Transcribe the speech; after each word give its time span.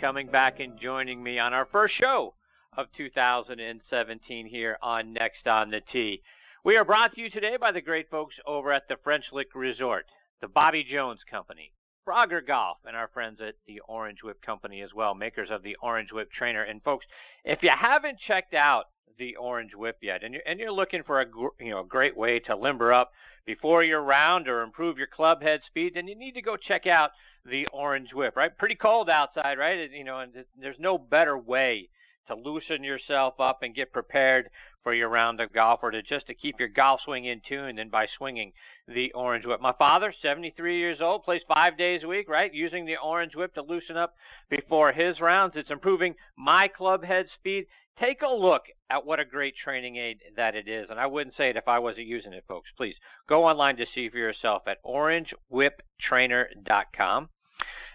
coming 0.00 0.26
back 0.26 0.60
and 0.60 0.78
joining 0.80 1.22
me 1.22 1.38
on 1.38 1.52
our 1.52 1.66
first 1.70 1.94
show 2.00 2.34
of 2.76 2.86
2017 2.96 4.46
here 4.46 4.76
on 4.82 5.12
Next 5.12 5.46
on 5.46 5.70
the 5.70 5.80
Tee. 5.92 6.20
We 6.64 6.76
are 6.76 6.84
brought 6.84 7.14
to 7.14 7.20
you 7.20 7.30
today 7.30 7.56
by 7.60 7.72
the 7.72 7.80
great 7.80 8.10
folks 8.10 8.34
over 8.46 8.72
at 8.72 8.88
the 8.88 8.96
French 9.04 9.24
Lick 9.32 9.54
Resort, 9.54 10.06
the 10.40 10.48
Bobby 10.48 10.84
Jones 10.90 11.20
Company, 11.30 11.72
Frogger 12.06 12.44
Golf, 12.46 12.78
and 12.86 12.96
our 12.96 13.08
friends 13.08 13.38
at 13.46 13.54
the 13.66 13.80
Orange 13.88 14.22
Whip 14.22 14.40
Company 14.42 14.82
as 14.82 14.90
well, 14.94 15.14
makers 15.14 15.48
of 15.50 15.62
the 15.62 15.76
Orange 15.82 16.12
Whip 16.12 16.30
Trainer. 16.32 16.64
And 16.64 16.82
folks, 16.82 17.06
if 17.44 17.62
you 17.62 17.70
haven't 17.78 18.18
checked 18.26 18.54
out 18.54 18.84
the 19.18 19.36
Orange 19.36 19.74
Whip 19.74 19.98
yet, 20.02 20.24
and 20.24 20.34
you're, 20.34 20.42
and 20.46 20.58
you're 20.58 20.72
looking 20.72 21.02
for 21.04 21.20
a 21.20 21.26
you 21.60 21.70
know 21.70 21.80
a 21.80 21.86
great 21.86 22.16
way 22.16 22.40
to 22.40 22.56
limber 22.56 22.92
up 22.92 23.12
before 23.46 23.82
your 23.82 24.02
round 24.02 24.48
or 24.48 24.62
improve 24.62 24.98
your 24.98 25.06
club 25.06 25.42
head 25.42 25.60
speed, 25.66 25.92
then 25.94 26.08
you 26.08 26.16
need 26.16 26.32
to 26.32 26.42
go 26.42 26.56
check 26.56 26.86
out 26.86 27.10
the 27.44 27.66
Orange 27.72 28.12
Whip. 28.14 28.36
Right, 28.36 28.56
pretty 28.56 28.74
cold 28.74 29.10
outside, 29.10 29.58
right? 29.58 29.90
You 29.90 30.04
know, 30.04 30.20
and 30.20 30.32
there's 30.58 30.78
no 30.78 30.98
better 30.98 31.36
way 31.36 31.88
to 32.28 32.34
loosen 32.34 32.82
yourself 32.82 33.38
up 33.38 33.62
and 33.62 33.74
get 33.74 33.92
prepared 33.92 34.48
for 34.84 34.94
your 34.94 35.08
round 35.08 35.40
of 35.40 35.52
golf 35.52 35.80
or 35.82 35.90
to 35.90 36.00
just 36.02 36.28
to 36.28 36.34
keep 36.34 36.60
your 36.60 36.68
golf 36.68 37.00
swing 37.04 37.24
in 37.24 37.40
tune 37.48 37.74
than 37.76 37.88
by 37.88 38.06
swinging 38.16 38.52
the 38.86 39.10
orange 39.12 39.46
whip. 39.46 39.60
My 39.60 39.72
father, 39.72 40.14
73 40.22 40.78
years 40.78 40.98
old, 41.00 41.24
plays 41.24 41.40
five 41.52 41.76
days 41.76 42.02
a 42.04 42.08
week, 42.08 42.28
right? 42.28 42.54
Using 42.54 42.84
the 42.84 42.98
orange 43.02 43.34
whip 43.34 43.54
to 43.54 43.62
loosen 43.62 43.96
up 43.96 44.14
before 44.50 44.92
his 44.92 45.20
rounds. 45.20 45.54
It's 45.56 45.70
improving 45.70 46.14
my 46.36 46.68
club 46.68 47.02
head 47.02 47.26
speed. 47.40 47.66
Take 47.98 48.22
a 48.22 48.28
look 48.28 48.62
at 48.90 49.06
what 49.06 49.20
a 49.20 49.24
great 49.24 49.54
training 49.62 49.96
aid 49.96 50.18
that 50.36 50.54
it 50.54 50.68
is. 50.68 50.88
And 50.90 51.00
I 51.00 51.06
wouldn't 51.06 51.36
say 51.36 51.50
it 51.50 51.56
if 51.56 51.66
I 51.66 51.78
wasn't 51.78 52.06
using 52.06 52.32
it, 52.32 52.44
folks. 52.46 52.68
Please 52.76 52.94
go 53.28 53.44
online 53.44 53.76
to 53.76 53.86
see 53.94 54.08
for 54.10 54.18
yourself 54.18 54.62
at 54.66 54.82
orangewhiptrainer.com. 54.84 57.28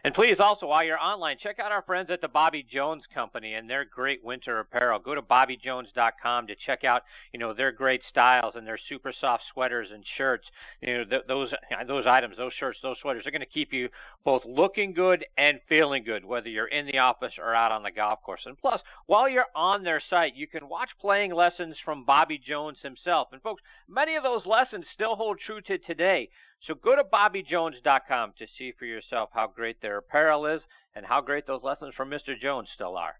And 0.03 0.13
please 0.13 0.37
also, 0.39 0.67
while 0.67 0.83
you're 0.83 0.99
online, 0.99 1.37
check 1.41 1.59
out 1.59 1.71
our 1.71 1.81
friends 1.81 2.09
at 2.09 2.21
the 2.21 2.27
Bobby 2.27 2.65
Jones 2.71 3.03
Company 3.13 3.55
and 3.55 3.69
their 3.69 3.83
great 3.83 4.23
winter 4.23 4.59
apparel. 4.59 4.99
Go 4.99 5.13
to 5.15 5.21
bobbyjones.com 5.21 6.47
to 6.47 6.55
check 6.65 6.83
out, 6.83 7.03
you 7.33 7.39
know, 7.39 7.53
their 7.53 7.71
great 7.71 8.01
styles 8.09 8.53
and 8.55 8.65
their 8.65 8.79
super 8.87 9.13
soft 9.19 9.43
sweaters 9.53 9.89
and 9.93 10.03
shirts. 10.17 10.45
You 10.81 10.99
know, 10.99 11.05
th- 11.05 11.23
those 11.27 11.49
those 11.87 12.05
items, 12.07 12.37
those 12.37 12.53
shirts, 12.59 12.79
those 12.81 12.97
sweaters 13.01 13.25
are 13.25 13.31
going 13.31 13.41
to 13.41 13.45
keep 13.45 13.73
you 13.73 13.89
both 14.23 14.43
looking 14.45 14.93
good 14.93 15.25
and 15.37 15.59
feeling 15.67 16.03
good, 16.03 16.23
whether 16.23 16.49
you're 16.49 16.67
in 16.67 16.85
the 16.85 16.99
office 16.99 17.33
or 17.37 17.53
out 17.53 17.71
on 17.71 17.83
the 17.83 17.91
golf 17.91 18.21
course. 18.23 18.41
And 18.45 18.57
plus, 18.57 18.81
while 19.07 19.27
you're 19.27 19.45
on 19.55 19.83
their 19.83 20.01
site, 20.09 20.35
you 20.35 20.47
can 20.47 20.69
watch 20.69 20.89
playing 21.01 21.33
lessons 21.33 21.75
from 21.83 22.05
Bobby 22.05 22.39
Jones 22.39 22.77
himself. 22.81 23.29
And 23.31 23.41
folks, 23.41 23.61
many 23.87 24.15
of 24.15 24.23
those 24.23 24.45
lessons 24.45 24.85
still 24.93 25.15
hold 25.15 25.39
true 25.45 25.61
to 25.61 25.77
today. 25.79 26.29
So 26.67 26.75
go 26.75 26.95
to 26.95 27.03
BobbyJones.com 27.03 28.33
to 28.37 28.47
see 28.57 28.73
for 28.77 28.85
yourself 28.85 29.29
how 29.33 29.47
great 29.47 29.81
their 29.81 29.97
apparel 29.97 30.45
is 30.45 30.61
and 30.95 31.05
how 31.05 31.21
great 31.21 31.47
those 31.47 31.63
lessons 31.63 31.93
from 31.95 32.09
Mr. 32.09 32.39
Jones 32.39 32.67
still 32.75 32.97
are. 32.97 33.15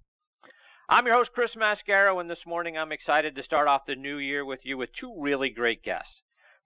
I'm 0.89 1.05
your 1.05 1.15
host, 1.15 1.31
Chris 1.33 1.51
Mascaro, 1.55 2.19
and 2.19 2.29
this 2.29 2.45
morning 2.45 2.77
I'm 2.77 2.91
excited 2.91 3.35
to 3.35 3.43
start 3.43 3.67
off 3.67 3.85
the 3.85 3.95
new 3.95 4.17
year 4.17 4.43
with 4.43 4.61
you 4.63 4.77
with 4.77 4.89
two 4.99 5.15
really 5.19 5.49
great 5.49 5.83
guests. 5.83 6.18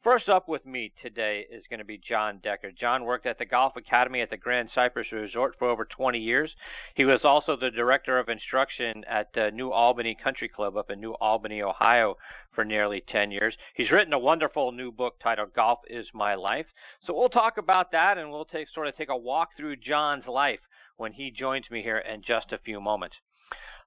First 0.04 0.28
up 0.28 0.50
with 0.50 0.66
me 0.66 0.92
today 1.02 1.46
is 1.50 1.64
going 1.70 1.80
to 1.80 1.86
be 1.86 1.98
Jon 1.98 2.42
Decker. 2.44 2.72
Jon 2.78 3.06
worked 3.06 3.26
at 3.26 3.38
the 3.38 3.46
Golf 3.46 3.78
Academy 3.78 4.20
at 4.20 4.30
the 4.30 4.36
Grand 4.36 4.68
Cypress 4.76 5.10
Resort 5.14 5.56
for 5.58 5.70
over 5.70 5.86
20 5.86 6.20
years. 6.20 6.52
He 6.94 7.06
was 7.06 7.22
also 7.24 7.56
the 7.56 7.72
director 7.72 8.20
of 8.20 8.28
instruction 8.28 9.06
at 9.10 9.30
New 9.54 9.72
Albany 9.72 10.18
Country 10.22 10.50
Club 10.50 10.76
up 10.76 10.90
in 10.92 11.00
New 11.00 11.14
Albany, 11.22 11.62
Ohio 11.62 12.18
for 12.54 12.66
nearly 12.66 13.02
10 13.10 13.32
years. 13.32 13.56
He's 13.76 13.92
written 13.92 14.12
a 14.12 14.20
wonderful 14.20 14.74
new 14.74 14.92
book 14.92 15.16
titled 15.24 15.54
Golf 15.54 15.80
is 15.88 16.06
My 16.14 16.36
Life. 16.36 16.68
So 17.08 17.14
we'll 17.14 17.30
talk 17.30 17.58
about 17.58 17.94
that 17.94 18.18
and 18.18 18.30
we'll 18.30 18.44
take 18.44 18.68
sort 18.76 18.90
of 18.90 18.98
take 18.98 19.08
a 19.08 19.16
walk 19.16 19.52
through 19.56 19.78
Jon's 19.78 20.28
life 20.28 20.60
when 20.98 21.14
he 21.14 21.32
joins 21.32 21.72
me 21.72 21.82
here 21.82 22.00
in 22.00 22.24
just 22.28 22.52
a 22.52 22.58
few 22.58 22.82
moments. 22.82 23.16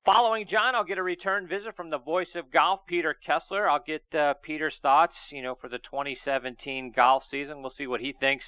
Following 0.06 0.47
Jon, 0.49 0.77
I'll 0.77 0.84
get 0.84 0.99
a 0.99 1.03
return 1.03 1.49
visit 1.49 1.75
from 1.75 1.91
the 1.91 1.99
voice 1.99 2.28
of 2.37 2.53
golf, 2.53 2.78
Peter 2.87 3.12
Kessler. 3.27 3.69
I'll 3.69 3.83
get 3.84 4.05
uh, 4.15 4.34
Peter's 4.41 4.77
thoughts, 4.81 5.15
you 5.33 5.43
know, 5.43 5.56
for 5.61 5.69
the 5.69 5.78
2017 5.78 6.93
golf 6.94 7.25
season. 7.28 7.61
We'll 7.61 7.72
see 7.77 7.89
what 7.89 8.00
he 8.00 8.15
thinks 8.21 8.44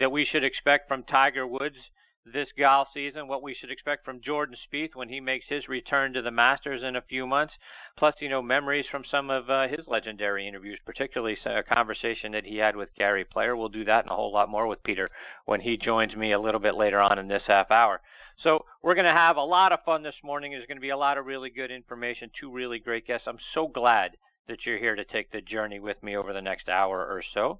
that 0.00 0.10
we 0.10 0.26
should 0.28 0.42
expect 0.42 0.88
from 0.88 1.04
Tiger 1.04 1.46
Woods 1.46 1.76
this 2.34 2.48
golf 2.58 2.88
season, 2.92 3.28
what 3.28 3.40
we 3.40 3.54
should 3.54 3.70
expect 3.70 4.04
from 4.04 4.20
Jordan 4.20 4.56
Spieth 4.66 4.96
when 4.96 5.08
he 5.08 5.20
makes 5.20 5.46
his 5.48 5.68
return 5.68 6.12
to 6.12 6.22
the 6.22 6.32
Masters 6.32 6.82
in 6.82 6.96
a 6.96 7.02
few 7.02 7.24
months. 7.24 7.54
Plus, 7.96 8.16
you 8.18 8.28
know, 8.28 8.42
memories 8.42 8.86
from 8.90 9.04
some 9.08 9.30
of 9.30 9.48
uh, 9.48 9.68
his 9.68 9.86
legendary 9.86 10.48
interviews, 10.48 10.80
particularly 10.84 11.36
a 11.46 11.62
conversation 11.62 12.32
that 12.32 12.44
he 12.44 12.56
had 12.56 12.74
with 12.74 12.88
Gary 12.98 13.24
Player. 13.24 13.54
We'll 13.54 13.68
do 13.68 13.84
that 13.84 14.02
and 14.02 14.10
a 14.10 14.16
whole 14.16 14.32
lot 14.32 14.48
more 14.48 14.66
with 14.66 14.82
Peter 14.82 15.08
when 15.44 15.60
he 15.60 15.76
joins 15.76 16.16
me 16.16 16.32
a 16.32 16.40
little 16.40 16.58
bit 16.58 16.74
later 16.74 17.00
on 17.00 17.20
in 17.20 17.28
this 17.28 17.44
half 17.46 17.70
hour. 17.70 18.00
So 18.42 18.64
we're 18.82 18.94
going 18.94 19.06
to 19.06 19.12
have 19.12 19.36
a 19.36 19.42
lot 19.42 19.72
of 19.72 19.82
fun 19.84 20.02
this 20.02 20.14
morning. 20.22 20.52
There's 20.52 20.66
going 20.66 20.76
to 20.76 20.82
be 20.82 20.90
a 20.90 20.96
lot 20.96 21.18
of 21.18 21.26
really 21.26 21.50
good 21.50 21.70
information, 21.70 22.30
two 22.38 22.50
really 22.50 22.78
great 22.78 23.06
guests. 23.06 23.26
I'm 23.26 23.38
so 23.54 23.66
glad 23.66 24.16
that 24.48 24.58
you're 24.64 24.78
here 24.78 24.94
to 24.94 25.04
take 25.04 25.32
the 25.32 25.40
journey 25.40 25.80
with 25.80 26.02
me 26.02 26.16
over 26.16 26.32
the 26.32 26.42
next 26.42 26.68
hour 26.68 26.98
or 26.98 27.22
so. 27.34 27.58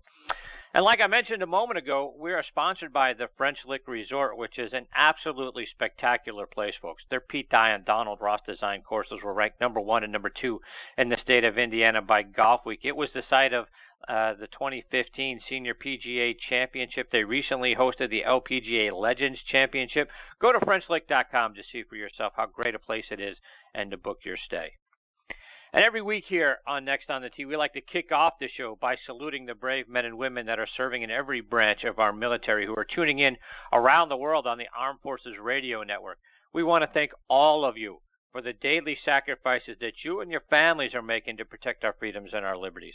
And 0.75 0.85
like 0.85 1.01
I 1.01 1.07
mentioned 1.07 1.43
a 1.43 1.47
moment 1.47 1.79
ago, 1.79 2.15
we 2.19 2.35
are 2.35 2.45
sponsored 2.47 2.93
by 2.93 3.15
the 3.15 3.29
French 3.39 3.57
Lick 3.67 3.89
Resort, 3.89 4.37
which 4.37 4.59
is 4.59 4.75
an 4.75 4.87
absolutely 4.95 5.67
spectacular 5.75 6.47
place, 6.47 6.75
folks. 6.83 7.03
Their 7.09 7.21
Pete 7.21 7.49
Dye 7.49 7.71
and 7.71 7.85
Donald 7.85 8.21
Ross 8.21 8.41
designed 8.47 8.85
courses 8.85 9.21
were 9.25 9.33
ranked 9.33 9.59
number 9.59 9.81
one 9.81 10.05
and 10.05 10.13
number 10.13 10.29
two 10.29 10.61
in 10.99 11.09
the 11.09 11.17
state 11.23 11.45
of 11.45 11.57
Indiana 11.57 12.03
by 12.03 12.23
Golf 12.23 12.67
Week. 12.67 12.81
It 12.83 12.95
was 12.95 13.09
the 13.15 13.23
site 13.31 13.55
of 13.55 13.67
uh, 14.09 14.35
the 14.35 14.47
2015 14.49 15.41
Senior 15.49 15.75
PGA 15.75 16.37
Championship. 16.49 17.11
They 17.11 17.25
recently 17.25 17.75
hosted 17.75 18.11
the 18.11 18.23
LPGA 18.23 18.93
Legends 18.93 19.41
Championship. 19.51 20.09
Go 20.41 20.53
to 20.53 20.61
FrenchLick.com 20.61 21.55
to 21.55 21.63
see 21.73 21.83
for 21.83 21.97
yourself 21.97 22.35
how 22.37 22.47
great 22.47 22.75
a 22.75 22.79
place 22.79 23.07
it 23.11 23.21
is 23.21 23.37
and 23.75 23.91
to 23.91 23.97
book 23.97 24.19
your 24.25 24.37
stay. 24.37 24.73
And 25.73 25.85
every 25.85 26.01
week 26.01 26.25
here 26.29 26.59
on 26.67 26.85
Next 26.85 27.11
on 27.11 27.23
the 27.23 27.29
Tee, 27.29 27.45
we 27.45 27.57
like 27.57 27.75
to 27.75 27.81
kick 27.81 28.13
off 28.13 28.39
the 28.39 28.49
show 28.49 28.79
by 28.81 28.97
saluting 29.05 29.45
the 29.45 29.55
brave 29.55 29.89
men 29.89 30.05
and 30.05 30.17
women 30.17 30.47
that 30.47 30.59
are 30.59 30.69
serving 30.77 31.03
in 31.03 31.11
every 31.11 31.41
branch 31.41 31.85
of 31.85 31.99
our 31.99 32.13
military 32.13 32.65
who 32.65 32.75
are 32.77 32.87
tuning 32.87 33.19
in 33.19 33.37
around 33.73 34.09
the 34.09 34.17
world 34.17 34.47
on 34.47 34.57
the 34.57 34.69
Armed 34.75 35.01
Forces 35.03 35.35
Radio 35.43 35.83
Network. 35.83 36.19
We 36.55 36.63
want 36.63 36.83
to 36.83 36.91
thank 36.95 37.11
all 37.29 37.65
of 37.65 37.77
you 37.77 37.99
for 38.33 38.41
the 38.41 38.53
daily 38.53 38.97
sacrifices 39.05 39.77
that 39.81 40.05
you 40.05 40.21
and 40.21 40.31
your 40.31 40.43
families 40.49 40.95
are 40.95 41.03
making 41.03 41.37
to 41.39 41.45
protect 41.45 41.85
our 41.85 41.95
freedoms 41.99 42.31
and 42.33 42.47
our 42.47 42.57
liberties. 42.57 42.95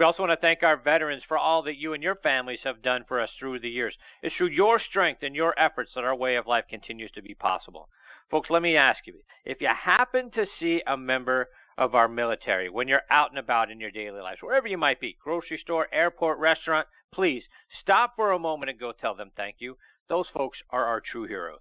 We 0.00 0.06
also 0.06 0.22
want 0.22 0.32
to 0.32 0.40
thank 0.40 0.62
our 0.62 0.78
veterans 0.78 1.24
for 1.28 1.36
all 1.36 1.62
that 1.64 1.76
you 1.76 1.92
and 1.92 2.02
your 2.02 2.14
families 2.14 2.60
have 2.64 2.80
done 2.80 3.04
for 3.06 3.20
us 3.20 3.28
through 3.38 3.60
the 3.60 3.68
years. 3.68 3.94
It's 4.22 4.34
through 4.34 4.46
your 4.46 4.80
strength 4.80 5.22
and 5.22 5.36
your 5.36 5.52
efforts 5.60 5.90
that 5.94 6.04
our 6.04 6.16
way 6.16 6.36
of 6.36 6.46
life 6.46 6.64
continues 6.70 7.10
to 7.10 7.20
be 7.20 7.34
possible. 7.34 7.90
Folks, 8.30 8.48
let 8.48 8.62
me 8.62 8.78
ask 8.78 9.00
you 9.06 9.16
if 9.44 9.60
you 9.60 9.68
happen 9.68 10.30
to 10.30 10.46
see 10.58 10.80
a 10.86 10.96
member 10.96 11.50
of 11.76 11.94
our 11.94 12.08
military 12.08 12.70
when 12.70 12.88
you're 12.88 13.02
out 13.10 13.28
and 13.28 13.38
about 13.38 13.70
in 13.70 13.78
your 13.78 13.90
daily 13.90 14.22
lives, 14.22 14.40
wherever 14.40 14.66
you 14.66 14.78
might 14.78 15.00
be 15.00 15.18
grocery 15.22 15.60
store, 15.62 15.86
airport, 15.92 16.38
restaurant 16.38 16.86
please 17.12 17.42
stop 17.82 18.16
for 18.16 18.32
a 18.32 18.38
moment 18.38 18.70
and 18.70 18.80
go 18.80 18.92
tell 18.98 19.14
them 19.14 19.30
thank 19.36 19.56
you. 19.58 19.76
Those 20.08 20.28
folks 20.32 20.56
are 20.70 20.86
our 20.86 21.02
true 21.02 21.26
heroes. 21.26 21.60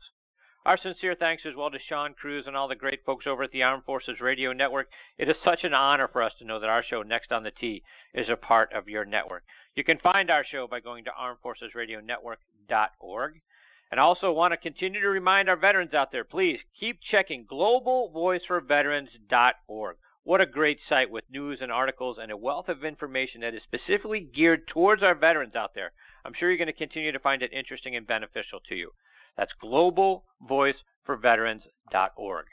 Our 0.69 0.77
sincere 0.77 1.15
thanks 1.15 1.47
as 1.47 1.55
well 1.55 1.71
to 1.71 1.79
Sean 1.89 2.13
Cruz 2.13 2.45
and 2.45 2.55
all 2.55 2.67
the 2.67 2.75
great 2.75 3.03
folks 3.03 3.25
over 3.25 3.41
at 3.41 3.49
the 3.49 3.63
Armed 3.63 3.85
Forces 3.85 4.21
Radio 4.21 4.53
Network. 4.53 4.87
It 5.17 5.27
is 5.27 5.35
such 5.43 5.63
an 5.63 5.73
honor 5.73 6.07
for 6.07 6.21
us 6.21 6.31
to 6.37 6.45
know 6.45 6.59
that 6.59 6.69
our 6.69 6.83
show, 6.87 7.01
Next 7.01 7.31
on 7.31 7.41
the 7.41 7.49
Tee, 7.49 7.81
is 8.13 8.29
a 8.29 8.35
part 8.35 8.71
of 8.71 8.87
your 8.87 9.03
network. 9.03 9.41
You 9.75 9.83
can 9.83 9.97
find 9.97 10.29
our 10.29 10.45
show 10.45 10.67
by 10.67 10.79
going 10.79 11.05
to 11.05 11.11
armedforcesradionetwork.org. 11.19 13.41
And 13.89 13.99
also 13.99 14.31
want 14.31 14.51
to 14.51 14.57
continue 14.57 15.01
to 15.01 15.09
remind 15.09 15.49
our 15.49 15.55
veterans 15.55 15.95
out 15.95 16.11
there, 16.11 16.23
please 16.23 16.59
keep 16.79 16.99
checking 17.09 17.45
globalvoiceforveterans.org. 17.45 19.97
What 20.23 20.41
a 20.41 20.45
great 20.45 20.79
site 20.87 21.09
with 21.09 21.23
news 21.31 21.57
and 21.63 21.71
articles 21.71 22.19
and 22.21 22.31
a 22.31 22.37
wealth 22.37 22.69
of 22.69 22.85
information 22.85 23.41
that 23.41 23.55
is 23.55 23.63
specifically 23.63 24.19
geared 24.19 24.67
towards 24.67 25.01
our 25.01 25.15
veterans 25.15 25.55
out 25.55 25.73
there. 25.73 25.93
I'm 26.23 26.33
sure 26.37 26.51
you're 26.51 26.59
going 26.59 26.67
to 26.67 26.73
continue 26.73 27.11
to 27.11 27.17
find 27.17 27.41
it 27.41 27.51
interesting 27.53 27.95
and 27.95 28.05
beneficial 28.05 28.59
to 28.69 28.75
you. 28.75 28.91
That's 29.39 29.51
globalvoiceforveterans.org. 29.63 32.45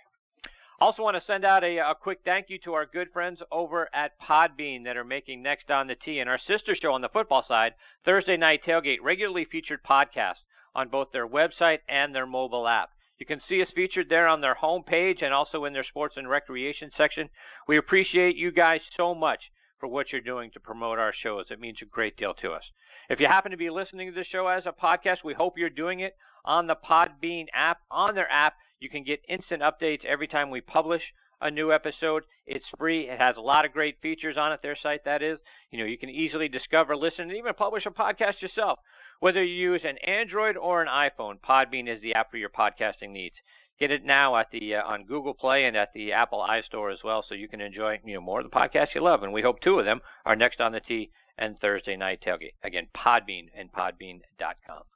I 0.79 0.85
also, 0.85 1.03
want 1.03 1.17
to 1.17 1.23
send 1.27 1.43
out 1.44 1.65
a, 1.65 1.79
a, 1.79 1.97
quick 2.00 2.21
thank 2.25 2.49
you 2.49 2.61
to 2.61 2.75
our 2.75 2.87
good 2.87 3.09
friends 3.12 3.41
over 3.50 3.88
at 3.93 4.12
Podbean 4.21 4.85
that 4.85 4.97
are 4.97 5.03
making 5.03 5.43
Next 5.43 5.69
on 5.69 5.88
the 5.88 5.97
Tee 5.97 6.21
and 6.21 6.31
our 6.31 6.38
sister 6.47 6.77
show 6.81 6.93
on 6.93 7.00
the 7.00 7.09
football 7.09 7.44
side, 7.49 7.75
Thursday 8.05 8.37
Night 8.37 8.61
Tailgate, 8.65 9.03
regularly 9.03 9.44
featured 9.50 9.81
podcasts 9.83 10.44
on 10.77 10.88
both 10.88 11.11
their 11.11 11.27
website 11.27 11.81
and 11.88 12.15
their 12.15 12.27
mobile 12.27 12.69
app. 12.69 12.91
You 13.19 13.27
can 13.27 13.43
see 13.49 13.61
us 13.62 13.69
featured 13.75 14.09
there 14.09 14.29
on 14.29 14.41
their 14.41 14.55
homepage 14.55 15.25
and 15.25 15.35
also 15.35 15.65
in 15.65 15.73
their 15.73 15.82
sports 15.82 16.15
and 16.17 16.31
recreation 16.31 16.93
section. 16.97 17.29
We 17.67 17.79
appreciate 17.79 18.37
you 18.37 18.53
guys 18.53 18.81
so 18.97 19.12
much 19.12 19.41
for 19.81 19.89
what 19.89 20.12
you're 20.12 20.21
doing 20.21 20.53
to 20.53 20.61
promote 20.61 21.00
our 21.00 21.12
shows. 21.21 21.47
It 21.50 21.59
means 21.59 21.79
a 21.82 21.87
great 21.87 22.17
deal 22.17 22.35
to 22.35 22.53
us. 22.53 22.62
If 23.09 23.19
you 23.19 23.27
happen 23.27 23.50
to 23.50 23.56
be 23.56 23.71
listening 23.71 24.09
to 24.09 24.15
the 24.15 24.25
show 24.25 24.47
as 24.47 24.67
a 24.67 24.73
podcast, 24.73 25.25
we 25.25 25.35
hope 25.35 25.59
you're 25.59 25.69
doing 25.69 25.99
it 26.00 26.15
on 26.46 26.66
the 26.66 26.76
Podbean 26.76 27.46
app. 27.54 27.78
On 27.90 28.14
their 28.14 28.31
app, 28.31 28.54
you 28.81 28.88
can 28.88 29.04
get 29.04 29.20
instant 29.28 29.62
updates 29.62 30.04
every 30.04 30.28
time 30.28 30.50
we 30.50 30.60
publish 30.60 31.02
a 31.40 31.50
new 31.50 31.72
episode. 31.72 32.22
It's 32.46 32.64
free. 32.78 33.08
It 33.08 33.19
has 33.19 33.37
a 33.37 33.40
lot 33.40 33.64
of 33.64 33.72
great 33.72 34.00
features 34.00 34.37
on 34.38 34.52
it, 34.52 34.60
their 34.62 34.76
site 34.82 35.04
that 35.04 35.22
is. 35.22 35.38
You 35.70 35.78
know, 35.78 35.84
you 35.84 35.98
can 35.98 36.10
easily 36.10 36.48
discover, 36.48 36.96
listen, 36.96 37.22
and 37.22 37.37
even 37.37 37.54
publish 37.54 37.84
a 37.87 37.90
podcast 37.90 38.40
yourself. 38.40 38.78
Whether 39.20 39.43
you 39.43 39.72
use 39.72 39.82
an 39.84 39.98
Android 39.98 40.56
or 40.56 40.82
an 40.82 40.88
iPhone, 40.88 41.38
Podbean 41.40 41.88
is 41.88 42.00
the 42.02 42.14
app 42.14 42.31
for 42.31 42.37
your 42.37 42.50
podcasting 42.50 43.10
needs. 43.10 43.34
Get 43.78 43.90
it 43.90 44.04
now 44.04 44.37
at 44.37 44.50
the 44.50 44.76
uh, 44.76 44.84
on 44.84 45.04
Google 45.04 45.34
Play 45.34 45.66
and 45.66 45.76
at 45.76 45.93
the 45.94 46.12
Apple 46.12 46.46
iStore 46.48 46.93
as 46.93 47.00
well, 47.04 47.22
so 47.28 47.34
you 47.34 47.48
can 47.48 47.60
enjoy 47.60 48.00
you 48.04 48.14
know 48.14 48.22
more 48.22 48.40
of 48.40 48.50
the 48.50 48.56
podcasts 48.56 48.94
you 48.94 49.02
love. 49.02 49.22
And 49.22 49.32
we 49.32 49.43
hope 49.43 49.60
two 49.60 49.78
of 49.78 49.84
them 49.84 50.00
are 50.25 50.37
next 50.37 50.60
on 50.60 50.72
the 50.72 50.81
tee 50.81 51.10
and 51.37 51.60
Thursday 51.60 51.96
night 51.96 52.20
tailgate. 52.26 52.54
Again, 52.62 52.88
Podbean 52.96 53.48
and 53.54 53.70
Podbean.com. 53.72 54.95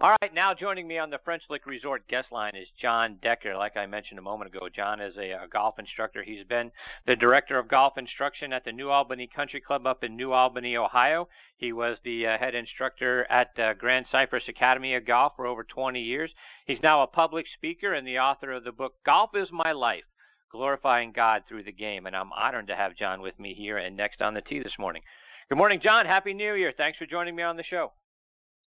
All 0.00 0.14
right, 0.22 0.32
now 0.32 0.54
joining 0.54 0.86
me 0.86 0.96
on 0.96 1.10
the 1.10 1.18
French 1.24 1.42
Lick 1.50 1.66
Resort 1.66 2.06
guest 2.06 2.28
line 2.30 2.54
is 2.54 2.68
Jon 2.80 3.18
Decker. 3.20 3.56
Like 3.56 3.76
I 3.76 3.84
mentioned 3.86 4.20
a 4.20 4.22
moment 4.22 4.54
ago, 4.54 4.68
Jon 4.68 5.00
is 5.00 5.16
a, 5.16 5.32
a, 5.32 5.48
golf 5.52 5.80
instructor. 5.80 6.22
He's 6.22 6.46
been 6.46 6.70
the 7.08 7.16
director 7.16 7.58
of 7.58 7.66
golf 7.66 7.98
instruction 7.98 8.52
at 8.52 8.64
the 8.64 8.70
New 8.70 8.90
Albany 8.90 9.28
Country 9.34 9.60
Club 9.60 9.88
up 9.88 10.04
in 10.04 10.14
New 10.14 10.30
Albany, 10.30 10.76
Ohio. 10.76 11.28
He 11.56 11.72
was 11.72 11.98
the 12.04 12.28
uh, 12.28 12.38
head 12.38 12.54
instructor 12.54 13.26
at 13.28 13.50
uh, 13.58 13.74
Grand 13.74 14.06
Cypress 14.12 14.44
Academy 14.46 14.94
of 14.94 15.04
Golf 15.04 15.32
for 15.34 15.48
over 15.48 15.64
20 15.64 16.00
years. 16.00 16.30
He's 16.64 16.78
now 16.80 17.02
a 17.02 17.08
public 17.08 17.46
speaker 17.56 17.92
and 17.92 18.06
the 18.06 18.20
author 18.20 18.52
of 18.52 18.62
the 18.62 18.70
book 18.70 18.92
Golf 19.04 19.30
is 19.34 19.48
My 19.50 19.72
Life 19.72 20.04
Glorifying 20.52 21.10
God 21.10 21.42
Through 21.48 21.64
the 21.64 21.72
Game. 21.72 22.06
And 22.06 22.14
I'm 22.14 22.32
honored 22.32 22.68
to 22.68 22.76
have 22.76 22.96
Jon 22.96 23.20
with 23.20 23.36
me 23.40 23.52
here 23.52 23.78
and 23.78 23.96
next 23.96 24.22
on 24.22 24.34
the 24.34 24.42
tee 24.42 24.62
this 24.62 24.78
morning. 24.78 25.02
Good 25.48 25.58
morning, 25.58 25.80
Jon. 25.82 26.06
Happy 26.06 26.34
New 26.34 26.54
Year. 26.54 26.72
Thanks 26.76 26.98
for 26.98 27.06
joining 27.06 27.34
me 27.34 27.42
on 27.42 27.56
the 27.56 27.64
show. 27.68 27.90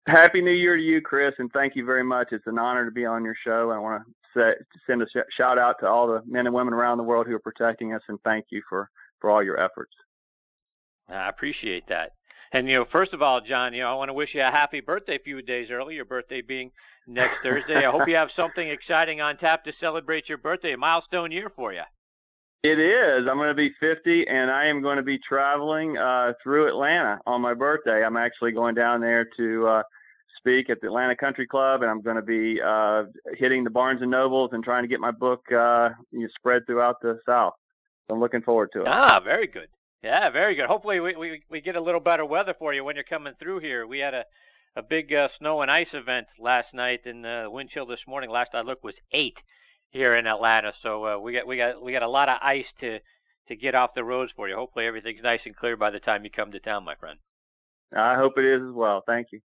Happy 0.08 0.42
New 0.42 0.52
Year 0.52 0.76
to 0.76 0.82
you, 0.82 1.02
Chris, 1.02 1.34
and 1.38 1.52
thank 1.52 1.76
you 1.76 1.86
very 1.86 2.04
much. 2.04 2.30
It's 2.32 2.48
an 2.48 2.58
honor 2.58 2.86
to 2.86 2.92
be 2.92 3.06
on 3.06 3.24
your 3.24 3.36
show. 3.44 3.72
I 3.72 3.78
want 3.78 4.04
to 4.34 4.54
send 4.88 5.02
a 5.02 5.06
shout 5.36 5.58
out 5.58 5.76
to 5.82 5.88
all 5.88 6.08
the 6.08 6.22
men 6.26 6.46
and 6.46 6.56
women 6.56 6.74
around 6.74 6.98
the 6.98 7.04
world 7.04 7.28
who 7.28 7.36
are 7.36 7.40
protecting 7.40 7.94
us, 7.94 8.02
and 8.08 8.20
thank 8.24 8.46
you 8.50 8.62
for 8.68 8.90
for 9.20 9.30
all 9.30 9.44
your 9.44 9.60
efforts. 9.60 9.94
I 11.10 11.30
appreciate 11.30 11.88
that. 11.90 12.14
And 12.52 12.68
you 12.68 12.76
know, 12.76 12.86
first 12.92 13.14
of 13.14 13.22
all, 13.22 13.42
Jon, 13.42 13.74
you 13.74 13.82
know, 13.82 13.92
I 13.92 13.94
want 13.94 14.10
to 14.10 14.14
wish 14.14 14.30
you 14.34 14.42
a 14.42 14.46
happy 14.46 14.80
birthday 14.80 15.18
a 15.18 15.24
few 15.24 15.42
days 15.42 15.70
early. 15.72 15.96
Your 15.96 16.06
birthday 16.06 16.42
being 16.42 16.72
next 17.08 17.36
Thursday. 17.44 17.86
I 17.86 17.92
hope 17.92 18.08
you 18.08 18.16
have 18.16 18.30
something 18.36 18.68
exciting 18.68 19.22
on 19.22 19.38
tap 19.38 19.64
to 19.66 19.72
celebrate 19.80 20.28
your 20.28 20.38
birthday. 20.38 20.74
A 20.74 20.78
milestone 20.78 21.32
year 21.32 21.52
for 21.56 21.74
you. 21.74 21.84
It 22.62 22.78
is. 22.78 23.26
I'm 23.30 23.38
going 23.38 23.48
to 23.48 23.54
be 23.54 23.72
50, 23.80 24.28
and 24.28 24.52
I 24.52 24.66
am 24.66 24.82
going 24.82 24.98
to 24.98 25.04
be 25.04 25.18
traveling 25.18 25.98
uh, 25.98 26.34
through 26.44 26.68
Atlanta 26.68 27.20
on 27.26 27.42
my 27.42 27.54
birthday. 27.54 28.04
I'm 28.04 28.18
actually 28.18 28.52
going 28.52 28.76
down 28.76 29.00
there 29.00 29.26
to 29.38 29.68
uh, 29.68 29.84
speak 30.38 30.70
at 30.70 30.82
the 30.82 30.88
Atlanta 30.88 31.16
Country 31.16 31.48
Club, 31.48 31.84
and 31.84 31.90
I'm 31.90 32.02
going 32.02 32.18
to 32.18 32.22
be 32.22 32.60
uh, 32.62 33.04
hitting 33.38 33.64
the 33.64 33.70
Barnes 33.70 34.02
and 34.02 34.12
Nobles 34.12 34.50
and 34.52 34.62
trying 34.62 34.84
to 34.84 34.90
get 34.90 35.00
my 35.00 35.12
book 35.12 35.42
uh, 35.54 35.90
you 36.12 36.20
know, 36.20 36.28
spread 36.38 36.66
throughout 36.66 37.02
the 37.02 37.20
South. 37.26 37.54
So 38.08 38.16
I'm 38.16 38.20
looking 38.20 38.42
forward 38.42 38.72
to 38.74 38.82
it. 38.82 38.88
Ah, 38.88 39.22
very 39.24 39.48
good. 39.48 39.70
Yeah, 40.04 40.30
very 40.30 40.56
good. 40.56 40.66
Hopefully, 40.66 41.00
we, 41.00 41.16
we 41.16 41.44
we 41.50 41.62
get 41.62 41.76
a 41.76 41.82
little 41.82 42.00
better 42.00 42.26
weather 42.26 42.56
for 42.58 42.74
you 42.74 42.84
when 42.84 42.96
you're 42.96 43.04
coming 43.04 43.34
through 43.40 43.60
here. 43.60 43.86
We 43.86 44.00
had 44.00 44.14
a 44.14 44.24
a 44.76 44.82
big 44.82 45.14
uh, 45.14 45.28
snow 45.38 45.62
and 45.62 45.72
ice 45.72 45.94
event 45.94 46.28
last 46.40 46.74
night, 46.74 47.02
and 47.06 47.24
the 47.24 47.48
wind 47.50 47.70
chill 47.74 47.86
this 47.86 48.00
morning. 48.08 48.30
Last 48.30 48.52
I 48.54 48.62
looked 48.62 48.84
was 48.84 48.96
eight 49.12 49.36
here 49.92 50.16
in 50.16 50.28
Atlanta. 50.28 50.74
So 50.84 51.06
uh, 51.06 51.20
we 51.20 51.34
got 51.34 51.48
we 51.48 51.58
got 51.58 51.82
we 51.82 51.92
got 51.92 52.04
a 52.04 52.10
lot 52.10 52.30
of 52.30 52.38
ice 52.42 52.66
to 52.82 53.00
to 53.48 53.56
get 53.56 53.76
off 53.76 53.96
the 53.96 54.04
roads 54.04 54.32
for 54.36 54.48
you. 54.48 54.56
Hopefully 54.56 54.86
everything's 54.86 55.24
nice 55.24 55.42
and 55.46 55.56
clear 55.56 55.76
by 55.76 55.90
the 55.90 56.00
time 56.00 56.24
you 56.24 56.30
come 56.30 56.52
to 56.52 56.60
town, 56.60 56.84
my 56.84 56.96
friend. 56.96 57.20
I 57.96 58.16
hope 58.16 58.34
it 58.38 58.46
is 58.46 58.62
as 58.62 58.74
well. 58.74 59.04
Thank 59.06 59.28
you. 59.32 59.42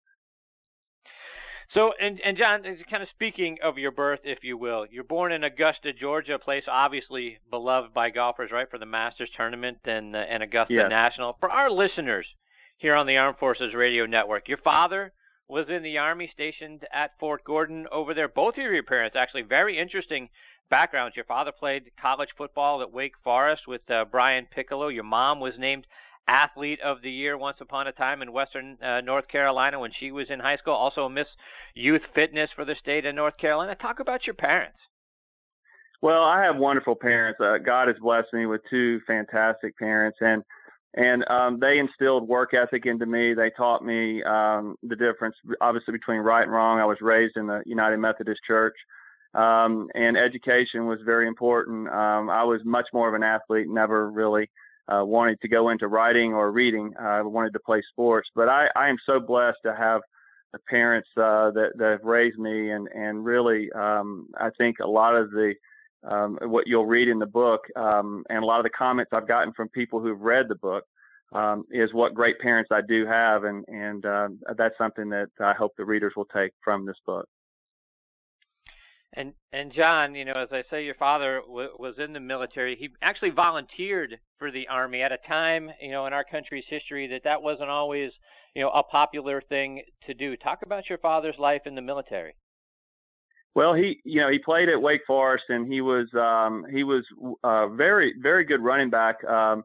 So, 1.74 1.92
and, 1.98 2.20
and 2.22 2.36
Jon, 2.36 2.62
kind 2.90 3.02
of 3.02 3.08
speaking 3.14 3.56
of 3.62 3.78
your 3.78 3.92
birth, 3.92 4.20
if 4.24 4.40
you 4.42 4.58
will, 4.58 4.84
you're 4.90 5.04
born 5.04 5.32
in 5.32 5.42
Augusta, 5.42 5.92
Georgia, 5.98 6.34
a 6.34 6.38
place 6.38 6.64
obviously 6.70 7.38
beloved 7.48 7.94
by 7.94 8.10
golfers, 8.10 8.50
right, 8.52 8.70
for 8.70 8.76
the 8.76 8.84
Masters 8.84 9.30
tournament 9.34 9.78
and 9.84 10.14
uh, 10.14 10.18
and 10.18 10.42
Augusta 10.42 10.74
yes. 10.74 10.90
National. 10.90 11.36
For 11.40 11.50
our 11.50 11.70
listeners 11.70 12.26
here 12.76 12.94
on 12.94 13.06
the 13.06 13.16
Armed 13.16 13.38
Forces 13.38 13.72
Radio 13.74 14.04
Network, 14.04 14.48
your 14.48 14.58
father 14.58 15.12
was 15.48 15.66
in 15.68 15.82
the 15.82 15.98
Army 15.98 16.30
stationed 16.32 16.86
at 16.92 17.12
Fort 17.18 17.44
Gordon 17.44 17.86
over 17.92 18.14
there. 18.14 18.28
Both 18.28 18.54
of 18.54 18.62
your 18.62 18.82
parents, 18.82 19.16
actually, 19.16 19.42
very 19.42 19.78
interesting 19.78 20.28
backgrounds. 20.70 21.16
Your 21.16 21.24
father 21.26 21.52
played 21.52 21.90
college 22.00 22.30
football 22.36 22.80
at 22.82 22.92
Wake 22.92 23.14
Forest 23.22 23.62
with 23.68 23.82
uh, 23.90 24.04
Brian 24.10 24.46
Piccolo. 24.50 24.88
Your 24.88 25.04
mom 25.04 25.40
was 25.40 25.54
named 25.58 25.86
athlete 26.28 26.80
of 26.80 27.02
the 27.02 27.10
year 27.10 27.36
once 27.36 27.58
upon 27.60 27.86
a 27.86 27.92
time 27.92 28.22
in 28.22 28.32
Western 28.32 28.78
uh, 28.82 29.00
North 29.00 29.28
Carolina 29.28 29.78
when 29.78 29.90
she 29.98 30.10
was 30.12 30.28
in 30.30 30.40
high 30.40 30.56
school. 30.56 30.74
Also, 30.74 31.08
Miss 31.08 31.26
Youth 31.74 32.02
Fitness 32.14 32.50
for 32.54 32.64
the 32.64 32.76
state 32.80 33.04
of 33.04 33.14
North 33.14 33.36
Carolina. 33.36 33.74
Talk 33.74 34.00
about 34.00 34.26
your 34.26 34.34
parents. 34.34 34.78
Well, 36.00 36.22
I 36.22 36.42
have 36.42 36.56
wonderful 36.56 36.96
parents. 36.96 37.38
Uh, 37.40 37.58
God 37.58 37.88
has 37.88 37.96
blessed 38.00 38.32
me 38.32 38.46
with 38.46 38.60
two 38.68 39.00
fantastic 39.06 39.76
parents, 39.78 40.18
and 40.20 40.42
and 40.94 41.28
um, 41.30 41.58
they 41.58 41.78
instilled 41.78 42.28
work 42.28 42.52
ethic 42.54 42.86
into 42.86 43.06
me. 43.06 43.34
They 43.34 43.50
taught 43.50 43.84
me 43.84 44.22
um, 44.24 44.76
the 44.82 44.96
difference, 44.96 45.36
obviously, 45.60 45.92
between 45.92 46.18
right 46.18 46.42
and 46.42 46.52
wrong. 46.52 46.80
I 46.80 46.84
was 46.84 47.00
raised 47.00 47.36
in 47.36 47.46
the 47.46 47.62
United 47.64 47.96
Methodist 47.96 48.40
Church, 48.46 48.76
um, 49.34 49.88
and 49.94 50.16
education 50.16 50.86
was 50.86 50.98
very 51.04 51.26
important. 51.26 51.88
Um, 51.88 52.28
I 52.28 52.44
was 52.44 52.60
much 52.64 52.86
more 52.92 53.08
of 53.08 53.14
an 53.14 53.22
athlete, 53.22 53.68
never 53.68 54.10
really 54.10 54.50
uh, 54.88 55.04
wanted 55.04 55.40
to 55.40 55.48
go 55.48 55.70
into 55.70 55.88
writing 55.88 56.34
or 56.34 56.52
reading. 56.52 56.92
I 57.00 57.22
wanted 57.22 57.54
to 57.54 57.60
play 57.60 57.82
sports, 57.90 58.28
but 58.34 58.48
I, 58.48 58.68
I 58.76 58.88
am 58.88 58.98
so 59.06 59.18
blessed 59.18 59.58
to 59.64 59.74
have 59.74 60.02
the 60.52 60.58
parents 60.68 61.08
uh, 61.16 61.50
that, 61.52 61.70
that 61.76 61.90
have 61.92 62.04
raised 62.04 62.38
me, 62.38 62.70
and 62.70 62.86
and 62.88 63.24
really, 63.24 63.72
um, 63.72 64.28
I 64.38 64.50
think 64.58 64.80
a 64.80 64.86
lot 64.86 65.16
of 65.16 65.30
the 65.30 65.54
um, 66.04 66.38
what 66.42 66.66
you'll 66.66 66.86
read 66.86 67.08
in 67.08 67.18
the 67.18 67.26
book, 67.26 67.62
um, 67.76 68.24
and 68.28 68.42
a 68.42 68.46
lot 68.46 68.58
of 68.58 68.64
the 68.64 68.70
comments 68.70 69.12
I've 69.14 69.28
gotten 69.28 69.52
from 69.52 69.68
people 69.68 70.00
who've 70.00 70.20
read 70.20 70.48
the 70.48 70.56
book, 70.56 70.84
um, 71.32 71.64
is 71.70 71.92
what 71.92 72.14
great 72.14 72.38
parents 72.40 72.70
I 72.72 72.80
do 72.86 73.06
have, 73.06 73.44
and 73.44 73.64
and 73.68 74.04
uh, 74.04 74.28
that's 74.56 74.76
something 74.76 75.08
that 75.10 75.28
I 75.40 75.52
hope 75.54 75.72
the 75.76 75.84
readers 75.84 76.12
will 76.16 76.26
take 76.26 76.52
from 76.62 76.84
this 76.84 76.96
book. 77.06 77.26
And 79.14 79.34
and 79.52 79.72
Jon, 79.72 80.14
you 80.14 80.24
know, 80.24 80.32
as 80.32 80.48
I 80.52 80.62
say, 80.70 80.84
your 80.84 80.94
father 80.94 81.42
w- 81.46 81.76
was 81.78 81.94
in 81.98 82.12
the 82.12 82.20
military. 82.20 82.76
He 82.76 82.88
actually 83.02 83.30
volunteered 83.30 84.18
for 84.38 84.50
the 84.50 84.66
army 84.68 85.02
at 85.02 85.12
a 85.12 85.18
time, 85.28 85.70
you 85.80 85.90
know, 85.90 86.06
in 86.06 86.12
our 86.12 86.24
country's 86.24 86.64
history 86.68 87.06
that 87.08 87.24
that 87.24 87.42
wasn't 87.42 87.68
always, 87.68 88.10
you 88.54 88.62
know, 88.62 88.70
a 88.70 88.82
popular 88.82 89.42
thing 89.42 89.82
to 90.06 90.14
do. 90.14 90.36
Talk 90.36 90.60
about 90.62 90.88
your 90.88 90.98
father's 90.98 91.38
life 91.38 91.62
in 91.66 91.74
the 91.74 91.82
military. 91.82 92.34
Well, 93.54 93.74
he, 93.74 94.00
you 94.04 94.20
know, 94.20 94.30
he 94.30 94.38
played 94.38 94.68
at 94.68 94.80
Wake 94.80 95.02
Forest, 95.06 95.44
and 95.50 95.70
he 95.70 95.82
was 95.82 96.06
um, 96.14 96.64
he 96.70 96.84
was 96.84 97.04
uh, 97.44 97.68
very 97.68 98.14
very 98.20 98.44
good 98.44 98.60
running 98.60 98.90
back. 98.90 99.22
Um, 99.24 99.64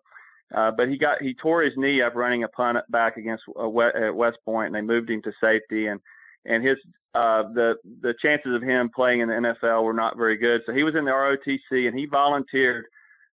uh, 0.56 0.72
but 0.72 0.90
he 0.90 0.98
got 0.98 1.22
he 1.22 1.34
tore 1.34 1.64
his 1.64 1.74
knee 1.78 2.02
up 2.02 2.16
running 2.16 2.44
a 2.44 2.48
punt 2.48 2.78
back 2.90 3.18
against 3.18 3.44
uh, 3.60 3.68
West 3.68 4.38
Point, 4.46 4.68
and 4.68 4.76
they 4.76 4.82
moved 4.82 5.10
him 5.10 5.22
to 5.22 5.32
safety. 5.42 5.88
And 5.88 6.00
and 6.46 6.66
his 6.66 6.78
uh, 7.16 7.44
the 7.54 7.76
the 8.02 8.14
chances 8.22 8.54
of 8.54 8.62
him 8.62 8.90
playing 8.94 9.22
in 9.22 9.30
the 9.30 9.34
NFL 9.34 9.84
were 9.84 9.94
not 9.94 10.18
very 10.18 10.38
good. 10.38 10.62
So 10.66 10.74
he 10.74 10.84
was 10.84 10.96
in 10.96 11.06
the 11.06 11.12
ROTC, 11.12 11.88
and 11.88 11.98
he 11.98 12.06
volunteered. 12.06 12.86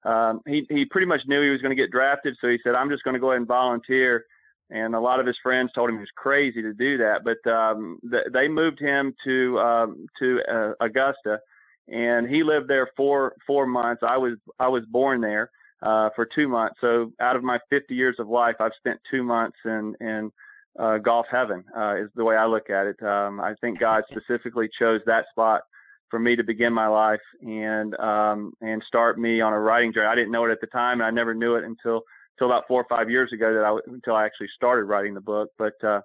Um, 0.05 0.41
he 0.47 0.67
he 0.69 0.85
pretty 0.85 1.07
much 1.07 1.23
knew 1.27 1.43
he 1.43 1.51
was 1.51 1.63
going 1.63 1.75
to 1.75 1.83
get 1.83 1.91
drafted, 1.91 2.37
so 2.41 2.49
he 2.49 2.59
said, 2.63 2.75
"I'm 2.75 2.91
just 2.91 3.05
going 3.05 3.15
to 3.15 3.21
go 3.21 3.31
ahead 3.31 3.39
and 3.39 3.49
volunteer." 3.49 4.27
And 4.71 4.95
a 4.95 5.01
lot 5.01 5.21
of 5.21 5.27
his 5.27 5.37
friends 5.43 5.71
told 5.75 5.91
him 5.91 5.97
he 5.97 6.01
was 6.01 6.09
crazy 6.17 6.63
to 6.63 6.73
do 6.73 6.99
that. 6.99 7.25
But 7.25 7.51
um, 7.51 7.99
th- 8.11 8.27
they 8.33 8.49
moved 8.49 8.81
him 8.81 9.15
to 9.25 9.59
um, 9.59 10.07
to 10.19 10.41
uh, 10.51 10.73
Augusta, 10.81 11.41
and 11.89 12.29
he 12.29 12.43
lived 12.43 12.69
there 12.69 12.89
for 12.97 13.35
four 13.47 13.67
months. 13.67 14.03
I 14.07 14.17
was 14.17 14.39
I 14.59 14.69
was 14.69 14.85
born 14.87 15.21
there 15.21 15.51
uh, 15.83 16.11
for 16.15 16.27
two 16.27 16.49
months. 16.49 16.77
So 16.81 17.13
out 17.21 17.37
of 17.37 17.43
my 17.43 17.59
50 17.71 17.95
years 17.95 18.17
of 18.19 18.29
life, 18.29 18.57
I've 18.61 18.73
spent 18.79 19.01
two 19.11 19.23
months 19.23 19.57
in 19.65 19.95
in 20.01 20.33
uh, 20.79 20.99
golf 20.99 21.27
heaven. 21.31 21.65
Uh, 21.77 21.97
is 21.97 22.09
the 22.15 22.25
way 22.25 22.37
I 22.37 22.47
look 22.47 22.71
at 22.71 22.87
it. 22.87 23.03
Um, 23.03 23.41
I 23.41 23.55
think 23.61 23.79
God 23.79 24.05
specifically 24.11 24.69
chose 24.79 25.01
that 25.07 25.27
spot 25.31 25.63
for 26.09 26.19
me 26.19 26.37
to 26.37 26.45
begin 26.45 26.73
my 26.73 26.87
life 26.87 27.21
and 27.41 27.99
um, 27.99 28.53
and 28.61 28.83
start 28.87 29.19
me 29.19 29.41
on 29.41 29.53
a 29.53 29.59
writing 29.59 29.93
journey. 29.93 30.09
I 30.09 30.15
didn't 30.15 30.33
know 30.33 30.45
it 30.45 30.51
at 30.51 30.61
the 30.61 30.67
time, 30.69 31.01
and 31.01 31.07
I 31.07 31.11
never 31.11 31.35
knew 31.35 31.57
it 31.57 31.65
until 31.65 32.03
until 32.37 32.53
about 32.53 32.67
four 32.69 32.81
or 32.81 32.87
five 32.89 33.11
years 33.11 33.33
ago 33.33 33.53
that 33.55 33.65
I 33.65 33.93
until 33.93 34.15
I 34.15 34.25
actually 34.25 34.49
started 34.55 34.85
writing 34.85 35.15
the 35.15 35.21
book. 35.21 35.51
But 35.59 35.75
uh, 35.85 36.01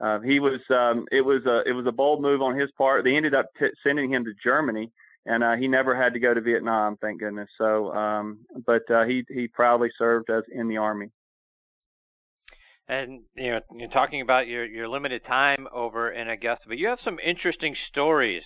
uh, 0.00 0.20
he 0.20 0.40
was 0.40 0.60
um, 0.70 1.06
it 1.12 1.20
was 1.20 1.44
a 1.46 1.68
it 1.68 1.72
was 1.72 1.86
a 1.86 1.92
bold 1.92 2.22
move 2.22 2.42
on 2.42 2.58
his 2.58 2.70
part. 2.76 3.04
They 3.04 3.16
ended 3.16 3.34
up 3.34 3.46
t- 3.58 3.66
sending 3.84 4.12
him 4.12 4.24
to 4.24 4.32
Germany, 4.42 4.90
and 5.26 5.44
uh, 5.44 5.56
he 5.56 5.68
never 5.68 5.94
had 5.94 6.14
to 6.14 6.20
go 6.20 6.34
to 6.34 6.40
Vietnam, 6.40 6.96
thank 7.00 7.20
goodness. 7.20 7.48
So, 7.58 7.92
um, 7.92 8.40
but 8.66 8.90
uh, 8.90 9.04
he 9.04 9.24
he 9.28 9.48
proudly 9.48 9.90
served 9.98 10.30
as 10.30 10.42
in 10.52 10.68
the 10.68 10.78
army. 10.78 11.08
And 12.88 13.20
you 13.36 13.52
know, 13.52 13.60
you're 13.76 13.90
talking 13.90 14.20
about 14.20 14.48
your 14.48 14.64
your 14.64 14.88
limited 14.88 15.24
time 15.24 15.68
over 15.72 16.10
in 16.10 16.28
Augusta, 16.28 16.64
but 16.66 16.78
you 16.78 16.88
have 16.88 16.98
some 17.04 17.18
interesting 17.24 17.76
stories 17.90 18.42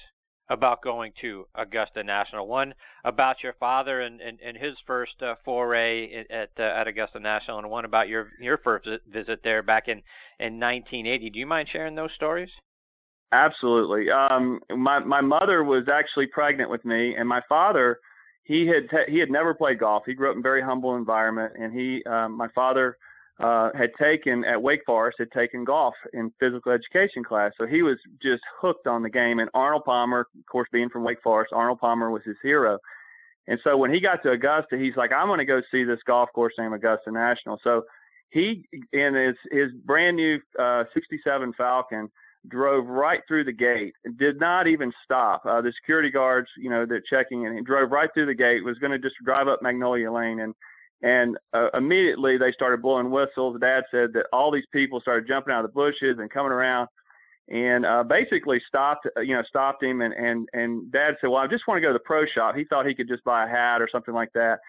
about 0.51 0.83
going 0.83 1.13
to 1.21 1.47
Augusta 1.55 2.03
National. 2.05 2.47
One 2.47 2.75
about 3.05 3.37
your 3.43 3.55
father 3.55 4.03
and, 4.03 4.21
and, 4.21 4.39
and 4.45 4.57
his 4.57 4.75
first 4.87 5.15
uh, 5.23 5.35
foray 5.45 6.25
at 6.31 6.51
uh, 6.59 6.63
at 6.63 6.87
Augusta 6.87 7.21
National, 7.21 7.59
and 7.59 7.71
one 7.71 7.85
about 7.85 8.09
your 8.09 8.29
your 8.41 8.59
first 8.59 8.89
visit 9.11 9.41
there 9.43 9.63
back 9.63 9.89
in 9.89 10.03
in 10.39 10.61
1980. 10.61 11.31
Do 11.31 11.39
you 11.39 11.47
mind 11.47 11.69
sharing 11.73 11.95
those 11.95 12.11
stories? 12.15 12.51
Absolutely. 13.33 14.11
Um, 14.11 14.61
my 14.71 14.99
my 14.99 15.21
mother 15.21 15.65
was 15.65 15.85
actually 15.93 16.27
pregnant 16.27 16.71
with 16.71 16.85
me, 16.85 17.15
and 17.17 17.29
my 17.29 17.41
father 17.49 17.99
he 18.45 18.67
had 18.67 19.09
he 19.09 19.19
had 19.19 19.31
never 19.31 19.55
played 19.55 19.81
golf. 19.81 20.05
He 20.07 20.15
grew 20.15 20.31
up 20.31 20.35
in 20.35 20.41
a 20.41 20.43
very 20.43 20.63
humble 20.63 20.97
environment, 20.97 21.55
and 21.59 21.73
he 21.73 22.03
um, 22.05 22.37
my 22.37 22.49
father 22.55 22.99
uh, 23.41 23.71
had 23.77 23.91
taken 23.99 24.45
at 24.45 24.63
Wake 24.63 24.83
Forest 24.87 25.19
had 25.19 25.31
taken 25.33 25.65
golf 25.65 25.95
in 26.13 26.33
physical 26.39 26.73
education 26.73 27.25
class, 27.25 27.53
so 27.59 27.67
he 27.67 27.83
was 27.83 27.99
just 28.23 28.43
hooked 28.61 28.87
on 28.87 29.03
the 29.03 29.11
game. 29.11 29.41
And 29.41 29.51
Arnold 29.55 29.85
Palmer, 29.85 30.21
of 30.21 30.47
course, 30.51 30.69
being 30.73 30.89
from 30.89 31.03
Wake 31.03 31.23
Forest, 31.23 31.53
Arnold 31.53 31.81
Palmer 31.81 32.11
was 32.11 32.23
his 32.25 32.37
hero. 32.43 32.79
And 33.47 33.59
so 33.63 33.77
when 33.77 33.93
he 33.93 34.01
got 34.01 34.23
to 34.23 34.31
Augusta, 34.31 34.79
he's 34.79 34.97
like, 34.97 35.13
I'm 35.13 35.27
going 35.27 35.39
to 35.39 35.45
go 35.45 35.61
see 35.71 35.85
this 35.85 35.99
golf 36.07 36.31
course 36.33 36.55
named 36.59 36.75
Augusta 36.75 37.11
National. 37.11 37.61
So 37.63 37.85
he 38.31 38.67
in 38.93 39.15
his 39.15 39.37
his 39.51 39.71
brand 39.85 40.17
new 40.17 40.41
uh, 40.59 40.85
67 40.95 41.53
Falcon 41.55 42.11
drove 42.49 42.87
right 42.87 43.23
through 43.27 43.45
the 43.45 43.53
gate 43.53 43.95
and 44.05 44.19
did 44.19 44.39
not 44.39 44.67
even 44.67 44.93
stop. 45.05 45.45
Uh, 45.47 45.61
the 45.61 45.73
security 45.73 46.11
guards, 46.11 46.49
you 46.59 46.69
know, 46.69 46.85
they're 46.85 47.01
checking 47.09 47.47
and 47.47 47.57
he 47.57 47.63
drove 47.63 47.91
right 47.91 48.11
through 48.13 48.27
the 48.27 48.35
gate, 48.35 48.65
was 48.65 48.79
going 48.79 48.93
to 48.93 48.99
just 48.99 49.17
drive 49.25 49.49
up 49.49 49.63
Magnolia 49.63 50.13
Lane. 50.13 50.41
And, 50.41 50.55
and 51.05 51.37
uh, 51.53 51.69
immediately 51.75 52.39
they 52.39 52.51
started 52.53 52.81
blowing 52.81 53.11
whistles. 53.11 53.61
Dad 53.61 53.85
said 53.91 54.15
that 54.15 54.25
all 54.33 54.51
these 54.51 54.65
people 54.73 55.01
started 55.01 55.29
jumping 55.29 55.53
out 55.53 55.63
of 55.63 55.71
the 55.71 55.75
bushes 55.75 56.17
and 56.19 56.31
coming 56.31 56.51
around 56.51 56.89
and 57.49 57.85
uh, 57.85 58.03
basically 58.03 58.59
stopped, 58.67 59.07
uh, 59.15 59.21
you 59.21 59.35
know, 59.35 59.43
stopped 59.47 59.83
him. 59.83 60.01
And, 60.01 60.15
and, 60.15 60.49
and 60.55 60.91
dad 60.91 61.17
said, 61.21 61.29
well, 61.29 61.43
I 61.43 61.47
just 61.47 61.67
want 61.67 61.77
to 61.77 61.83
go 61.83 61.89
to 61.89 61.93
the 61.93 61.99
pro 61.99 62.25
shop. 62.25 62.57
He 62.57 62.65
thought 62.65 62.87
he 62.87 62.95
could 62.95 63.07
just 63.07 63.23
buy 63.23 63.45
a 63.45 63.49
hat 63.49 63.83
or 63.83 63.89
something 63.93 64.15
like 64.15 64.33
that. 64.33 64.61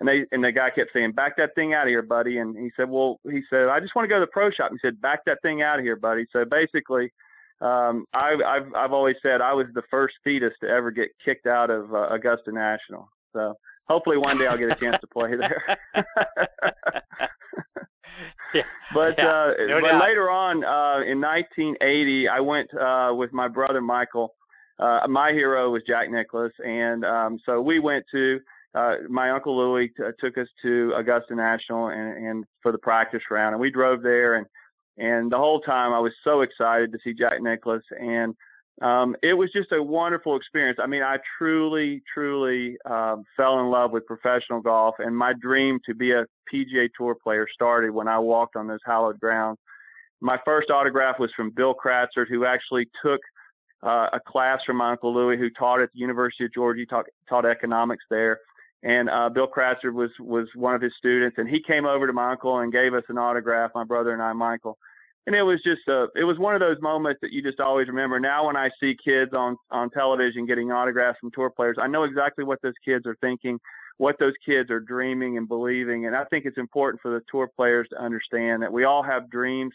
And 0.00 0.08
they 0.08 0.24
and 0.32 0.42
the 0.42 0.50
guy 0.50 0.70
kept 0.70 0.92
saying, 0.92 1.12
"Back 1.12 1.36
that 1.36 1.54
thing 1.54 1.72
out 1.72 1.86
of 1.86 1.88
here, 1.88 2.02
buddy." 2.02 2.38
And 2.38 2.58
he 2.58 2.72
said, 2.76 2.90
"Well," 2.90 3.20
he 3.30 3.42
said, 3.48 3.68
"I 3.68 3.78
just 3.78 3.94
want 3.94 4.04
to 4.04 4.08
go 4.08 4.16
to 4.16 4.26
the 4.26 4.26
pro 4.26 4.50
shop." 4.50 4.72
He 4.72 4.78
said, 4.82 5.00
"Back 5.00 5.24
that 5.26 5.40
thing 5.40 5.62
out 5.62 5.78
of 5.78 5.84
here, 5.84 5.94
buddy." 5.94 6.26
So 6.32 6.44
basically, 6.44 7.12
um, 7.60 8.04
I, 8.12 8.34
have 8.44 8.74
I've 8.74 8.92
always 8.92 9.14
said 9.22 9.40
I 9.40 9.52
was 9.52 9.66
the 9.72 9.84
first 9.92 10.16
fetus 10.24 10.52
to 10.62 10.68
ever 10.68 10.90
get 10.90 11.10
kicked 11.24 11.46
out 11.46 11.70
of 11.70 11.94
uh, 11.94 12.08
Augusta 12.08 12.50
National. 12.50 13.08
So 13.32 13.54
hopefully 13.88 14.16
one 14.16 14.38
day 14.38 14.46
I'll 14.46 14.58
get 14.58 14.70
a 14.70 14.76
chance 14.76 14.96
to 15.00 15.06
play 15.06 15.36
there. 15.36 15.78
yeah, 18.54 18.62
but 18.94 19.14
yeah, 19.18 19.28
uh, 19.28 19.52
no 19.66 19.80
but 19.80 19.88
doubt. 19.88 20.02
later 20.02 20.30
on 20.30 20.64
uh, 20.64 21.04
in 21.04 21.20
1980, 21.20 22.28
I 22.28 22.40
went 22.40 22.72
uh, 22.74 23.12
with 23.14 23.32
my 23.32 23.48
brother 23.48 23.80
Michael. 23.80 24.34
Uh, 24.78 25.06
my 25.08 25.32
hero 25.32 25.70
was 25.70 25.82
Jack 25.86 26.10
Nicklaus, 26.10 26.52
and 26.64 27.04
um, 27.04 27.38
so 27.44 27.60
we 27.60 27.78
went 27.78 28.04
to. 28.12 28.40
Uh, 28.74 28.96
my 29.08 29.30
uncle 29.30 29.56
Louis 29.56 29.86
t- 29.96 30.02
took 30.18 30.36
us 30.36 30.48
to 30.62 30.92
Augusta 30.96 31.36
National 31.36 31.90
and, 31.90 32.26
and 32.26 32.44
for 32.60 32.72
the 32.72 32.78
practice 32.78 33.22
round, 33.30 33.54
and 33.54 33.60
we 33.60 33.70
drove 33.70 34.02
there 34.02 34.34
and 34.34 34.46
and 34.96 35.30
the 35.30 35.36
whole 35.36 35.60
time 35.60 35.92
I 35.92 35.98
was 35.98 36.12
so 36.22 36.42
excited 36.42 36.92
to 36.92 36.98
see 37.02 37.14
Jack 37.14 37.42
Nicklaus. 37.42 37.82
And 38.00 38.34
um, 38.82 39.14
it 39.22 39.34
was 39.34 39.50
just 39.52 39.70
a 39.72 39.82
wonderful 39.82 40.36
experience. 40.36 40.78
I 40.82 40.86
mean, 40.86 41.02
I 41.02 41.18
truly, 41.38 42.02
truly 42.12 42.76
um, 42.84 43.24
fell 43.36 43.60
in 43.60 43.66
love 43.66 43.92
with 43.92 44.04
professional 44.06 44.60
golf. 44.60 44.96
And 44.98 45.16
my 45.16 45.32
dream 45.32 45.78
to 45.86 45.94
be 45.94 46.12
a 46.12 46.24
PGA 46.52 46.88
Tour 46.96 47.14
player 47.14 47.46
started 47.52 47.90
when 47.90 48.08
I 48.08 48.18
walked 48.18 48.56
on 48.56 48.66
those 48.66 48.80
hallowed 48.84 49.20
grounds. 49.20 49.58
My 50.20 50.38
first 50.44 50.70
autograph 50.70 51.18
was 51.18 51.30
from 51.36 51.50
Bill 51.50 51.74
Kratzert, 51.74 52.28
who 52.28 52.46
actually 52.46 52.88
took 53.02 53.20
uh, 53.84 54.08
a 54.12 54.20
class 54.20 54.60
from 54.64 54.78
my 54.78 54.92
Uncle 54.92 55.14
Louis, 55.14 55.36
who 55.36 55.50
taught 55.50 55.80
at 55.80 55.90
the 55.92 56.00
University 56.00 56.44
of 56.44 56.52
Georgia, 56.52 56.84
taught, 56.86 57.06
taught 57.28 57.44
economics 57.44 58.04
there. 58.10 58.40
And 58.82 59.08
uh, 59.08 59.28
Bill 59.28 59.48
Kratzert 59.48 59.94
was 59.94 60.10
was 60.18 60.46
one 60.54 60.74
of 60.74 60.82
his 60.82 60.92
students, 60.98 61.38
and 61.38 61.48
he 61.48 61.60
came 61.60 61.86
over 61.86 62.06
to 62.06 62.12
my 62.12 62.32
uncle 62.32 62.58
and 62.58 62.70
gave 62.70 62.92
us 62.92 63.04
an 63.08 63.16
autograph, 63.16 63.70
my 63.74 63.84
brother 63.84 64.12
and 64.12 64.22
I, 64.22 64.32
Michael. 64.34 64.76
And 65.26 65.34
it 65.34 65.42
was 65.42 65.62
just 65.64 65.88
a, 65.88 66.08
it 66.14 66.24
was 66.24 66.38
one 66.38 66.54
of 66.54 66.60
those 66.60 66.80
moments 66.82 67.20
that 67.22 67.32
you 67.32 67.42
just 67.42 67.58
always 67.58 67.88
remember. 67.88 68.20
Now, 68.20 68.46
when 68.46 68.56
I 68.56 68.68
see 68.78 68.94
kids 69.02 69.32
on 69.32 69.56
on 69.70 69.90
television 69.90 70.44
getting 70.44 70.70
autographs 70.70 71.18
from 71.18 71.30
tour 71.30 71.50
players, 71.50 71.76
I 71.80 71.86
know 71.86 72.04
exactly 72.04 72.44
what 72.44 72.60
those 72.62 72.74
kids 72.84 73.06
are 73.06 73.16
thinking, 73.22 73.58
what 73.96 74.18
those 74.18 74.34
kids 74.44 74.70
are 74.70 74.80
dreaming 74.80 75.38
and 75.38 75.48
believing. 75.48 76.06
And 76.06 76.14
I 76.14 76.24
think 76.24 76.44
it's 76.44 76.58
important 76.58 77.00
for 77.00 77.10
the 77.10 77.24
tour 77.30 77.48
players 77.56 77.88
to 77.90 78.02
understand 78.02 78.62
that 78.62 78.72
we 78.72 78.84
all 78.84 79.02
have 79.02 79.30
dreams, 79.30 79.72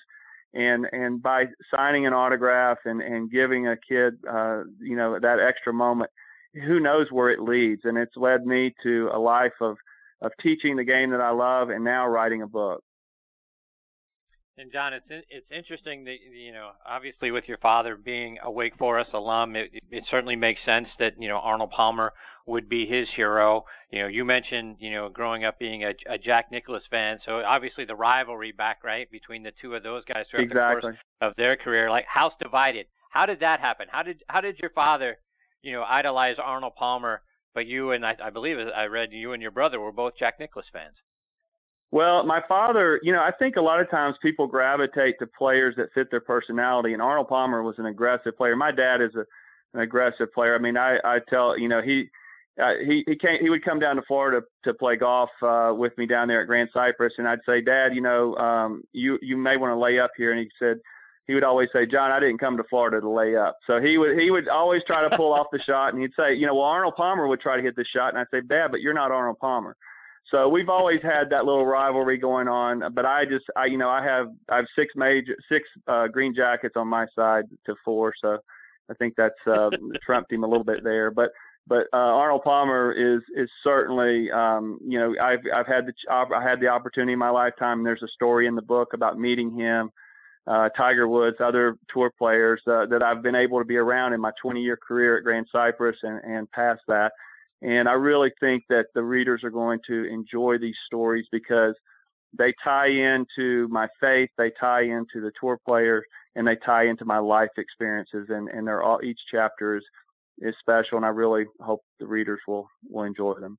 and 0.54 0.86
and 0.92 1.22
by 1.22 1.46
signing 1.74 2.06
an 2.06 2.14
autograph 2.14 2.78
and 2.86 3.02
and 3.02 3.32
giving 3.32 3.68
a 3.68 3.76
kid, 3.76 4.20
uh, 4.30 4.66
you 4.80 4.96
know, 4.96 5.18
that 5.20 5.40
extra 5.40 5.74
moment 5.74 6.12
who 6.54 6.80
knows 6.80 7.08
where 7.12 7.30
it 7.30 7.40
leads. 7.42 7.82
And 7.86 7.98
it's 7.98 8.16
led 8.16 8.46
me 8.46 8.74
to 8.84 9.10
a 9.14 9.20
life 9.20 9.54
of, 9.62 9.78
of 10.22 10.32
teaching 10.42 10.76
the 10.76 10.84
game 10.84 11.12
that 11.12 11.22
I 11.22 11.32
love 11.32 11.70
and 11.70 11.84
now 11.84 12.08
writing 12.08 12.42
a 12.42 12.48
book. 12.48 12.84
And 14.60 14.72
Jon, 14.72 14.94
it's 14.94 15.06
it's 15.10 15.48
interesting 15.52 16.04
that 16.06 16.18
you 16.32 16.52
know, 16.52 16.72
obviously, 16.86 17.32
with 17.32 17.46
your 17.48 17.58
father 17.60 17.96
being 17.96 18.38
a 18.44 18.52
Wake 18.52 18.78
Forest 18.78 19.12
alum, 19.14 19.56
it, 19.56 19.72
it 19.90 20.04
certainly 20.12 20.36
makes 20.36 20.60
sense 20.66 20.88
that 21.00 21.14
you 21.18 21.30
know 21.30 21.38
Arnold 21.38 21.72
Palmer 21.72 22.14
would 22.46 22.68
be 22.68 22.86
his 22.86 23.08
hero. 23.16 23.64
You 23.92 24.02
know, 24.02 24.08
you 24.08 24.26
mentioned 24.26 24.76
you 24.80 24.92
know 24.92 25.10
growing 25.10 25.46
up 25.46 25.60
being 25.60 25.86
a, 25.86 25.94
a 26.10 26.18
Jack 26.18 26.52
Nicklaus 26.52 26.84
fan, 26.92 27.20
so 27.26 27.40
obviously 27.40 27.86
the 27.86 27.96
rivalry 27.96 28.52
back 28.52 28.84
right 28.84 29.10
between 29.10 29.44
the 29.44 29.52
two 29.62 29.76
of 29.76 29.84
those 29.84 30.04
guys 30.06 30.26
throughout 30.30 30.44
exactly. 30.44 30.76
the 30.76 30.82
course 30.82 30.98
of 31.22 31.34
their 31.38 31.56
career, 31.56 31.90
like 31.90 32.06
house 32.06 32.34
divided. 32.42 32.88
How 33.12 33.26
did 33.26 33.40
that 33.40 33.60
happen? 33.62 33.88
How 33.90 34.04
did 34.04 34.24
how 34.28 34.42
did 34.42 34.60
your 34.60 34.72
father 34.72 35.18
you 35.62 35.74
know, 35.74 35.84
idolize 35.84 36.38
Arnold 36.42 36.76
Palmer, 36.76 37.22
but 37.54 37.66
you 37.66 37.92
and 37.92 38.06
I, 38.06 38.16
I 38.24 38.30
believe 38.30 38.58
I 38.76 38.86
read 38.86 39.10
you 39.12 39.34
and 39.34 39.42
your 39.42 39.52
brother 39.52 39.80
were 39.80 39.92
both 39.92 40.14
Jack 40.18 40.40
Nicklaus 40.40 40.66
fans. 40.72 40.96
Well, 41.92 42.24
my 42.24 42.42
father, 42.48 43.00
you 43.02 43.12
know, 43.12 43.22
I 43.22 43.32
think 43.32 43.56
a 43.56 43.62
lot 43.62 43.80
of 43.80 43.90
times 43.90 44.16
people 44.22 44.46
gravitate 44.46 45.18
to 45.20 45.28
players 45.28 45.76
that 45.78 45.92
fit 45.94 46.12
their 46.12 46.22
personality, 46.22 46.94
and 46.94 47.02
Arnold 47.02 47.30
Palmer 47.30 47.64
was 47.64 47.80
an 47.80 47.88
aggressive 47.88 48.38
player. 48.38 48.56
My 48.56 48.72
dad 48.72 49.02
is 49.02 49.16
a, 49.16 49.26
an 49.74 49.82
aggressive 49.82 50.32
player. 50.32 50.56
I 50.56 50.60
mean, 50.60 50.78
I, 50.78 50.98
I 51.04 51.20
tell, 51.30 51.58
you 51.58 51.68
know, 51.68 51.82
he, 51.82 52.10
uh, 52.62 52.74
he 52.86 53.04
he 53.08 53.16
came 53.16 53.40
he 53.42 53.50
would 53.50 53.64
come 53.64 53.80
down 53.80 53.96
to 53.96 54.02
Florida 54.02 54.46
to 54.66 54.74
play 54.74 54.98
golf 54.98 55.30
uh, 55.42 55.74
with 55.76 55.98
me 55.98 56.06
down 56.06 56.28
there 56.28 56.42
at 56.42 56.48
Grand 56.48 56.70
Cypress, 56.74 57.14
and 57.18 57.28
I'd 57.28 57.40
say, 57.46 57.62
Dad, 57.62 57.96
you 57.96 58.02
know, 58.02 58.36
um, 58.36 58.84
you 58.92 59.18
you 59.22 59.38
may 59.38 59.56
want 59.58 59.72
to 59.72 59.78
lay 59.78 59.98
up 59.98 60.12
here, 60.18 60.32
and 60.32 60.40
he 60.40 60.50
said, 60.60 60.78
he 61.26 61.36
would 61.36 61.44
always 61.44 61.70
say, 61.72 61.86
Jon, 61.86 62.12
I 62.12 62.20
didn't 62.20 62.40
come 62.40 62.58
to 62.58 62.64
Florida 62.64 63.00
to 63.00 63.10
lay 63.10 63.36
up. 63.36 63.56
So 63.66 63.80
he 63.80 63.98
would 63.98 64.20
he 64.20 64.30
would 64.30 64.48
always 64.50 64.82
try 64.86 65.08
to 65.08 65.16
pull 65.16 65.32
off 65.32 65.48
the 65.52 65.60
shot, 65.66 65.94
and 65.94 66.02
he'd 66.02 66.12
say, 66.18 66.34
you 66.34 66.46
know, 66.46 66.56
well 66.56 66.66
Arnold 66.66 66.96
Palmer 66.98 67.28
would 67.28 67.40
try 67.40 67.56
to 67.56 67.64
hit 67.64 67.76
the 67.76 67.86
shot, 67.86 68.10
and 68.10 68.18
I'd 68.18 68.28
say, 68.30 68.42
Dad, 68.42 68.72
but 68.72 68.82
you're 68.82 68.94
not 68.94 69.12
Arnold 69.12 69.40
Palmer. 69.40 69.78
So 70.32 70.48
we've 70.48 70.70
always 70.70 71.02
had 71.02 71.30
that 71.32 71.46
little 71.46 71.66
rivalry 71.66 72.18
going 72.18 72.48
on. 72.48 72.94
But 72.94 73.06
I 73.06 73.26
just, 73.26 73.46
I 73.56 73.66
you 73.66 73.78
know, 73.78 73.90
I 73.90 74.04
have 74.04 74.28
I 74.50 74.58
have 74.58 74.66
six 74.78 74.94
major 74.96 75.36
six 75.52 75.68
uh, 75.88 76.08
green 76.08 76.34
jackets 76.36 76.76
on 76.76 76.88
my 76.88 77.06
side 77.16 77.46
to 77.66 77.76
four, 77.84 78.14
so 78.22 78.38
I 78.90 78.94
think 78.96 79.16
that's 79.18 79.36
uh, 79.48 79.70
trumped 80.06 80.32
him 80.32 80.44
a 80.44 80.48
little 80.48 80.64
bit 80.64 80.84
there. 80.84 81.12
But 81.12 81.32
but 81.68 81.88
uh, 81.94 81.98
Arnold 81.98 82.44
Palmer 82.44 82.92
is 82.92 83.22
is 83.36 83.50
certainly 83.64 84.30
um, 84.32 84.80
you 84.86 85.00
know 85.00 85.16
I've 85.22 85.40
I've 85.54 85.68
had 85.68 85.86
the 85.88 85.94
I 86.12 86.44
had 86.44 86.60
the 86.60 86.68
opportunity 86.68 87.14
in 87.14 87.20
my 87.20 87.30
lifetime. 87.30 87.80
And 87.80 87.86
there's 87.86 88.04
a 88.04 88.08
story 88.10 88.48
in 88.48 88.56
the 88.56 88.62
book 88.62 88.94
about 88.94 89.20
meeting 89.20 89.56
him 89.58 89.92
uh, 90.50 90.70
Tiger 90.70 91.08
Woods, 91.08 91.38
other 91.40 91.78
tour 91.94 92.12
players 92.18 92.62
uh, 92.68 92.86
that 92.88 93.04
I've 93.04 93.22
been 93.22 93.36
able 93.36 93.60
to 93.60 93.66
be 93.66 93.78
around 93.78 94.14
in 94.14 94.20
my 94.20 94.32
20 94.42 94.62
year 94.62 94.78
career 94.78 95.18
at 95.18 95.24
Grand 95.24 95.48
Cypress 95.52 95.96
and, 96.02 96.20
and 96.24 96.52
past 96.52 96.82
that. 96.88 97.12
And 97.62 97.90
I 97.90 97.94
really 97.94 98.32
think 98.40 98.64
that 98.70 98.86
the 98.94 99.04
readers 99.04 99.44
are 99.44 99.50
going 99.50 99.80
to 99.88 100.06
enjoy 100.06 100.58
these 100.58 100.78
stories 100.86 101.26
because 101.32 101.76
they 102.38 102.54
tie 102.64 102.88
into 102.88 103.68
my 103.70 103.88
faith, 104.00 104.30
they 104.38 104.52
tie 104.60 104.84
into 104.84 105.20
the 105.22 105.32
tour 105.40 105.60
players, 105.66 106.06
and 106.36 106.48
they 106.48 106.56
tie 106.66 106.86
into 106.86 107.04
my 107.06 107.18
life 107.18 107.50
experiences. 107.58 108.28
And, 108.30 108.48
and 108.50 108.68
they're 108.68 108.84
all 108.84 109.00
each 109.04 109.20
chapter 109.32 109.78
is 109.78 109.84
is 110.42 110.56
special, 110.60 110.96
and 110.96 111.06
I 111.06 111.10
really 111.10 111.46
hope 111.60 111.82
the 112.00 112.08
readers 112.08 112.40
will 112.48 112.70
will 112.90 113.04
enjoy 113.04 113.34
them. 113.40 113.58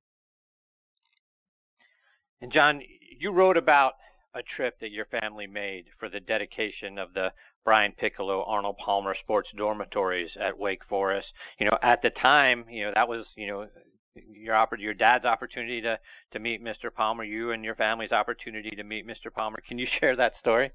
And 2.41 2.51
Jon, 2.51 2.81
you 3.19 3.33
wrote 3.33 3.59
about 3.59 3.93
a 4.35 4.41
trip 4.57 4.79
that 4.81 4.93
your 4.93 5.05
family 5.07 5.47
made 5.47 5.87
for 5.99 6.09
the 6.09 6.21
dedication 6.21 6.99
of 6.99 7.13
the 7.13 7.33
Brian 7.65 7.93
Piccolo 7.93 8.45
Arnold 8.45 8.77
Palmer 8.85 9.15
Sports 9.23 9.49
Dormitories 9.57 10.31
at 10.41 10.59
Wake 10.59 10.85
Forest. 10.89 11.29
You 11.59 11.67
know, 11.67 11.79
at 11.83 12.03
the 12.03 12.11
time, 12.11 12.65
you 12.71 12.85
know 12.85 12.93
that 12.95 13.09
was 13.09 13.27
you 13.37 13.47
know 13.47 13.69
your 14.15 14.67
your 14.79 14.95
dad's 14.95 15.25
opportunity 15.25 15.81
to 15.83 15.99
to 16.33 16.39
meet 16.39 16.65
Mr. 16.65 16.93
Palmer, 16.95 17.25
you 17.25 17.53
and 17.53 17.65
your 17.65 17.75
family's 17.75 18.13
opportunity 18.13 18.71
to 18.71 18.85
meet 18.85 19.07
Mr. 19.07 19.33
Palmer. 19.33 19.59
Can 19.67 19.79
you 19.79 19.87
share 20.01 20.17
that 20.17 20.33
story? 20.41 20.71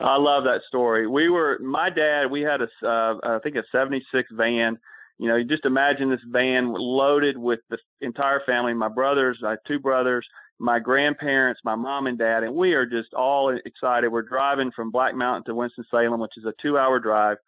I 0.00 0.16
love 0.16 0.44
that 0.44 0.62
story. 0.66 1.06
We 1.06 1.28
were 1.28 1.58
my 1.60 1.88
dad. 1.90 2.30
We 2.30 2.42
had 2.42 2.60
a 2.60 2.68
uh, 2.86 3.18
I 3.22 3.38
think 3.42 3.56
a 3.56 3.62
'76 3.70 4.28
van. 4.32 4.78
You 5.18 5.28
know, 5.28 5.36
you 5.36 5.44
just 5.44 5.64
imagine 5.64 6.10
this 6.10 6.20
van 6.32 6.72
loaded 6.72 7.38
with 7.38 7.60
the 7.70 7.78
entire 8.00 8.42
family. 8.44 8.74
My 8.74 8.88
brothers, 8.88 9.38
I 9.46 9.50
have 9.50 9.60
two 9.66 9.78
brothers, 9.78 10.26
my 10.58 10.78
grandparents, 10.78 11.60
my 11.64 11.74
mom 11.74 12.06
and 12.06 12.18
dad, 12.18 12.42
and 12.44 12.54
we 12.54 12.74
are 12.74 12.86
just 12.86 13.12
all 13.14 13.56
excited. 13.64 14.08
We're 14.08 14.22
driving 14.22 14.70
from 14.74 14.90
Black 14.90 15.14
Mountain 15.14 15.44
to 15.46 15.54
Winston 15.54 15.84
Salem, 15.90 16.20
which 16.20 16.36
is 16.36 16.44
a 16.44 16.54
two-hour 16.62 17.00
drive. 17.00 17.38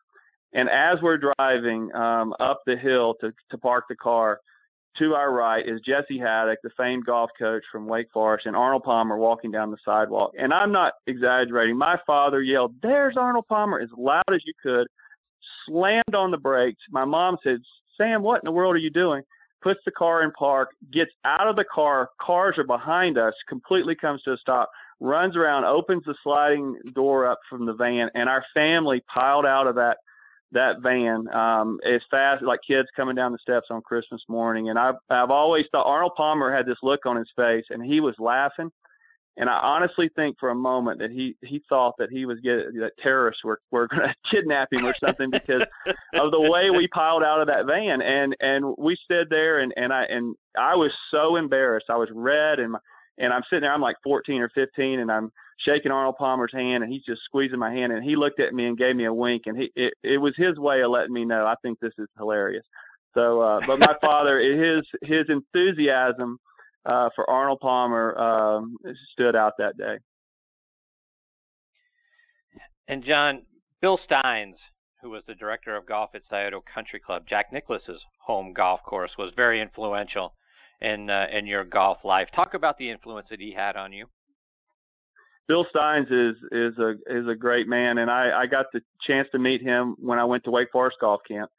And 0.52 0.68
as 0.68 0.98
we're 1.02 1.18
driving 1.18 1.94
um, 1.94 2.34
up 2.40 2.62
the 2.66 2.76
hill 2.76 3.14
to 3.20 3.32
to 3.50 3.58
park 3.58 3.84
the 3.88 3.96
car, 3.96 4.40
to 4.98 5.14
our 5.14 5.32
right 5.32 5.66
is 5.66 5.80
Jesse 5.82 6.18
Haddock, 6.18 6.58
the 6.62 6.70
famed 6.76 7.04
golf 7.04 7.30
coach 7.38 7.62
from 7.70 7.86
Wake 7.86 8.08
Forest, 8.12 8.46
and 8.46 8.56
Arnold 8.56 8.84
Palmer 8.84 9.18
walking 9.18 9.50
down 9.50 9.70
the 9.70 9.76
sidewalk. 9.84 10.32
And 10.38 10.54
I'm 10.54 10.72
not 10.72 10.94
exaggerating. 11.06 11.76
My 11.76 11.98
father 12.06 12.42
yelled, 12.42 12.74
"There's 12.82 13.16
Arnold 13.16 13.46
Palmer!" 13.48 13.80
as 13.80 13.90
loud 13.96 14.24
as 14.32 14.40
you 14.46 14.54
could, 14.62 14.86
slammed 15.66 16.14
on 16.14 16.30
the 16.30 16.38
brakes. 16.38 16.82
My 16.90 17.04
mom 17.04 17.36
said, 17.42 17.58
"Sam, 17.96 18.22
what 18.22 18.40
in 18.42 18.46
the 18.46 18.52
world 18.52 18.74
are 18.74 18.78
you 18.78 18.90
doing?" 18.90 19.22
Puts 19.66 19.80
the 19.84 19.90
car 19.90 20.22
in 20.22 20.30
park, 20.38 20.68
gets 20.92 21.10
out 21.24 21.48
of 21.48 21.56
the 21.56 21.64
car. 21.64 22.10
Cars 22.20 22.54
are 22.56 22.62
behind 22.62 23.18
us, 23.18 23.34
completely 23.48 23.96
comes 23.96 24.22
to 24.22 24.32
a 24.32 24.36
stop. 24.36 24.70
runs 25.00 25.34
around, 25.34 25.64
opens 25.64 26.04
the 26.06 26.14
sliding 26.22 26.78
door 26.94 27.26
up 27.26 27.40
from 27.50 27.66
the 27.66 27.72
van, 27.72 28.08
and 28.14 28.28
our 28.28 28.44
family 28.54 29.02
piled 29.12 29.44
out 29.44 29.66
of 29.66 29.74
that 29.74 29.96
that 30.52 30.80
van 30.80 31.26
um, 31.34 31.80
as 31.84 32.00
fast 32.08 32.44
like 32.44 32.60
kids 32.64 32.86
coming 32.94 33.16
down 33.16 33.32
the 33.32 33.38
steps 33.38 33.66
on 33.70 33.82
Christmas 33.82 34.22
morning. 34.28 34.70
And 34.70 34.78
I've 34.78 34.94
I've 35.10 35.32
always 35.32 35.64
thought 35.72 35.84
Arnold 35.84 36.12
Palmer 36.16 36.54
had 36.54 36.64
this 36.64 36.78
look 36.84 37.04
on 37.04 37.16
his 37.16 37.28
face, 37.34 37.64
and 37.70 37.84
he 37.84 37.98
was 37.98 38.14
laughing. 38.20 38.70
And 39.38 39.50
I 39.50 39.58
honestly 39.58 40.10
think 40.16 40.38
for 40.40 40.48
a 40.48 40.54
moment 40.54 40.98
that 41.00 41.10
he 41.10 41.36
he 41.42 41.62
thought 41.68 41.94
that 41.98 42.10
he 42.10 42.24
was 42.24 42.38
getting 42.40 42.80
that 42.80 42.92
terrorists 43.02 43.44
were 43.44 43.60
were 43.70 43.86
going 43.90 44.08
to 44.08 44.14
kidnap 44.30 44.72
him 44.72 44.86
or 44.86 44.94
something 45.04 45.30
because 45.30 45.62
of 46.14 46.30
the 46.30 46.40
way 46.40 46.70
we 46.70 46.88
piled 46.88 47.22
out 47.22 47.40
of 47.40 47.46
that 47.48 47.66
van. 47.66 48.00
And 48.00 48.34
and 48.40 48.74
we 48.78 48.96
stood 49.04 49.28
there, 49.28 49.60
and 49.60 49.72
and 49.76 49.92
I 49.92 50.04
and 50.04 50.34
I 50.58 50.74
was 50.74 50.92
so 51.10 51.36
embarrassed. 51.36 51.86
I 51.90 51.96
was 51.96 52.08
red, 52.14 52.60
and 52.60 52.72
my, 52.72 52.78
and 53.18 53.32
I'm 53.32 53.42
sitting 53.50 53.62
there. 53.62 53.72
I'm 53.72 53.80
like 53.80 53.96
14 54.02 54.40
or 54.40 54.50
15, 54.50 55.00
and 55.00 55.10
I'm 55.10 55.30
shaking 55.58 55.92
Arnold 55.92 56.16
Palmer's 56.18 56.52
hand, 56.52 56.82
and 56.82 56.92
he's 56.92 57.04
just 57.04 57.22
squeezing 57.24 57.58
my 57.58 57.72
hand. 57.72 57.92
And 57.92 58.04
he 58.04 58.16
looked 58.16 58.40
at 58.40 58.54
me 58.54 58.66
and 58.66 58.78
gave 58.78 58.96
me 58.96 59.04
a 59.04 59.12
wink, 59.12 59.42
and 59.46 59.56
he 59.58 59.70
it, 59.76 59.92
it 60.02 60.18
was 60.18 60.34
his 60.36 60.58
way 60.58 60.82
of 60.82 60.90
letting 60.90 61.12
me 61.12 61.26
know 61.26 61.46
I 61.46 61.54
think 61.60 61.78
this 61.80 61.94
is 61.98 62.08
hilarious. 62.16 62.64
So, 63.12 63.40
uh, 63.40 63.60
but 63.66 63.78
my 63.78 63.94
father, 64.00 64.40
his 64.40 64.86
his 65.02 65.26
enthusiasm 65.28 66.38
uh, 66.86 67.10
for 67.14 67.28
Arnold 67.28 67.60
Palmer 67.60 68.16
um, 68.18 68.76
stood 69.12 69.34
out 69.34 69.54
that 69.58 69.76
day. 69.76 69.98
And 72.88 73.04
Jon, 73.04 73.42
Bill 73.82 73.98
Stines, 74.08 74.54
who 75.02 75.10
was 75.10 75.22
the 75.26 75.34
director 75.34 75.76
of 75.76 75.86
golf 75.86 76.10
at 76.14 76.22
Scioto 76.30 76.62
Country 76.72 77.00
Club, 77.00 77.24
Jack 77.28 77.52
Nicklaus's 77.52 78.00
home 78.18 78.52
golf 78.52 78.80
course, 78.84 79.10
was 79.18 79.32
very 79.34 79.60
influential 79.60 80.32
in 80.80 81.10
uh, 81.10 81.26
in 81.32 81.46
your 81.46 81.64
golf 81.64 81.98
life. 82.04 82.28
Talk 82.34 82.54
about 82.54 82.78
the 82.78 82.90
influence 82.90 83.26
that 83.30 83.40
he 83.40 83.52
had 83.52 83.76
on 83.76 83.92
you. 83.92 84.06
Bill 85.48 85.66
Stines 85.74 86.10
is 86.10 86.36
is 86.52 86.78
a 86.78 86.94
is 87.08 87.26
a 87.28 87.34
great 87.34 87.66
man, 87.66 87.98
and 87.98 88.10
I, 88.10 88.42
I 88.42 88.46
got 88.46 88.66
the 88.72 88.80
chance 89.06 89.28
to 89.32 89.38
meet 89.38 89.62
him 89.62 89.96
when 89.98 90.18
I 90.18 90.24
went 90.24 90.44
to 90.44 90.50
Wake 90.50 90.70
Forest 90.72 90.98
Golf 91.00 91.20
Camp. 91.26 91.50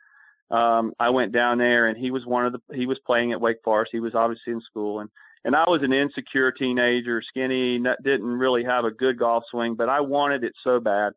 Um, 0.49 0.93
I 0.99 1.09
went 1.09 1.33
down 1.33 1.57
there, 1.57 1.87
and 1.87 1.97
he 1.97 2.11
was 2.11 2.25
one 2.25 2.45
of 2.45 2.53
the 2.53 2.59
he 2.73 2.85
was 2.85 2.99
playing 3.05 3.33
at 3.33 3.41
Wake 3.41 3.57
Forest. 3.63 3.91
He 3.91 3.99
was 3.99 4.15
obviously 4.15 4.53
in 4.53 4.61
school, 4.61 5.01
and 5.01 5.09
and 5.43 5.55
I 5.55 5.63
was 5.67 5.81
an 5.83 5.93
insecure 5.93 6.51
teenager, 6.51 7.21
skinny, 7.21 7.81
didn't 8.03 8.25
really 8.25 8.63
have 8.63 8.85
a 8.85 8.91
good 8.91 9.17
golf 9.19 9.43
swing, 9.49 9.75
but 9.75 9.89
I 9.89 10.01
wanted 10.01 10.43
it 10.43 10.53
so 10.63 10.79
bad. 10.79 11.13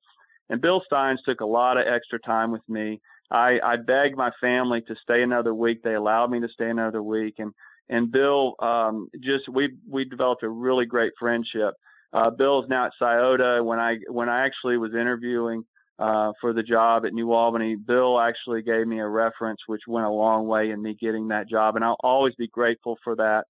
And 0.48 0.60
Bill 0.60 0.82
Stines 0.90 1.18
took 1.24 1.40
a 1.40 1.46
lot 1.46 1.78
of 1.78 1.86
extra 1.86 2.18
time 2.20 2.50
with 2.50 2.68
me. 2.68 3.00
I, 3.30 3.58
I 3.64 3.76
begged 3.76 4.16
my 4.16 4.30
family 4.40 4.82
to 4.82 4.96
stay 5.02 5.22
another 5.22 5.54
week. 5.54 5.82
They 5.82 5.94
allowed 5.94 6.30
me 6.30 6.40
to 6.40 6.48
stay 6.48 6.68
another 6.68 7.02
week, 7.02 7.36
and 7.38 7.52
and 7.88 8.10
Bill 8.10 8.54
um, 8.58 9.08
just 9.20 9.48
we 9.48 9.76
we 9.88 10.04
developed 10.04 10.42
a 10.42 10.48
really 10.48 10.86
great 10.86 11.12
friendship. 11.18 11.74
Uh, 12.12 12.30
Bill's 12.30 12.66
now 12.68 12.86
at 12.86 12.92
Scioto. 12.98 13.62
When 13.62 13.78
I 13.78 13.98
when 14.08 14.28
I 14.28 14.44
actually 14.44 14.76
was 14.76 14.92
interviewing 14.94 15.64
uh, 16.00 16.32
for 16.40 16.54
the 16.54 16.62
job 16.62 17.04
at 17.04 17.12
New 17.12 17.32
Albany, 17.32 17.76
Bill 17.76 18.18
actually 18.18 18.62
gave 18.62 18.86
me 18.86 19.00
a 19.00 19.06
reference, 19.06 19.60
which 19.66 19.82
went 19.86 20.06
a 20.06 20.10
long 20.10 20.46
way 20.46 20.70
in 20.70 20.82
me 20.82 20.96
getting 20.98 21.28
that 21.28 21.48
job, 21.48 21.76
and 21.76 21.84
I'll 21.84 21.98
always 22.02 22.34
be 22.36 22.48
grateful 22.48 22.96
for 23.04 23.14
that. 23.16 23.44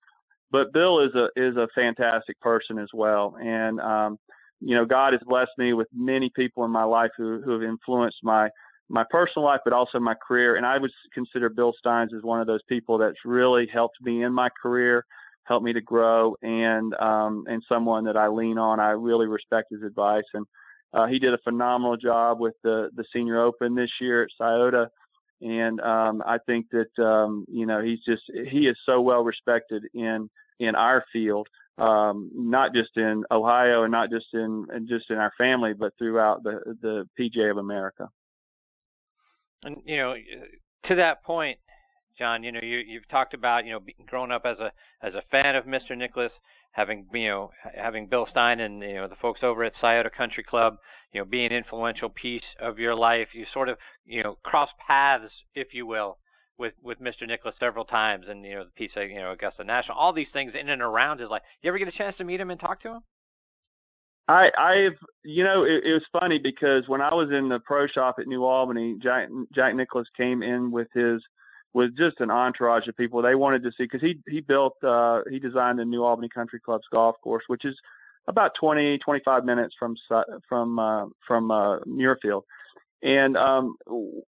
But 0.51 0.73
Bill 0.73 0.99
is 1.01 1.15
a 1.15 1.29
is 1.37 1.57
a 1.57 1.69
fantastic 1.77 2.41
person 2.41 2.79
as 2.79 2.89
well, 2.93 3.37
and 3.41 3.81
um, 3.81 4.19
you 4.61 4.75
know 4.75 4.85
God 4.85 5.13
has 5.13 5.23
blessed 5.25 5.53
me 5.59 5.75
with 5.75 5.87
many 5.95 6.29
people 6.35 6.65
in 6.65 6.73
my 6.73 6.83
life 6.83 7.13
who 7.17 7.41
who 7.41 7.53
have 7.53 7.63
influenced 7.63 8.19
my 8.25 8.49
my 8.89 9.05
personal 9.11 9.47
life, 9.47 9.61
but 9.63 9.73
also 9.73 10.01
my 10.01 10.15
career. 10.27 10.57
And 10.57 10.67
I 10.67 10.77
would 10.77 10.91
consider 11.15 11.49
Bill 11.49 11.73
Stines 11.79 12.13
as 12.13 12.25
one 12.25 12.41
of 12.41 12.49
those 12.49 12.63
people 12.69 12.99
that's 12.99 13.25
really 13.25 13.69
helped 13.73 14.03
me 14.03 14.25
in 14.25 14.33
my 14.33 14.49
career, 14.61 15.05
helped 15.45 15.65
me 15.65 15.73
to 15.73 15.81
grow, 15.81 16.35
and 16.43 16.95
um, 16.95 17.45
and 17.49 17.63
someone 17.69 18.05
that 18.07 18.17
I 18.17 18.27
lean 18.27 18.59
on. 18.59 18.81
I 18.81 18.91
really 18.91 19.29
respect 19.29 19.69
his 19.71 19.85
advice, 19.85 20.25
and 20.35 20.45
uh, 20.93 21.07
he 21.07 21.19
did 21.19 21.35
a 21.35 21.39
phenomenal 21.39 21.97
job 21.97 22.41
with 22.41 22.55
the 22.63 22.91
the 22.95 23.05
Senior 23.13 23.41
Open 23.43 23.75
this 23.75 23.91
year 24.01 24.23
at 24.23 24.31
Scioto. 24.37 24.89
And 25.43 25.81
um, 25.81 26.23
I 26.27 26.39
think 26.45 26.67
that 26.71 27.03
um, 27.03 27.47
you 27.49 27.67
know 27.67 27.83
he's 27.83 28.01
just 28.07 28.23
he 28.51 28.67
is 28.67 28.77
so 28.85 29.01
well 29.01 29.23
respected 29.23 29.85
in 29.95 30.29
in 30.59 30.75
our 30.75 31.05
field, 31.13 31.49
um, 31.79 32.31
not 32.35 32.75
just 32.75 32.97
in 32.97 33.25
Ohio 33.31 33.85
and 33.85 33.93
not 33.93 34.11
just 34.11 34.27
in 34.35 34.67
and 34.71 34.89
just 34.89 35.11
in 35.11 35.17
our 35.17 35.33
family, 35.39 35.73
but 35.73 35.93
throughout 35.99 36.43
the 36.43 36.77
the 36.83 37.09
PGA 37.19 37.51
of 37.51 37.57
America. 37.57 38.09
And 39.63 39.77
you 39.85 39.97
know, 39.97 40.15
to 40.89 40.95
that 40.97 41.23
point, 41.25 41.59
Jon, 42.19 42.43
you 42.43 42.53
know, 42.53 42.61
you 42.63 42.79
you've 42.87 43.09
talked 43.09 43.33
about 43.33 43.65
you 43.65 43.73
know 43.73 43.81
growing 44.07 44.31
up 44.31 44.43
as 44.45 44.59
a 44.59 44.73
as 45.03 45.15
a 45.15 45.23
fan 45.31 45.57
of 45.57 45.65
Mr. 45.65 45.97
Nicklaus, 45.97 46.33
having 46.73 47.07
you 47.13 47.29
know 47.29 47.51
having 47.77 48.07
Bill 48.07 48.27
Stein 48.31 48.61
and 48.61 48.83
you 48.83 48.95
know 48.95 49.09
the 49.09 49.17
folks 49.17 49.41
over 49.43 49.65
at 49.65 49.73
Scioto 49.81 50.11
Country 50.11 50.45
Club, 50.45 50.77
you 51.13 51.21
know, 51.21 51.25
being 51.25 51.47
an 51.47 51.53
influential 51.53 52.09
piece 52.09 52.45
of 52.61 52.79
your 52.79 52.95
life. 52.95 53.29
You 53.33 53.47
sort 53.53 53.69
of 53.69 53.79
you 54.05 54.23
know 54.23 54.39
cross 54.43 54.71
paths, 54.87 55.33
if 55.55 55.69
you 55.73 55.87
will, 55.87 56.19
with 56.59 56.75
with 56.83 57.01
Mr. 57.01 57.27
Nicklaus 57.27 57.55
several 57.59 57.85
times, 57.85 58.27
and 58.29 58.45
you 58.45 58.55
know 58.55 58.65
the 58.65 58.71
piece 58.71 58.93
of 58.97 59.09
you 59.09 59.17
know 59.17 59.33
Augusta 59.33 59.65
National, 59.65 59.97
all 59.97 60.13
these 60.13 60.29
things 60.33 60.53
in 60.59 60.69
and 60.69 60.83
around 60.83 61.21
his 61.21 61.31
life. 61.31 61.43
You 61.63 61.69
ever 61.69 61.79
get 61.79 61.89
a 61.89 61.93
chance 61.93 62.17
to 62.19 62.25
meet 62.25 62.41
him 62.41 62.51
and 62.51 62.61
talk 62.61 62.83
to 62.83 62.89
him? 62.89 63.03
I, 64.31 64.51
I've, 64.57 64.99
you 65.25 65.43
know, 65.43 65.65
it, 65.65 65.83
it 65.85 65.93
was 65.93 66.21
funny 66.21 66.39
because 66.39 66.85
when 66.87 67.01
I 67.01 67.13
was 67.13 67.31
in 67.37 67.49
the 67.49 67.59
pro 67.59 67.89
shop 67.89 68.17
at 68.21 68.29
New 68.29 68.45
Albany, 68.45 68.97
Jack, 69.03 69.29
Jack 69.53 69.75
Nicklaus 69.75 70.07
came 70.17 70.45
in 70.45 70.71
with 70.71 70.87
his, 70.95 71.21
with 71.73 71.97
just 71.97 72.21
an 72.21 72.31
entourage 72.31 72.89
of 72.89 72.97
people. 72.97 73.23
They 73.23 73.35
wanted 73.35 73.63
to 73.63 73.71
see 73.71 73.85
because 73.85 74.01
he 74.01 74.19
he 74.29 74.41
built, 74.41 74.83
uh, 74.83 75.23
he 75.31 75.39
designed 75.39 75.79
the 75.79 75.85
New 75.85 76.05
Albany 76.05 76.29
Country 76.29 76.61
Club's 76.61 76.87
golf 76.93 77.17
course, 77.23 77.45
which 77.47 77.65
is 77.65 77.77
about 78.27 78.53
20, 78.61 78.99
25 78.99 79.45
minutes 79.45 79.75
from 79.79 79.97
from 80.49 80.79
uh, 80.79 81.07
from 81.27 81.51
uh, 81.51 81.79
Muirfield. 81.81 82.43
And 83.03 83.37
um, 83.37 83.77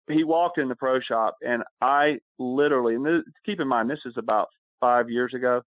he 0.08 0.24
walked 0.24 0.58
in 0.58 0.68
the 0.68 0.74
pro 0.74 0.98
shop, 1.00 1.36
and 1.42 1.62
I 1.82 2.18
literally, 2.38 2.94
and 2.94 3.04
this, 3.04 3.22
keep 3.44 3.60
in 3.60 3.68
mind, 3.68 3.90
this 3.90 4.00
is 4.06 4.14
about 4.16 4.48
five 4.80 5.10
years 5.10 5.34
ago. 5.34 5.62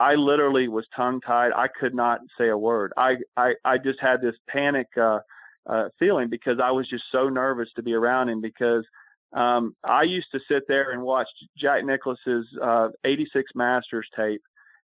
I 0.00 0.14
literally 0.14 0.68
was 0.68 0.86
tongue 0.94 1.20
tied. 1.20 1.52
I 1.52 1.68
could 1.68 1.94
not 1.94 2.20
say 2.38 2.48
a 2.48 2.56
word. 2.56 2.92
I, 2.96 3.16
I, 3.36 3.54
I 3.64 3.78
just 3.78 4.00
had 4.00 4.20
this 4.20 4.34
panic 4.48 4.88
uh, 4.96 5.20
uh, 5.66 5.88
feeling 5.98 6.28
because 6.28 6.58
I 6.62 6.70
was 6.70 6.88
just 6.88 7.04
so 7.12 7.28
nervous 7.28 7.68
to 7.76 7.82
be 7.82 7.92
around 7.92 8.28
him 8.28 8.40
because 8.40 8.84
um, 9.32 9.74
I 9.84 10.02
used 10.02 10.28
to 10.32 10.40
sit 10.50 10.64
there 10.68 10.92
and 10.92 11.02
watch 11.02 11.28
Jack 11.58 11.84
Nicklaus's 11.84 12.46
uh, 12.62 12.88
86 13.04 13.50
Masters 13.54 14.06
tape. 14.16 14.42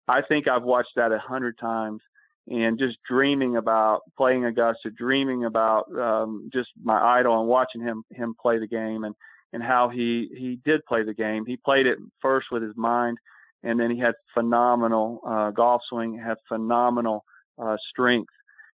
I 0.07 0.21
think 0.21 0.47
I've 0.47 0.63
watched 0.63 0.95
that 0.95 1.11
a 1.11 1.19
hundred 1.19 1.57
times 1.59 2.01
and 2.47 2.79
just 2.79 2.97
dreaming 3.07 3.57
about 3.57 4.01
playing 4.17 4.45
Augusta, 4.45 4.89
dreaming 4.89 5.45
about 5.45 5.85
um, 5.95 6.49
just 6.51 6.69
my 6.81 7.19
idol 7.19 7.39
and 7.39 7.47
watching 7.47 7.81
him 7.81 8.03
him 8.11 8.33
play 8.41 8.57
the 8.57 8.67
game 8.67 9.03
and 9.03 9.13
and 9.53 9.61
how 9.61 9.89
he 9.89 10.29
he 10.35 10.59
did 10.65 10.83
play 10.85 11.03
the 11.03 11.13
game. 11.13 11.45
He 11.45 11.57
played 11.57 11.85
it 11.85 11.99
first 12.21 12.47
with 12.51 12.63
his 12.63 12.75
mind 12.75 13.19
and 13.63 13.79
then 13.79 13.91
he 13.91 13.99
had 13.99 14.15
phenomenal 14.33 15.21
uh, 15.27 15.51
golf 15.51 15.81
swing, 15.89 16.17
had 16.17 16.37
phenomenal 16.47 17.25
uh, 17.61 17.75
strength 17.89 18.31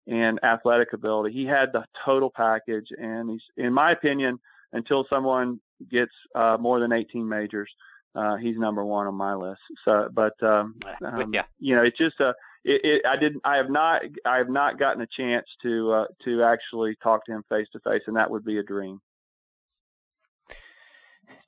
and 0.07 0.39
athletic 0.43 0.93
ability. 0.93 1.33
He 1.33 1.45
had 1.45 1.71
the 1.73 1.83
total 2.05 2.31
package, 2.35 2.87
and 2.97 3.29
he's, 3.29 3.41
in 3.57 3.73
my 3.73 3.91
opinion, 3.91 4.39
until 4.75 5.05
someone 5.09 5.59
gets 5.89 6.11
uh, 6.35 6.57
more 6.59 6.79
than 6.79 6.91
18 6.91 7.27
majors, 7.27 7.69
uh, 8.15 8.35
he's 8.35 8.57
number 8.57 8.85
one 8.85 9.07
on 9.07 9.15
my 9.15 9.33
list. 9.33 9.61
So, 9.83 10.09
but 10.13 10.33
um, 10.41 10.75
um, 11.05 11.33
yeah. 11.33 11.43
you 11.59 11.75
know, 11.75 11.83
it's 11.83 11.97
just 11.97 12.19
a. 12.19 12.33
It, 12.63 12.81
it, 12.83 13.01
I 13.07 13.17
didn't. 13.17 13.41
I 13.43 13.57
have 13.57 13.69
not. 13.69 14.01
I 14.25 14.37
have 14.37 14.49
not 14.49 14.79
gotten 14.79 15.01
a 15.01 15.07
chance 15.07 15.45
to 15.63 15.91
uh, 15.91 16.05
to 16.23 16.43
actually 16.43 16.95
talk 17.03 17.25
to 17.25 17.33
him 17.33 17.43
face 17.49 17.67
to 17.73 17.79
face, 17.79 18.01
and 18.07 18.15
that 18.15 18.29
would 18.29 18.45
be 18.45 18.57
a 18.57 18.63
dream. 18.63 19.01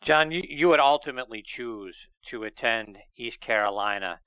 Jon, 0.05 0.31
you, 0.31 0.43
you 0.47 0.67
would 0.69 0.79
ultimately 0.79 1.43
choose 1.55 1.95
to 2.31 2.43
attend 2.43 2.97
East 3.17 3.37
Carolina. 3.45 4.19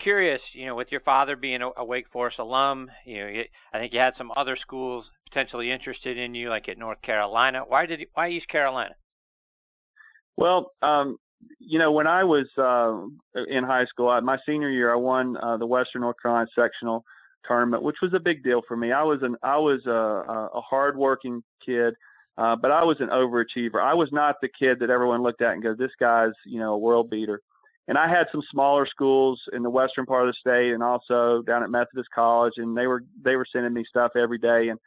Curious, 0.00 0.40
you 0.54 0.66
know, 0.66 0.74
with 0.74 0.88
your 0.90 1.02
father 1.02 1.36
being 1.36 1.60
a, 1.60 1.70
a 1.76 1.84
Wake 1.84 2.06
Forest 2.10 2.38
alum, 2.38 2.90
you 3.04 3.20
know, 3.20 3.28
you, 3.28 3.42
I 3.72 3.78
think 3.78 3.92
you 3.92 4.00
had 4.00 4.14
some 4.16 4.32
other 4.34 4.56
schools 4.60 5.04
potentially 5.30 5.70
interested 5.70 6.18
in 6.18 6.34
you, 6.34 6.48
like 6.48 6.68
at 6.68 6.78
North 6.78 7.00
Carolina. 7.02 7.62
Why 7.66 7.86
did 7.86 8.00
you, 8.00 8.06
why 8.14 8.30
East 8.30 8.48
Carolina? 8.48 8.94
Well, 10.36 10.72
um, 10.82 11.16
you 11.58 11.78
know, 11.78 11.92
when 11.92 12.06
I 12.06 12.24
was 12.24 12.46
uh, 12.58 13.42
in 13.48 13.64
high 13.64 13.86
school, 13.86 14.08
I, 14.08 14.20
my 14.20 14.38
senior 14.46 14.70
year, 14.70 14.92
I 14.92 14.96
won 14.96 15.36
uh, 15.36 15.56
the 15.56 15.66
Western 15.66 16.02
North 16.02 16.16
Carolina 16.20 16.48
sectional 16.54 17.04
tournament, 17.46 17.82
which 17.82 17.96
was 18.02 18.12
a 18.14 18.20
big 18.20 18.42
deal 18.42 18.62
for 18.66 18.76
me. 18.76 18.92
I 18.92 19.02
was 19.02 19.20
an 19.22 19.36
I 19.42 19.56
was 19.56 19.80
a, 19.86 19.90
a 20.58 20.60
hardworking 20.60 21.42
kid. 21.64 21.94
Uh, 22.38 22.56
but 22.56 22.70
I 22.70 22.84
was 22.84 22.96
an 23.00 23.08
overachiever. 23.08 23.82
I 23.82 23.92
was 23.92 24.08
not 24.12 24.36
the 24.40 24.48
kid 24.48 24.78
that 24.80 24.88
everyone 24.88 25.22
looked 25.22 25.42
at 25.42 25.52
and 25.52 25.62
goes, 25.62 25.76
"This 25.76 25.90
guy's, 26.00 26.32
you 26.46 26.58
know, 26.58 26.72
a 26.72 26.78
world 26.78 27.10
beater." 27.10 27.42
And 27.86 27.98
I 27.98 28.08
had 28.08 28.28
some 28.32 28.42
smaller 28.50 28.86
schools 28.86 29.42
in 29.52 29.62
the 29.62 29.68
western 29.68 30.06
part 30.06 30.26
of 30.26 30.32
the 30.32 30.38
state, 30.38 30.72
and 30.72 30.82
also 30.82 31.42
down 31.42 31.62
at 31.62 31.70
Methodist 31.70 32.08
College, 32.14 32.54
and 32.56 32.74
they 32.74 32.86
were 32.86 33.02
they 33.22 33.36
were 33.36 33.44
sending 33.52 33.74
me 33.74 33.84
stuff 33.86 34.12
every 34.16 34.38
day. 34.38 34.68
And 34.68 34.78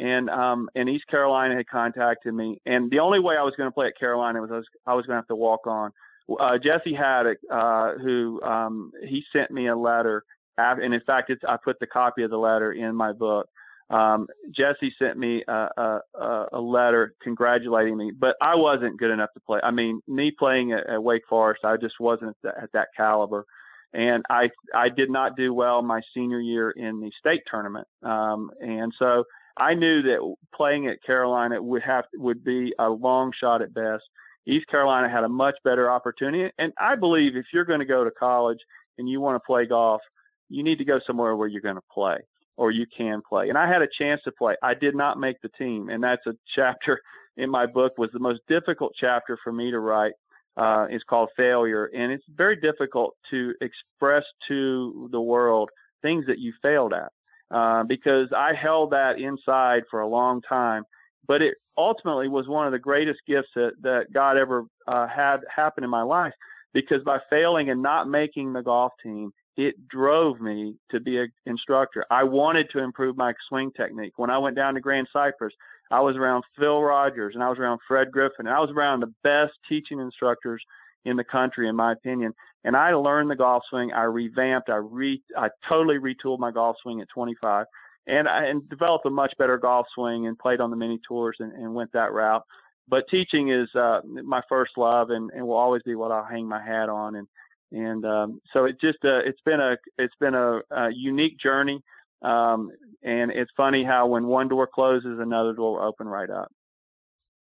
and 0.00 0.30
um, 0.30 0.68
and 0.74 0.88
East 0.88 1.06
Carolina 1.08 1.56
had 1.56 1.68
contacted 1.68 2.34
me, 2.34 2.60
and 2.66 2.90
the 2.90 2.98
only 2.98 3.20
way 3.20 3.36
I 3.36 3.42
was 3.42 3.54
going 3.56 3.68
to 3.68 3.74
play 3.74 3.86
at 3.86 3.98
Carolina 3.98 4.40
was 4.40 4.50
I 4.50 4.56
was, 4.56 4.66
I 4.86 4.94
was 4.94 5.06
going 5.06 5.14
to 5.14 5.20
have 5.20 5.28
to 5.28 5.36
walk 5.36 5.66
on. 5.66 5.92
Uh, 6.40 6.58
Jesse 6.58 6.94
Haddock, 6.94 7.38
uh, 7.50 7.94
who 7.94 8.40
um, 8.42 8.92
he 9.02 9.22
sent 9.32 9.50
me 9.50 9.66
a 9.68 9.76
letter 9.76 10.24
and 10.58 10.94
in 10.94 11.00
fact, 11.00 11.32
I 11.48 11.56
put 11.62 11.78
the 11.80 11.86
copy 11.86 12.22
of 12.22 12.30
the 12.30 12.36
letter 12.36 12.72
in 12.72 12.94
my 12.94 13.12
book. 13.12 13.48
Um, 13.88 14.28
Jesse 14.52 14.94
sent 15.00 15.18
me 15.18 15.42
a, 15.48 16.00
a, 16.14 16.46
a, 16.52 16.60
letter 16.60 17.14
congratulating 17.22 17.96
me, 17.96 18.12
but 18.16 18.36
I 18.40 18.54
wasn't 18.54 19.00
good 19.00 19.10
enough 19.10 19.30
to 19.34 19.40
play. 19.40 19.58
I 19.64 19.72
mean, 19.72 20.00
me 20.06 20.30
playing 20.30 20.72
at, 20.72 20.88
at 20.88 21.02
Wake 21.02 21.22
Forest, 21.28 21.64
I 21.64 21.76
just 21.76 21.94
wasn't 21.98 22.36
at, 22.44 22.62
at 22.62 22.72
that 22.72 22.88
caliber 22.96 23.46
and 23.92 24.24
I 24.30 24.48
I 24.72 24.88
did 24.88 25.10
not 25.10 25.36
do 25.36 25.52
well 25.52 25.82
my 25.82 26.00
senior 26.14 26.38
year 26.38 26.70
in 26.70 27.00
the 27.00 27.10
state 27.18 27.42
tournament, 27.50 27.88
um, 28.02 28.50
and 28.60 28.92
so 28.98 29.24
I 29.56 29.74
knew 29.74 30.02
that 30.02 30.34
playing 30.54 30.86
at 30.86 31.02
Carolina 31.02 31.62
would 31.62 31.82
have 31.82 32.04
would 32.14 32.44
be 32.44 32.72
a 32.78 32.88
long 32.88 33.32
shot 33.38 33.62
at 33.62 33.74
best. 33.74 34.04
East 34.46 34.66
Carolina 34.68 35.08
had 35.08 35.24
a 35.24 35.28
much 35.28 35.56
better 35.64 35.90
opportunity, 35.90 36.50
and 36.58 36.72
I 36.78 36.96
believe 36.96 37.36
if 37.36 37.46
you're 37.52 37.64
going 37.64 37.80
to 37.80 37.86
go 37.86 38.04
to 38.04 38.10
college 38.10 38.58
and 38.98 39.08
you 39.08 39.20
want 39.20 39.36
to 39.36 39.46
play 39.46 39.66
golf, 39.66 40.00
you 40.48 40.62
need 40.62 40.78
to 40.78 40.84
go 40.84 40.98
somewhere 41.06 41.36
where 41.36 41.48
you're 41.48 41.60
going 41.60 41.76
to 41.76 41.82
play 41.92 42.18
or 42.56 42.70
you 42.70 42.86
can 42.94 43.22
play. 43.26 43.48
And 43.48 43.56
I 43.56 43.66
had 43.66 43.82
a 43.82 43.88
chance 43.98 44.20
to 44.24 44.32
play. 44.32 44.54
I 44.62 44.74
did 44.74 44.94
not 44.94 45.18
make 45.18 45.40
the 45.40 45.48
team, 45.50 45.88
and 45.88 46.02
that's 46.02 46.26
a 46.26 46.32
chapter 46.54 47.00
in 47.36 47.48
my 47.48 47.66
book 47.66 47.96
was 47.96 48.10
the 48.12 48.18
most 48.18 48.40
difficult 48.48 48.92
chapter 48.98 49.38
for 49.42 49.52
me 49.52 49.70
to 49.70 49.78
write 49.78 50.12
uh, 50.56 50.86
is 50.90 51.02
called 51.08 51.30
failure, 51.36 51.86
and 51.94 52.12
it's 52.12 52.24
very 52.36 52.56
difficult 52.56 53.14
to 53.30 53.54
express 53.60 54.24
to 54.48 55.08
the 55.12 55.20
world 55.20 55.70
things 56.02 56.26
that 56.26 56.38
you 56.38 56.52
failed 56.60 56.92
at 56.92 57.12
uh, 57.50 57.84
because 57.84 58.28
I 58.36 58.54
held 58.54 58.90
that 58.90 59.18
inside 59.18 59.82
for 59.90 60.00
a 60.00 60.06
long 60.06 60.40
time. 60.42 60.84
But 61.26 61.42
it 61.42 61.54
ultimately 61.76 62.28
was 62.28 62.48
one 62.48 62.66
of 62.66 62.72
the 62.72 62.78
greatest 62.78 63.20
gifts 63.26 63.48
that, 63.54 63.72
that 63.82 64.12
God 64.12 64.36
ever 64.36 64.64
uh, 64.86 65.06
had 65.06 65.38
happen 65.54 65.84
in 65.84 65.90
my 65.90 66.02
life 66.02 66.32
because 66.72 67.02
by 67.04 67.18
failing 67.28 67.70
and 67.70 67.82
not 67.82 68.08
making 68.08 68.52
the 68.52 68.62
golf 68.62 68.92
team, 69.02 69.32
it 69.56 69.88
drove 69.88 70.40
me 70.40 70.74
to 70.90 71.00
be 71.00 71.18
an 71.18 71.32
instructor. 71.46 72.04
I 72.10 72.24
wanted 72.24 72.70
to 72.70 72.78
improve 72.78 73.16
my 73.16 73.34
swing 73.48 73.70
technique. 73.76 74.12
When 74.16 74.30
I 74.30 74.38
went 74.38 74.56
down 74.56 74.74
to 74.74 74.80
Grand 74.80 75.08
Cypress, 75.12 75.52
I 75.90 76.00
was 76.00 76.16
around 76.16 76.44
Phil 76.58 76.80
Rodgers 76.80 77.34
and 77.34 77.42
I 77.42 77.48
was 77.48 77.58
around 77.58 77.80
Fred 77.86 78.12
Griffin 78.12 78.46
and 78.46 78.54
I 78.54 78.60
was 78.60 78.70
around 78.70 79.00
the 79.00 79.12
best 79.24 79.52
teaching 79.68 79.98
instructors 79.98 80.62
in 81.04 81.16
the 81.16 81.24
country, 81.24 81.68
in 81.68 81.76
my 81.76 81.92
opinion. 81.92 82.34
And 82.64 82.76
I 82.76 82.92
learned 82.92 83.30
the 83.30 83.36
golf 83.36 83.62
swing. 83.70 83.92
I 83.92 84.02
revamped. 84.02 84.68
I 84.68 84.76
re. 84.76 85.22
I 85.36 85.48
totally 85.68 85.96
retooled 85.98 86.38
my 86.38 86.50
golf 86.50 86.76
swing 86.82 87.00
at 87.00 87.08
25, 87.08 87.66
and 88.06 88.28
I 88.28 88.46
and 88.46 88.68
developed 88.68 89.06
a 89.06 89.10
much 89.10 89.32
better 89.38 89.56
golf 89.56 89.86
swing 89.94 90.26
and 90.26 90.38
played 90.38 90.60
on 90.60 90.70
the 90.70 90.76
mini 90.76 91.00
tours 91.06 91.36
and, 91.40 91.52
and 91.52 91.74
went 91.74 91.92
that 91.92 92.12
route. 92.12 92.44
But 92.86 93.08
teaching 93.08 93.50
is 93.50 93.68
uh, 93.74 94.00
my 94.04 94.42
first 94.48 94.72
love, 94.76 95.10
and, 95.10 95.30
and 95.30 95.46
will 95.46 95.56
always 95.56 95.82
be 95.82 95.94
what 95.94 96.12
I'll 96.12 96.24
hang 96.24 96.46
my 96.46 96.62
hat 96.62 96.88
on. 96.88 97.16
And 97.16 97.28
and 97.72 98.04
um, 98.04 98.40
so 98.52 98.64
it 98.66 98.80
just 98.80 98.98
uh, 99.04 99.20
it's 99.24 99.40
been 99.44 99.60
a 99.60 99.76
it's 99.96 100.14
been 100.20 100.34
a, 100.34 100.60
a 100.70 100.90
unique 100.92 101.38
journey. 101.38 101.82
Um, 102.22 102.70
and 103.02 103.30
it's 103.30 103.50
funny 103.56 103.84
how 103.84 104.06
when 104.06 104.26
one 104.26 104.48
door 104.48 104.66
closes, 104.66 105.18
another 105.18 105.54
door 105.54 105.78
will 105.78 105.86
open 105.86 106.06
right 106.06 106.28
up. 106.28 106.52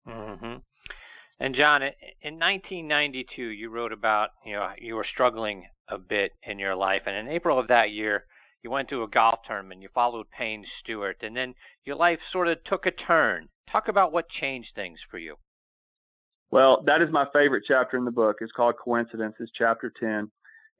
Mm-hmm. 0.08 0.56
And 1.40 1.54
Jon, 1.54 1.82
in 1.82 2.38
1992, 2.38 3.42
you 3.42 3.70
wrote 3.70 3.92
about 3.92 4.30
you 4.46 4.54
know 4.54 4.70
you 4.78 4.94
were 4.94 5.06
struggling 5.12 5.64
a 5.88 5.98
bit 5.98 6.32
in 6.42 6.58
your 6.58 6.74
life, 6.74 7.02
and 7.06 7.16
in 7.16 7.34
April 7.34 7.58
of 7.58 7.68
that 7.68 7.90
year, 7.90 8.24
you 8.62 8.70
went 8.70 8.88
to 8.88 9.02
a 9.02 9.08
golf 9.08 9.40
tournament. 9.46 9.82
You 9.82 9.88
followed 9.94 10.26
Payne 10.36 10.64
Stewart, 10.80 11.16
and 11.22 11.36
then 11.36 11.54
your 11.84 11.96
life 11.96 12.20
sort 12.32 12.48
of 12.48 12.62
took 12.64 12.86
a 12.86 12.90
turn. 12.90 13.48
Talk 13.70 13.88
about 13.88 14.12
what 14.12 14.28
changed 14.28 14.70
things 14.74 14.98
for 15.10 15.18
you. 15.18 15.36
Well, 16.50 16.82
that 16.86 17.02
is 17.02 17.08
my 17.10 17.26
favorite 17.32 17.64
chapter 17.66 17.96
in 17.96 18.04
the 18.04 18.12
book. 18.12 18.36
It's 18.40 18.52
called 18.52 18.76
Coincidence. 18.82 19.34
It's 19.40 19.50
chapter 19.56 19.92
10 19.98 20.30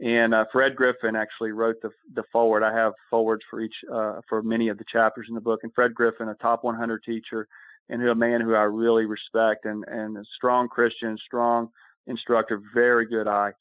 and 0.00 0.34
uh, 0.34 0.44
Fred 0.52 0.74
Griffin 0.74 1.14
actually 1.14 1.52
wrote 1.52 1.76
the 1.82 1.90
the 2.14 2.24
foreword. 2.32 2.62
I 2.62 2.74
have 2.74 2.92
forewords 3.10 3.42
for 3.48 3.60
each 3.60 3.74
uh, 3.92 4.20
for 4.28 4.42
many 4.42 4.68
of 4.68 4.78
the 4.78 4.84
chapters 4.90 5.26
in 5.28 5.34
the 5.34 5.40
book. 5.40 5.60
And 5.62 5.72
Fred 5.72 5.94
Griffin, 5.94 6.28
a 6.28 6.34
top 6.34 6.64
100 6.64 7.02
teacher, 7.04 7.46
and 7.88 8.00
who 8.00 8.10
a 8.10 8.14
man 8.14 8.40
who 8.40 8.54
I 8.54 8.62
really 8.62 9.06
respect, 9.06 9.64
and 9.64 9.84
and 9.88 10.16
a 10.16 10.24
strong 10.36 10.68
Christian, 10.68 11.18
strong 11.24 11.68
instructor, 12.06 12.60
very 12.74 13.06
good 13.06 13.28
eye. 13.28 13.52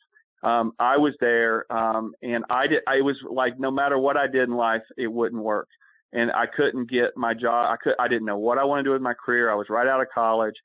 Um, 0.44 0.74
I 0.80 0.98
was 0.98 1.14
there, 1.22 1.72
um, 1.72 2.14
and 2.22 2.44
I 2.50 2.68
did. 2.68 2.82
I 2.88 3.02
was 3.02 3.16
like, 3.30 3.60
no 3.60 3.72
matter 3.72 3.98
what 3.98 4.18
I 4.18 4.28
did 4.28 4.50
in 4.50 4.56
life, 4.56 4.82
it 4.98 5.08
wouldn't 5.08 5.42
work, 5.42 5.68
and 6.12 6.32
I 6.32 6.46
couldn't 6.46 6.90
get 6.90 7.16
my 7.16 7.34
job. 7.34 7.72
I 7.72 7.78
could. 7.82 7.96
I 8.00 8.08
didn't 8.08 8.26
know 8.26 8.38
what 8.38 8.58
I 8.58 8.64
wanted 8.64 8.84
to 8.84 8.90
do 8.90 8.94
with 8.94 9.02
my 9.02 9.14
career. 9.14 9.52
I 9.52 9.56
was 9.56 9.70
right 9.70 9.88
out 9.88 10.02
of 10.02 10.08
college 10.14 10.56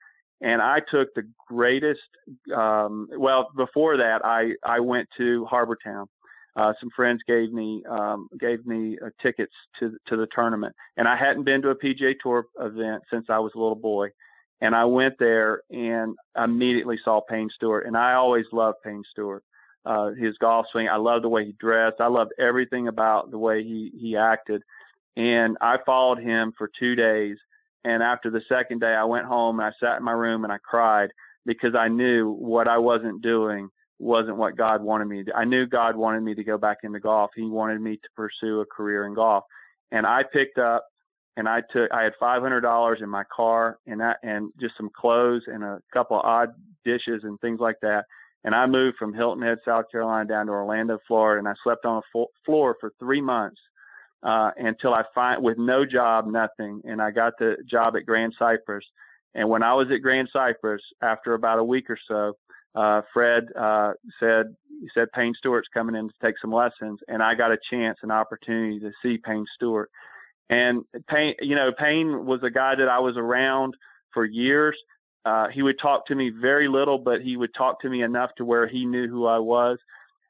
and 0.41 0.63
I 0.63 0.81
took 0.91 1.13
the 1.15 1.29
greatest. 1.49 2.01
Um, 2.55 3.09
well, 3.17 3.49
before 3.57 3.97
that, 3.97 4.21
I 4.25 4.53
I 4.65 4.81
went 4.81 5.09
to 5.19 5.45
Harbour 5.47 5.77
Town. 5.83 6.07
Uh, 6.57 6.73
some 6.81 6.91
friends 6.95 7.21
gave 7.27 7.53
me 7.53 7.83
um, 7.89 8.29
gave 8.39 8.67
me 8.67 8.99
uh, 9.05 9.11
tickets 9.23 9.53
to 9.79 9.97
to 10.09 10.17
the 10.17 10.27
tournament, 10.35 10.75
and 10.97 11.07
I 11.07 11.17
hadn't 11.17 11.45
been 11.45 11.63
to 11.63 11.71
a 11.71 11.75
PGA 11.75 12.15
Tour 12.23 12.47
event 12.61 13.03
since 13.11 13.27
I 13.29 13.39
was 13.39 13.53
a 13.55 13.59
little 13.59 13.77
boy. 13.77 14.09
And 14.61 14.75
I 14.75 14.85
went 14.87 15.15
there 15.21 15.63
and 15.71 16.17
I 16.35 16.43
immediately 16.43 16.99
saw 17.05 17.21
Payne 17.21 17.49
Stewart, 17.55 17.87
and 17.87 17.97
I 17.97 18.15
always 18.15 18.45
loved 18.53 18.79
Payne 18.85 19.05
Stewart. 19.13 19.45
Uh, 19.87 20.11
his 20.11 20.37
golf 20.39 20.67
swing, 20.73 20.89
I 20.89 20.97
loved 20.97 21.23
the 21.23 21.29
way 21.29 21.45
he 21.47 21.55
dressed. 21.61 22.01
I 22.01 22.09
loved 22.09 22.33
everything 22.41 22.89
about 22.89 23.31
the 23.31 23.39
way 23.39 23.63
he 23.63 23.93
he 23.97 24.17
acted, 24.17 24.63
and 25.17 25.57
I 25.61 25.77
followed 25.87 26.19
him 26.19 26.53
for 26.59 26.69
two 26.79 26.97
days 26.97 27.39
and 27.85 28.03
after 28.03 28.31
the 28.31 28.43
second 28.49 28.81
day, 28.81 28.95
I 28.95 29.05
went 29.05 29.27
home 29.27 29.61
and 29.61 29.67
I 29.67 29.73
sat 29.81 29.99
in 29.99 30.05
my 30.05 30.13
room 30.13 30.45
and 30.45 30.53
I 30.53 30.59
cried 30.59 31.11
because 31.47 31.75
I 31.75 31.89
knew 31.89 32.33
what 32.33 32.69
I 32.69 32.79
wasn't 32.79 33.23
doing 33.23 33.71
wasn't 33.99 34.37
what 34.37 34.57
God 34.57 34.83
wanted 34.83 35.07
me 35.07 35.19
to 35.19 35.25
do. 35.25 35.33
I 35.35 35.45
knew 35.45 35.67
God 35.67 35.97
wanted 35.97 36.23
me 36.23 36.35
to 36.35 36.45
go 36.45 36.57
back 36.57 36.79
into 36.83 37.01
golf. 37.01 37.31
He 37.35 37.43
wanted 37.43 37.81
me 37.81 37.97
to 37.97 38.09
pursue 38.15 38.61
a 38.61 38.67
career 38.67 39.07
in 39.07 39.15
golf. 39.15 39.45
And 39.91 40.07
I 40.07 40.23
picked 40.33 40.59
up 40.59 40.87
and 41.37 41.49
I 41.49 41.63
took 41.73 41.91
I 41.93 42.03
had 42.03 42.13
five 42.21 42.43
hundred 42.43 42.61
dollars 42.61 42.99
in 43.03 43.09
my 43.09 43.25
car 43.35 43.79
and 43.87 44.01
that 44.01 44.19
and 44.23 44.53
just 44.61 44.77
some 44.77 44.91
clothes 44.95 45.43
and 45.47 45.65
a 45.65 45.81
couple 45.93 46.19
odd 46.19 46.51
dishes 46.85 47.23
and 47.25 47.41
things 47.41 47.61
like 47.61 47.77
that. 47.83 48.05
And 48.45 48.55
I 48.55 48.67
moved 48.67 48.99
from 48.99 49.15
Hilton 49.15 49.43
Head, 49.43 49.59
South 49.65 49.87
Carolina 49.91 50.29
down 50.29 50.47
to 50.47 50.53
Orlando, 50.53 50.99
Florida, 51.07 51.39
and 51.39 51.49
I 51.49 51.55
slept 51.65 51.85
on 51.85 52.03
a 52.03 52.25
floor 52.45 52.77
for 52.81 52.93
three 52.99 53.21
months 53.21 53.61
uh, 54.23 54.51
until 54.57 54.95
I 54.95 55.03
find 55.15 55.43
with 55.43 55.59
no 55.59 55.85
job, 55.85 56.27
nothing. 56.27 56.81
And 56.85 57.03
I 57.03 57.11
got 57.11 57.35
the 57.39 57.57
job 57.69 57.97
at 57.97 58.07
Grand 58.07 58.35
Cypress. 58.39 58.85
And 59.39 59.49
when 59.49 59.63
I 59.63 59.73
was 59.73 59.87
at 59.93 60.03
Grand 60.03 60.29
Cypress, 60.33 60.83
after 61.01 61.35
about 61.35 61.61
a 61.61 61.65
week 61.65 61.89
or 61.89 61.99
so, 62.09 62.37
uh, 62.75 63.03
Fred 63.15 63.45
uh, 63.57 63.93
said 64.19 64.47
he 64.81 64.89
said 64.93 65.13
Payne 65.13 65.33
Stewart's 65.39 65.69
coming 65.73 65.95
in 65.95 66.09
to 66.09 66.15
take 66.21 66.35
some 66.41 66.53
lessons, 66.53 66.99
and 67.07 67.23
I 67.23 67.37
got 67.37 67.53
a 67.53 67.59
chance, 67.71 67.99
an 68.03 68.11
opportunity 68.11 68.81
to 68.81 68.91
see 69.01 69.17
Payne 69.17 69.47
Stewart. 69.55 69.91
And 70.51 70.83
Payne, 71.09 71.35
you 71.41 71.55
know, 71.55 71.71
Payne 71.71 72.27
was 72.27 72.41
a 72.43 72.51
guy 72.51 72.75
that 72.75 72.89
I 72.89 72.99
was 72.99 73.17
around 73.17 73.75
for 74.13 74.25
years. 74.25 74.77
Uh, 75.25 75.47
he 75.49 75.63
would 75.63 75.79
talk 75.79 76.05
to 76.07 76.17
me 76.17 76.31
very 76.31 76.67
little, 76.67 76.99
but 76.99 77.21
he 77.21 77.37
would 77.37 77.55
talk 77.55 77.81
to 77.83 77.89
me 77.89 78.03
enough 78.03 78.31
to 78.39 78.45
where 78.45 78.67
he 78.67 78.85
knew 78.87 79.07
who 79.07 79.27
I 79.27 79.39
was. 79.39 79.79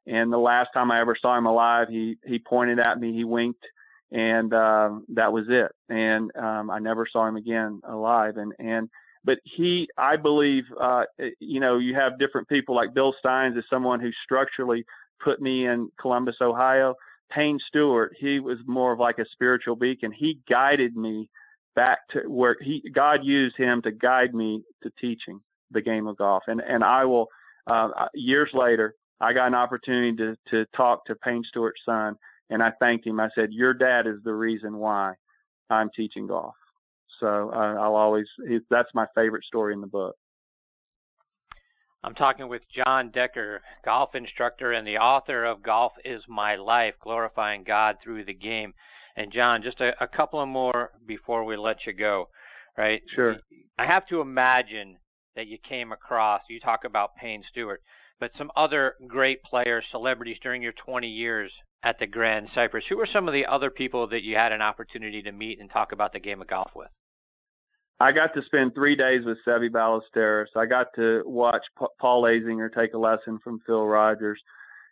And 0.07 0.31
the 0.31 0.38
last 0.38 0.68
time 0.75 0.90
I 0.90 1.01
ever 1.01 1.16
saw 1.21 1.37
him 1.37 1.47
alive, 1.47 1.88
he 1.88 2.18
he 2.27 2.38
pointed 2.38 2.79
at 2.79 3.01
me, 3.01 3.14
he 3.14 3.25
winked, 3.25 3.64
and 4.12 4.53
um, 4.55 5.05
that 5.09 5.33
was 5.33 5.47
it. 5.49 5.71
And 5.88 6.35
um, 6.37 6.71
I 6.71 6.79
never 6.79 7.07
saw 7.11 7.27
him 7.27 7.37
again 7.37 7.81
alive. 7.88 8.37
And 8.37 8.53
and 8.59 8.88
but 9.25 9.38
he, 9.44 9.88
I 9.99 10.16
believe, 10.16 10.64
uh, 10.81 11.05
eh, 11.21 11.31
you 11.40 11.61
know, 11.61 11.79
you 11.79 11.94
have 11.94 12.18
different 12.18 12.49
people 12.49 12.75
like 12.75 12.94
Bill 12.94 13.14
Stines 13.25 13.59
is 13.59 13.64
someone 13.68 14.01
who 14.01 14.11
structurally 14.25 14.85
put 15.23 15.40
me 15.40 15.66
in 15.66 15.90
Columbus, 16.01 16.37
Ohio. 16.40 16.94
Payne 17.31 17.59
Stewart, 17.68 18.14
he 18.18 18.40
was 18.40 18.57
more 18.66 18.92
of 18.92 18.99
like 18.99 19.18
a 19.18 19.27
spiritual 19.33 19.77
beacon. 19.77 20.12
He 20.12 20.38
guided 20.49 20.97
me 20.97 21.29
back 21.77 21.99
to 22.11 22.21
where 22.21 22.57
he 22.62 22.83
God 22.94 23.21
used 23.23 23.57
him 23.57 23.83
to 23.83 23.92
guide 23.92 24.35
me 24.35 24.62
to 24.83 24.90
teaching 24.99 25.40
the 25.71 25.83
game 25.83 26.07
of 26.07 26.16
golf. 26.16 26.44
And 26.47 26.61
and 26.61 26.83
I 26.83 27.05
will 27.05 27.29
uh, 27.66 27.90
years 28.14 28.49
later, 28.55 28.94
I 29.21 29.35
got 29.35 29.49
an 29.49 29.55
opportunity 29.55 30.16
to 30.16 30.37
to 30.51 30.64
talk 30.75 31.05
to 31.07 31.14
Payne 31.16 31.44
Stewart's 31.49 31.83
son 31.85 32.16
and 32.50 32.62
I 32.62 32.70
thanked 32.78 33.06
him. 33.06 33.20
I 33.20 33.28
said, 33.34 33.52
"Your 33.52 33.74
dad 33.74 34.06
is 34.06 34.22
the 34.24 34.34
reason 34.34 34.78
why 34.78 35.14
I'm 35.70 35.90
teaching 35.94 36.26
golf." 36.26 36.54
So 37.20 37.50
uh, 37.52 37.74
I'll 37.74 37.96
always 37.96 38.26
that's 38.70 38.90
my 38.94 39.06
favorite 39.14 39.44
story 39.44 39.74
in 39.74 39.80
the 39.80 39.87
book. 39.87 40.16
I'm 42.04 42.14
talking 42.14 42.48
with 42.48 42.62
Jon 42.74 43.11
Decker, 43.11 43.61
golf 43.84 44.14
instructor 44.14 44.72
and 44.72 44.87
the 44.87 44.98
author 44.98 45.44
of 45.44 45.62
Golf 45.62 45.92
is 46.04 46.22
My 46.28 46.54
Life, 46.54 46.94
glorifying 47.02 47.64
God 47.64 47.96
through 48.02 48.24
the 48.24 48.34
game. 48.34 48.72
And 49.16 49.32
Jon, 49.32 49.62
just 49.62 49.80
a, 49.80 49.92
a 50.00 50.06
couple 50.06 50.40
of 50.40 50.48
more 50.48 50.92
before 51.06 51.44
we 51.44 51.56
let 51.56 51.78
you 51.87 51.92
go, 51.92 52.28
right? 52.76 53.02
Sure. 53.16 53.37
I 53.78 53.84
have 53.84 54.06
to 54.08 54.20
imagine 54.20 54.96
that 55.34 55.48
you 55.48 55.58
came 55.68 55.90
across. 55.90 56.42
You 56.48 56.61
talk 56.61 56.84
about 56.84 57.16
Payne 57.16 57.42
Stewart, 57.50 57.82
but 58.20 58.30
some 58.38 58.52
other 58.56 58.94
great 59.08 59.42
players, 59.42 59.84
celebrities 59.90 60.37
during 60.40 60.62
your 60.62 60.74
20 60.84 61.08
years 61.08 61.50
at 61.83 61.99
the 61.99 62.07
Grand 62.07 62.49
Cypress. 62.55 62.85
Who 62.88 62.97
were 62.97 63.09
some 63.12 63.29
of 63.29 63.35
the 63.35 63.47
other 63.47 63.71
people 63.71 64.09
that 64.09 64.23
you 64.23 64.37
had 64.37 64.53
an 64.53 64.62
opportunity 64.62 65.23
to 65.23 65.33
meet 65.33 65.61
and 65.61 65.71
talk 65.71 65.93
about 65.93 66.12
the 66.12 66.21
game 66.21 66.41
of 66.41 66.49
golf 66.49 66.71
with? 66.75 66.88
I 68.01 68.12
got 68.12 68.33
to 68.35 68.43
spend 68.47 68.75
three 68.75 68.95
days 68.95 69.25
with 69.25 69.38
Seve 69.47 69.71
Ballesteros. 69.71 70.47
I 70.57 70.67
got 70.67 70.87
to 70.97 71.23
watch 71.27 71.62
Paul 72.01 72.23
Azinger 72.23 72.73
take 72.73 72.95
a 72.95 72.99
lesson 72.99 73.41
from 73.43 73.61
Phil 73.67 73.85
Rodgers. 73.87 74.41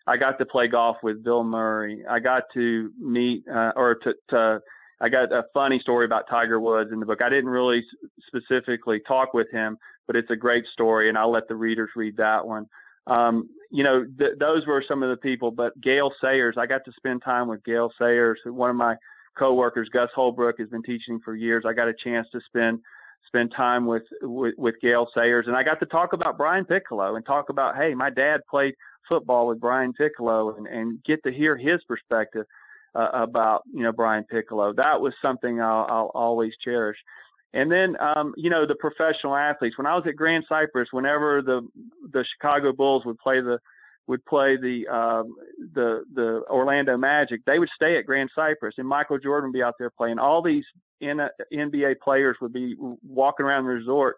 I 0.09 0.17
got 0.17 0.39
to 0.39 0.47
play 0.47 0.69
golf 0.69 0.97
with 1.03 1.23
Bill 1.23 1.45
Murray. 1.45 2.05
I 2.09 2.19
got 2.19 2.45
to 2.55 2.91
meet 2.99 3.45
uh, 3.49 3.73
or 3.77 3.97
to, 3.97 4.15
to 4.31 4.61
I 5.01 5.09
got 5.09 5.33
a 5.33 5.45
funny 5.53 5.79
story 5.81 6.05
about 6.05 6.29
Tiger 6.29 6.59
Woods 6.59 6.91
in 6.93 7.01
the 7.01 7.07
book. 7.07 7.21
I 7.23 7.29
didn't 7.29 7.51
really 7.51 7.85
specifically 8.27 9.01
talk 9.07 9.35
with 9.35 9.51
him, 9.51 9.79
but 10.07 10.17
it's 10.17 10.31
a 10.31 10.37
great 10.37 10.65
story, 10.73 11.09
and 11.09 11.19
I'll 11.19 11.31
let 11.31 11.49
the 11.49 11.55
readers 11.55 11.91
read 11.97 12.17
that 12.17 12.47
one. 12.47 12.67
Um, 13.07 13.49
you 13.71 13.85
know, 13.85 14.05
th- 14.19 14.39
those 14.39 14.67
were 14.67 14.85
some 14.87 15.03
of 15.03 15.11
the 15.11 15.17
people, 15.17 15.51
but 15.51 15.79
Gale 15.81 16.13
Sayers, 16.21 16.57
I 16.59 16.67
got 16.67 16.85
to 16.85 16.93
spend 16.97 17.23
time 17.23 17.49
with 17.49 17.65
Gale 17.65 17.91
Sayers, 17.99 18.39
one 18.45 18.71
of 18.71 18.77
my 18.77 18.97
coworkers. 19.39 19.89
Gus 19.93 20.11
Holbrook 20.15 20.59
has 20.59 20.69
been 20.69 20.83
teaching 20.83 21.21
for 21.25 21.35
years. 21.35 21.65
I 21.67 21.73
got 21.73 21.89
a 21.89 21.95
chance 21.95 22.27
to 22.33 22.41
spend 22.47 22.81
spend 23.27 23.53
time 23.57 23.87
with, 23.87 24.05
with 24.23 24.55
with 24.57 24.75
Gale 24.81 25.09
Sayers, 25.15 25.47
and 25.49 25.57
I 25.57 25.63
got 25.63 25.81
to 25.81 25.87
talk 25.87 26.13
about 26.13 26.39
Brian 26.39 26.65
Piccolo 26.65 27.17
and 27.17 27.27
talk 27.27 27.49
about, 27.49 27.77
hey, 27.77 27.95
my 27.95 28.11
dad 28.11 28.41
played 28.49 28.75
football 29.09 29.47
with 29.47 29.61
Brian 29.61 29.93
Piccolo, 29.93 30.57
and, 30.57 30.67
and 30.67 31.03
get 31.05 31.23
to 31.25 31.33
hear 31.33 31.57
his 31.57 31.83
perspective 31.89 32.47
uh, 32.95 33.09
about 33.13 33.63
you 33.73 33.83
know 33.83 33.93
Brian 33.93 34.25
Piccolo. 34.25 34.73
That 34.73 35.01
was 35.01 35.13
something 35.21 35.61
I'll, 35.61 35.87
I'll 35.89 36.11
always 36.15 36.53
cherish. 36.65 36.97
And 37.57 37.73
then, 37.73 37.97
um, 38.01 38.35
you 38.37 38.51
know, 38.51 38.67
the 38.67 38.75
professional 38.75 39.35
athletes. 39.35 39.79
When 39.79 39.87
I 39.87 39.95
was 39.95 40.05
at 40.07 40.15
Grand 40.15 40.45
Cypress, 40.47 40.89
whenever 40.93 41.41
the 41.41 41.67
the 42.13 42.25
Chicago 42.35 42.73
Bulls 42.73 43.05
would 43.07 43.19
play 43.19 43.41
the 43.41 43.59
would 44.07 44.25
play 44.27 44.57
the 44.57 44.87
um, 44.89 45.35
the 45.75 46.05
the 46.15 46.43
Orlando 46.51 46.99
Magic, 46.99 47.41
they 47.47 47.59
would 47.59 47.71
stay 47.75 47.97
at 47.97 48.05
Grand 48.05 48.31
Cypress, 48.35 48.75
and 48.77 48.87
Michael 48.87 49.19
Jordan 49.19 49.49
would 49.49 49.55
be 49.55 49.63
out 49.63 49.75
there 49.79 49.89
playing. 49.89 50.19
All 50.19 50.43
these 50.43 50.65
N- 51.03 51.31
NBA 51.53 52.01
players 52.01 52.37
would 52.43 52.53
be 52.53 52.77
walking 53.03 53.47
around 53.47 53.65
the 53.65 53.71
resort. 53.71 54.17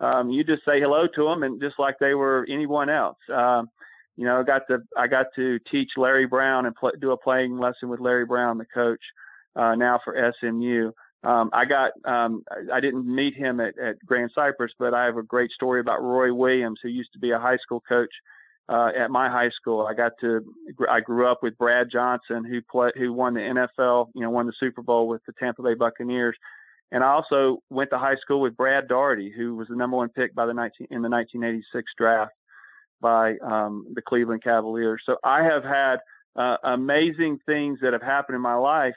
Um, 0.00 0.30
you 0.30 0.42
just 0.42 0.64
say 0.64 0.80
hello 0.80 1.06
to 1.14 1.24
them, 1.24 1.42
and 1.42 1.60
just 1.60 1.78
like 1.78 1.96
they 2.00 2.14
were 2.14 2.46
anyone 2.48 2.88
else. 2.88 3.18
Um, 3.30 3.68
you 4.16 4.24
know, 4.24 4.40
I 4.40 4.44
got 4.44 4.62
to 4.68 4.78
I 4.96 5.08
got 5.08 5.26
to 5.36 5.58
teach 5.70 5.90
Larry 5.98 6.26
Brown 6.26 6.64
and 6.64 6.74
play, 6.74 6.92
do 7.00 7.12
a 7.12 7.18
playing 7.18 7.58
lesson 7.58 7.90
with 7.90 8.00
Larry 8.00 8.24
Brown, 8.24 8.56
the 8.56 8.64
coach, 8.64 9.02
uh, 9.56 9.74
now 9.74 10.00
for 10.02 10.32
SMU. 10.40 10.90
Um, 11.24 11.50
I 11.52 11.64
got 11.64 11.92
um, 12.04 12.44
I 12.72 12.80
didn't 12.80 13.12
meet 13.12 13.34
him 13.34 13.60
at, 13.60 13.78
at 13.78 13.98
Grand 14.06 14.30
Cypress, 14.34 14.72
but 14.78 14.94
I 14.94 15.04
have 15.04 15.16
a 15.16 15.22
great 15.22 15.50
story 15.50 15.80
about 15.80 16.02
Roy 16.02 16.32
Williams, 16.32 16.80
who 16.82 16.88
used 16.88 17.12
to 17.12 17.18
be 17.18 17.32
a 17.32 17.38
high 17.38 17.56
school 17.56 17.82
coach 17.88 18.12
uh, 18.68 18.90
at 18.96 19.10
my 19.10 19.28
high 19.28 19.50
school. 19.50 19.86
I 19.86 19.94
got 19.94 20.12
to 20.20 20.44
I 20.88 21.00
grew 21.00 21.30
up 21.30 21.42
with 21.42 21.58
Brad 21.58 21.88
Johnson, 21.90 22.44
who 22.44 22.60
play, 22.62 22.90
who 22.96 23.12
won 23.12 23.34
the 23.34 23.40
NFL, 23.40 24.10
you 24.14 24.22
know, 24.22 24.30
won 24.30 24.46
the 24.46 24.52
Super 24.60 24.82
Bowl 24.82 25.08
with 25.08 25.22
the 25.26 25.32
Tampa 25.32 25.62
Bay 25.62 25.74
Buccaneers. 25.74 26.36
And 26.90 27.04
I 27.04 27.08
also 27.08 27.62
went 27.68 27.90
to 27.90 27.98
high 27.98 28.16
school 28.16 28.40
with 28.40 28.56
Brad 28.56 28.88
Daugherty, 28.88 29.32
who 29.36 29.56
was 29.56 29.68
the 29.68 29.76
number 29.76 29.96
one 29.96 30.08
pick 30.08 30.34
by 30.34 30.46
the 30.46 30.54
19, 30.54 30.86
in 30.90 31.02
the 31.02 31.08
1986 31.08 31.92
draft 31.98 32.32
by 33.00 33.36
um, 33.38 33.86
the 33.94 34.02
Cleveland 34.02 34.42
Cavaliers. 34.42 35.02
So 35.04 35.16
I 35.22 35.42
have 35.42 35.64
had 35.64 35.96
uh, 36.36 36.56
amazing 36.64 37.40
things 37.44 37.78
that 37.82 37.92
have 37.92 38.02
happened 38.02 38.36
in 38.36 38.42
my 38.42 38.54
life 38.54 38.94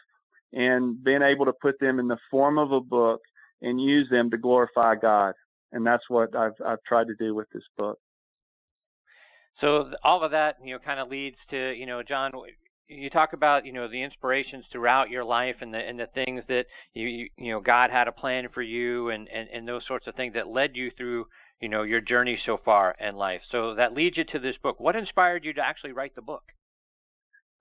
and 0.54 1.04
been 1.04 1.22
able 1.22 1.46
to 1.46 1.54
put 1.54 1.80
them 1.80 2.00
in 2.00 2.08
the 2.08 2.18
form 2.30 2.58
of 2.58 2.72
a 2.72 2.82
book 2.82 3.22
and 3.62 3.82
use 3.82 4.10
them 4.10 4.30
to 4.32 4.38
glorify 4.38 4.96
God. 4.96 5.34
And 5.72 5.86
that's 5.86 6.04
what 6.10 6.36
I've, 6.36 6.54
I've 6.66 6.84
tried 6.86 7.08
to 7.08 7.16
do 7.16 7.34
with 7.34 7.48
this 7.54 7.64
book. 7.78 7.98
So 9.60 9.92
all 10.04 10.24
of 10.24 10.32
that, 10.32 10.58
you 10.64 10.74
know, 10.74 10.80
kind 10.80 11.00
of 11.00 11.10
leads 11.10 11.38
to, 11.52 11.72
you 11.72 11.86
know, 11.86 12.02
Jon, 12.04 12.32
you 12.88 13.10
talk 13.10 13.34
about, 13.34 13.66
you 13.66 13.72
know, 13.72 13.88
the 13.88 14.02
inspirations 14.02 14.66
throughout 14.72 15.10
your 15.10 15.24
life 15.24 15.56
and 15.62 15.74
the 15.74 15.78
and 15.78 16.00
the 16.00 16.08
things 16.14 16.44
that 16.48 16.66
you 16.94 17.08
you, 17.08 17.30
you 17.38 17.52
know 17.54 17.62
God 17.62 17.90
had 17.90 18.08
a 18.08 18.12
plan 18.12 18.48
for 18.54 18.62
you 18.62 19.10
and, 19.10 19.28
and 19.30 19.48
and 19.54 19.68
those 19.68 19.84
sorts 19.88 20.08
of 20.08 20.16
things 20.16 20.34
that 20.34 20.48
led 20.48 20.76
you 20.76 20.92
through 20.98 21.26
you 21.62 21.70
know 21.70 21.84
your 21.84 22.02
journey 22.02 22.40
so 22.46 22.60
far 22.64 22.96
in 23.00 23.16
life. 23.16 23.42
So 23.52 23.76
that 23.76 23.94
leads 23.94 24.18
you 24.18 24.24
to 24.26 24.40
this 24.40 24.56
book. 24.62 24.80
What 24.80 24.96
inspired 24.96 25.46
you 25.46 25.54
to 25.54 25.62
actually 25.62 25.94
write 25.94 26.16
the 26.16 26.22
book? 26.22 26.44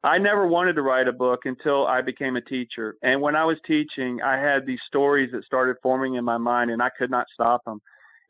I 0.02 0.16
never 0.16 0.46
wanted 0.46 0.74
to 0.74 0.82
write 0.82 1.08
a 1.08 1.12
book 1.12 1.40
until 1.44 1.86
I 1.86 2.00
became 2.00 2.36
a 2.36 2.40
teacher. 2.40 2.96
And 3.02 3.20
when 3.20 3.36
I 3.36 3.44
was 3.44 3.58
teaching, 3.66 4.20
I 4.22 4.38
had 4.38 4.64
these 4.64 4.80
stories 4.86 5.30
that 5.32 5.44
started 5.44 5.76
forming 5.82 6.14
in 6.14 6.24
my 6.24 6.38
mind, 6.38 6.70
and 6.70 6.82
I 6.82 6.88
could 6.96 7.10
not 7.10 7.26
stop 7.34 7.62
them. 7.64 7.80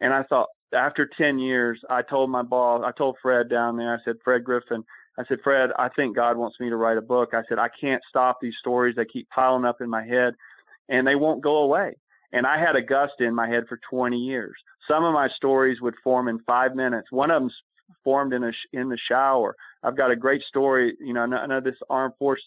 And 0.01 0.13
I 0.13 0.25
thought, 0.25 0.49
after 0.73 1.09
10 1.17 1.39
years, 1.39 1.81
I 1.89 2.03
told 2.03 2.31
my 2.31 2.43
boss, 2.43 2.83
I 2.85 2.91
told 2.93 3.17
Fred 3.23 3.49
down 3.49 3.77
there, 3.77 3.95
I 3.95 3.99
said, 4.05 4.17
Fred 4.25 4.43
Griffin, 4.43 4.85
I 5.19 5.25
said, 5.29 5.39
Fred, 5.45 5.71
I 5.79 5.89
think 5.91 6.17
God 6.17 6.37
wants 6.37 6.59
me 6.59 6.71
to 6.71 6.77
write 6.77 6.97
a 6.97 7.03
book. 7.03 7.35
I 7.35 7.43
said, 7.49 7.59
I 7.59 7.69
can't 7.81 8.03
stop 8.09 8.39
these 8.41 8.55
stories. 8.59 8.97
They 8.97 9.05
keep 9.05 9.29
piling 9.29 9.65
up 9.65 9.81
in 9.81 9.91
my 9.91 10.05
head, 10.05 10.35
and 10.89 11.07
they 11.07 11.15
won't 11.15 11.43
go 11.43 11.59
away. 11.59 11.95
And 12.33 12.47
I 12.47 12.59
had 12.59 12.77
Augusta 12.77 13.25
in 13.25 13.35
my 13.35 13.49
head 13.49 13.65
for 13.69 13.79
20 13.91 14.17
years. 14.17 14.55
Some 14.89 15.05
of 15.05 15.13
my 15.13 15.29
stories 15.37 15.81
would 15.81 15.95
form 16.03 16.29
in 16.29 16.39
five 16.41 16.75
minutes. 16.75 17.09
One 17.11 17.31
of 17.31 17.43
them 17.43 17.51
formed 18.05 18.33
in 18.33 18.45
a 18.45 18.53
in 18.73 18.89
the 18.89 18.99
shower. 19.09 19.57
I've 19.83 19.97
got 19.97 20.11
a 20.11 20.17
great 20.17 20.43
story. 20.43 20.97
You 21.01 21.15
know, 21.15 21.23
I 21.23 21.47
know 21.47 21.61
this 21.61 21.77
Armed 21.89 22.15
Force 22.19 22.43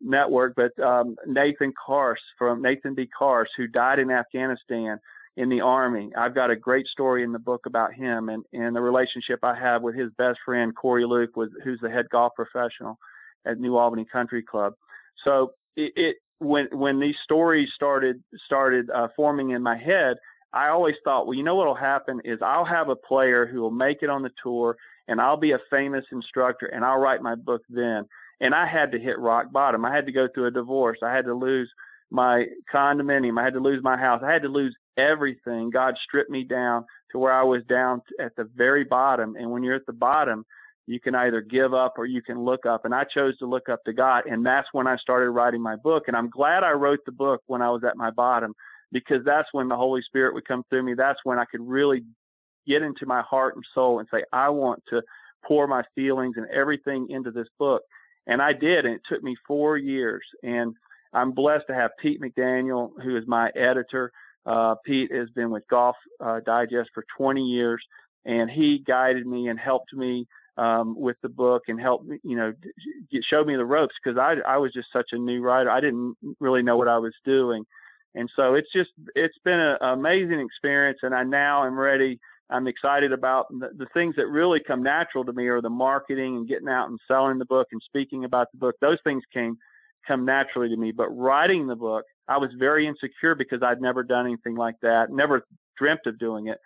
Network, 0.00 0.54
but 0.56 0.78
um, 0.82 1.16
Nathan 1.26 1.72
Kars 1.84 2.20
from 2.38 2.62
Nathan 2.62 2.94
B. 2.94 3.08
Kars, 3.16 3.50
who 3.56 3.66
died 3.66 3.98
in 3.98 4.10
Afghanistan 4.10 4.98
in 5.36 5.48
the 5.48 5.60
Army. 5.60 6.10
I've 6.16 6.34
got 6.34 6.50
a 6.50 6.56
great 6.56 6.86
story 6.86 7.22
in 7.22 7.32
the 7.32 7.38
book 7.38 7.66
about 7.66 7.94
him 7.94 8.28
and, 8.28 8.44
and 8.52 8.74
the 8.74 8.80
relationship 8.80 9.40
I 9.42 9.54
have 9.54 9.82
with 9.82 9.94
his 9.94 10.10
best 10.18 10.38
friend 10.44 10.74
Corey 10.74 11.04
Luke, 11.04 11.36
was, 11.36 11.50
who's 11.64 11.80
the 11.80 11.90
head 11.90 12.06
golf 12.10 12.32
professional 12.34 12.98
at 13.46 13.58
New 13.58 13.76
Albany 13.76 14.06
Country 14.10 14.42
Club. 14.42 14.74
So 15.24 15.52
it, 15.76 15.92
it 15.96 16.16
when 16.38 16.66
when 16.72 16.98
these 16.98 17.16
stories 17.22 17.68
started 17.74 18.22
started 18.44 18.90
uh, 18.90 19.08
forming 19.14 19.50
in 19.50 19.62
my 19.62 19.76
head, 19.76 20.16
I 20.52 20.68
always 20.68 20.96
thought, 21.04 21.26
well, 21.26 21.36
you 21.36 21.44
know 21.44 21.54
what 21.54 21.66
will 21.66 21.74
happen 21.74 22.20
is 22.24 22.40
I'll 22.42 22.64
have 22.64 22.88
a 22.88 22.96
player 22.96 23.46
who 23.46 23.60
will 23.60 23.70
make 23.70 24.02
it 24.02 24.10
on 24.10 24.22
the 24.22 24.32
tour, 24.42 24.76
and 25.08 25.20
I'll 25.20 25.36
be 25.36 25.52
a 25.52 25.58
famous 25.70 26.04
instructor, 26.10 26.66
and 26.66 26.84
I'll 26.84 26.98
write 26.98 27.22
my 27.22 27.34
book 27.34 27.62
then. 27.68 28.06
And 28.40 28.54
I 28.54 28.66
had 28.66 28.90
to 28.92 28.98
hit 28.98 29.18
rock 29.18 29.52
bottom. 29.52 29.84
I 29.84 29.94
had 29.94 30.06
to 30.06 30.12
go 30.12 30.26
through 30.32 30.46
a 30.46 30.50
divorce. 30.50 30.98
I 31.04 31.14
had 31.14 31.26
to 31.26 31.34
lose 31.34 31.70
my 32.10 32.46
condominium. 32.72 33.38
I 33.38 33.44
had 33.44 33.54
to 33.54 33.60
lose 33.60 33.82
my 33.82 33.96
house. 33.96 34.22
I 34.24 34.32
had 34.32 34.42
to 34.42 34.48
lose 34.48 34.74
everything. 34.96 35.70
God 35.70 35.94
stripped 36.02 36.30
me 36.30 36.44
down 36.44 36.84
to 37.12 37.18
where 37.18 37.32
I 37.32 37.42
was 37.42 37.62
down 37.68 38.02
at 38.18 38.34
the 38.36 38.48
very 38.56 38.84
bottom. 38.84 39.36
And 39.36 39.50
when 39.50 39.62
you're 39.62 39.74
at 39.74 39.86
the 39.86 39.92
bottom, 39.92 40.44
you 40.86 40.98
can 40.98 41.14
either 41.14 41.40
give 41.40 41.74
up 41.74 41.94
or 41.98 42.06
you 42.06 42.22
can 42.22 42.40
look 42.42 42.66
up. 42.66 42.84
And 42.84 42.94
I 42.94 43.04
chose 43.04 43.36
to 43.38 43.46
look 43.46 43.68
up 43.68 43.84
to 43.84 43.92
God. 43.92 44.24
And 44.26 44.44
that's 44.44 44.68
when 44.72 44.86
I 44.86 44.96
started 44.96 45.30
writing 45.30 45.60
my 45.60 45.76
book. 45.76 46.04
And 46.08 46.16
I'm 46.16 46.30
glad 46.30 46.64
I 46.64 46.72
wrote 46.72 47.00
the 47.06 47.12
book 47.12 47.42
when 47.46 47.62
I 47.62 47.70
was 47.70 47.84
at 47.84 47.96
my 47.96 48.10
bottom 48.10 48.54
because 48.92 49.24
that's 49.24 49.48
when 49.52 49.68
the 49.68 49.76
Holy 49.76 50.02
Spirit 50.02 50.34
would 50.34 50.46
come 50.46 50.64
through 50.68 50.82
me. 50.82 50.94
That's 50.94 51.20
when 51.24 51.38
I 51.38 51.44
could 51.44 51.60
really 51.60 52.04
get 52.66 52.82
into 52.82 53.06
my 53.06 53.22
heart 53.22 53.54
and 53.56 53.64
soul 53.74 53.98
and 53.98 54.08
say, 54.12 54.24
I 54.32 54.48
want 54.48 54.82
to 54.90 55.02
pour 55.44 55.66
my 55.66 55.82
feelings 55.94 56.34
and 56.36 56.46
everything 56.50 57.08
into 57.10 57.30
this 57.30 57.48
book. 57.58 57.82
And 58.26 58.42
I 58.42 58.52
did. 58.52 58.84
And 58.84 58.94
it 58.94 59.02
took 59.08 59.22
me 59.22 59.36
four 59.46 59.76
years. 59.76 60.22
And 60.42 60.74
I'm 61.12 61.32
blessed 61.32 61.66
to 61.68 61.74
have 61.74 61.90
Pete 62.00 62.20
McDaniel, 62.20 62.90
who 63.02 63.16
is 63.16 63.24
my 63.26 63.50
editor. 63.56 64.12
Uh, 64.46 64.74
Pete 64.84 65.12
has 65.12 65.28
been 65.30 65.50
with 65.50 65.66
Golf 65.68 65.96
uh, 66.24 66.40
Digest 66.40 66.90
for 66.94 67.04
20 67.16 67.42
years, 67.42 67.82
and 68.24 68.50
he 68.50 68.82
guided 68.86 69.26
me 69.26 69.48
and 69.48 69.58
helped 69.58 69.92
me 69.92 70.26
um, 70.56 70.98
with 70.98 71.16
the 71.22 71.28
book 71.28 71.62
and 71.68 71.80
helped 71.80 72.06
me, 72.06 72.18
you 72.22 72.36
know, 72.36 72.52
show 73.28 73.44
me 73.44 73.56
the 73.56 73.64
ropes 73.64 73.94
because 74.02 74.18
I, 74.18 74.36
I 74.46 74.58
was 74.58 74.72
just 74.72 74.88
such 74.92 75.08
a 75.12 75.18
new 75.18 75.40
writer. 75.42 75.70
I 75.70 75.80
didn't 75.80 76.16
really 76.38 76.62
know 76.62 76.76
what 76.76 76.88
I 76.88 76.98
was 76.98 77.14
doing. 77.24 77.64
And 78.14 78.28
so 78.34 78.54
it's 78.54 78.70
just, 78.72 78.90
it's 79.14 79.38
been 79.44 79.60
an 79.60 79.76
amazing 79.80 80.40
experience. 80.40 80.98
And 81.02 81.14
I 81.14 81.22
now 81.22 81.64
am 81.64 81.78
ready. 81.78 82.18
I'm 82.50 82.66
excited 82.66 83.12
about 83.12 83.46
the, 83.50 83.70
the 83.76 83.86
things 83.94 84.16
that 84.16 84.26
really 84.26 84.60
come 84.66 84.82
natural 84.82 85.24
to 85.24 85.32
me 85.32 85.46
are 85.46 85.60
the 85.60 85.70
marketing 85.70 86.36
and 86.36 86.48
getting 86.48 86.68
out 86.68 86.88
and 86.88 86.98
selling 87.06 87.38
the 87.38 87.44
book 87.44 87.68
and 87.72 87.80
speaking 87.84 88.24
about 88.24 88.48
the 88.52 88.58
book. 88.58 88.74
Those 88.80 88.98
things 89.04 89.22
came, 89.32 89.56
come 90.06 90.24
naturally 90.24 90.68
to 90.68 90.76
me. 90.76 90.90
But 90.90 91.10
writing 91.10 91.66
the 91.66 91.76
book, 91.76 92.04
I 92.26 92.38
was 92.38 92.50
very 92.58 92.86
insecure 92.86 93.34
because 93.34 93.62
I'd 93.62 93.80
never 93.80 94.02
done 94.02 94.26
anything 94.26 94.56
like 94.56 94.76
that, 94.82 95.10
never 95.10 95.42
dreamt 95.78 96.00
of 96.06 96.18
doing 96.18 96.48
it. 96.48 96.58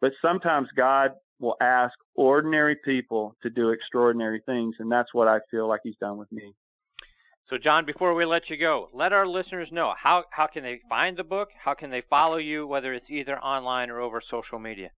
But 0.00 0.12
sometimes 0.22 0.68
God 0.76 1.12
will 1.40 1.56
ask 1.60 1.94
ordinary 2.14 2.76
people 2.84 3.36
to 3.42 3.50
do 3.50 3.70
extraordinary 3.70 4.42
things, 4.46 4.76
and 4.78 4.90
that's 4.90 5.14
what 5.14 5.28
I 5.28 5.38
feel 5.50 5.68
like 5.68 5.80
He's 5.84 5.96
done 6.00 6.18
with 6.18 6.30
me. 6.32 6.52
So, 7.50 7.56
Jon, 7.56 7.86
before 7.86 8.14
we 8.14 8.26
let 8.26 8.50
you 8.50 8.58
go, 8.58 8.90
let 8.92 9.12
our 9.14 9.26
listeners 9.26 9.68
know 9.72 9.94
how 10.00 10.24
how 10.30 10.46
can 10.46 10.62
they 10.62 10.80
find 10.88 11.16
the 11.16 11.24
book? 11.24 11.48
How 11.58 11.72
can 11.72 11.90
they 11.90 12.02
follow 12.10 12.36
you, 12.36 12.66
whether 12.66 12.92
it's 12.92 13.08
either 13.08 13.38
online 13.38 13.88
or 13.88 14.00
over 14.00 14.20
social 14.30 14.58
media? 14.58 14.90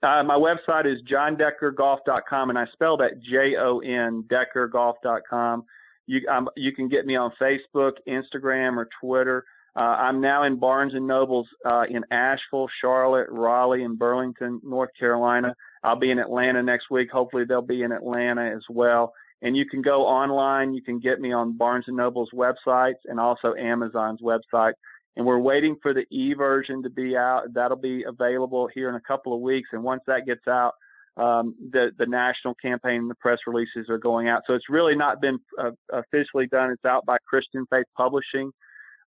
Uh, 0.00 0.22
my 0.22 0.36
website 0.36 0.86
is 0.86 1.02
jondeckergolf.com, 1.10 2.50
and 2.50 2.58
I 2.58 2.66
spell 2.72 2.96
that 2.98 3.20
J 3.20 3.56
O 3.58 3.80
N 3.80 4.24
deckergolf.com. 4.28 5.64
You 6.06 6.20
um, 6.28 6.48
you 6.56 6.72
can 6.72 6.88
get 6.88 7.06
me 7.06 7.16
on 7.16 7.32
Facebook, 7.40 7.94
Instagram, 8.08 8.76
or 8.76 8.88
Twitter. 9.00 9.44
Uh, 9.74 9.80
I'm 9.80 10.20
now 10.20 10.44
in 10.44 10.60
Barnes 10.60 10.94
and 10.94 11.06
Nobles 11.06 11.48
uh, 11.64 11.84
in 11.90 12.04
Asheville, 12.12 12.68
Charlotte, 12.80 13.28
Raleigh, 13.30 13.82
and 13.82 13.98
Burlington, 13.98 14.60
North 14.64 14.90
Carolina. 14.98 15.54
I'll 15.82 15.98
be 15.98 16.12
in 16.12 16.20
Atlanta 16.20 16.62
next 16.62 16.90
week. 16.90 17.10
Hopefully, 17.10 17.44
they'll 17.44 17.62
be 17.62 17.82
in 17.82 17.90
Atlanta 17.90 18.52
as 18.54 18.62
well. 18.70 19.12
And 19.42 19.56
you 19.56 19.66
can 19.66 19.82
go 19.82 20.02
online. 20.02 20.74
You 20.74 20.82
can 20.82 20.98
get 20.98 21.20
me 21.20 21.32
on 21.32 21.56
Barnes 21.56 21.84
and 21.86 21.96
Noble's 21.96 22.30
websites 22.34 23.00
and 23.04 23.20
also 23.20 23.54
Amazon's 23.54 24.20
website. 24.20 24.72
And 25.16 25.26
we're 25.26 25.38
waiting 25.38 25.76
for 25.82 25.92
the 25.94 26.04
e 26.10 26.34
version 26.34 26.82
to 26.82 26.90
be 26.90 27.16
out. 27.16 27.52
That'll 27.54 27.76
be 27.76 28.04
available 28.04 28.68
here 28.72 28.88
in 28.88 28.94
a 28.94 29.00
couple 29.00 29.34
of 29.34 29.40
weeks. 29.40 29.68
And 29.72 29.82
once 29.82 30.02
that 30.06 30.26
gets 30.26 30.46
out, 30.48 30.72
um, 31.16 31.54
the 31.72 31.90
the 31.98 32.06
national 32.06 32.54
campaign, 32.54 33.08
the 33.08 33.16
press 33.16 33.38
releases 33.46 33.88
are 33.88 33.98
going 33.98 34.28
out. 34.28 34.42
So 34.46 34.54
it's 34.54 34.68
really 34.68 34.94
not 34.94 35.20
been 35.20 35.38
uh, 35.60 35.72
officially 35.92 36.46
done. 36.46 36.70
It's 36.70 36.84
out 36.84 37.04
by 37.04 37.16
Christian 37.28 37.66
Faith 37.68 37.86
Publishing. 37.96 38.52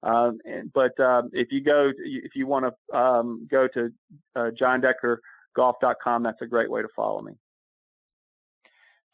Um, 0.03 0.39
and, 0.45 0.73
but 0.73 0.99
um, 0.99 1.31
if 1.33 1.49
you 1.53 1.63
go, 1.63 1.93
if 1.99 2.33
you 2.35 2.47
want 2.47 2.67
to 2.67 2.97
um, 2.97 3.47
go 3.51 3.69
to 3.75 3.91
uh, 4.35 4.51
jondeckergolf.com, 4.61 6.23
that's 6.23 6.43
a 6.43 6.47
great 6.47 6.71
way 6.71 6.83
to 6.83 6.89
follow 6.97 7.23
me. 7.23 7.33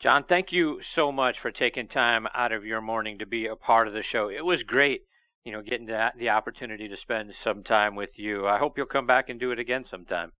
Jon, 0.02 0.24
thank 0.28 0.52
you 0.52 0.80
so 0.94 1.10
much 1.10 1.36
for 1.40 1.50
taking 1.50 1.88
time 1.88 2.26
out 2.34 2.52
of 2.52 2.64
your 2.64 2.80
morning 2.80 3.18
to 3.18 3.26
be 3.26 3.46
a 3.46 3.56
part 3.56 3.88
of 3.88 3.94
the 3.94 4.02
show. 4.12 4.28
It 4.28 4.44
was 4.44 4.62
great, 4.66 5.02
you 5.44 5.52
know, 5.52 5.62
getting 5.62 5.86
the, 5.86 6.08
the 6.18 6.28
opportunity 6.28 6.86
to 6.88 6.96
spend 7.02 7.32
some 7.42 7.62
time 7.62 7.94
with 7.94 8.10
you. 8.16 8.46
I 8.46 8.58
hope 8.58 8.76
you'll 8.76 8.86
come 8.86 9.06
back 9.06 9.30
and 9.30 9.40
do 9.40 9.52
it 9.52 9.58
again 9.58 9.84
sometime. 9.90 10.32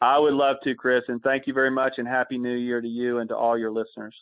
I 0.00 0.18
would 0.18 0.34
love 0.34 0.56
to, 0.64 0.74
Chris, 0.74 1.02
and 1.08 1.22
thank 1.22 1.46
you 1.46 1.54
very 1.54 1.70
much, 1.70 1.94
and 1.98 2.06
Happy 2.08 2.38
New 2.38 2.56
Year 2.56 2.80
to 2.80 2.88
you 2.88 3.18
and 3.18 3.28
to 3.28 3.36
all 3.36 3.58
your 3.58 3.70
listeners. 3.70 4.14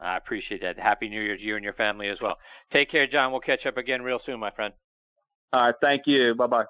I 0.00 0.16
appreciate 0.16 0.62
that. 0.62 0.78
Happy 0.78 1.08
New 1.08 1.20
Year 1.20 1.36
to 1.36 1.42
you 1.42 1.56
and 1.56 1.64
your 1.64 1.72
family 1.72 2.08
as 2.08 2.18
well. 2.22 2.36
Take 2.72 2.90
care, 2.90 3.06
Jon. 3.06 3.32
We'll 3.32 3.40
catch 3.40 3.66
up 3.66 3.76
again 3.76 4.02
real 4.02 4.20
soon, 4.24 4.38
my 4.38 4.50
friend. 4.52 4.72
All 5.52 5.66
right. 5.66 5.74
Thank 5.80 6.02
you. 6.06 6.34
Bye 6.36 6.46
bye. 6.46 6.64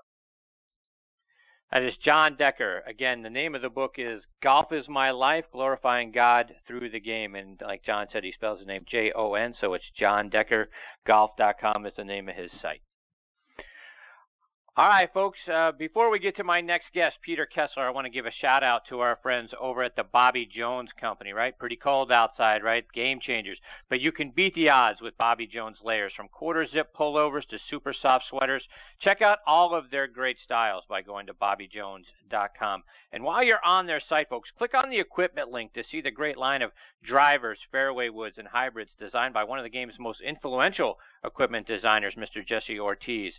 That 1.72 1.82
is 1.82 1.92
Jon 2.02 2.36
Decker. 2.36 2.82
Again, 2.86 3.22
the 3.22 3.28
name 3.28 3.54
of 3.54 3.60
the 3.60 3.68
book 3.68 3.96
is 3.98 4.22
Golf 4.42 4.72
is 4.72 4.88
My 4.88 5.10
Life 5.10 5.44
Glorifying 5.52 6.12
God 6.12 6.54
Through 6.66 6.90
the 6.90 7.00
Game. 7.00 7.34
And 7.34 7.60
like 7.60 7.84
John 7.84 8.06
said, 8.10 8.24
he 8.24 8.32
spells 8.32 8.60
his 8.60 8.66
name 8.66 8.86
J 8.90 9.12
O 9.14 9.34
N, 9.34 9.54
so 9.60 9.74
it's 9.74 9.84
jondeckergolf.com 10.00 11.84
is 11.84 11.92
the 11.96 12.04
name 12.04 12.30
of 12.30 12.36
his 12.36 12.50
site. 12.62 12.80
All 14.78 14.86
right, 14.86 15.12
folks, 15.12 15.40
uh, 15.52 15.72
before 15.72 16.08
we 16.08 16.20
get 16.20 16.36
to 16.36 16.44
my 16.44 16.60
next 16.60 16.84
guest, 16.94 17.16
Peter 17.26 17.46
Kessler, 17.46 17.88
I 17.88 17.90
want 17.90 18.04
to 18.04 18.12
give 18.12 18.26
a 18.26 18.40
shout 18.40 18.62
out 18.62 18.82
to 18.88 19.00
our 19.00 19.18
friends 19.24 19.50
over 19.60 19.82
at 19.82 19.96
the 19.96 20.04
Bobby 20.04 20.48
Jones 20.56 20.88
Company, 21.00 21.32
right? 21.32 21.58
Pretty 21.58 21.74
cold 21.74 22.12
outside, 22.12 22.62
right? 22.62 22.84
Game 22.94 23.18
changers. 23.18 23.58
But 23.90 24.00
you 24.00 24.12
can 24.12 24.30
beat 24.30 24.54
the 24.54 24.68
odds 24.68 25.00
with 25.00 25.18
Bobby 25.18 25.48
Jones 25.48 25.78
layers 25.84 26.12
from 26.16 26.28
quarter 26.28 26.64
zip 26.72 26.94
pullovers 26.96 27.44
to 27.48 27.58
super 27.68 27.92
soft 27.92 28.26
sweaters. 28.30 28.62
Check 29.02 29.20
out 29.20 29.38
all 29.48 29.74
of 29.74 29.90
their 29.90 30.06
great 30.06 30.36
styles 30.44 30.84
by 30.88 31.02
going 31.02 31.26
to 31.26 31.34
bobbyjones.com. 31.34 32.84
And 33.12 33.24
while 33.24 33.42
you're 33.42 33.64
on 33.64 33.86
their 33.86 34.02
site, 34.08 34.28
folks, 34.28 34.48
click 34.58 34.74
on 34.74 34.90
the 34.90 35.00
equipment 35.00 35.50
link 35.50 35.72
to 35.72 35.82
see 35.90 36.00
the 36.00 36.12
great 36.12 36.38
line 36.38 36.62
of 36.62 36.70
drivers, 37.04 37.58
fairway 37.72 38.10
woods, 38.10 38.36
and 38.38 38.46
hybrids 38.46 38.90
designed 39.00 39.34
by 39.34 39.42
one 39.42 39.58
of 39.58 39.64
the 39.64 39.70
game's 39.70 39.94
most 39.98 40.20
influential 40.20 40.98
equipment 41.24 41.66
designers, 41.66 42.14
Mr. 42.16 42.46
Jesse 42.46 42.78
Ortiz. 42.78 43.32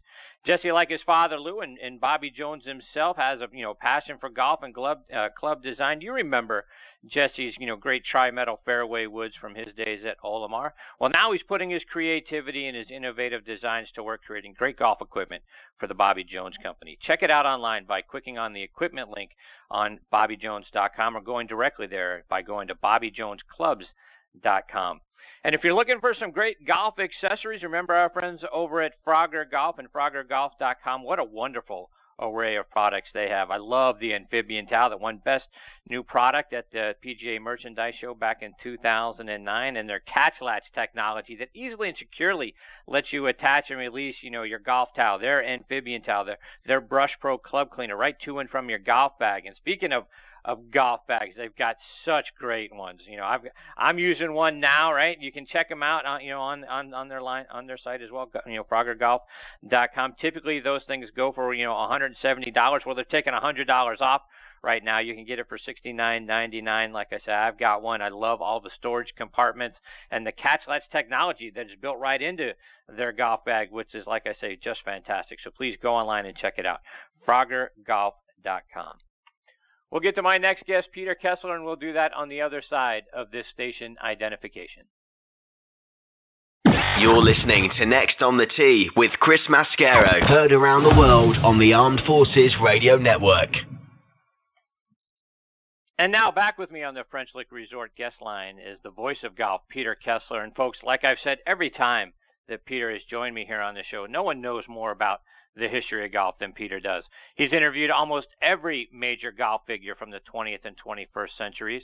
Jesse, 0.46 0.72
like 0.72 0.89
his 0.89 1.02
father 1.06 1.38
Lou 1.38 1.60
and, 1.60 1.78
and 1.80 2.00
Bobby 2.00 2.32
Jones 2.32 2.63
himself, 2.65 3.18
has 3.18 3.42
a 3.42 3.50
you 3.52 3.62
know 3.62 3.74
passion 3.74 4.18
for 4.20 4.30
golf 4.30 4.63
and 4.63 4.74
club 4.74 5.02
uh, 5.13 5.28
club 5.38 5.62
design. 5.62 6.00
Do 6.00 6.06
you 6.06 6.13
remember 6.13 6.65
Jesse's 7.06 7.54
you 7.60 7.68
know 7.68 7.76
great 7.76 8.06
tri-metal 8.10 8.62
fairway 8.63 9.06
woods 9.06 9.34
from 9.39 9.56
his 9.56 9.68
days 9.76 10.06
at 10.06 10.18
Orlimar? 10.24 10.72
Well, 11.00 11.10
now 11.10 11.34
he's 11.34 11.44
putting 11.44 11.70
his 11.70 11.84
creativity 11.92 12.68
and 12.68 12.78
his 12.78 12.88
innovative 12.89 13.46
designs 13.46 13.89
to 13.96 14.04
work, 14.04 14.22
creating 14.26 14.54
great 14.58 14.78
golf 14.78 15.02
equipment 15.02 15.44
for 15.78 15.88
the 15.88 15.94
Bobby 15.94 16.24
Jones 16.24 16.56
Company. 16.63 16.98
Check 17.06 17.22
it 17.22 17.32
out 17.32 17.46
online 17.46 17.84
by 17.86 18.02
clicking 18.02 18.38
on 18.38 18.54
the 18.54 18.63
equipment 18.63 19.10
link 19.10 19.32
on 19.70 20.00
BobbyJones.com 20.12 21.18
or 21.18 21.22
going 21.22 21.48
directly 21.48 21.88
there 21.88 22.24
by 22.30 22.42
going 22.42 22.70
to 22.70 22.76
BobbyJonesClubs.com. 22.76 25.02
And 25.43 25.56
if 25.56 25.63
you're 25.63 25.73
looking 25.73 25.99
for 26.02 26.13
some 26.19 26.32
great 26.32 26.65
golf 26.65 26.95
accessories, 26.99 27.63
remember 27.63 27.93
our 27.93 28.10
friends 28.10 28.41
over 28.54 28.82
at 28.82 28.93
Frogger 29.08 29.49
Golf 29.49 29.78
and 29.80 29.91
FroggerGolf.com. 29.91 31.04
What 31.04 31.19
a 31.19 31.23
wonderful 31.23 31.89
array 32.21 32.58
of 32.58 32.69
products 32.69 33.08
they 33.13 33.30
have. 33.30 33.49
I 33.49 33.58
love 33.58 33.99
the 33.99 34.13
amphibian 34.13 34.67
towel 34.67 34.89
that 34.89 34.99
won 34.99 35.21
best 35.23 35.45
new 35.89 36.04
product 36.04 36.54
at 36.54 36.65
the 36.71 36.93
PGA 37.04 37.39
Merchandise 37.41 37.93
Show 38.02 38.13
back 38.13 38.41
in 38.41 38.52
2009 38.62 39.78
and 39.78 39.89
their 39.89 40.02
catch 40.02 40.34
latch 40.41 40.65
technology 40.75 41.38
that 41.38 41.49
easily 41.54 41.89
and 41.89 41.97
securely 41.97 42.54
lets 42.88 43.13
you 43.13 43.28
attach 43.28 43.65
and 43.69 43.80
release, 43.80 44.15
you 44.21 44.32
know, 44.32 44.43
your 44.43 44.60
golf 44.60 44.89
towel, 44.95 45.19
their 45.19 45.43
amphibian 45.43 46.02
towel, 46.02 46.25
their 46.25 46.38
their 46.65 46.82
Brush 46.82 47.12
Pro 47.19 47.38
club 47.38 47.69
cleaner 47.71 47.95
right 47.95 48.15
to 48.25 48.39
and 48.39 48.49
from 48.49 48.69
your 48.69 48.80
golf 48.80 49.17
bag. 49.17 49.45
And 49.45 49.56
speaking 49.56 49.93
of 49.93 50.04
of 50.45 50.71
golf 50.71 51.02
bags. 51.08 51.36
They've 51.38 51.56
got 51.56 51.75
such 52.06 52.25
great 52.38 52.73
ones. 52.73 53.02
You 53.08 53.17
know, 53.17 53.25
I've 53.25 53.41
I'm 53.78 53.99
using 53.99 54.34
one 54.34 54.60
now, 54.60 54.93
right? 54.93 55.17
You 55.19 55.32
can 55.32 55.45
check 55.45 55.69
them 55.69 55.84
out 55.84 56.06
on 56.06 56.21
you 56.21 56.32
know 56.32 56.41
on 56.41 56.63
on 56.65 56.93
on 56.93 57.10
their 57.10 57.21
line 57.21 57.45
on 57.52 57.67
their 57.67 57.78
site 57.78 58.02
as 58.02 58.12
well. 58.12 58.30
You 58.45 58.58
know, 58.58 58.63
FroggerGolf.com. 58.63 60.15
Typically, 60.21 60.60
those 60.60 60.82
things 60.88 61.08
go 61.15 61.32
for 61.32 61.54
you 61.54 61.65
know 61.65 61.73
170 61.73 62.52
dollars. 62.52 62.84
Well, 62.86 62.95
they're 62.95 63.06
taking 63.06 63.34
100 63.34 63.67
dollars 63.67 63.99
off 64.02 64.21
right 64.62 64.84
now. 64.84 64.99
You 64.99 65.15
can 65.15 65.25
get 65.25 65.39
it 65.39 65.47
for 65.47 65.58
$69.99. 65.58 66.91
Like 66.91 67.08
I 67.12 67.19
said, 67.25 67.34
I've 67.34 67.60
got 67.60 67.82
one. 67.82 68.02
I 68.02 68.10
love 68.10 68.41
all 68.41 68.60
the 68.60 68.71
storage 68.78 69.13
compartments 69.17 69.78
and 70.12 70.25
the 70.25 70.32
catch 70.32 70.62
latch 70.67 70.84
technology 70.91 71.52
that 71.56 71.67
is 71.67 71.80
built 71.82 71.99
right 71.99 72.21
into 72.21 72.52
their 72.88 73.12
golf 73.12 73.45
bag, 73.45 73.69
which 73.71 73.93
is, 73.93 74.06
like 74.08 74.23
I 74.25 74.36
say, 74.41 74.58
just 74.62 74.82
fantastic. 74.84 75.39
So 75.43 75.52
please 75.52 75.78
go 75.82 75.93
online 75.93 76.25
and 76.25 76.36
check 76.36 76.56
it 76.58 76.65
out. 76.65 76.80
FroggerGolf.com. 77.28 78.93
We'll 79.91 80.02
get 80.02 80.15
to 80.15 80.21
my 80.21 80.38
next 80.38 80.65
guest, 80.65 80.88
Peter 80.93 81.15
Kessler, 81.15 81.56
and 81.56 81.65
we'll 81.65 81.75
do 81.75 81.93
that 81.93 82.13
on 82.13 82.30
the 82.30 82.41
other 82.41 82.62
side 82.69 83.04
of 83.13 83.32
this 83.32 83.45
station 83.54 83.97
identification. 84.04 84.84
You're 86.99 87.23
listening 87.23 87.71
to 87.78 87.86
Next 87.86 88.21
on 88.21 88.38
the 88.38 88.45
Tee 88.45 88.89
with 88.95 89.12
Chris 89.19 89.39
Mascaro, 89.49 90.21
heard 90.28 90.52
around 90.52 90.84
the 90.84 90.95
world 90.95 91.38
on 91.38 91.58
the 91.58 91.73
Armed 91.73 92.02
Forces 92.06 92.52
Radio 92.62 92.97
Network. 92.97 93.49
And 95.97 96.12
now 96.12 96.32
back 96.32 96.58
with 96.58 96.71
me 96.71 96.84
on 96.84 96.93
the 96.93 97.04
French 97.10 97.30
Lick 97.34 97.52
Resort 97.52 97.91
guest 97.97 98.15
line 98.21 98.58
is 98.58 98.78
the 98.84 98.91
voice 98.91 99.17
of 99.23 99.36
golf, 99.36 99.62
Peter 99.69 99.95
Kessler. 99.95 100.43
And 100.43 100.56
folks, 100.56 100.78
like 100.84 101.04
I've 101.04 101.17
said 101.23 101.39
every 101.47 101.69
time 101.69 102.13
that 102.47 102.65
Peter 102.65 102.91
has 102.91 103.02
joined 103.10 103.34
me 103.34 103.45
here 103.45 103.62
on 103.62 103.75
the 103.75 103.84
show, 103.89 104.06
no 104.06 104.23
one 104.23 104.39
knows 104.39 104.63
more 104.67 104.91
about 104.91 105.21
the 105.60 105.67
history 105.67 106.06
of 106.06 106.12
golf 106.12 106.39
than 106.39 106.54
Peter 106.54 106.80
does. 106.80 107.04
He's 107.36 107.54
interviewed 107.54 107.91
almost 107.91 108.28
every 108.41 108.89
major 108.91 109.32
golf 109.32 109.62
figure 109.67 109.95
from 109.95 110.12
the 110.12 110.22
20th 110.34 110.65
and 110.65 110.76
21st 110.78 111.38
centuries. 111.38 111.84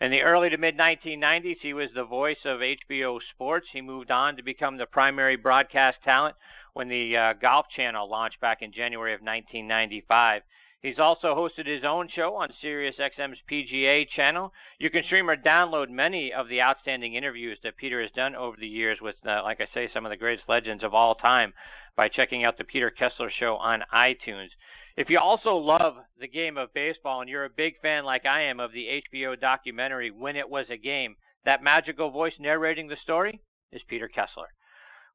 In 0.00 0.10
the 0.10 0.22
early 0.22 0.50
to 0.50 0.56
mid 0.56 0.76
1990s, 0.76 1.58
he 1.60 1.72
was 1.72 1.88
the 1.94 2.04
voice 2.04 2.44
of 2.44 2.60
HBO 2.60 3.20
Sports. 3.34 3.68
He 3.72 3.80
moved 3.80 4.10
on 4.10 4.36
to 4.36 4.42
become 4.42 4.76
the 4.76 4.86
primary 4.86 5.36
broadcast 5.36 5.98
talent 6.04 6.36
when 6.72 6.88
the 6.88 7.16
uh, 7.16 7.32
Golf 7.34 7.66
Channel 7.74 8.08
launched 8.08 8.40
back 8.40 8.60
in 8.60 8.72
January 8.72 9.14
of 9.14 9.20
1995. 9.20 10.42
He's 10.82 10.98
also 10.98 11.34
hosted 11.34 11.66
his 11.66 11.82
own 11.82 12.08
show 12.14 12.34
on 12.36 12.52
SiriusXM's 12.62 13.38
PGA 13.50 14.06
channel. 14.06 14.52
You 14.78 14.90
can 14.90 15.02
stream 15.04 15.30
or 15.30 15.36
download 15.36 15.88
many 15.88 16.30
of 16.30 16.48
the 16.48 16.60
outstanding 16.60 17.14
interviews 17.14 17.58
that 17.62 17.78
Peter 17.78 18.02
has 18.02 18.10
done 18.10 18.34
over 18.34 18.58
the 18.58 18.68
years 18.68 19.00
with, 19.00 19.16
uh, 19.26 19.42
like 19.42 19.62
I 19.62 19.68
say, 19.72 19.88
some 19.94 20.04
of 20.04 20.10
the 20.10 20.18
greatest 20.18 20.46
legends 20.46 20.84
of 20.84 20.92
all 20.92 21.14
time 21.14 21.54
by 21.96 22.08
checking 22.08 22.44
out 22.44 22.58
the 22.58 22.64
Peter 22.64 22.90
Kessler 22.90 23.30
Show 23.38 23.56
on 23.56 23.82
iTunes. 23.92 24.48
If 24.96 25.10
you 25.10 25.18
also 25.18 25.56
love 25.56 25.94
the 26.18 26.28
game 26.28 26.56
of 26.56 26.72
baseball 26.72 27.20
and 27.20 27.28
you're 27.28 27.44
a 27.44 27.50
big 27.50 27.74
fan, 27.80 28.04
like 28.04 28.26
I 28.26 28.42
am, 28.42 28.60
of 28.60 28.72
the 28.72 29.02
HBO 29.12 29.38
documentary 29.38 30.10
When 30.10 30.36
It 30.36 30.48
Was 30.48 30.66
a 30.70 30.76
Game, 30.76 31.16
that 31.44 31.62
magical 31.62 32.10
voice 32.10 32.32
narrating 32.38 32.88
the 32.88 32.96
story 33.02 33.40
is 33.72 33.82
Peter 33.88 34.08
Kessler. 34.08 34.48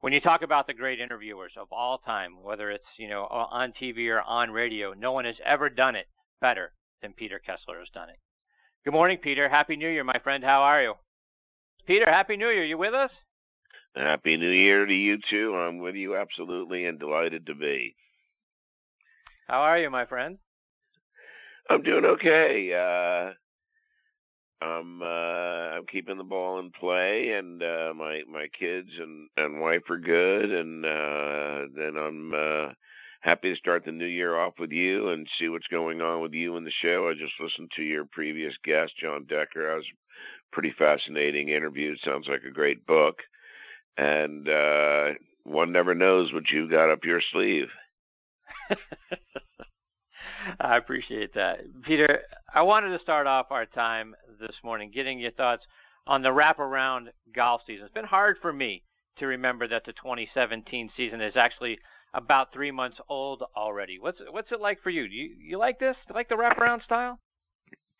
When 0.02 0.14
you 0.14 0.22
talk 0.22 0.42
about 0.42 0.68
the 0.68 0.74
great 0.74 1.00
interviewers 1.00 1.54
of 1.58 1.68
all 1.72 1.98
time, 1.98 2.42
whether 2.42 2.72
it's 2.72 2.86
you 2.98 3.10
know 3.10 3.24
on 3.26 3.74
TV 3.82 4.08
or 4.10 4.22
on 4.22 4.52
radio, 4.52 4.94
no 4.94 5.12
one 5.12 5.26
has 5.26 5.36
ever 5.46 5.70
done 5.70 5.96
it 5.96 6.08
better 6.40 6.72
than 7.02 7.14
Peter 7.14 7.40
Kessler 7.40 7.80
has 7.80 7.90
done 7.94 8.10
it. 8.10 8.16
Good 8.86 8.94
morning, 8.94 9.18
Peter. 9.22 9.50
Happy 9.50 9.76
New 9.76 9.90
Year, 9.90 10.06
my 10.06 10.20
friend. 10.24 10.44
How 10.44 10.62
are 10.62 10.82
you? 10.82 10.94
Peter, 11.86 12.06
Happy 12.08 12.38
New 12.38 12.50
Year. 12.50 12.64
You 12.64 12.78
with 12.78 12.94
us? 12.94 13.12
Happy 13.96 14.38
New 14.38 14.52
Year 14.52 14.86
to 14.86 14.94
you 14.94 15.18
too. 15.30 15.56
I'm 15.56 15.80
with 15.80 15.96
you 15.96 16.16
absolutely 16.16 16.86
and 16.86 17.00
delighted 17.00 17.48
to 17.48 17.56
be. 17.56 17.96
How 19.48 19.62
are 19.62 19.80
you, 19.80 19.90
my 19.90 20.06
friend? 20.06 20.38
I'm 21.70 21.82
doing 21.82 22.06
okay. 22.06 22.74
Uh, 22.74 23.34
I'm 24.64 25.02
uh, 25.02 25.06
I'm 25.06 25.86
keeping 25.86 26.18
the 26.18 26.24
ball 26.24 26.60
in 26.60 26.72
play, 26.72 27.32
and 27.32 27.62
uh, 27.64 27.94
my 27.96 28.22
my 28.30 28.48
kids 28.58 28.90
and 29.00 29.30
and 29.38 29.62
wife 29.62 29.90
are 29.90 29.98
good, 29.98 30.52
and 30.52 30.86
uh, 30.86 31.68
then 31.76 31.96
I'm 31.98 32.34
uh, 32.34 32.74
happy 33.22 33.54
to 33.54 33.60
start 33.60 33.86
the 33.86 33.92
new 33.92 34.06
year 34.06 34.38
off 34.38 34.54
with 34.60 34.72
you 34.72 35.10
and 35.10 35.28
see 35.40 35.50
what's 35.50 35.68
going 35.68 36.02
on 36.02 36.22
with 36.22 36.34
you 36.34 36.58
in 36.58 36.64
the 36.64 36.72
show. 36.82 37.10
I 37.10 37.14
just 37.14 37.40
listened 37.40 37.72
to 37.76 37.84
your 37.84 38.06
previous 38.06 38.54
guest, 38.64 38.94
Jon 39.02 39.26
Decker. 39.26 39.68
That 39.68 39.76
was 39.76 39.86
a 39.86 40.54
pretty 40.54 40.74
fascinating 40.78 41.50
interview. 41.50 41.94
It 41.94 42.00
sounds 42.04 42.28
like 42.28 42.44
a 42.44 42.52
great 42.52 42.86
book 42.86 43.18
and 43.98 44.48
uh, 44.48 45.10
one 45.44 45.72
never 45.72 45.96
knows 45.96 46.32
what 46.34 46.50
you've 46.52 46.72
got 46.72 46.92
up 46.92 47.04
your 47.04 47.22
sleeve. 47.32 47.68
I 50.60 50.78
appreciate 50.78 51.34
that, 51.34 51.60
Peter. 51.84 52.22
I 52.54 52.62
wanted 52.62 52.96
to 52.98 53.04
start 53.04 53.28
off 53.28 53.48
our 53.52 53.66
time 53.66 54.16
this 54.40 54.56
morning 54.64 54.92
getting 54.94 55.20
your 55.20 55.32
thoughts 55.32 55.64
on 56.08 56.22
the 56.22 56.30
wraparound 56.30 57.08
golf 57.36 57.62
season. 57.68 57.86
It's 57.86 57.94
been 57.94 58.06
hard 58.06 58.38
for 58.42 58.54
me 58.54 58.84
to 59.18 59.28
remember 59.28 59.68
that 59.68 59.84
the 59.86 59.94
2017 59.94 60.90
season 60.96 61.22
is 61.22 61.34
actually 61.36 61.78
about 62.14 62.52
three 62.54 62.72
months 62.72 62.98
old 63.10 63.44
already. 63.56 64.00
What's 64.00 64.20
what's 64.32 64.52
it 64.52 64.62
like 64.62 64.82
for 64.82 64.90
you? 64.90 65.08
Do 65.08 65.14
you 65.14 65.30
you 65.40 65.58
like 65.58 65.80
this? 65.80 65.96
Do 66.08 66.14
you 66.14 66.16
like 66.16 66.30
the 66.30 66.36
wraparound 66.36 66.84
style? 66.84 67.20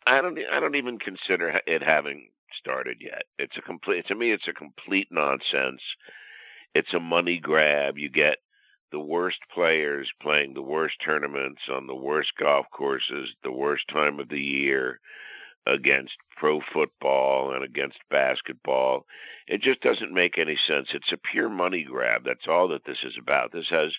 I 0.06 0.20
don't 0.20 0.38
I 0.52 0.58
don't 0.60 0.74
even 0.74 0.98
consider 0.98 1.60
it 1.66 1.82
having 1.82 2.28
started 2.58 2.98
yet. 3.00 3.22
It's 3.38 3.56
a 3.56 3.62
complete 3.62 4.06
to 4.08 4.14
me. 4.14 4.32
It's 4.32 4.48
a 4.48 4.52
complete 4.52 5.08
nonsense. 5.10 5.82
It's 6.74 6.94
a 6.94 7.00
money 7.00 7.38
grab. 7.38 7.98
You 7.98 8.08
get 8.08 8.38
the 8.92 9.00
worst 9.00 9.38
players 9.52 10.08
playing 10.20 10.54
the 10.54 10.62
worst 10.62 10.96
tournaments 11.04 11.62
on 11.70 11.86
the 11.86 11.94
worst 11.94 12.32
golf 12.38 12.66
courses, 12.72 13.30
the 13.42 13.52
worst 13.52 13.84
time 13.88 14.18
of 14.18 14.28
the 14.28 14.40
year 14.40 15.00
against 15.66 16.12
pro 16.36 16.60
football 16.72 17.52
and 17.52 17.62
against 17.62 17.98
basketball. 18.10 19.04
It 19.46 19.62
just 19.62 19.80
doesn't 19.80 20.12
make 20.12 20.38
any 20.38 20.58
sense. 20.66 20.88
It's 20.92 21.12
a 21.12 21.18
pure 21.32 21.48
money 21.48 21.84
grab. 21.84 22.22
That's 22.24 22.48
all 22.48 22.68
that 22.68 22.84
this 22.86 22.98
is 23.04 23.14
about. 23.18 23.52
This 23.52 23.68
has 23.70 23.92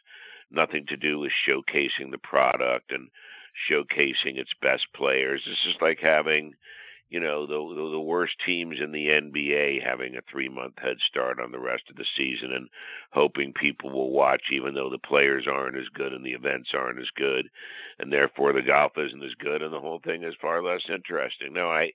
nothing 0.50 0.86
to 0.88 0.98
do 0.98 1.20
with 1.20 1.32
showcasing 1.48 2.12
the 2.12 2.18
product 2.18 2.92
and 2.92 3.10
showcasing 3.70 4.38
its 4.38 4.52
best 4.62 4.86
players. 4.96 5.44
This 5.46 5.74
is 5.74 5.82
like 5.82 6.00
having 6.02 6.54
you 7.12 7.20
know 7.20 7.46
the, 7.46 7.92
the, 7.92 8.00
worst 8.00 8.36
teams 8.46 8.78
in 8.82 8.92
the 8.94 9.08
NBA 9.08 9.86
having 9.86 10.16
a 10.16 10.22
three 10.32 10.48
month 10.48 10.76
head 10.82 10.96
start 11.08 11.40
on 11.40 11.52
the 11.52 11.60
rest 11.60 11.84
of 11.90 11.98
the 11.98 12.06
season 12.18 12.54
and 12.54 12.70
hoping 13.12 13.54
people 13.54 13.92
will 13.92 14.12
watch 14.12 14.44
even 14.52 14.74
though 14.74 14.90
the 14.90 14.98
players 14.98 15.46
aren't 15.46 15.78
as 15.78 15.90
good 15.94 16.14
and 16.14 16.26
the 16.26 16.32
events 16.32 16.70
aren't 16.74 17.00
as 17.00 17.10
good 17.16 17.50
and 18.00 18.12
therefore 18.12 18.54
the 18.54 18.62
golf 18.62 18.94
isn't 18.98 19.24
as 19.24 19.36
good 19.40 19.62
and 19.62 19.74
the 19.74 19.80
whole 19.80 20.00
thing 20.00 20.24
is 20.24 20.34
far 20.42 20.64
less 20.64 20.82
interesting. 20.90 21.54
No, 21.54 21.70
I 21.70 21.92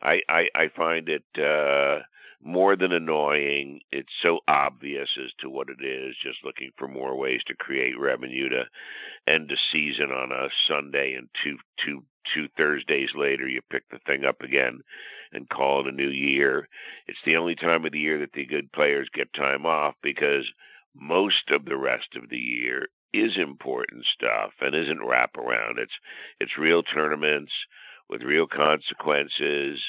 I 0.00 0.20
I, 0.28 0.48
I 0.54 0.68
find 0.74 1.08
it 1.08 1.24
uh 1.36 2.02
more 2.42 2.76
than 2.76 2.92
annoying. 2.92 3.80
It's 3.92 4.12
so 4.22 4.40
obvious 4.48 5.08
as 5.22 5.30
to 5.40 5.50
what 5.50 5.68
it 5.68 5.84
is, 5.84 6.14
just 6.22 6.44
looking 6.44 6.70
for 6.76 6.88
more 6.88 7.16
ways 7.16 7.40
to 7.46 7.54
create 7.54 7.98
revenue 7.98 8.48
to 8.48 8.64
end 9.26 9.48
the 9.48 9.58
season 9.72 10.10
on 10.10 10.32
a 10.32 10.48
Sunday 10.66 11.14
and 11.14 11.28
two 11.44 11.56
two 11.84 12.02
two 12.34 12.48
Thursdays 12.56 13.10
later, 13.14 13.48
you 13.48 13.60
pick 13.70 13.88
the 13.90 13.98
thing 14.06 14.24
up 14.24 14.40
again 14.42 14.80
and 15.32 15.48
call 15.48 15.80
it 15.80 15.92
a 15.92 15.96
new 15.96 16.08
year. 16.08 16.68
It's 17.06 17.18
the 17.24 17.36
only 17.36 17.54
time 17.54 17.84
of 17.84 17.92
the 17.92 17.98
year 17.98 18.18
that 18.18 18.32
the 18.32 18.46
good 18.46 18.72
players 18.72 19.08
get 19.12 19.32
time 19.32 19.66
off 19.66 19.94
because 20.02 20.44
most 20.94 21.50
of 21.50 21.64
the 21.64 21.76
rest 21.76 22.16
of 22.16 22.28
the 22.28 22.38
year 22.38 22.88
is 23.12 23.36
important 23.36 24.04
stuff 24.14 24.52
and 24.60 24.74
isn't 24.74 25.00
wraparound. 25.00 25.78
It's 25.78 25.92
it's 26.40 26.58
real 26.58 26.82
tournaments 26.82 27.52
with 28.08 28.22
real 28.22 28.46
consequences, 28.46 29.80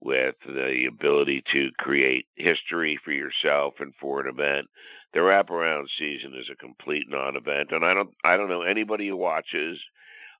with 0.00 0.36
the 0.46 0.86
ability 0.88 1.42
to 1.52 1.70
create 1.78 2.26
history 2.36 2.98
for 3.04 3.12
yourself 3.12 3.74
and 3.80 3.92
for 4.00 4.20
an 4.20 4.28
event. 4.28 4.68
The 5.12 5.20
wraparound 5.20 5.86
season 5.98 6.34
is 6.38 6.48
a 6.52 6.56
complete 6.56 7.06
non-event, 7.08 7.70
and 7.72 7.84
I 7.84 7.94
don't 7.94 8.10
I 8.24 8.36
don't 8.36 8.50
know 8.50 8.62
anybody 8.62 9.08
who 9.08 9.16
watches 9.16 9.78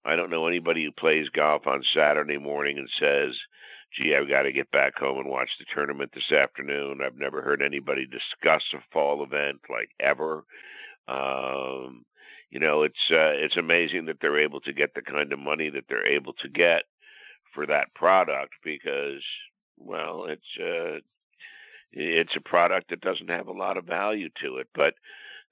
I 0.04 0.16
don't 0.16 0.30
know 0.30 0.46
anybody 0.46 0.84
who 0.84 0.92
plays 0.92 1.28
golf 1.28 1.66
on 1.66 1.82
Saturday 1.94 2.38
morning 2.38 2.78
and 2.78 2.88
says, 2.98 3.34
gee, 3.96 4.14
I've 4.14 4.28
got 4.28 4.42
to 4.42 4.52
get 4.52 4.70
back 4.70 4.96
home 4.96 5.18
and 5.18 5.28
watch 5.28 5.50
the 5.58 5.66
tournament 5.74 6.12
this 6.14 6.32
afternoon. 6.32 7.00
I've 7.04 7.18
never 7.18 7.42
heard 7.42 7.62
anybody 7.62 8.06
discuss 8.06 8.62
a 8.74 8.78
fall 8.92 9.22
event 9.22 9.60
like 9.68 9.90
ever. 10.00 10.44
Um, 11.08 12.04
you 12.50 12.60
know, 12.60 12.82
it's 12.82 13.10
uh, 13.10 13.36
it's 13.36 13.56
amazing 13.56 14.06
that 14.06 14.18
they're 14.20 14.38
able 14.38 14.60
to 14.60 14.72
get 14.72 14.94
the 14.94 15.02
kind 15.02 15.32
of 15.32 15.38
money 15.38 15.68
that 15.70 15.84
they're 15.88 16.06
able 16.06 16.32
to 16.34 16.48
get 16.48 16.84
for 17.54 17.66
that 17.66 17.94
product 17.94 18.54
because, 18.64 19.22
well, 19.76 20.26
it's 20.26 20.42
uh, 20.60 21.00
it's 21.92 22.36
a 22.36 22.40
product 22.40 22.90
that 22.90 23.00
doesn't 23.00 23.30
have 23.30 23.48
a 23.48 23.52
lot 23.52 23.76
of 23.76 23.84
value 23.84 24.28
to 24.42 24.58
it, 24.58 24.68
but 24.74 24.94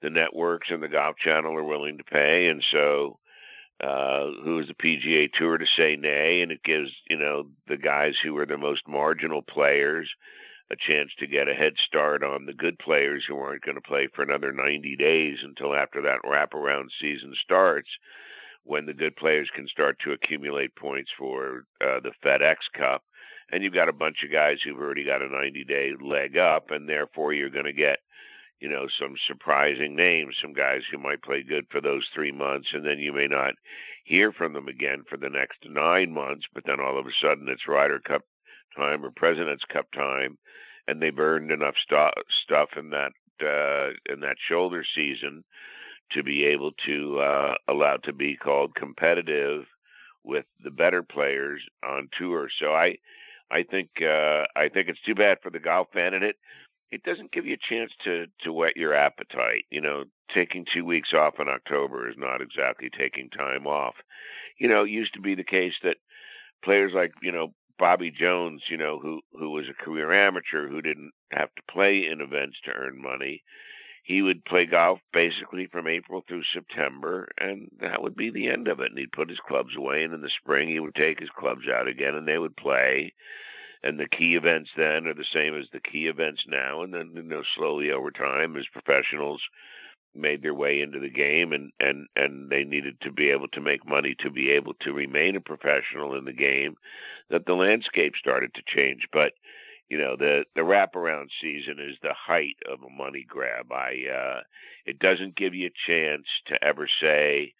the 0.01 0.09
networks 0.09 0.67
and 0.69 0.83
the 0.83 0.87
Golf 0.87 1.15
Channel 1.17 1.55
are 1.55 1.63
willing 1.63 1.97
to 1.97 2.03
pay, 2.03 2.47
and 2.47 2.63
so 2.71 3.17
uh, 3.81 4.25
who 4.43 4.59
is 4.59 4.67
the 4.67 4.73
PGA 4.73 5.31
Tour 5.31 5.57
to 5.57 5.65
say 5.77 5.95
nay, 5.95 6.41
and 6.41 6.51
it 6.51 6.63
gives 6.63 6.91
you 7.09 7.17
know 7.17 7.47
the 7.67 7.77
guys 7.77 8.13
who 8.21 8.37
are 8.37 8.45
the 8.45 8.57
most 8.57 8.87
marginal 8.87 9.41
players 9.41 10.09
a 10.69 10.75
chance 10.75 11.11
to 11.17 11.27
get 11.27 11.47
a 11.47 11.53
head 11.53 11.73
start 11.85 12.23
on 12.23 12.45
the 12.45 12.53
good 12.53 12.77
players 12.79 13.23
who 13.27 13.37
aren't 13.37 13.63
going 13.63 13.75
to 13.75 13.81
play 13.81 14.07
for 14.13 14.21
another 14.21 14.51
90 14.51 14.97
days 14.97 15.37
until 15.43 15.73
after 15.73 16.01
that 16.01 16.19
wraparound 16.25 16.87
season 16.99 17.33
starts, 17.41 17.87
when 18.67 18.85
the 18.85 18.93
good 18.93 19.15
players 19.15 19.49
can 19.55 19.67
start 19.67 19.97
to 20.03 20.11
accumulate 20.11 20.75
points 20.75 21.09
for 21.17 21.63
uh, 21.81 21.99
the 22.01 22.11
FedEx 22.23 22.55
Cup. 22.77 23.03
And 23.51 23.63
you've 23.63 23.73
got 23.73 23.89
a 23.89 23.93
bunch 23.93 24.17
of 24.25 24.31
guys 24.31 24.57
who've 24.63 24.77
already 24.77 25.05
got 25.05 25.21
a 25.21 25.29
90 25.29 25.63
day 25.63 25.91
leg 26.01 26.37
up, 26.37 26.71
and 26.71 26.87
therefore 26.87 27.33
you're 27.33 27.49
going 27.49 27.65
to 27.65 27.73
get 27.73 27.99
you 28.59 28.69
know, 28.69 28.87
some 28.99 29.15
surprising 29.27 29.95
names, 29.95 30.35
some 30.41 30.53
guys 30.53 30.81
who 30.89 30.97
might 30.97 31.21
play 31.21 31.43
good 31.43 31.65
for 31.69 31.79
those 31.79 32.07
three 32.13 32.31
months, 32.31 32.69
and 32.73 32.85
then 32.85 32.99
you 32.99 33.13
may 33.13 33.27
not 33.27 33.53
hear 34.03 34.31
from 34.31 34.53
them 34.53 34.67
again 34.67 35.03
for 35.07 35.17
the 35.17 35.29
next 35.29 35.59
nine 35.65 36.11
months, 36.11 36.45
but 36.53 36.63
then 36.65 36.79
all 36.79 36.99
of 36.99 37.05
a 37.05 37.11
sudden 37.21 37.47
it's 37.49 37.67
Ryder 37.67 37.99
Cup 37.99 38.23
time 38.75 39.05
or 39.05 39.11
President's 39.11 39.63
Cup 39.71 39.85
time, 39.91 40.37
and 40.87 41.01
they've 41.01 41.17
earned 41.19 41.51
enough 41.51 41.75
st- 41.87 42.13
stuff 42.43 42.69
in 42.77 42.89
that 42.89 43.11
uh, 43.39 43.93
in 44.11 44.21
that 44.21 44.37
shoulder 44.49 44.83
season 44.95 45.43
to 46.11 46.23
be 46.23 46.45
able 46.45 46.71
to 46.85 47.19
uh, 47.19 47.55
allowed 47.67 48.03
to 48.03 48.13
be 48.13 48.35
called 48.35 48.75
competitive 48.75 49.65
with 50.23 50.45
the 50.63 50.71
better 50.71 51.03
players 51.03 51.61
on 51.83 52.09
tour. 52.17 52.49
So 52.59 52.73
I 52.73 52.97
I 53.51 53.63
think 53.63 53.89
uh, 54.01 54.43
I 54.55 54.69
think 54.69 54.89
it's 54.89 55.01
too 55.05 55.15
bad 55.15 55.39
for 55.41 55.49
the 55.49 55.59
golf 55.59 55.87
fan, 55.93 56.13
and 56.13 56.23
it 56.23 56.37
it 56.91 57.03
doesn't 57.03 57.31
give 57.31 57.45
you 57.45 57.55
a 57.55 57.73
chance 57.73 57.91
to 58.03 58.27
to 58.43 58.53
whet 58.53 58.77
your 58.77 58.93
appetite. 58.93 59.65
You 59.69 59.81
know, 59.81 60.05
taking 60.33 60.65
two 60.73 60.85
weeks 60.85 61.13
off 61.13 61.39
in 61.39 61.47
October 61.47 62.09
is 62.09 62.15
not 62.17 62.41
exactly 62.41 62.89
taking 62.89 63.29
time 63.29 63.65
off. 63.65 63.95
You 64.57 64.67
know, 64.67 64.83
it 64.83 64.89
used 64.89 65.13
to 65.13 65.21
be 65.21 65.35
the 65.35 65.43
case 65.43 65.73
that 65.83 65.97
players 66.63 66.93
like 66.93 67.13
you 67.21 67.31
know 67.31 67.53
Bobby 67.79 68.11
Jones, 68.11 68.63
you 68.69 68.77
know, 68.77 68.99
who 68.99 69.21
who 69.33 69.51
was 69.51 69.65
a 69.69 69.83
career 69.83 70.11
amateur 70.11 70.67
who 70.67 70.81
didn't 70.81 71.11
have 71.31 71.53
to 71.55 71.71
play 71.71 72.05
in 72.05 72.21
events 72.21 72.57
to 72.65 72.71
earn 72.71 73.01
money. 73.01 73.43
He 74.07 74.21
would 74.21 74.45
play 74.45 74.65
golf 74.65 74.99
basically 75.11 75.67
from 75.67 75.85
April 75.85 76.23
through 76.25 76.43
September, 76.53 77.27
and 77.37 77.69
that 77.81 78.01
would 78.01 78.15
be 78.15 78.29
the 78.29 78.47
end 78.47 78.69
of 78.69 78.79
it. 78.79 78.89
And 78.89 78.97
he'd 78.97 79.11
put 79.11 79.29
his 79.29 79.39
clubs 79.45 79.75
away, 79.75 80.03
and 80.03 80.13
in 80.13 80.21
the 80.21 80.29
spring 80.41 80.69
he 80.69 80.79
would 80.79 80.95
take 80.95 81.19
his 81.19 81.29
clubs 81.37 81.67
out 81.67 81.89
again, 81.89 82.15
and 82.15 82.25
they 82.25 82.37
would 82.37 82.55
play 82.55 83.13
and 83.83 83.99
the 83.99 84.07
key 84.07 84.35
events 84.35 84.69
then 84.75 85.07
are 85.07 85.13
the 85.13 85.25
same 85.33 85.55
as 85.55 85.65
the 85.71 85.79
key 85.79 86.07
events 86.07 86.41
now 86.47 86.81
and 86.81 86.93
then 86.93 87.11
you 87.15 87.21
know 87.21 87.43
slowly 87.55 87.91
over 87.91 88.11
time 88.11 88.55
as 88.57 88.65
professionals 88.71 89.41
made 90.15 90.41
their 90.41 90.53
way 90.53 90.81
into 90.81 90.99
the 90.99 91.09
game 91.09 91.53
and 91.53 91.71
and 91.79 92.07
and 92.15 92.49
they 92.49 92.63
needed 92.63 92.99
to 93.01 93.11
be 93.11 93.29
able 93.29 93.47
to 93.47 93.61
make 93.61 93.87
money 93.87 94.15
to 94.19 94.31
be 94.31 94.49
able 94.49 94.73
to 94.81 94.93
remain 94.93 95.35
a 95.35 95.41
professional 95.41 96.15
in 96.15 96.25
the 96.25 96.33
game 96.33 96.75
that 97.29 97.45
the 97.45 97.53
landscape 97.53 98.13
started 98.17 98.51
to 98.53 98.61
change 98.65 99.07
but 99.13 99.33
you 99.89 99.97
know 99.97 100.15
the 100.17 100.43
the 100.55 100.61
wraparound 100.61 101.27
season 101.41 101.77
is 101.79 101.97
the 102.01 102.13
height 102.13 102.57
of 102.71 102.79
a 102.83 102.89
money 102.89 103.25
grab 103.27 103.71
i 103.71 103.95
uh 104.11 104.41
it 104.85 104.99
doesn't 104.99 105.35
give 105.35 105.53
you 105.53 105.67
a 105.67 105.91
chance 105.91 106.25
to 106.47 106.61
ever 106.63 106.87
say 107.01 107.53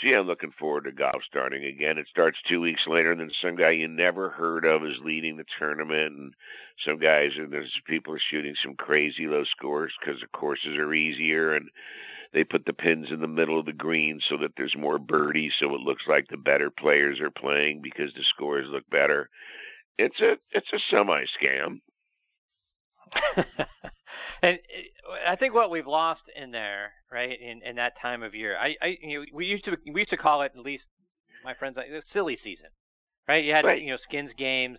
gee, 0.00 0.14
I'm 0.14 0.26
looking 0.26 0.52
forward 0.58 0.84
to 0.84 0.92
golf 0.92 1.22
starting 1.28 1.64
again. 1.64 1.98
It 1.98 2.06
starts 2.10 2.38
two 2.48 2.60
weeks 2.60 2.82
later, 2.86 3.12
and 3.12 3.20
then 3.20 3.30
some 3.42 3.56
guy 3.56 3.70
you 3.70 3.88
never 3.88 4.30
heard 4.30 4.64
of 4.64 4.84
is 4.84 4.96
leading 5.04 5.36
the 5.36 5.44
tournament, 5.58 6.16
and 6.16 6.34
some 6.84 6.98
guys 6.98 7.32
and 7.36 7.52
there's 7.52 7.72
people 7.86 8.14
are 8.14 8.20
shooting 8.30 8.54
some 8.62 8.74
crazy 8.74 9.26
low 9.26 9.44
scores 9.44 9.92
because 10.00 10.20
the 10.20 10.26
courses 10.28 10.76
are 10.76 10.94
easier, 10.94 11.54
and 11.54 11.68
they 12.32 12.44
put 12.44 12.64
the 12.64 12.72
pins 12.72 13.08
in 13.10 13.20
the 13.20 13.26
middle 13.26 13.58
of 13.58 13.66
the 13.66 13.72
green 13.72 14.20
so 14.28 14.36
that 14.38 14.52
there's 14.56 14.76
more 14.76 14.98
birdies, 14.98 15.52
so 15.58 15.74
it 15.74 15.80
looks 15.80 16.04
like 16.08 16.28
the 16.28 16.36
better 16.36 16.70
players 16.70 17.20
are 17.20 17.30
playing 17.30 17.82
because 17.82 18.12
the 18.14 18.24
scores 18.34 18.66
look 18.70 18.88
better. 18.90 19.28
It's 20.00 20.18
a 20.20 20.36
it's 20.52 20.72
a 20.72 20.78
semi 20.90 21.24
scam. 21.38 21.80
and 24.42 24.54
eh, 24.54 25.28
I 25.28 25.36
think 25.36 25.52
what 25.52 25.70
we've 25.70 25.86
lost 25.86 26.22
in 26.40 26.50
there, 26.50 26.92
right, 27.12 27.38
in, 27.38 27.60
in 27.68 27.76
that 27.76 27.94
time 28.00 28.22
of 28.22 28.34
year, 28.34 28.56
I, 28.56 28.76
I, 28.80 28.96
you 29.02 29.20
know, 29.20 29.26
we 29.34 29.44
used 29.44 29.64
to 29.66 29.76
we 29.92 30.00
used 30.00 30.10
to 30.10 30.16
call 30.16 30.40
it 30.40 30.52
at 30.54 30.64
least 30.64 30.84
my 31.44 31.52
friends 31.52 31.76
like 31.76 31.88
silly 32.14 32.38
season, 32.42 32.70
right? 33.28 33.44
You 33.44 33.52
had 33.52 33.66
right. 33.66 33.82
you 33.82 33.90
know 33.90 33.98
skins 34.08 34.30
games 34.38 34.78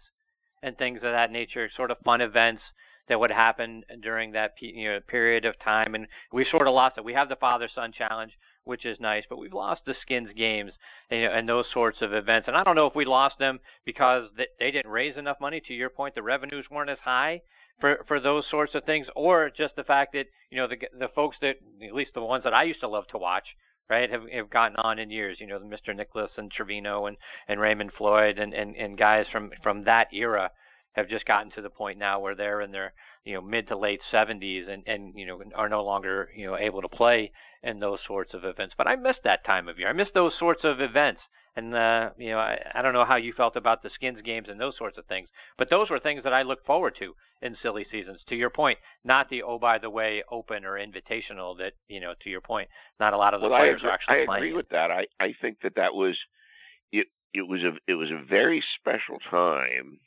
and 0.64 0.76
things 0.78 0.98
of 0.98 1.12
that 1.12 1.32
nature, 1.32 1.70
sort 1.76 1.92
of 1.92 1.98
fun 2.04 2.22
events 2.22 2.64
that 3.08 3.20
would 3.20 3.32
happen 3.32 3.84
during 4.02 4.32
that 4.32 4.54
you 4.60 4.90
know 4.90 5.00
period 5.08 5.46
of 5.46 5.54
time, 5.64 5.94
and 5.94 6.08
we 6.34 6.48
sort 6.50 6.68
of 6.68 6.74
lost 6.74 6.98
it. 6.98 7.06
We 7.06 7.14
have 7.14 7.30
the 7.30 7.36
father 7.36 7.70
son 7.76 7.92
challenge, 7.96 8.32
which 8.64 8.86
is 8.86 8.98
nice, 9.00 9.24
but 9.30 9.38
we've 9.38 9.54
lost 9.54 9.82
the 9.86 9.96
skins 10.02 10.30
games 10.38 10.72
and, 11.10 11.24
and 11.24 11.50
those 11.50 11.66
sorts 11.74 11.98
of 12.02 12.14
events. 12.14 12.48
And 12.48 12.56
I 12.56 12.64
don't 12.64 12.76
know 12.76 12.88
if 12.88 12.96
we 12.96 13.06
lost 13.06 13.36
them 13.40 13.60
because 13.86 14.30
they, 14.60 14.72
didn't 14.72 14.92
raise 14.92 15.18
enough 15.18 15.38
money. 15.42 15.62
To 15.68 15.74
your 15.74 15.90
point, 15.90 16.16
the 16.16 16.24
revenues 16.24 16.66
weren't 16.70 16.90
as 16.90 17.00
high 17.04 17.42
for 17.80 18.06
for 18.08 18.20
those 18.20 18.44
sorts 18.50 18.76
of 18.76 18.84
things, 18.84 19.08
or 19.16 19.50
just 19.50 19.76
the 19.76 19.84
fact 19.84 20.14
that 20.14 20.26
you 20.50 20.58
know 20.58 20.68
the 20.68 20.78
the 20.98 21.10
folks 21.16 21.38
that 21.42 21.56
at 21.84 21.94
least 21.94 22.12
the 22.14 22.22
ones 22.22 22.44
that 22.44 22.54
I 22.54 22.64
used 22.64 22.82
to 22.82 22.88
love 22.88 23.08
to 23.08 23.18
watch, 23.18 23.46
right, 23.90 24.10
have 24.10 24.24
have 24.32 24.50
gotten 24.50 24.78
on 24.78 25.00
in 25.00 25.10
years. 25.10 25.38
You 25.40 25.48
know, 25.48 25.60
Mr. 25.60 25.96
Nicklaus 25.96 26.32
and 26.38 26.52
Trevino 26.52 27.08
and 27.08 27.18
and 27.48 27.60
Raymond 27.60 27.92
Floyd 27.98 28.38
and 28.38 28.54
and 28.54 28.76
and 28.76 28.98
guys 28.98 29.26
from 29.32 29.52
from 29.64 29.84
that 29.86 30.08
era 30.14 30.52
have 30.94 31.10
just 31.10 31.26
gotten 31.26 31.52
to 31.52 31.62
the 31.62 31.70
point 31.70 31.98
now 31.98 32.20
where 32.20 32.36
they're 32.36 32.62
in 32.62 32.72
their 32.72 32.94
you 33.24 33.34
know 33.34 33.42
mid 33.42 33.68
to 33.68 33.78
late 33.78 34.02
70s 34.12 34.70
and 34.70 34.84
and 34.86 35.14
you 35.16 35.26
know 35.26 35.42
are 35.56 35.70
no 35.70 35.84
longer 35.84 36.30
you 36.36 36.46
know 36.46 36.58
able 36.58 36.82
to 36.82 36.90
play 36.90 37.32
in 37.64 37.80
those 37.80 38.00
sorts 38.08 38.34
of 38.34 38.44
events. 38.46 38.76
But 38.78 38.88
I 38.88 38.96
miss 38.96 39.18
that 39.24 39.46
time 39.46 39.68
of 39.68 39.78
year. 39.80 39.90
I 39.90 39.94
miss 39.94 40.10
those 40.14 40.34
sorts 40.38 40.64
of 40.64 40.82
events 40.82 41.22
And 41.56 41.76
uh, 41.76 42.12
you 42.18 42.30
know, 42.32 42.40
I, 42.40 42.58
I 42.74 42.82
don't 42.82 42.94
know 42.94 43.06
how 43.06 43.18
you 43.18 43.34
felt 43.34 43.56
about 43.58 43.84
the 43.84 43.90
skins 43.94 44.20
games 44.24 44.48
and 44.50 44.60
those 44.60 44.78
sorts 44.78 44.98
of 44.98 45.06
things, 45.06 45.28
but 45.58 45.70
those 45.70 45.90
were 45.90 46.00
things 46.00 46.24
that 46.24 46.34
I 46.34 46.44
look 46.44 46.66
forward 46.66 46.96
to 47.00 47.14
in 47.42 47.58
silly 47.62 47.86
seasons. 47.92 48.20
To 48.30 48.36
your 48.36 48.50
point, 48.50 48.80
not 49.04 49.30
the 49.30 49.44
oh 49.44 49.60
by 49.60 49.78
the 49.78 49.90
way 49.90 50.24
open 50.32 50.64
or 50.64 50.74
invitational. 50.80 51.58
That 51.58 51.74
you 51.90 52.00
know, 52.00 52.14
to 52.24 52.30
your 52.30 52.42
point, 52.42 52.70
not 53.00 53.14
a 53.14 53.18
lot 53.18 53.34
of 53.34 53.42
the 53.42 53.50
well, 53.50 53.60
players 53.60 53.82
I 53.84 53.88
agree, 53.88 53.90
are 53.90 53.94
actually 53.94 54.22
I 54.22 54.26
playing. 54.26 54.44
agree 54.44 54.54
with 54.54 54.70
that. 54.70 54.92
I 54.92 55.08
I 55.20 55.34
think 55.42 55.58
that 55.64 55.76
that 55.76 55.94
was 55.94 56.18
it. 56.92 57.08
It 57.34 57.48
was 57.48 57.62
a 57.64 57.74
it 57.86 57.96
was 57.96 58.12
a 58.12 58.24
very 58.24 58.64
special 58.80 59.18
time 59.30 60.00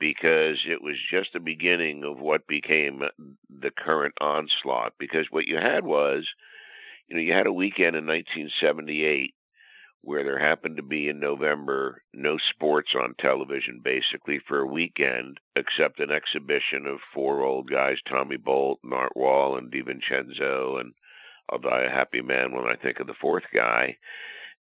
because 0.00 0.58
it 0.66 0.82
was 0.82 0.96
just 1.10 1.32
the 1.32 1.40
beginning 1.40 2.04
of 2.04 2.18
what 2.18 2.46
became 2.48 3.02
the 3.48 3.70
current 3.70 4.14
onslaught. 4.20 4.94
Because 4.98 5.26
what 5.30 5.46
you 5.46 5.56
had 5.56 5.84
was, 5.84 6.26
you 7.08 7.16
know, 7.16 7.22
you 7.22 7.32
had 7.32 7.46
a 7.46 7.52
weekend 7.52 7.96
in 7.96 8.06
1978 8.06 9.34
where 10.02 10.22
there 10.22 10.38
happened 10.38 10.76
to 10.76 10.82
be 10.82 11.08
in 11.08 11.18
November 11.18 12.02
no 12.14 12.38
sports 12.50 12.90
on 12.94 13.14
television 13.18 13.80
basically 13.82 14.38
for 14.46 14.60
a 14.60 14.66
weekend 14.66 15.38
except 15.56 16.00
an 16.00 16.10
exhibition 16.10 16.86
of 16.86 16.98
four 17.12 17.42
old 17.42 17.68
guys, 17.68 17.96
Tommy 18.08 18.36
Bolt, 18.36 18.78
Art 18.92 19.16
Wall, 19.16 19.56
and 19.56 19.70
De 19.70 19.80
Vicenzo, 19.80 20.76
and 20.78 20.92
I'll 21.50 21.58
die 21.58 21.84
a 21.84 21.90
happy 21.90 22.20
man 22.20 22.52
when 22.52 22.66
I 22.66 22.76
think 22.76 23.00
of 23.00 23.06
the 23.06 23.14
fourth 23.20 23.44
guy. 23.52 23.96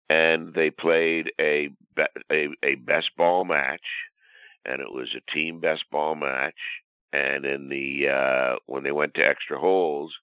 And 0.10 0.54
they 0.54 0.72
played 0.72 1.32
a 1.40 1.70
a, 2.32 2.48
a 2.64 2.76
best 2.76 3.10
ball 3.18 3.44
match, 3.44 3.82
and 4.66 4.82
it 4.82 4.92
was 4.92 5.10
a 5.16 5.32
team 5.32 5.60
best 5.60 5.84
ball 5.92 6.16
match. 6.16 6.56
And 7.12 7.46
in 7.46 7.68
the 7.70 8.08
uh, 8.10 8.56
when 8.68 8.84
they 8.84 8.92
went 8.92 9.16
to 9.16 9.28
extra 9.28 9.60
holes, 9.60 10.14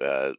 uh, 0.00 0.30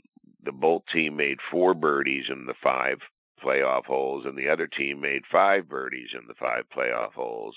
the 0.43 0.51
Bolt 0.51 0.85
team 0.91 1.15
made 1.15 1.39
four 1.51 1.73
birdies 1.73 2.25
in 2.29 2.45
the 2.45 2.53
five 2.63 2.99
playoff 3.43 3.85
holes, 3.85 4.25
and 4.25 4.37
the 4.37 4.49
other 4.49 4.67
team 4.67 5.01
made 5.01 5.23
five 5.31 5.67
birdies 5.67 6.09
in 6.13 6.27
the 6.27 6.33
five 6.33 6.65
playoff 6.75 7.13
holes. 7.13 7.55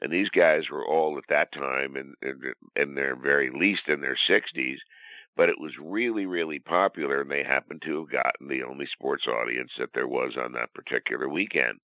And 0.00 0.12
these 0.12 0.28
guys 0.30 0.68
were 0.70 0.84
all 0.84 1.16
at 1.16 1.24
that 1.28 1.52
time 1.52 1.96
in, 1.96 2.14
in, 2.22 2.52
in 2.74 2.94
their 2.94 3.14
very 3.14 3.50
least 3.50 3.82
in 3.88 4.00
their 4.00 4.18
60s, 4.28 4.78
but 5.36 5.48
it 5.48 5.60
was 5.60 5.72
really, 5.80 6.26
really 6.26 6.58
popular, 6.58 7.20
and 7.20 7.30
they 7.30 7.44
happened 7.44 7.82
to 7.86 8.00
have 8.00 8.10
gotten 8.10 8.48
the 8.48 8.64
only 8.64 8.86
sports 8.86 9.26
audience 9.26 9.70
that 9.78 9.90
there 9.94 10.08
was 10.08 10.32
on 10.36 10.52
that 10.52 10.74
particular 10.74 11.28
weekend. 11.28 11.78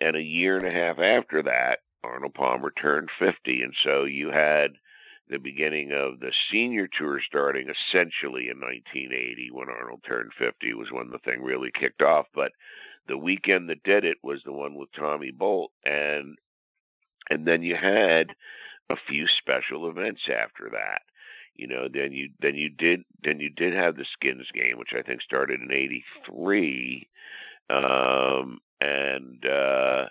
And 0.00 0.16
a 0.16 0.22
year 0.22 0.58
and 0.58 0.66
a 0.66 0.70
half 0.70 0.98
after 0.98 1.42
that, 1.42 1.78
Arnold 2.04 2.34
Palmer 2.34 2.72
turned 2.80 3.08
50, 3.18 3.62
and 3.62 3.74
so 3.84 4.04
you 4.04 4.30
had 4.30 4.72
the 5.30 5.38
beginning 5.38 5.92
of 5.92 6.20
the 6.20 6.32
senior 6.50 6.88
tour 6.98 7.20
starting 7.24 7.68
essentially 7.68 8.48
in 8.48 8.60
1980 8.60 9.50
when 9.52 9.68
Arnold 9.68 10.00
turned 10.06 10.32
50 10.38 10.74
was 10.74 10.88
when 10.90 11.10
the 11.10 11.18
thing 11.18 11.42
really 11.42 11.70
kicked 11.72 12.02
off. 12.02 12.26
But 12.34 12.52
the 13.08 13.16
weekend 13.16 13.68
that 13.70 13.82
did 13.82 14.04
it 14.04 14.18
was 14.22 14.40
the 14.44 14.52
one 14.52 14.74
with 14.74 14.88
Tommy 14.92 15.30
Bolt, 15.30 15.70
and 15.84 16.36
and 17.30 17.46
then 17.46 17.62
you 17.62 17.76
had 17.76 18.30
a 18.90 18.96
few 19.08 19.26
special 19.38 19.88
events 19.88 20.22
after 20.28 20.68
that. 20.72 21.02
You 21.54 21.66
know, 21.66 21.88
then 21.92 22.12
you 22.12 22.30
then 22.40 22.54
you 22.54 22.70
did 22.70 23.04
then 23.22 23.40
you 23.40 23.50
did 23.50 23.74
have 23.74 23.96
the 23.96 24.06
Skins 24.12 24.46
game, 24.52 24.78
which 24.78 24.94
I 24.96 25.02
think 25.02 25.22
started 25.22 25.60
in 25.60 25.70
'83, 25.70 27.08
um, 27.68 28.58
and 28.80 29.44
uh, 29.44 30.06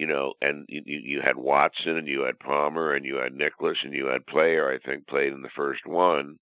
you 0.00 0.06
know, 0.06 0.32
and 0.40 0.64
you, 0.66 0.80
you 0.86 1.20
had 1.22 1.36
Watson 1.36 1.98
and 1.98 2.08
you 2.08 2.22
had 2.22 2.38
Palmer 2.38 2.94
and 2.94 3.04
you 3.04 3.16
had 3.16 3.34
Nicklaus 3.34 3.76
and 3.84 3.92
you 3.92 4.06
had 4.06 4.26
Player, 4.26 4.72
I 4.72 4.78
think, 4.78 5.06
played 5.06 5.30
in 5.30 5.42
the 5.42 5.50
first 5.54 5.84
one, 5.84 6.38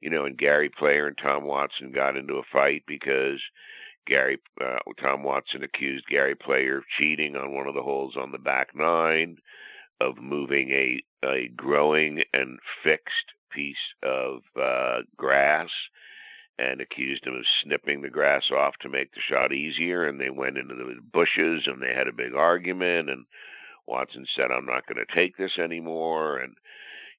you 0.00 0.10
know, 0.10 0.24
and 0.24 0.36
Gary 0.36 0.68
Player 0.68 1.06
and 1.06 1.16
Tom 1.16 1.44
Watson 1.44 1.92
got 1.92 2.16
into 2.16 2.34
a 2.34 2.42
fight 2.52 2.82
because 2.88 3.40
Gary, 4.08 4.38
uh, 4.60 4.78
Tom 5.00 5.22
Watson 5.22 5.62
accused 5.62 6.08
Gary 6.08 6.34
Player 6.34 6.78
of 6.78 6.84
cheating 6.98 7.36
on 7.36 7.54
one 7.54 7.68
of 7.68 7.74
the 7.74 7.82
holes 7.82 8.16
on 8.20 8.32
the 8.32 8.38
back 8.38 8.74
nine, 8.74 9.36
of 10.00 10.18
moving 10.18 10.70
a, 10.70 11.00
a 11.24 11.46
growing 11.56 12.24
and 12.34 12.58
fixed 12.82 13.34
piece 13.52 13.76
of 14.02 14.40
uh, 14.60 15.02
grass 15.16 15.70
and 16.58 16.80
accused 16.80 17.26
him 17.26 17.34
of 17.34 17.44
snipping 17.62 18.00
the 18.00 18.08
grass 18.08 18.44
off 18.50 18.74
to 18.80 18.88
make 18.88 19.12
the 19.12 19.20
shot 19.20 19.52
easier. 19.52 20.06
And 20.06 20.20
they 20.20 20.30
went 20.30 20.56
into 20.56 20.74
the 20.74 20.96
bushes 21.12 21.64
and 21.66 21.82
they 21.82 21.92
had 21.94 22.08
a 22.08 22.12
big 22.12 22.34
argument. 22.34 23.10
And 23.10 23.26
Watson 23.86 24.26
said, 24.34 24.50
I'm 24.50 24.66
not 24.66 24.86
going 24.86 25.04
to 25.04 25.14
take 25.14 25.36
this 25.36 25.58
anymore. 25.62 26.38
And, 26.38 26.54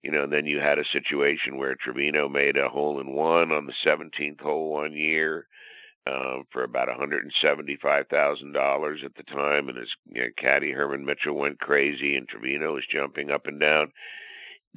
you 0.02 0.12
know, 0.12 0.24
and 0.24 0.34
then 0.34 0.46
you 0.46 0.60
had 0.60 0.80
a 0.80 0.86
situation 0.92 1.58
where 1.58 1.76
Trevino 1.76 2.28
made 2.28 2.58
a 2.58 2.70
hole 2.70 3.00
in 3.00 3.14
one 3.14 3.52
on 3.52 3.68
the 3.68 3.74
17th 3.86 4.42
hole 4.42 4.72
one 4.72 4.94
year. 4.94 5.48
Um, 6.08 6.46
for 6.54 6.64
about 6.64 6.88
$175,000 6.88 9.04
at 9.04 9.16
the 9.16 9.24
time, 9.24 9.68
and 9.68 9.78
his 9.78 9.90
you 10.10 10.22
know, 10.22 10.30
caddy 10.38 10.72
Herman 10.72 11.04
Mitchell 11.04 11.36
went 11.36 11.60
crazy, 11.60 12.16
and 12.16 12.30
Trevino 12.30 12.76
was 12.76 12.86
jumping 12.90 13.30
up 13.30 13.46
and 13.46 13.60
down 13.60 13.92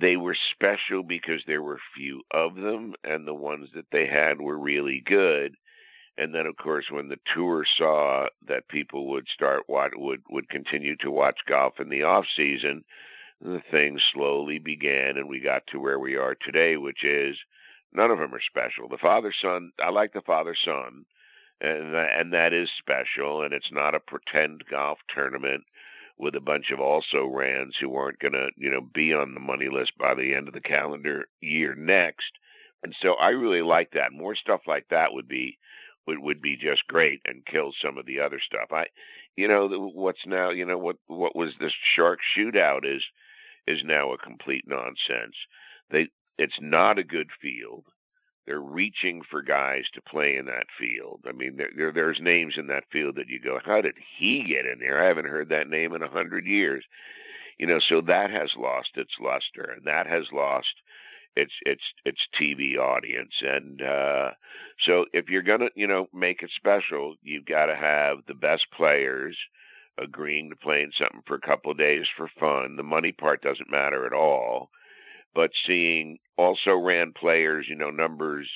they 0.01 0.17
were 0.17 0.37
special 0.55 1.03
because 1.03 1.43
there 1.47 1.63
were 1.63 1.79
few 1.95 2.23
of 2.31 2.55
them, 2.55 2.95
and 3.05 3.27
the 3.27 3.35
ones 3.35 3.69
that 3.75 3.91
they 3.93 4.07
had 4.07 4.41
were 4.41 4.59
really 4.59 5.03
good. 5.05 5.57
And 6.17 6.35
then, 6.35 6.47
of 6.47 6.57
course, 6.57 6.87
when 6.91 7.09
the 7.09 7.21
tour 7.35 7.65
saw 7.79 8.27
that 8.47 8.69
people 8.69 9.09
would 9.11 9.27
start 9.33 9.65
what 9.67 9.97
would 9.97 10.23
would 10.29 10.49
continue 10.49 10.97
to 10.97 11.11
watch 11.11 11.39
golf 11.49 11.81
in 11.81 11.89
the 11.89 12.03
off 12.03 12.27
season, 12.37 12.85
the 13.41 13.63
thing 13.71 13.99
slowly 14.13 14.59
began, 14.59 15.17
and 15.17 15.29
we 15.29 15.41
got 15.41 15.67
to 15.69 15.81
where 15.81 15.99
we 15.99 16.17
are 16.17 16.35
today, 16.35 16.77
which 16.77 17.05
is 17.05 17.37
none 17.93 18.11
of 18.11 18.19
them 18.19 18.35
are 18.35 18.41
special. 18.41 18.89
The 18.89 18.99
father 18.99 19.33
son, 19.41 19.73
I 19.83 19.91
like 19.91 20.13
the 20.13 20.21
father 20.21 20.57
son, 20.63 21.05
and 21.61 21.95
and 21.95 22.33
that 22.33 22.53
is 22.53 22.69
special, 22.79 23.43
and 23.43 23.55
it's 23.55 23.73
not 23.73 23.95
a 23.95 24.01
pretend 24.01 24.65
golf 24.71 24.99
tournament 25.15 25.65
with 26.21 26.35
a 26.35 26.41
bunch 26.41 26.71
of 26.71 26.81
also 26.81 27.27
rans 27.27 27.75
who 27.81 27.97
aren't 27.97 28.19
going 28.19 28.35
to, 28.35 28.49
you 28.57 28.71
know, 28.71 28.83
be 28.83 29.15
on 29.15 29.33
the 29.33 29.41
money 29.41 29.69
list 29.73 29.93
by 29.99 30.15
the 30.15 30.35
end 30.35 30.49
of 30.49 30.55
the 30.55 30.61
calendar 30.61 31.25
year 31.41 31.75
next. 31.75 32.33
And 32.83 32.95
so 33.01 33.15
I 33.15 33.31
really 33.31 33.63
like 33.63 33.93
that. 33.93 34.13
More 34.13 34.37
stuff 34.37 34.61
like 34.67 34.87
that 34.91 35.13
would 35.13 35.29
be 35.29 35.59
would 36.07 36.19
would 36.19 36.43
be 36.43 36.57
just 36.57 36.87
great 36.87 37.21
and 37.25 37.47
kill 37.47 37.73
some 37.83 37.97
of 37.97 38.07
the 38.07 38.21
other 38.21 38.41
stuff. 38.45 38.71
I, 38.71 38.87
you 39.37 39.49
know, 39.49 39.69
what's 39.95 40.27
now, 40.27 40.51
you 40.51 40.67
know, 40.67 40.79
what 40.79 40.97
what 41.07 41.35
was 41.35 41.51
this 41.59 41.73
shark 41.97 42.19
shootout 42.37 42.85
is 42.85 43.03
is 43.67 43.81
now 43.85 44.13
a 44.13 44.19
complete 44.19 44.65
nonsense. 44.67 45.37
They 45.91 46.09
it's 46.39 46.59
not 46.61 46.99
a 46.99 47.05
good 47.05 47.31
field 47.41 47.85
they're 48.51 48.61
reaching 48.61 49.23
for 49.31 49.43
guys 49.43 49.85
to 49.95 50.03
play 50.03 50.35
in 50.37 50.47
that 50.47 50.67
field. 50.77 51.21
I 51.25 51.31
mean, 51.31 51.57
there, 51.57 51.71
there, 51.77 51.93
there's 51.93 52.19
names 52.21 52.55
in 52.57 52.67
that 52.67 52.83
field 52.91 53.15
that 53.15 53.29
you 53.29 53.39
go, 53.39 53.61
how 53.65 53.81
did 53.81 53.95
he 54.19 54.43
get 54.43 54.67
in 54.67 54.81
there? 54.81 55.01
I 55.01 55.07
haven't 55.07 55.29
heard 55.29 55.51
that 55.51 55.69
name 55.69 55.95
in 55.95 56.03
a 56.03 56.09
hundred 56.09 56.47
years. 56.47 56.83
You 57.59 57.69
know, 57.69 57.79
so 57.79 58.01
that 58.01 58.33
has 58.33 58.51
lost 58.59 58.89
its 58.97 59.13
luster, 59.21 59.73
and 59.77 59.85
that 59.85 60.09
has 60.09 60.25
lost 60.33 60.67
its 61.37 61.53
its 61.65 61.83
its 62.05 62.19
TV 62.41 62.77
audience. 62.77 63.35
And 63.41 63.83
uh, 63.83 64.31
so, 64.85 65.05
if 65.13 65.29
you're 65.29 65.43
gonna, 65.43 65.69
you 65.77 65.87
know, 65.87 66.09
make 66.13 66.43
it 66.43 66.51
special, 66.57 67.15
you've 67.23 67.47
got 67.47 67.67
to 67.67 67.77
have 67.77 68.19
the 68.27 68.35
best 68.35 68.65
players 68.77 69.37
agreeing 69.97 70.51
to 70.51 70.57
play 70.57 70.83
in 70.83 70.91
something 70.99 71.23
for 71.25 71.37
a 71.37 71.41
couple 71.41 71.71
of 71.71 71.79
days 71.79 72.07
for 72.17 72.29
fun. 72.41 72.75
The 72.75 72.83
money 72.83 73.13
part 73.13 73.43
doesn't 73.43 73.71
matter 73.71 74.07
at 74.07 74.13
all 74.13 74.71
but 75.35 75.51
seeing 75.67 76.19
also 76.37 76.73
ran 76.73 77.13
players, 77.13 77.67
you 77.69 77.77
know, 77.77 77.91
numbers 77.91 78.49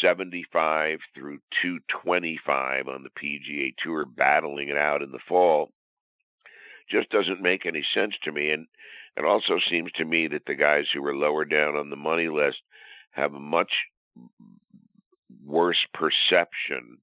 75 0.00 0.98
through 1.14 1.38
225 1.62 2.88
on 2.88 3.04
the 3.04 3.10
PGA 3.10 3.74
Tour 3.82 4.04
battling 4.04 4.68
it 4.68 4.76
out 4.76 5.02
in 5.02 5.12
the 5.12 5.18
fall 5.28 5.70
just 6.90 7.10
doesn't 7.10 7.42
make 7.42 7.66
any 7.66 7.84
sense 7.94 8.14
to 8.22 8.32
me. 8.32 8.50
And 8.50 8.66
it 9.16 9.24
also 9.24 9.58
seems 9.70 9.90
to 9.92 10.04
me 10.04 10.28
that 10.28 10.46
the 10.46 10.54
guys 10.54 10.84
who 10.92 11.04
are 11.06 11.16
lower 11.16 11.44
down 11.44 11.76
on 11.76 11.90
the 11.90 11.96
money 11.96 12.28
list 12.28 12.58
have 13.12 13.34
a 13.34 13.40
much 13.40 13.72
worse 15.44 15.84
perception 15.94 16.98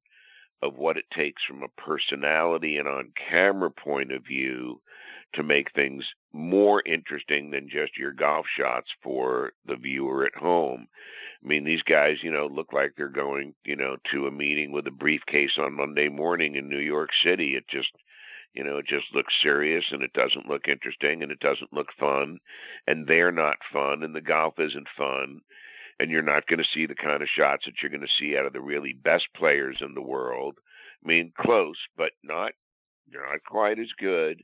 of 0.62 0.76
what 0.76 0.98
it 0.98 1.06
takes 1.16 1.42
from 1.44 1.64
a 1.64 1.82
personality 1.82 2.78
and 2.78 2.88
on 2.88 3.12
camera 3.30 3.70
point 3.70 4.12
of 4.12 4.24
view 4.26 4.80
to 5.34 5.44
make 5.44 5.72
things 5.74 6.06
more 6.32 6.82
interesting 6.86 7.52
than 7.52 7.70
just 7.70 7.98
your 7.98 8.12
golf 8.12 8.46
shots 8.58 8.88
for 9.02 9.54
the 9.66 9.76
viewer 9.76 10.26
at 10.26 10.36
home. 10.36 10.88
I 11.44 11.48
mean, 11.48 11.64
these 11.66 11.82
guys, 11.82 12.18
you 12.22 12.32
know, 12.32 12.48
look 12.48 12.72
like 12.72 12.94
they're 12.96 13.10
going, 13.10 13.54
you 13.66 13.76
know, 13.76 13.98
to 14.12 14.28
a 14.28 14.32
meeting 14.32 14.72
with 14.72 14.88
a 14.88 14.92
briefcase 14.92 15.58
on 15.58 15.74
Monday 15.74 16.10
morning 16.10 16.56
in 16.56 16.70
New 16.70 16.80
York 16.80 17.10
City. 17.24 17.56
It 17.56 17.66
just, 17.70 17.90
you 18.54 18.64
know, 18.64 18.78
it 18.78 18.88
just 18.88 19.06
looks 19.14 19.34
serious 19.42 19.86
and 19.92 20.02
it 20.04 20.14
doesn't 20.14 20.48
look 20.48 20.68
interesting 20.68 21.22
and 21.22 21.32
it 21.32 21.40
doesn't 21.40 21.74
look 21.74 21.90
fun. 22.00 22.40
And 22.88 23.08
they're 23.08 23.32
not 23.32 23.58
fun 23.72 24.04
and 24.04 24.16
the 24.16 24.22
golf 24.22 24.56
isn't 24.58 24.88
fun. 24.98 25.42
And 26.00 26.10
you're 26.10 26.22
not 26.22 26.48
going 26.48 26.60
to 26.60 26.70
see 26.74 26.86
the 26.86 26.96
kind 26.96 27.22
of 27.22 27.30
shots 27.30 27.66
that 27.66 27.76
you're 27.82 27.92
going 27.92 28.02
to 28.02 28.08
see 28.20 28.38
out 28.38 28.46
of 28.46 28.54
the 28.54 28.62
really 28.62 28.94
best 28.94 29.26
players 29.36 29.78
in 29.82 29.94
the 29.94 30.02
world. 30.02 30.56
I 31.04 31.08
mean, 31.08 31.34
close, 31.38 31.78
but 31.98 32.12
not, 32.24 32.54
not 33.12 33.44
quite 33.46 33.80
as 33.80 33.92
good 34.00 34.44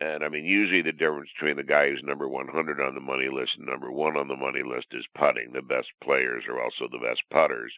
and 0.00 0.22
I 0.22 0.28
mean, 0.28 0.44
usually 0.44 0.82
the 0.82 0.92
difference 0.92 1.30
between 1.38 1.56
the 1.56 1.64
guy 1.64 1.88
who's 1.88 2.02
number 2.04 2.28
100 2.28 2.80
on 2.80 2.94
the 2.94 3.00
money 3.00 3.28
list 3.32 3.52
and 3.56 3.66
number 3.66 3.90
one 3.90 4.16
on 4.16 4.28
the 4.28 4.36
money 4.36 4.62
list 4.62 4.86
is 4.92 5.04
putting. 5.16 5.52
The 5.52 5.62
best 5.62 5.88
players 6.02 6.44
are 6.48 6.62
also 6.62 6.88
the 6.90 7.04
best 7.04 7.22
putters. 7.30 7.72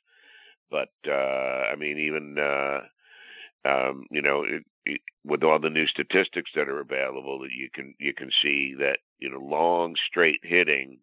But 0.71 0.91
uh, 1.09 1.71
I 1.73 1.77
mean, 1.77 1.99
even 1.99 2.39
uh, 2.39 2.81
um, 3.65 4.07
you 4.11 4.23
know, 4.23 4.45
it, 4.45 4.65
it, 4.87 5.01
with 5.25 5.43
all 5.43 5.59
the 5.59 5.71
new 5.71 5.87
statistics 5.87 6.51
that 6.55 6.69
are 6.69 6.81
available, 6.81 7.41
that 7.41 7.53
you 7.53 7.69
can 7.73 7.95
you 7.99 8.15
can 8.15 8.31
see 8.43 8.75
that 8.79 8.99
you 9.19 9.31
know 9.31 9.41
long 9.41 9.95
straight 10.09 10.41
hitting 10.43 10.99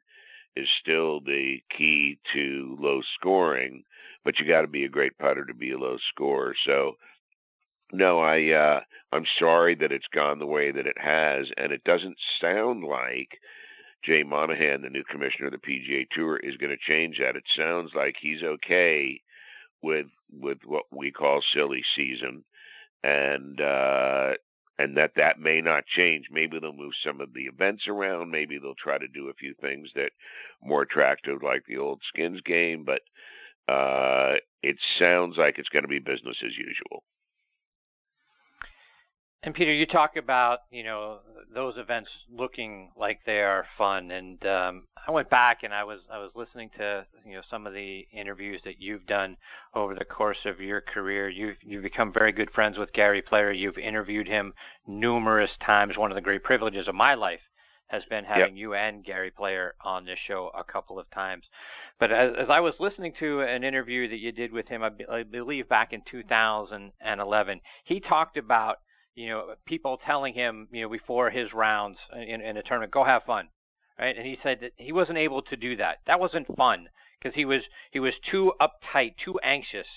is 0.55 0.67
still 0.81 1.19
the 1.19 1.61
key 1.75 2.17
to 2.33 2.77
low 2.79 3.01
scoring, 3.19 3.83
but 4.25 4.39
you 4.39 4.47
got 4.47 4.61
to 4.61 4.67
be 4.67 4.85
a 4.85 4.89
great 4.89 5.17
putter 5.17 5.45
to 5.45 5.53
be 5.53 5.71
a 5.71 5.77
low 5.77 5.97
scorer. 6.09 6.55
So, 6.65 6.97
no, 7.91 8.19
I 8.19 8.51
uh, 8.51 8.79
I'm 9.11 9.25
sorry 9.39 9.75
that 9.75 9.91
it's 9.91 10.07
gone 10.13 10.39
the 10.39 10.45
way 10.45 10.71
that 10.71 10.87
it 10.87 10.97
has, 10.99 11.47
and 11.57 11.71
it 11.71 11.83
doesn't 11.83 12.17
sound 12.41 12.83
like 12.83 13.39
Jay 14.03 14.23
Monahan, 14.23 14.81
the 14.81 14.89
new 14.89 15.03
commissioner 15.03 15.47
of 15.47 15.53
the 15.53 15.57
PGA 15.57 16.07
Tour, 16.11 16.37
is 16.37 16.57
going 16.57 16.75
to 16.75 16.91
change 16.91 17.17
that. 17.19 17.35
It 17.35 17.45
sounds 17.55 17.91
like 17.95 18.15
he's 18.19 18.43
okay 18.43 19.21
with 19.81 20.07
with 20.31 20.59
what 20.65 20.83
we 20.91 21.11
call 21.11 21.41
silly 21.53 21.83
season, 21.95 22.43
and 23.03 23.61
uh, 23.61 24.33
and 24.79 24.97
that 24.97 25.11
that 25.15 25.39
may 25.39 25.61
not 25.61 25.85
change. 25.85 26.25
Maybe 26.31 26.59
they'll 26.59 26.73
move 26.73 26.93
some 27.05 27.21
of 27.21 27.33
the 27.33 27.45
events 27.45 27.87
around. 27.87 28.31
Maybe 28.31 28.59
they'll 28.59 28.75
try 28.75 28.97
to 28.97 29.07
do 29.07 29.29
a 29.29 29.33
few 29.33 29.53
things 29.61 29.89
that 29.95 30.11
more 30.61 30.83
attractive, 30.83 31.41
like 31.41 31.63
the 31.67 31.77
old 31.77 32.01
skins 32.07 32.41
game. 32.41 32.85
But 32.85 33.01
uh, 33.71 34.35
it 34.61 34.77
sounds 34.99 35.37
like 35.37 35.57
it's 35.57 35.69
going 35.69 35.83
to 35.83 35.89
be 35.89 35.99
business 35.99 36.37
as 36.45 36.57
usual. 36.57 37.03
And 39.47 39.55
Peter, 39.55 39.71
you 39.71 39.85
talk 39.85 40.17
about 40.17 40.63
you 40.71 40.83
know 40.83 41.19
those 41.55 41.75
events 41.77 42.09
looking 42.29 42.91
like 42.97 43.21
they 43.25 43.39
are 43.39 43.65
fun, 43.77 44.11
and 44.11 44.45
um, 44.45 44.83
I 45.07 45.11
went 45.11 45.29
back 45.29 45.59
and 45.63 45.73
I 45.73 45.85
was 45.85 46.01
I 46.11 46.17
was 46.17 46.31
listening 46.35 46.69
to 46.77 47.05
you 47.25 47.35
know 47.35 47.41
some 47.49 47.65
of 47.65 47.71
the 47.71 48.05
interviews 48.11 48.59
that 48.65 48.81
you've 48.81 49.05
done 49.05 49.37
over 49.73 49.95
the 49.95 50.03
course 50.03 50.39
of 50.43 50.59
your 50.59 50.81
career. 50.81 51.29
You've 51.29 51.55
you've 51.61 51.83
become 51.83 52.11
very 52.11 52.33
good 52.33 52.51
friends 52.51 52.77
with 52.77 52.91
Gary 52.91 53.21
Player. 53.21 53.53
You've 53.53 53.77
interviewed 53.77 54.27
him 54.27 54.53
numerous 54.85 55.51
times. 55.65 55.97
One 55.97 56.11
of 56.11 56.15
the 56.15 56.21
great 56.21 56.43
privileges 56.43 56.89
of 56.89 56.95
my 56.95 57.13
life 57.13 57.39
has 57.87 58.03
been 58.09 58.25
having 58.25 58.57
yep. 58.57 58.59
you 58.59 58.73
and 58.73 59.05
Gary 59.05 59.31
Player 59.31 59.75
on 59.81 60.03
this 60.03 60.19
show 60.27 60.51
a 60.57 60.63
couple 60.69 60.99
of 60.99 61.09
times. 61.11 61.45
But 62.01 62.11
as, 62.11 62.33
as 62.37 62.47
I 62.49 62.59
was 62.59 62.73
listening 62.81 63.13
to 63.21 63.43
an 63.43 63.63
interview 63.63 64.09
that 64.09 64.19
you 64.19 64.33
did 64.33 64.51
with 64.51 64.67
him, 64.67 64.83
I, 64.83 64.89
be, 64.89 65.05
I 65.09 65.23
believe 65.23 65.69
back 65.69 65.93
in 65.93 66.01
2011, 66.11 67.61
he 67.85 68.01
talked 68.01 68.35
about 68.35 68.79
you 69.17 69.29
know, 69.29 69.55
people 69.65 69.97
telling 70.05 70.35
him, 70.35 70.67
you 70.71 70.83
know, 70.83 70.89
before 70.89 71.31
his 71.31 71.51
rounds 71.51 71.97
in, 72.13 72.39
in 72.39 72.55
a 72.55 72.61
tournament, 72.61 72.91
go 72.91 73.03
have 73.03 73.23
fun, 73.23 73.47
right? 73.97 74.15
And 74.15 74.27
he 74.27 74.37
said 74.43 74.59
that 74.61 74.73
he 74.77 74.91
wasn't 74.91 75.17
able 75.17 75.41
to 75.41 75.55
do 75.55 75.75
that. 75.77 75.97
That 76.05 76.19
wasn't 76.19 76.55
fun 76.55 76.89
because 77.19 77.33
he 77.33 77.43
was 77.43 77.61
he 77.89 77.99
was 77.99 78.13
too 78.29 78.53
uptight, 78.61 79.15
too 79.17 79.39
anxious 79.43 79.87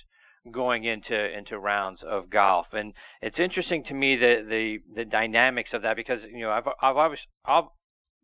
going 0.50 0.84
into 0.84 1.36
into 1.36 1.58
rounds 1.58 2.00
of 2.02 2.30
golf. 2.30 2.68
And 2.72 2.94
it's 3.20 3.38
interesting 3.38 3.84
to 3.88 3.94
me 3.94 4.16
the 4.16 4.42
the 4.48 4.78
the 4.94 5.04
dynamics 5.04 5.70
of 5.74 5.82
that 5.82 5.96
because 5.96 6.20
you 6.32 6.40
know 6.40 6.50
I've 6.50 6.66
I've 6.80 6.96
always 6.96 7.18
I've 7.44 7.64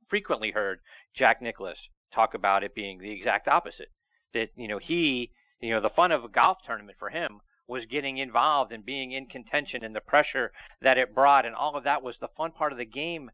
frequently 0.08 0.52
heard 0.52 0.80
Jack 1.14 1.42
Nicklaus 1.42 1.76
talk 2.14 2.32
about 2.32 2.64
it 2.64 2.74
being 2.74 3.00
the 3.00 3.12
exact 3.12 3.48
opposite. 3.48 3.90
That 4.32 4.48
you 4.56 4.66
know 4.66 4.78
he 4.78 5.30
you 5.60 5.74
know 5.74 5.82
the 5.82 5.90
fun 5.90 6.10
of 6.10 6.24
a 6.24 6.28
golf 6.28 6.56
tournament 6.66 6.96
for 6.98 7.10
him 7.10 7.42
was 7.68 7.84
getting 7.90 8.18
involved 8.18 8.72
and 8.72 8.84
being 8.84 9.12
in 9.12 9.26
contention 9.26 9.84
and 9.84 9.94
the 9.94 10.00
pressure 10.00 10.52
that 10.82 10.98
it 10.98 11.14
brought 11.14 11.44
and 11.44 11.54
all 11.54 11.76
of 11.76 11.84
that 11.84 12.02
was 12.02 12.14
the 12.20 12.28
fun 12.36 12.52
part 12.52 12.72
of 12.72 12.78
the 12.78 12.84
game 12.84 13.30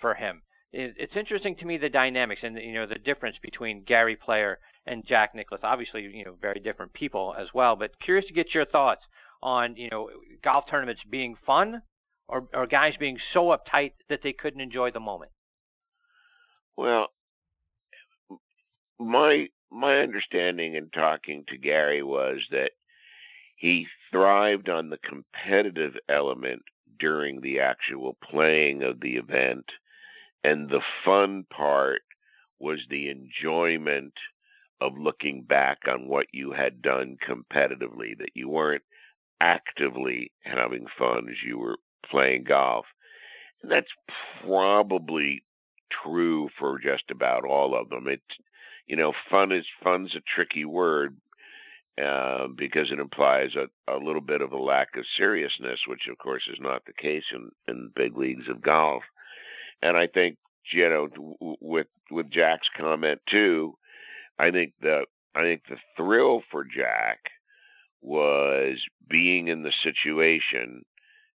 for 0.00 0.14
him. 0.14 0.42
It's 0.74 1.16
interesting 1.16 1.54
to 1.56 1.66
me 1.66 1.76
the 1.76 1.90
dynamics 1.90 2.40
and 2.42 2.56
you 2.56 2.72
know 2.72 2.86
the 2.86 2.94
difference 2.94 3.36
between 3.42 3.84
Gary 3.84 4.16
Player 4.16 4.58
and 4.86 5.06
Jack 5.06 5.34
Nicklaus. 5.34 5.60
Obviously, 5.62 6.02
you 6.02 6.24
know 6.24 6.34
very 6.40 6.60
different 6.60 6.94
people 6.94 7.34
as 7.38 7.48
well, 7.52 7.76
but 7.76 7.90
curious 8.02 8.26
to 8.28 8.32
get 8.32 8.54
your 8.54 8.64
thoughts 8.64 9.02
on 9.42 9.76
you 9.76 9.90
know 9.90 10.08
golf 10.42 10.64
tournaments 10.70 11.02
being 11.10 11.36
fun 11.44 11.82
or, 12.26 12.48
or 12.54 12.66
guys 12.66 12.94
being 12.98 13.18
so 13.34 13.54
uptight 13.54 13.92
that 14.08 14.20
they 14.22 14.32
couldn't 14.32 14.62
enjoy 14.62 14.90
the 14.90 14.98
moment. 14.98 15.30
Well, 16.78 17.08
my 18.98 19.48
my 19.70 19.98
understanding 19.98 20.74
in 20.74 20.88
talking 20.88 21.44
to 21.48 21.58
Gary 21.58 22.02
was 22.02 22.38
that 22.50 22.70
he 23.62 23.86
thrived 24.10 24.68
on 24.68 24.90
the 24.90 24.98
competitive 24.98 25.94
element 26.08 26.62
during 26.98 27.40
the 27.40 27.60
actual 27.60 28.16
playing 28.28 28.82
of 28.82 28.98
the 28.98 29.14
event. 29.14 29.64
And 30.42 30.68
the 30.68 30.82
fun 31.04 31.46
part 31.48 32.02
was 32.58 32.80
the 32.90 33.08
enjoyment 33.08 34.14
of 34.80 34.98
looking 34.98 35.44
back 35.44 35.78
on 35.86 36.08
what 36.08 36.26
you 36.32 36.50
had 36.50 36.82
done 36.82 37.16
competitively, 37.24 38.18
that 38.18 38.32
you 38.34 38.48
weren't 38.48 38.82
actively 39.40 40.32
having 40.40 40.86
fun 40.98 41.28
as 41.30 41.36
you 41.46 41.56
were 41.56 41.78
playing 42.10 42.42
golf. 42.42 42.86
And 43.62 43.70
that's 43.70 43.92
probably 44.44 45.44
true 46.02 46.48
for 46.58 46.80
just 46.80 47.04
about 47.12 47.44
all 47.44 47.80
of 47.80 47.90
them. 47.90 48.08
It's 48.08 48.22
you 48.88 48.96
know, 48.96 49.12
fun 49.30 49.52
is 49.52 49.64
fun's 49.84 50.16
a 50.16 50.20
tricky 50.34 50.64
word 50.64 51.16
uh, 52.00 52.46
because 52.56 52.90
it 52.90 52.98
implies 52.98 53.50
a, 53.54 53.92
a 53.92 53.98
little 53.98 54.20
bit 54.20 54.40
of 54.40 54.52
a 54.52 54.58
lack 54.58 54.96
of 54.96 55.04
seriousness, 55.16 55.80
which 55.86 56.08
of 56.10 56.18
course 56.18 56.44
is 56.50 56.58
not 56.60 56.84
the 56.86 56.92
case 56.92 57.24
in, 57.34 57.50
in 57.68 57.90
big 57.94 58.16
leagues 58.16 58.48
of 58.48 58.62
golf. 58.62 59.02
And 59.82 59.96
I 59.96 60.06
think 60.06 60.38
you 60.72 60.88
know 60.88 61.08
with 61.60 61.88
with 62.10 62.30
Jack's 62.30 62.68
comment 62.76 63.20
too, 63.28 63.76
I 64.38 64.50
think 64.50 64.72
the 64.80 65.04
I 65.34 65.42
think 65.42 65.62
the 65.68 65.78
thrill 65.96 66.42
for 66.50 66.64
Jack 66.64 67.18
was 68.00 68.78
being 69.08 69.48
in 69.48 69.62
the 69.62 69.72
situation 69.82 70.84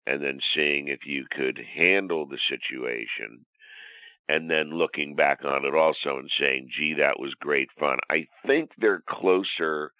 and 0.07 0.23
then 0.23 0.39
seeing 0.53 0.87
if 0.87 1.05
you 1.05 1.25
could 1.29 1.59
handle 1.75 2.25
the 2.25 2.39
situation 2.49 3.45
and 4.27 4.49
then 4.49 4.71
looking 4.71 5.15
back 5.15 5.43
on 5.45 5.65
it 5.65 5.75
also 5.75 6.17
and 6.17 6.29
saying, 6.39 6.69
gee, 6.75 6.95
that 6.95 7.19
was 7.19 7.33
great 7.39 7.69
fun. 7.79 7.99
I 8.09 8.27
think 8.45 8.71
they're 8.77 9.03
closer 9.07 9.91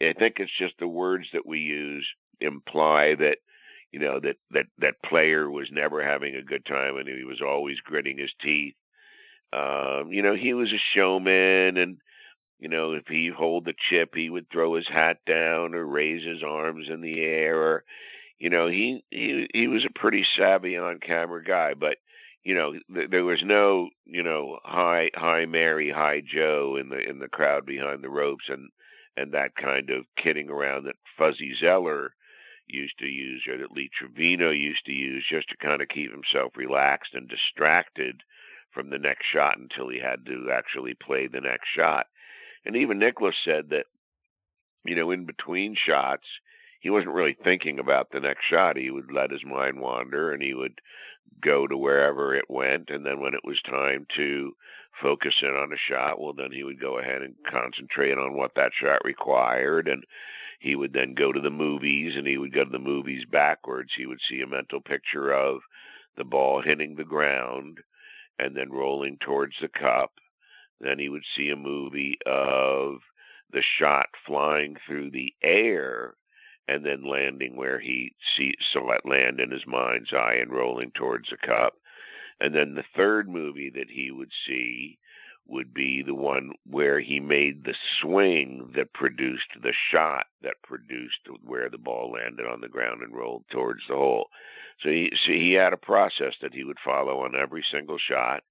I 0.00 0.12
think 0.12 0.36
it's 0.38 0.56
just 0.58 0.74
the 0.78 0.88
words 0.88 1.26
that 1.32 1.46
we 1.46 1.60
use 1.60 2.06
imply 2.40 3.14
that 3.14 3.38
you 3.92 3.98
know 3.98 4.20
that 4.20 4.36
that 4.50 4.66
that 4.78 5.02
player 5.04 5.50
was 5.50 5.68
never 5.70 6.02
having 6.02 6.34
a 6.36 6.42
good 6.42 6.64
time 6.66 6.96
and 6.96 7.08
he 7.08 7.24
was 7.24 7.40
always 7.40 7.80
gritting 7.80 8.18
his 8.18 8.32
teeth. 8.42 8.74
Um, 9.52 10.12
you 10.12 10.22
know, 10.22 10.34
he 10.34 10.54
was 10.54 10.72
a 10.72 10.82
showman, 10.94 11.76
and 11.76 11.98
you 12.58 12.68
know 12.68 12.92
if 12.92 13.06
he 13.08 13.28
hold 13.34 13.64
the 13.64 13.74
chip, 13.88 14.14
he 14.14 14.28
would 14.28 14.50
throw 14.50 14.74
his 14.74 14.88
hat 14.88 15.18
down 15.26 15.74
or 15.74 15.86
raise 15.86 16.26
his 16.26 16.42
arms 16.42 16.88
in 16.90 17.00
the 17.00 17.20
air, 17.20 17.56
or 17.58 17.84
you 18.38 18.50
know 18.50 18.68
he 18.68 19.04
he 19.10 19.46
he 19.54 19.68
was 19.68 19.84
a 19.84 19.98
pretty 19.98 20.26
savvy 20.36 20.76
on 20.76 20.98
camera 20.98 21.42
guy, 21.42 21.74
but 21.74 21.96
you 22.44 22.54
know 22.54 22.72
th- 22.92 23.10
there 23.10 23.24
was 23.24 23.40
no 23.44 23.88
you 24.04 24.22
know 24.22 24.58
hi 24.64 25.10
hi 25.14 25.46
Mary 25.46 25.90
hi 25.90 26.20
Joe 26.20 26.76
in 26.78 26.88
the 26.88 26.98
in 26.98 27.18
the 27.18 27.28
crowd 27.28 27.64
behind 27.64 28.02
the 28.02 28.10
ropes 28.10 28.44
and 28.48 28.68
and 29.16 29.32
that 29.32 29.56
kind 29.56 29.90
of 29.90 30.04
kidding 30.16 30.48
around 30.48 30.84
that 30.84 30.96
Fuzzy 31.16 31.54
Zoeller 31.58 32.12
used 32.66 32.98
to 32.98 33.06
use 33.06 33.42
or 33.48 33.58
that 33.58 33.72
Lee 33.72 33.90
Trevino 33.96 34.50
used 34.50 34.84
to 34.86 34.92
use 34.92 35.24
just 35.28 35.48
to 35.50 35.56
kind 35.56 35.80
of 35.80 35.88
keep 35.88 36.10
himself 36.10 36.52
relaxed 36.56 37.14
and 37.14 37.28
distracted 37.28 38.22
from 38.72 38.90
the 38.90 38.98
next 38.98 39.24
shot 39.32 39.58
until 39.58 39.88
he 39.88 39.98
had 39.98 40.26
to 40.26 40.50
actually 40.52 40.94
play 40.94 41.26
the 41.26 41.40
next 41.40 41.68
shot. 41.74 42.06
And 42.64 42.76
even 42.76 42.98
Nicklaus 42.98 43.36
said 43.44 43.70
that, 43.70 43.86
you 44.84 44.96
know, 44.96 45.10
in 45.10 45.24
between 45.24 45.76
shots, 45.76 46.26
he 46.80 46.90
wasn't 46.90 47.14
really 47.14 47.36
thinking 47.42 47.78
about 47.78 48.10
the 48.10 48.20
next 48.20 48.44
shot. 48.50 48.76
He 48.76 48.90
would 48.90 49.10
let 49.10 49.30
his 49.30 49.44
mind 49.44 49.80
wander 49.80 50.32
and 50.32 50.42
he 50.42 50.54
would 50.54 50.80
go 51.40 51.66
to 51.66 51.76
wherever 51.76 52.34
it 52.34 52.44
went. 52.48 52.90
And 52.90 53.06
then 53.06 53.20
when 53.20 53.34
it 53.34 53.44
was 53.44 53.60
time 53.62 54.06
to 54.16 54.52
focus 55.00 55.34
in 55.42 55.50
on 55.50 55.72
a 55.72 55.76
shot, 55.76 56.20
well, 56.20 56.32
then 56.32 56.52
he 56.52 56.64
would 56.64 56.80
go 56.80 56.98
ahead 56.98 57.22
and 57.22 57.34
concentrate 57.50 58.18
on 58.18 58.36
what 58.36 58.52
that 58.56 58.72
shot 58.80 59.04
required. 59.04 59.88
And 59.88 60.04
he 60.60 60.74
would 60.74 60.92
then 60.92 61.14
go 61.14 61.32
to 61.32 61.40
the 61.40 61.50
movies 61.50 62.14
and 62.16 62.26
he 62.26 62.38
would 62.38 62.54
go 62.54 62.64
to 62.64 62.70
the 62.70 62.78
movies 62.78 63.24
backwards. 63.30 63.90
He 63.96 64.06
would 64.06 64.20
see 64.28 64.40
a 64.40 64.46
mental 64.46 64.80
picture 64.80 65.32
of 65.32 65.60
the 66.16 66.24
ball 66.24 66.62
hitting 66.62 66.96
the 66.96 67.04
ground 67.04 67.78
and 68.38 68.56
then 68.56 68.70
rolling 68.70 69.18
towards 69.18 69.54
the 69.60 69.68
cup. 69.68 70.12
Then 70.80 70.98
he 70.98 71.08
would 71.08 71.24
see 71.36 71.50
a 71.50 71.56
movie 71.56 72.18
of 72.26 73.00
the 73.52 73.62
shot 73.78 74.08
flying 74.26 74.76
through 74.86 75.10
the 75.10 75.32
air 75.42 76.14
and 76.68 76.84
then 76.84 77.08
landing 77.08 77.56
where 77.56 77.78
he 77.78 78.12
see, 78.36 78.54
saw 78.72 78.92
it 78.92 79.02
land 79.04 79.40
in 79.40 79.50
his 79.50 79.66
mind's 79.66 80.12
eye 80.12 80.38
and 80.40 80.52
rolling 80.52 80.90
towards 80.92 81.28
the 81.30 81.36
cup. 81.46 81.74
And 82.40 82.54
then 82.54 82.74
the 82.74 82.84
third 82.94 83.28
movie 83.28 83.70
that 83.70 83.90
he 83.90 84.10
would 84.10 84.30
see 84.46 84.98
would 85.48 85.72
be 85.72 86.02
the 86.02 86.14
one 86.14 86.50
where 86.68 86.98
he 87.00 87.20
made 87.20 87.64
the 87.64 87.74
swing 88.00 88.72
that 88.74 88.92
produced 88.92 89.48
the 89.62 89.72
shot 89.92 90.26
that 90.42 90.60
produced 90.62 91.20
where 91.44 91.70
the 91.70 91.78
ball 91.78 92.10
landed 92.12 92.46
on 92.46 92.60
the 92.60 92.68
ground 92.68 93.00
and 93.00 93.14
rolled 93.14 93.44
towards 93.50 93.80
the 93.88 93.94
hole. 93.94 94.28
So 94.82 94.90
he, 94.90 95.10
he 95.24 95.52
had 95.52 95.72
a 95.72 95.78
process 95.78 96.34
that 96.42 96.52
he 96.52 96.64
would 96.64 96.78
follow 96.84 97.20
on 97.20 97.36
every 97.36 97.64
single 97.70 97.96
shot. 97.98 98.42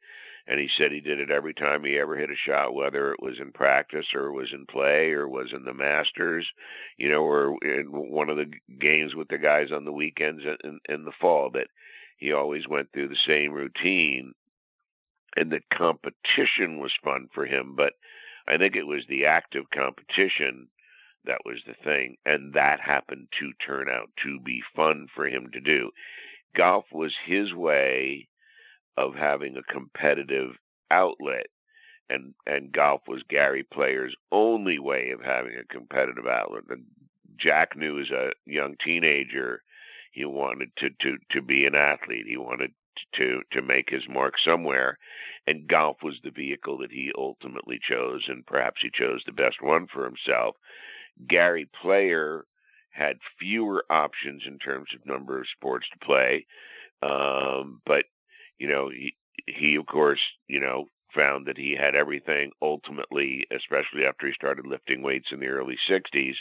and 0.48 0.60
he 0.60 0.70
said 0.78 0.92
he 0.92 1.02
did 1.02 1.20
it 1.20 1.32
every 1.32 1.54
time 1.54 1.84
he 1.84 1.98
ever 1.98 2.16
hit 2.18 2.30
a 2.30 2.36
shot, 2.36 2.74
whether 2.74 3.12
it 3.12 3.22
was 3.22 3.36
in 3.40 3.52
practice 3.52 4.06
or 4.14 4.32
was 4.32 4.50
in 4.54 4.66
play 4.66 5.12
or 5.12 5.28
was 5.28 5.52
in 5.54 5.64
the 5.66 5.74
Masters, 5.74 6.48
you 6.98 7.10
know, 7.10 7.24
or 7.24 7.58
in 7.64 7.88
one 7.92 8.30
of 8.30 8.38
the 8.38 8.52
games 8.80 9.16
with 9.16 9.28
the 9.30 9.38
guys 9.38 9.70
on 9.72 9.86
the 9.86 9.92
weekends 9.92 10.44
in, 10.64 10.80
in 10.88 11.04
the 11.04 11.12
fall. 11.20 11.50
That 11.52 11.68
he 12.18 12.32
always 12.32 12.68
went 12.68 12.92
through 12.92 13.10
the 13.10 13.16
same 13.28 13.52
routine, 13.52 14.34
and 15.36 15.52
that 15.52 15.70
competition 15.70 16.80
was 16.80 16.94
fun 17.04 17.28
for 17.34 17.46
him. 17.46 17.76
But 17.76 17.94
I 18.48 18.58
think 18.58 18.76
it 18.76 18.88
was 18.88 19.04
the 19.08 19.26
active 19.26 19.66
competition 19.74 20.68
that 21.26 21.42
was 21.46 21.60
the 21.66 21.76
thing, 21.84 22.18
and 22.26 22.54
that 22.54 22.80
happened 22.80 23.28
to 23.40 23.52
turn 23.66 23.90
out 23.90 24.10
to 24.24 24.40
be 24.40 24.62
fun 24.76 25.08
for 25.14 25.28
him 25.28 25.50
to 25.54 25.60
do. 25.60 25.92
Golf 26.56 26.86
was 26.92 27.14
his 27.26 27.54
way 27.54 28.28
of 28.96 29.16
having 29.16 29.58
a 29.58 29.74
competitive 29.74 30.52
outlet 30.92 31.48
and 32.10 32.34
and 32.46 32.72
golf 32.72 33.02
was 33.08 33.24
Gary 33.30 33.64
Player's 33.64 34.16
only 34.32 34.80
way 34.80 35.12
of 35.12 35.22
having 35.22 35.56
a 35.56 35.74
competitive 35.74 36.28
outlet. 36.28 36.64
And 36.70 36.86
Jack 37.38 37.76
knew 37.76 38.00
as 38.00 38.12
a 38.12 38.32
young 38.46 38.76
teenager 38.84 39.62
he 40.16 40.24
wanted 40.24 40.72
to 40.78 40.90
to 41.02 41.18
to 41.32 41.42
be 41.42 41.66
an 41.66 41.76
athlete. 41.76 42.26
He 42.26 42.38
wanted 42.38 42.72
to 43.16 43.42
to 43.52 43.62
make 43.62 43.90
his 43.90 44.08
mark 44.10 44.36
somewhere, 44.44 44.98
and 45.46 45.68
golf 45.68 45.98
was 46.02 46.16
the 46.24 46.32
vehicle 46.32 46.78
that 46.80 46.92
he 46.92 47.12
ultimately 47.18 47.80
chose, 47.88 48.24
and 48.30 48.46
perhaps 48.46 48.80
he 48.82 48.90
chose 48.94 49.22
the 49.26 49.34
best 49.34 49.62
one 49.62 49.88
for 49.88 50.06
himself. 50.06 50.56
Gary 51.28 51.68
Player 51.82 52.46
had 52.92 53.18
fewer 53.38 53.84
options 53.90 54.44
in 54.48 54.58
terms 54.58 54.88
of 54.96 55.06
number 55.06 55.40
of 55.40 55.48
sports 55.50 55.86
to 55.92 56.06
play, 56.06 56.46
um, 57.02 57.82
but 57.86 58.06
you 58.58 58.70
know, 58.70 58.90
he 58.90 59.18
he 59.46 59.76
of 59.76 59.86
course, 59.86 60.22
you 60.48 60.62
know, 60.62 60.86
found 61.16 61.46
that 61.46 61.58
he 61.58 61.76
had 61.76 61.96
everything 61.96 62.52
ultimately, 62.62 63.46
especially 63.52 64.06
after 64.06 64.28
he 64.28 64.34
started 64.34 64.68
lifting 64.68 65.02
weights 65.02 65.30
in 65.32 65.40
the 65.40 65.48
early 65.48 65.78
60s, 65.90 66.36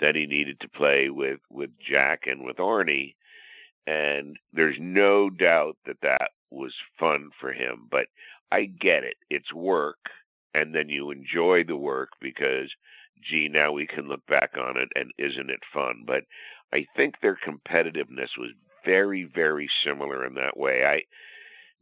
that 0.00 0.14
he 0.14 0.26
needed 0.26 0.60
to 0.60 0.68
play 0.68 1.08
with 1.10 1.40
with 1.50 1.70
Jack 1.80 2.26
and 2.26 2.44
with 2.44 2.56
Arnie. 2.56 3.14
And 3.86 4.36
there's 4.52 4.76
no 4.78 5.30
doubt 5.30 5.76
that 5.86 6.00
that 6.02 6.30
was 6.50 6.74
fun 6.98 7.30
for 7.40 7.52
him, 7.52 7.88
but 7.90 8.06
I 8.52 8.64
get 8.64 9.04
it. 9.04 9.16
It's 9.30 9.52
work 9.52 10.10
and 10.54 10.74
then 10.74 10.88
you 10.88 11.10
enjoy 11.10 11.64
the 11.64 11.76
work 11.76 12.10
because 12.20 12.70
gee, 13.22 13.48
now 13.48 13.72
we 13.72 13.86
can 13.86 14.08
look 14.08 14.24
back 14.26 14.52
on 14.58 14.76
it 14.76 14.88
and 14.94 15.12
isn't 15.18 15.50
it 15.50 15.60
fun? 15.72 16.04
But 16.06 16.24
I 16.72 16.86
think 16.96 17.16
their 17.20 17.36
competitiveness 17.36 18.38
was 18.38 18.50
very, 18.84 19.24
very 19.24 19.68
similar 19.84 20.24
in 20.26 20.34
that 20.34 20.56
way. 20.56 20.84
I 20.84 21.02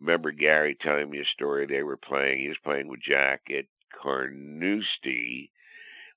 remember 0.00 0.30
Gary 0.30 0.76
telling 0.80 1.10
me 1.10 1.18
a 1.20 1.24
story. 1.34 1.66
They 1.66 1.82
were 1.82 1.96
playing. 1.96 2.40
He 2.40 2.48
was 2.48 2.58
playing 2.64 2.88
with 2.88 3.00
Jack 3.00 3.42
at 3.50 3.64
Carnoustie, 4.00 5.50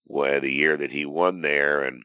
where 0.05 0.39
the 0.39 0.51
year 0.51 0.77
that 0.77 0.91
he 0.91 1.05
won 1.05 1.41
there, 1.41 1.83
and 1.83 2.03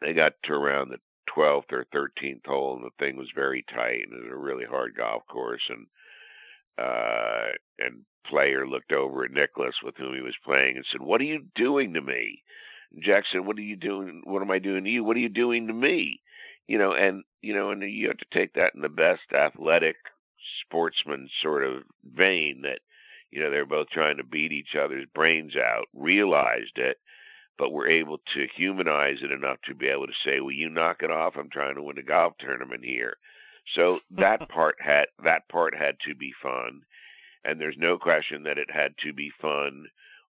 they 0.00 0.12
got 0.12 0.34
to 0.44 0.52
around 0.52 0.90
the 0.90 1.00
12th 1.34 1.72
or 1.72 1.86
13th 1.94 2.46
hole, 2.46 2.76
and 2.76 2.84
the 2.84 2.90
thing 2.98 3.16
was 3.16 3.30
very 3.34 3.64
tight, 3.74 4.02
and 4.08 4.12
it 4.12 4.22
was 4.24 4.32
a 4.32 4.36
really 4.36 4.64
hard 4.64 4.94
golf 4.96 5.26
course, 5.26 5.62
and 5.68 5.86
uh, 6.78 7.50
and 7.80 8.04
player 8.26 8.66
looked 8.66 8.92
over 8.92 9.24
at 9.24 9.32
Nicklaus 9.32 9.74
with 9.82 9.96
whom 9.96 10.14
he 10.14 10.20
was 10.20 10.36
playing, 10.44 10.76
and 10.76 10.86
said, 10.90 11.00
"What 11.00 11.20
are 11.20 11.24
you 11.24 11.46
doing 11.54 11.94
to 11.94 12.00
me?" 12.00 12.42
Jack 13.00 13.24
said, 13.30 13.44
"What 13.44 13.58
are 13.58 13.62
you 13.62 13.76
doing? 13.76 14.22
What 14.24 14.42
am 14.42 14.50
I 14.50 14.58
doing 14.58 14.84
to 14.84 14.90
you? 14.90 15.02
What 15.02 15.16
are 15.16 15.20
you 15.20 15.28
doing 15.28 15.66
to 15.66 15.72
me?" 15.72 16.20
You 16.68 16.78
know, 16.78 16.92
and 16.92 17.24
you 17.42 17.54
know, 17.54 17.70
and 17.70 17.82
you 17.82 18.08
have 18.08 18.18
to 18.18 18.26
take 18.32 18.54
that 18.54 18.74
in 18.74 18.82
the 18.82 18.88
best 18.88 19.32
athletic 19.32 19.96
sportsman 20.64 21.28
sort 21.42 21.64
of 21.64 21.82
vein 22.14 22.62
that 22.62 22.80
you 23.30 23.40
know 23.40 23.50
they're 23.50 23.66
both 23.66 23.88
trying 23.90 24.16
to 24.16 24.24
beat 24.24 24.52
each 24.52 24.74
other's 24.80 25.06
brains 25.14 25.54
out 25.56 25.86
realized 25.94 26.76
it 26.76 26.98
but 27.58 27.72
were 27.72 27.88
able 27.88 28.18
to 28.34 28.46
humanize 28.56 29.18
it 29.22 29.32
enough 29.32 29.58
to 29.66 29.74
be 29.74 29.88
able 29.88 30.06
to 30.06 30.12
say 30.24 30.40
well 30.40 30.52
you 30.52 30.68
knock 30.68 31.02
it 31.02 31.10
off 31.10 31.34
i'm 31.36 31.50
trying 31.50 31.74
to 31.74 31.82
win 31.82 31.98
a 31.98 32.02
golf 32.02 32.34
tournament 32.38 32.84
here. 32.84 33.16
So 33.74 34.00
that 34.12 34.48
part 34.48 34.76
had 34.80 35.06
that 35.24 35.48
part 35.48 35.74
had 35.74 35.96
to 36.06 36.14
be 36.14 36.32
fun 36.42 36.82
and 37.44 37.60
there's 37.60 37.76
no 37.78 37.98
question 37.98 38.42
that 38.44 38.58
it 38.58 38.70
had 38.70 38.94
to 39.04 39.12
be 39.12 39.30
fun 39.40 39.86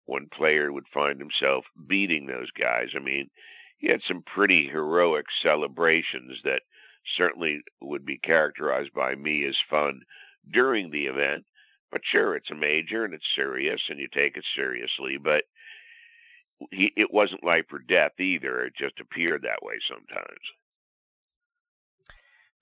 when 0.07 0.29
player 0.29 0.73
would 0.73 0.87
find 0.93 1.19
himself 1.19 1.65
beating 1.89 2.27
those 2.27 2.51
guys. 2.53 2.89
I 2.95 3.01
mean 3.01 3.31
he 3.79 3.89
had 3.89 4.01
some 4.09 4.23
pretty 4.23 4.67
heroic 4.67 5.27
celebrations 5.43 6.39
that 6.45 6.63
certainly 7.17 7.61
would 7.81 8.05
be 8.05 8.19
characterized 8.19 8.93
by 8.95 9.15
me 9.15 9.47
as 9.47 9.57
fun 9.71 10.01
during 10.53 10.91
the 10.91 11.07
event. 11.07 11.45
But 11.93 12.03
sure, 12.05 12.37
it's 12.37 12.51
a 12.51 12.55
major 12.55 13.05
and 13.05 13.15
it's 13.15 13.25
serious, 13.35 13.81
and 13.89 13.99
you 13.99 14.09
take 14.13 14.37
it 14.37 14.45
seriously. 14.55 15.17
But 15.23 15.45
he, 16.71 16.93
it 16.97 17.13
wasn't 17.13 17.45
life 17.45 17.67
or 17.73 17.79
death 17.79 18.19
either. 18.19 18.65
It 18.65 18.75
just 18.79 19.01
appeared 19.01 19.43
that 19.43 19.63
way 19.63 19.75
sometimes. 19.89 20.41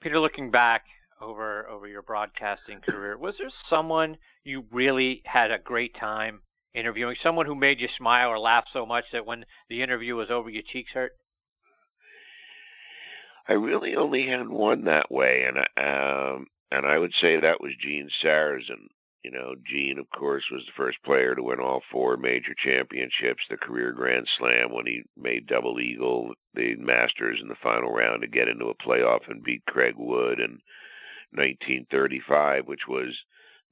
Peter, 0.01 0.21
looking 0.21 0.51
back 0.51 0.85
over 1.21 1.67
over 1.69 1.87
your 1.87 2.03
broadcasting 2.03 2.81
career, 2.81 3.17
was 3.17 3.35
there 3.39 3.51
someone 3.71 4.17
you 4.45 4.65
really 4.71 5.23
had 5.25 5.51
a 5.51 5.59
great 5.59 5.95
time 5.99 6.41
interviewing? 6.75 7.17
Someone 7.23 7.47
who 7.47 7.55
made 7.55 7.81
you 7.81 7.89
smile 7.97 8.29
or 8.29 8.39
laugh 8.39 8.65
so 8.73 8.85
much 8.85 9.05
that 9.13 9.25
when 9.25 9.45
the 9.71 9.83
interview 9.83 10.17
was 10.17 10.31
over, 10.31 10.51
your 10.51 10.63
cheeks 10.71 10.91
hurt? 10.93 11.13
I 13.49 13.53
really 13.55 13.95
only 13.95 14.27
had 14.27 14.49
one 14.49 14.85
that 14.85 15.11
way, 15.11 15.45
and 15.47 15.59
um, 15.59 16.47
and 16.71 16.87
I 16.87 16.99
would 16.99 17.13
say 17.21 17.39
that 17.39 17.61
was 17.61 17.73
Gene 17.81 18.09
Sarazen. 18.23 18.89
You 19.23 19.31
know, 19.31 19.55
Gene, 19.67 19.99
of 19.99 20.11
course, 20.11 20.45
was 20.51 20.63
the 20.67 20.73
first 20.77 21.03
player 21.03 21.35
to 21.35 21.43
win 21.43 21.61
all 21.61 21.83
four 21.91 22.17
major 22.17 22.55
championships, 22.63 23.43
the 23.49 23.57
career 23.57 23.93
Grand 23.93 24.29
Slam 24.39 24.73
when 24.73 24.87
he 24.87 25.03
made 25.17 25.47
double 25.47 25.81
eagle, 25.81 26.35
the 26.55 26.75
Masters 26.77 27.39
in 27.41 27.49
the 27.49 27.55
final 27.63 27.91
round 27.91 28.21
to 28.21 28.29
get 28.29 28.49
into 28.49 28.67
a 28.67 28.75
playoff 28.75 29.29
and 29.29 29.43
beat 29.43 29.65
Craig 29.67 29.95
Wood 29.97 30.41
in 30.41 30.61
1935, 31.33 32.67
which 32.67 32.87
was 32.87 33.17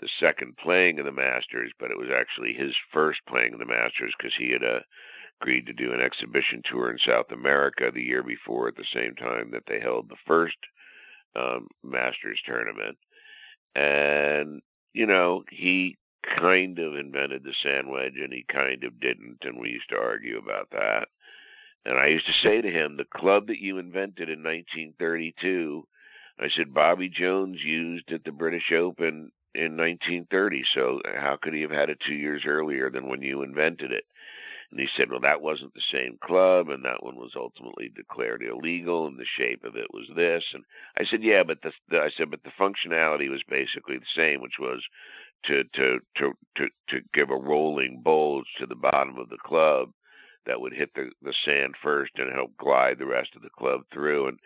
the 0.01 0.09
second 0.19 0.57
playing 0.57 0.99
of 0.99 1.05
the 1.05 1.13
Masters, 1.13 1.71
but 1.79 1.91
it 1.91 1.99
was 1.99 2.09
actually 2.11 2.55
his 2.55 2.75
first 2.93 3.21
playing 3.29 3.53
of 3.53 3.59
the 3.59 3.67
Masters 3.67 4.13
because 4.19 4.35
he 4.39 4.51
had 4.51 4.63
a 4.63 4.81
agreed 5.43 5.67
to 5.67 5.73
do 5.73 5.93
an 5.93 6.01
exhibition 6.01 6.63
tour 6.71 6.91
in 6.91 6.99
South 7.07 7.31
America 7.33 7.91
the 7.93 8.03
year 8.03 8.23
before 8.23 8.69
at 8.69 8.77
the 8.77 8.85
same 8.95 9.15
time 9.17 9.51
that 9.51 9.65
they 9.67 9.81
held 9.81 10.09
the 10.09 10.17
first 10.27 10.57
um, 11.35 11.67
Masters 11.83 12.41
tournament. 12.47 12.97
And, 13.75 14.63
you 14.93 15.07
know, 15.07 15.43
he 15.51 15.97
kind 16.39 16.79
of 16.79 16.95
invented 16.95 17.43
the 17.43 17.55
sand 17.63 17.91
wedge 17.91 18.15
and 18.23 18.33
he 18.33 18.45
kind 18.53 18.85
of 18.85 19.01
didn't. 19.01 19.39
And 19.43 19.59
we 19.59 19.71
used 19.71 19.89
to 19.91 19.97
argue 19.97 20.39
about 20.39 20.69
that. 20.71 21.09
And 21.85 21.99
I 21.99 22.07
used 22.07 22.27
to 22.27 22.49
say 22.49 22.61
to 22.61 22.71
him, 22.71 22.97
the 22.97 23.19
club 23.19 23.49
that 23.49 23.59
you 23.59 23.79
invented 23.79 24.29
in 24.29 24.45
1932, 24.45 25.85
I 26.39 26.47
said, 26.57 26.73
Bobby 26.73 27.09
Jones 27.09 27.59
used 27.65 28.13
at 28.13 28.23
the 28.25 28.31
British 28.31 28.71
Open 28.73 29.33
in 29.55 29.77
1930. 29.77 30.63
So 30.75 31.01
how 31.05 31.37
could 31.43 31.55
he 31.55 31.63
have 31.63 31.73
had 31.73 31.91
it 31.91 31.99
two 32.07 32.15
years 32.15 32.43
earlier 32.47 32.91
than 32.91 33.09
when 33.09 33.23
you 33.23 33.43
invented 33.43 33.91
it? 33.91 34.05
And 34.73 34.81
he 34.81 34.89
said, 34.97 35.11
well, 35.11 35.21
that 35.21 35.43
wasn't 35.43 35.75
the 35.75 35.83
same 35.93 36.19
club, 36.25 36.71
and 36.71 36.83
that 36.83 37.03
one 37.03 37.17
was 37.17 37.33
ultimately 37.37 37.93
declared 37.95 38.43
illegal, 38.43 39.07
and 39.07 39.19
the 39.19 39.27
shape 39.37 39.65
of 39.65 39.77
it 39.77 39.93
was 39.93 40.07
this. 40.17 40.43
And 40.55 40.65
I 40.97 41.05
said, 41.05 41.23
yeah, 41.23 41.43
but 41.43 41.61
the, 41.63 41.73
the 41.91 41.99
I 41.99 42.09
said, 42.17 42.31
but 42.31 42.43
the 42.43 42.51
functionality 42.59 43.29
was 43.29 43.43
basically 43.47 43.99
the 43.99 44.15
same, 44.17 44.41
which 44.41 44.59
was 44.59 44.83
to 45.45 45.65
to 45.75 45.99
to 46.17 46.33
to 46.57 46.69
to 46.89 47.01
give 47.13 47.29
a 47.29 47.37
rolling 47.37 48.01
bulge 48.03 48.47
to 48.59 48.67
the 48.67 48.75
bottom 48.75 49.19
of 49.19 49.29
the 49.29 49.37
club 49.45 49.91
that 50.47 50.61
would 50.61 50.73
hit 50.73 50.91
the 50.95 51.11
the 51.21 51.35
sand 51.45 51.75
first 51.83 52.13
and 52.17 52.33
help 52.33 52.57
glide 52.57 52.99
the 52.99 53.07
rest 53.07 53.31
of 53.37 53.43
the 53.43 53.51
club 53.51 53.83
through. 53.93 54.29
And 54.29 54.39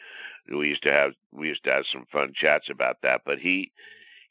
we 0.58 0.66
used 0.66 0.82
to 0.82 0.92
have 0.92 1.12
we 1.32 1.46
used 1.46 1.62
to 1.64 1.70
have 1.70 1.84
some 1.92 2.04
fun 2.10 2.32
chats 2.34 2.66
about 2.68 2.96
that. 3.02 3.20
But 3.24 3.38
he 3.38 3.70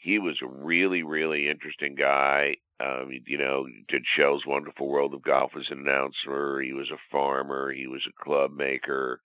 he 0.06 0.20
was 0.20 0.38
a 0.42 0.48
really 0.48 1.04
really 1.04 1.50
interesting 1.50 1.96
guy 1.96 2.56
um, 2.80 3.10
you 3.26 3.38
know, 3.38 3.68
did 3.88 4.04
Shell's 4.18 4.46
Wonderful 4.46 4.88
World 4.88 5.14
of 5.14 5.24
Golf 5.24 5.52
as 5.58 5.66
an 5.70 5.80
announcer. 5.80 6.60
He 6.60 6.74
was 6.74 6.90
a 6.92 7.00
farmer. 7.10 7.72
He 7.72 7.88
was 7.88 8.02
a 8.08 8.24
club 8.24 8.52
maker. 8.52 9.22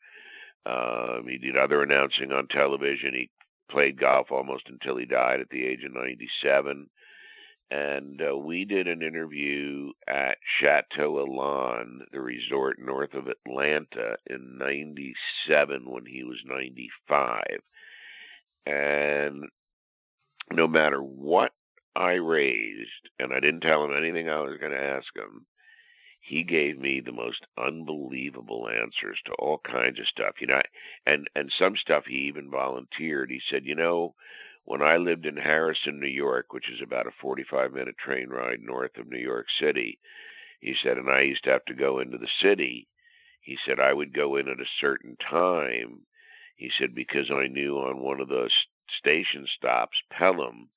Um, 0.66 1.26
he 1.28 1.38
did 1.38 1.56
other 1.56 1.82
announcing 1.82 2.30
on 2.32 2.46
television. 2.46 3.12
He 3.12 3.30
played 3.70 3.98
golf 3.98 4.28
almost 4.30 4.64
until 4.68 4.96
he 4.96 5.04
died 5.04 5.40
at 5.40 5.48
the 5.50 5.64
age 5.64 5.80
of 5.84 5.92
97. 5.92 6.88
And 7.72 8.20
uh, 8.20 8.36
we 8.36 8.64
did 8.64 8.88
an 8.88 9.02
interview 9.02 9.92
at 10.08 10.38
Chateau 10.60 11.18
Elan, 11.18 12.02
the 12.12 12.20
resort 12.20 12.78
north 12.80 13.14
of 13.14 13.28
Atlanta, 13.28 14.16
in 14.28 14.58
97 14.58 15.90
when 15.90 16.04
he 16.04 16.24
was 16.24 16.38
95. 16.44 17.42
And 18.66 19.44
no 20.52 20.66
matter 20.66 21.00
what 21.00 21.52
I 21.96 22.12
raised, 22.12 23.10
and 23.18 23.32
I 23.32 23.40
didn't 23.40 23.60
tell 23.60 23.84
him 23.84 23.96
anything 23.96 24.28
I 24.28 24.40
was 24.40 24.58
going 24.58 24.72
to 24.72 24.78
ask 24.78 25.14
him, 25.16 25.46
he 26.20 26.44
gave 26.44 26.78
me 26.78 27.00
the 27.00 27.12
most 27.12 27.46
unbelievable 27.58 28.68
answers 28.68 29.18
to 29.24 29.32
all 29.32 29.58
kinds 29.58 29.98
of 29.98 30.06
stuff. 30.06 30.34
You 30.40 30.48
know, 30.48 30.60
and 31.06 31.28
and 31.34 31.52
some 31.58 31.76
stuff 31.76 32.04
he 32.06 32.28
even 32.28 32.50
volunteered. 32.50 33.30
He 33.30 33.40
said, 33.50 33.64
you 33.64 33.74
know, 33.74 34.14
when 34.64 34.82
I 34.82 34.98
lived 34.98 35.26
in 35.26 35.36
Harrison, 35.36 35.98
New 35.98 36.06
York, 36.06 36.52
which 36.52 36.70
is 36.70 36.80
about 36.82 37.06
a 37.06 37.12
45 37.20 37.72
minute 37.72 37.96
train 37.98 38.28
ride 38.28 38.60
north 38.60 38.96
of 38.98 39.08
New 39.08 39.18
York 39.18 39.46
City, 39.60 39.98
he 40.60 40.74
said, 40.82 40.98
and 40.98 41.10
I 41.10 41.22
used 41.22 41.44
to 41.44 41.50
have 41.50 41.64
to 41.66 41.74
go 41.74 41.98
into 41.98 42.18
the 42.18 42.28
city. 42.42 42.86
He 43.40 43.56
said, 43.66 43.80
I 43.80 43.92
would 43.92 44.12
go 44.14 44.36
in 44.36 44.48
at 44.48 44.60
a 44.60 44.76
certain 44.80 45.16
time. 45.28 46.00
He 46.56 46.70
said, 46.78 46.94
because 46.94 47.30
I 47.30 47.46
knew 47.48 47.78
on 47.78 48.00
one 48.00 48.20
of 48.20 48.28
the 48.28 48.50
station 48.98 49.46
stops, 49.56 49.96
Pelham, 50.10 50.68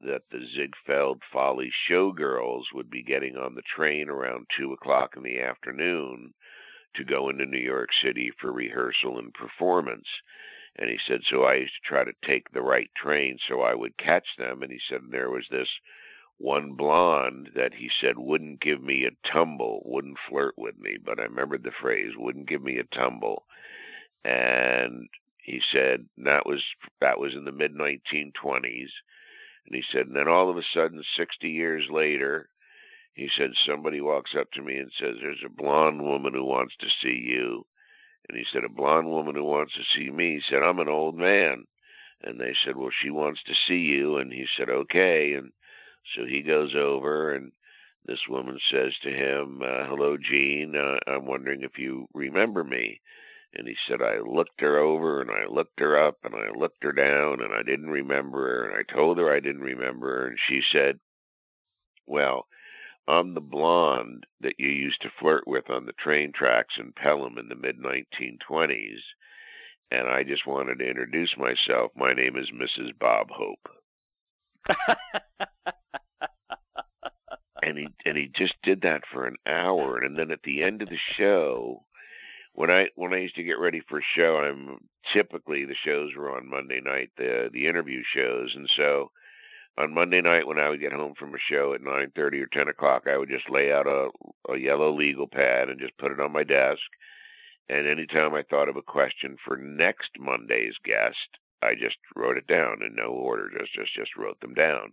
that 0.00 0.22
the 0.30 0.46
Ziegfeld 0.54 1.20
Folly 1.32 1.70
showgirls 1.88 2.64
would 2.72 2.90
be 2.90 3.02
getting 3.02 3.36
on 3.36 3.54
the 3.54 3.62
train 3.62 4.08
around 4.08 4.46
2 4.58 4.72
o'clock 4.72 5.14
in 5.16 5.22
the 5.22 5.40
afternoon 5.40 6.32
to 6.96 7.04
go 7.04 7.28
into 7.28 7.46
New 7.46 7.58
York 7.58 7.90
City 8.02 8.32
for 8.40 8.52
rehearsal 8.52 9.18
and 9.18 9.32
performance. 9.34 10.08
And 10.76 10.88
he 10.88 10.98
said, 11.06 11.20
so 11.28 11.42
I 11.42 11.56
used 11.56 11.72
to 11.74 11.88
try 11.88 12.04
to 12.04 12.12
take 12.26 12.50
the 12.50 12.62
right 12.62 12.90
train 12.96 13.38
so 13.48 13.60
I 13.60 13.74
would 13.74 13.96
catch 13.98 14.26
them. 14.38 14.62
And 14.62 14.72
he 14.72 14.80
said, 14.88 15.02
and 15.02 15.12
there 15.12 15.30
was 15.30 15.44
this 15.50 15.68
one 16.38 16.72
blonde 16.72 17.50
that 17.54 17.74
he 17.74 17.90
said 18.00 18.14
wouldn't 18.16 18.62
give 18.62 18.82
me 18.82 19.04
a 19.04 19.28
tumble, 19.30 19.82
wouldn't 19.84 20.16
flirt 20.28 20.54
with 20.56 20.78
me, 20.78 20.96
but 21.04 21.20
I 21.20 21.24
remembered 21.24 21.62
the 21.62 21.72
phrase, 21.82 22.12
wouldn't 22.16 22.48
give 22.48 22.62
me 22.62 22.78
a 22.78 22.96
tumble. 22.96 23.44
And 24.24 25.08
he 25.44 25.60
said 25.72 26.06
that 26.18 26.46
was 26.46 26.62
that 27.00 27.18
was 27.18 27.34
in 27.34 27.44
the 27.44 27.52
mid 27.52 27.74
1920s. 27.74 28.90
And 29.66 29.74
he 29.74 29.82
said, 29.92 30.06
and 30.06 30.16
then 30.16 30.28
all 30.28 30.50
of 30.50 30.56
a 30.56 30.62
sudden, 30.74 31.02
60 31.16 31.48
years 31.48 31.84
later, 31.90 32.48
he 33.14 33.28
said, 33.36 33.50
somebody 33.66 34.00
walks 34.00 34.34
up 34.38 34.50
to 34.52 34.62
me 34.62 34.76
and 34.76 34.90
says, 34.98 35.16
There's 35.20 35.44
a 35.44 35.48
blonde 35.50 36.02
woman 36.02 36.32
who 36.34 36.44
wants 36.44 36.74
to 36.80 36.88
see 37.02 37.20
you. 37.24 37.66
And 38.28 38.38
he 38.38 38.44
said, 38.52 38.64
A 38.64 38.68
blonde 38.68 39.08
woman 39.08 39.34
who 39.34 39.44
wants 39.44 39.74
to 39.74 39.82
see 39.94 40.10
me. 40.10 40.34
He 40.34 40.42
said, 40.48 40.62
I'm 40.62 40.78
an 40.78 40.88
old 40.88 41.16
man. 41.16 41.66
And 42.22 42.40
they 42.40 42.54
said, 42.64 42.76
Well, 42.76 42.90
she 43.02 43.10
wants 43.10 43.42
to 43.44 43.54
see 43.66 43.80
you. 43.80 44.16
And 44.18 44.32
he 44.32 44.46
said, 44.56 44.70
Okay. 44.70 45.34
And 45.34 45.52
so 46.14 46.24
he 46.24 46.42
goes 46.42 46.74
over, 46.74 47.34
and 47.34 47.52
this 48.06 48.20
woman 48.28 48.58
says 48.70 48.92
to 49.02 49.10
him, 49.10 49.60
uh, 49.62 49.84
Hello, 49.86 50.16
Gene. 50.16 50.74
Uh, 50.76 50.98
I'm 51.10 51.26
wondering 51.26 51.62
if 51.62 51.78
you 51.78 52.08
remember 52.14 52.64
me. 52.64 53.00
And 53.54 53.66
he 53.66 53.76
said, 53.88 54.00
I 54.00 54.18
looked 54.18 54.60
her 54.60 54.78
over 54.78 55.20
and 55.20 55.30
I 55.30 55.46
looked 55.52 55.80
her 55.80 55.98
up 55.98 56.18
and 56.22 56.34
I 56.34 56.56
looked 56.56 56.82
her 56.84 56.92
down 56.92 57.42
and 57.42 57.52
I 57.52 57.62
didn't 57.62 57.90
remember 57.90 58.38
her. 58.38 58.68
And 58.68 58.76
I 58.78 58.92
told 58.92 59.18
her 59.18 59.32
I 59.32 59.40
didn't 59.40 59.62
remember 59.62 60.06
her. 60.06 60.26
And 60.28 60.38
she 60.48 60.60
said, 60.72 61.00
Well, 62.06 62.46
I'm 63.08 63.34
the 63.34 63.40
blonde 63.40 64.24
that 64.40 64.54
you 64.58 64.68
used 64.68 65.02
to 65.02 65.10
flirt 65.18 65.48
with 65.48 65.68
on 65.68 65.86
the 65.86 65.92
train 65.92 66.32
tracks 66.32 66.74
in 66.78 66.92
Pelham 66.92 67.38
in 67.38 67.48
the 67.48 67.56
mid 67.56 67.78
1920s. 67.78 69.00
And 69.90 70.06
I 70.06 70.22
just 70.22 70.46
wanted 70.46 70.78
to 70.78 70.88
introduce 70.88 71.36
myself. 71.36 71.90
My 71.96 72.12
name 72.12 72.36
is 72.36 72.50
Mrs. 72.52 72.96
Bob 73.00 73.30
Hope. 73.30 73.68
and 77.62 77.78
he 77.78 77.88
and 78.04 78.16
he 78.16 78.30
just 78.36 78.54
did 78.62 78.82
that 78.82 79.02
for 79.12 79.26
an 79.26 79.34
hour 79.46 79.98
and 79.98 80.16
then 80.16 80.30
at 80.30 80.42
the 80.44 80.62
end 80.62 80.82
of 80.82 80.88
the 80.88 80.98
show 81.18 81.82
when 82.52 82.70
I 82.70 82.88
when 82.96 83.14
I 83.14 83.18
used 83.18 83.36
to 83.36 83.42
get 83.42 83.58
ready 83.58 83.80
for 83.88 83.98
a 83.98 84.14
show, 84.16 84.36
I'm 84.36 84.78
typically 85.12 85.64
the 85.64 85.74
shows 85.84 86.10
were 86.16 86.36
on 86.36 86.48
Monday 86.48 86.80
night, 86.80 87.10
the 87.16 87.48
the 87.52 87.66
interview 87.66 88.02
shows, 88.14 88.52
and 88.54 88.68
so 88.76 89.10
on 89.78 89.94
Monday 89.94 90.20
night 90.20 90.46
when 90.46 90.58
I 90.58 90.68
would 90.68 90.80
get 90.80 90.92
home 90.92 91.14
from 91.18 91.34
a 91.34 91.38
show 91.50 91.74
at 91.74 91.82
nine 91.82 92.12
thirty 92.14 92.40
or 92.40 92.46
ten 92.46 92.68
o'clock, 92.68 93.04
I 93.06 93.16
would 93.16 93.28
just 93.28 93.50
lay 93.50 93.72
out 93.72 93.86
a 93.86 94.10
a 94.52 94.58
yellow 94.58 94.94
legal 94.94 95.28
pad 95.28 95.68
and 95.68 95.80
just 95.80 95.96
put 95.98 96.12
it 96.12 96.20
on 96.20 96.32
my 96.32 96.44
desk. 96.44 96.82
And 97.68 97.86
anytime 97.86 98.34
I 98.34 98.42
thought 98.42 98.68
of 98.68 98.76
a 98.76 98.82
question 98.82 99.36
for 99.44 99.56
next 99.56 100.10
Monday's 100.18 100.74
guest, 100.84 101.38
I 101.62 101.74
just 101.74 101.96
wrote 102.16 102.36
it 102.36 102.48
down 102.48 102.82
in 102.82 102.96
no 102.96 103.10
order, 103.10 103.48
just 103.58 103.72
just 103.72 103.94
just 103.94 104.16
wrote 104.16 104.40
them 104.40 104.54
down. 104.54 104.92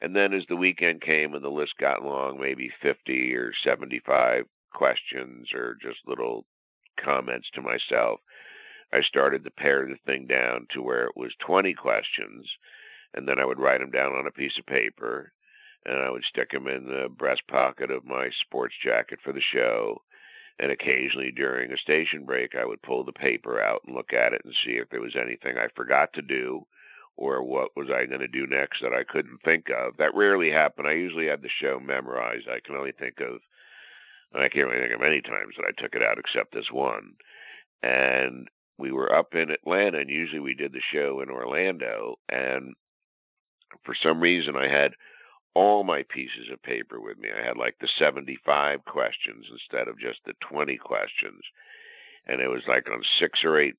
And 0.00 0.14
then 0.14 0.32
as 0.32 0.44
the 0.48 0.56
weekend 0.56 1.00
came 1.00 1.34
and 1.34 1.42
the 1.42 1.48
list 1.48 1.74
got 1.78 2.04
long, 2.04 2.38
maybe 2.38 2.70
50 2.82 3.34
or 3.34 3.52
75 3.64 4.44
questions 4.72 5.48
or 5.54 5.76
just 5.80 5.98
little 6.06 6.44
comments 7.02 7.48
to 7.54 7.62
myself. 7.62 8.20
I 8.92 9.02
started 9.02 9.44
to 9.44 9.50
pare 9.50 9.86
the 9.86 9.96
thing 10.06 10.26
down 10.26 10.66
to 10.72 10.82
where 10.82 11.04
it 11.04 11.16
was 11.16 11.32
20 11.46 11.74
questions, 11.74 12.46
and 13.14 13.26
then 13.26 13.38
I 13.38 13.44
would 13.44 13.58
write 13.58 13.80
them 13.80 13.90
down 13.90 14.12
on 14.12 14.26
a 14.26 14.30
piece 14.32 14.56
of 14.58 14.66
paper, 14.66 15.32
and 15.84 15.98
I 16.00 16.10
would 16.10 16.24
stick 16.24 16.50
them 16.50 16.68
in 16.68 16.84
the 16.84 17.08
breast 17.08 17.42
pocket 17.48 17.90
of 17.90 18.04
my 18.04 18.30
sports 18.46 18.74
jacket 18.82 19.18
for 19.22 19.32
the 19.32 19.40
show. 19.40 20.02
And 20.60 20.70
occasionally 20.70 21.32
during 21.32 21.72
a 21.72 21.76
station 21.76 22.24
break, 22.24 22.54
I 22.54 22.64
would 22.64 22.82
pull 22.82 23.04
the 23.04 23.12
paper 23.12 23.60
out 23.60 23.82
and 23.84 23.96
look 23.96 24.12
at 24.12 24.32
it 24.32 24.42
and 24.44 24.54
see 24.64 24.74
if 24.74 24.88
there 24.90 25.00
was 25.00 25.16
anything 25.16 25.58
I 25.58 25.66
forgot 25.74 26.12
to 26.12 26.22
do 26.22 26.64
or 27.16 27.42
what 27.42 27.76
was 27.76 27.88
I 27.90 28.06
going 28.06 28.20
to 28.20 28.28
do 28.28 28.46
next 28.46 28.80
that 28.82 28.92
I 28.92 29.04
couldn't 29.04 29.42
think 29.44 29.66
of. 29.70 29.96
That 29.96 30.14
rarely 30.14 30.50
happened. 30.50 30.88
I 30.88 30.92
usually 30.92 31.26
had 31.26 31.42
the 31.42 31.48
show 31.60 31.80
memorized. 31.80 32.48
I 32.48 32.60
can 32.64 32.76
only 32.76 32.92
think 32.92 33.20
of 33.20 33.40
I 34.34 34.48
can't 34.48 34.66
really 34.68 34.80
think 34.80 34.94
of 34.94 35.00
many 35.00 35.20
times 35.20 35.54
that 35.56 35.66
I 35.66 35.80
took 35.80 35.94
it 35.94 36.02
out 36.02 36.18
except 36.18 36.52
this 36.52 36.70
one. 36.70 37.14
And 37.82 38.48
we 38.78 38.90
were 38.90 39.14
up 39.14 39.34
in 39.34 39.50
Atlanta, 39.50 39.98
and 39.98 40.10
usually 40.10 40.40
we 40.40 40.54
did 40.54 40.72
the 40.72 40.82
show 40.92 41.20
in 41.20 41.30
Orlando. 41.30 42.16
And 42.28 42.74
for 43.84 43.94
some 44.02 44.20
reason, 44.20 44.56
I 44.56 44.68
had 44.68 44.92
all 45.54 45.84
my 45.84 46.02
pieces 46.08 46.48
of 46.52 46.62
paper 46.62 47.00
with 47.00 47.18
me. 47.18 47.28
I 47.30 47.46
had 47.46 47.56
like 47.56 47.76
the 47.80 47.88
75 47.98 48.84
questions 48.84 49.46
instead 49.50 49.88
of 49.88 50.00
just 50.00 50.18
the 50.26 50.34
20 50.50 50.76
questions. 50.78 51.40
And 52.26 52.40
it 52.40 52.48
was 52.48 52.62
like 52.66 52.88
on 52.90 53.02
six 53.20 53.40
or 53.44 53.58
eight 53.58 53.76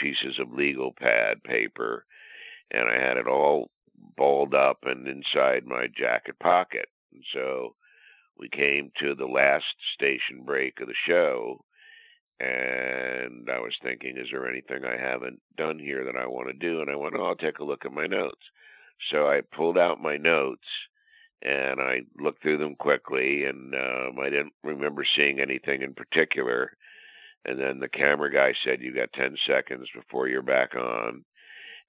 pieces 0.00 0.38
of 0.38 0.52
legal 0.52 0.92
pad 0.92 1.42
paper. 1.42 2.04
And 2.70 2.88
I 2.88 2.94
had 2.94 3.16
it 3.16 3.26
all 3.26 3.70
balled 4.16 4.54
up 4.54 4.78
and 4.84 5.08
inside 5.08 5.66
my 5.66 5.86
jacket 5.96 6.38
pocket. 6.38 6.86
And 7.12 7.24
so 7.32 7.74
we 8.42 8.48
came 8.48 8.90
to 8.98 9.14
the 9.14 9.26
last 9.26 9.64
station 9.94 10.42
break 10.44 10.80
of 10.80 10.88
the 10.88 10.94
show 11.06 11.64
and 12.40 13.48
I 13.48 13.60
was 13.60 13.74
thinking, 13.84 14.16
is 14.16 14.26
there 14.32 14.50
anything 14.50 14.84
I 14.84 14.96
haven't 14.96 15.40
done 15.56 15.78
here 15.78 16.04
that 16.04 16.16
I 16.16 16.26
want 16.26 16.48
to 16.48 16.54
do? 16.54 16.80
And 16.80 16.90
I 16.90 16.96
went, 16.96 17.14
oh, 17.16 17.24
I'll 17.24 17.36
take 17.36 17.60
a 17.60 17.64
look 17.64 17.84
at 17.84 17.92
my 17.92 18.08
notes. 18.08 18.42
So 19.12 19.28
I 19.28 19.42
pulled 19.54 19.78
out 19.78 20.02
my 20.02 20.16
notes 20.16 20.66
and 21.40 21.80
I 21.80 22.00
looked 22.18 22.42
through 22.42 22.58
them 22.58 22.74
quickly, 22.76 23.44
and 23.44 23.74
um, 23.74 24.18
I 24.20 24.30
didn't 24.30 24.52
remember 24.62 25.04
seeing 25.16 25.40
anything 25.40 25.82
in 25.82 25.94
particular. 25.94 26.72
And 27.44 27.60
then 27.60 27.78
the 27.78 27.88
camera 27.88 28.32
guy 28.32 28.54
said, 28.64 28.80
You 28.80 28.94
got 28.94 29.12
10 29.12 29.36
seconds 29.46 29.88
before 29.94 30.26
you're 30.26 30.42
back 30.42 30.74
on. 30.74 31.24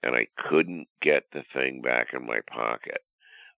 And 0.03 0.15
I 0.15 0.27
couldn't 0.49 0.87
get 1.01 1.23
the 1.33 1.43
thing 1.53 1.81
back 1.81 2.07
in 2.13 2.25
my 2.25 2.39
pocket. 2.47 3.01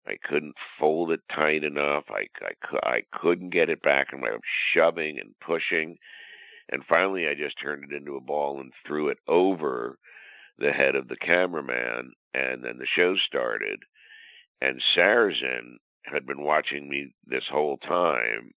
I 0.08 0.18
couldn't 0.24 0.56
fold 0.80 1.12
it 1.12 1.22
tight 1.34 1.64
enough. 1.64 2.06
I, 2.10 2.28
I, 2.42 2.88
I 2.88 3.02
couldn't 3.12 3.50
get 3.50 3.70
it 3.70 3.82
back, 3.82 4.08
and 4.12 4.24
I 4.24 4.32
was 4.32 4.42
shoving 4.74 5.20
and 5.20 5.34
pushing. 5.46 5.98
And 6.70 6.84
finally, 6.88 7.28
I 7.28 7.34
just 7.34 7.60
turned 7.62 7.92
it 7.92 7.96
into 7.96 8.16
a 8.16 8.22
ball 8.22 8.60
and 8.60 8.72
threw 8.86 9.10
it 9.10 9.18
over 9.28 9.98
the 10.58 10.72
head 10.72 10.96
of 10.96 11.08
the 11.08 11.18
cameraman. 11.18 12.14
And 12.34 12.64
then 12.64 12.78
the 12.78 12.88
show 12.96 13.16
started. 13.28 13.80
And 14.62 14.82
Sarazen 14.96 15.78
had 16.04 16.26
been 16.26 16.44
watching 16.44 16.90
me 16.90 17.14
this 17.26 17.46
whole 17.52 17.78
time. 17.78 18.52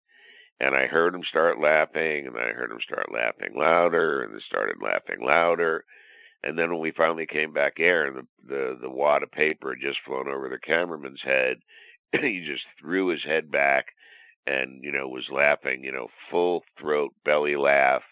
And 0.59 0.75
I 0.75 0.87
heard 0.87 1.15
him 1.15 1.23
start 1.29 1.61
laughing, 1.61 2.27
and 2.27 2.37
I 2.37 2.53
heard 2.53 2.71
him 2.71 2.81
start 2.83 3.13
laughing 3.13 3.55
louder, 3.57 4.23
and 4.23 4.35
they 4.35 4.41
started 4.47 4.77
laughing 4.83 5.25
louder. 5.25 5.85
And 6.47 6.57
then 6.57 6.71
when 6.71 6.79
we 6.79 6.93
finally 6.93 7.27
came 7.27 7.53
back 7.53 7.81
air 7.81 8.07
and 8.07 8.19
the, 8.19 8.27
the, 8.49 8.79
the 8.83 8.91
wad 8.91 9.25
of 9.25 9.33
paper 9.33 9.75
had 9.75 9.83
just 9.83 9.99
flown 10.07 10.29
over 10.29 10.49
the 10.49 10.61
cameraman's 10.65 11.21
head, 11.21 11.57
he 12.13 12.47
just 12.47 12.63
threw 12.81 13.09
his 13.09 13.25
head 13.25 13.51
back 13.51 13.87
and, 14.47 14.85
you 14.85 14.93
know, 14.93 15.09
was 15.09 15.29
laughing, 15.29 15.83
you 15.83 15.91
know, 15.91 16.07
full 16.31 16.63
throat 16.79 17.13
belly 17.25 17.57
laugh, 17.57 18.03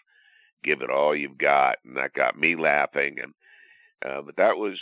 give 0.65 0.81
it 0.81 0.89
all 0.89 1.15
you've 1.15 1.37
got. 1.37 1.77
And 1.85 1.95
that 1.95 2.13
got 2.13 2.37
me 2.37 2.57
laughing. 2.57 3.19
And, 3.23 3.33
uh, 4.05 4.21
but 4.21 4.35
that 4.35 4.57
was, 4.57 4.77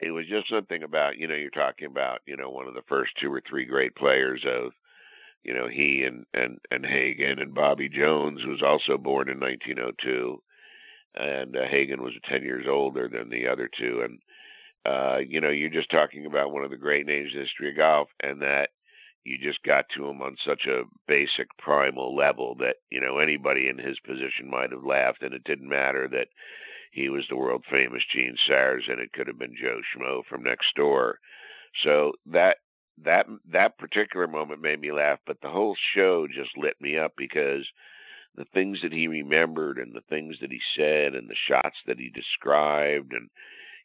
it 0.00 0.12
was 0.12 0.24
just 0.26 0.48
something 0.48 0.82
about, 0.82 1.18
you 1.18 1.26
know, 1.26 1.34
you're 1.34 1.50
talking 1.50 1.88
about, 1.88 2.20
you 2.26 2.38
know, 2.38 2.48
one 2.48 2.66
of 2.66 2.72
the 2.72 2.80
first 2.88 3.12
two 3.20 3.30
or 3.30 3.42
three 3.46 3.66
great 3.66 3.94
players 3.94 4.42
of, 4.46 4.72
you 5.44 5.52
know, 5.52 5.68
he 5.68 6.02
and, 6.06 6.24
and, 6.32 6.60
and 6.70 6.86
Hagen 6.86 7.40
and 7.40 7.52
Bobby 7.52 7.90
Jones, 7.90 8.40
was 8.46 8.62
also 8.62 8.96
born 8.96 9.28
in 9.28 9.38
1902 9.38 10.40
and 11.18 11.56
uh, 11.56 11.66
Hagen 11.68 12.02
was 12.02 12.14
10 12.30 12.42
years 12.42 12.66
older 12.68 13.08
than 13.08 13.28
the 13.28 13.48
other 13.48 13.68
two. 13.68 14.02
And, 14.04 14.18
uh, 14.86 15.18
you 15.18 15.40
know, 15.40 15.50
you're 15.50 15.68
just 15.68 15.90
talking 15.90 16.26
about 16.26 16.52
one 16.52 16.64
of 16.64 16.70
the 16.70 16.76
great 16.76 17.06
names 17.06 17.30
in 17.32 17.40
the 17.40 17.44
history 17.44 17.70
of 17.70 17.76
golf, 17.76 18.08
and 18.22 18.40
that 18.42 18.70
you 19.24 19.36
just 19.36 19.62
got 19.64 19.86
to 19.94 20.06
him 20.08 20.22
on 20.22 20.36
such 20.46 20.66
a 20.66 20.84
basic 21.06 21.48
primal 21.58 22.14
level 22.16 22.54
that, 22.60 22.76
you 22.90 23.00
know, 23.00 23.18
anybody 23.18 23.68
in 23.68 23.78
his 23.78 23.98
position 24.00 24.48
might 24.48 24.70
have 24.70 24.84
laughed, 24.84 25.22
and 25.22 25.34
it 25.34 25.44
didn't 25.44 25.68
matter 25.68 26.08
that 26.08 26.28
he 26.92 27.08
was 27.08 27.24
the 27.28 27.36
world 27.36 27.64
famous 27.70 28.02
Gene 28.12 28.36
Sars, 28.46 28.84
and 28.88 29.00
it 29.00 29.12
could 29.12 29.26
have 29.26 29.38
been 29.38 29.56
Joe 29.60 29.80
Schmo 29.94 30.22
from 30.24 30.42
next 30.42 30.74
door. 30.74 31.18
So 31.82 32.12
that 32.26 32.58
that 33.04 33.26
that 33.52 33.78
particular 33.78 34.26
moment 34.26 34.62
made 34.62 34.80
me 34.80 34.92
laugh, 34.92 35.18
but 35.26 35.40
the 35.40 35.50
whole 35.50 35.76
show 35.94 36.26
just 36.26 36.56
lit 36.56 36.74
me 36.80 36.96
up 36.96 37.12
because 37.16 37.66
the 38.38 38.46
things 38.54 38.78
that 38.82 38.92
he 38.92 39.08
remembered 39.08 39.78
and 39.78 39.94
the 39.94 40.02
things 40.08 40.36
that 40.40 40.50
he 40.50 40.60
said 40.76 41.14
and 41.14 41.28
the 41.28 41.36
shots 41.48 41.76
that 41.86 41.98
he 41.98 42.08
described 42.10 43.12
and 43.12 43.28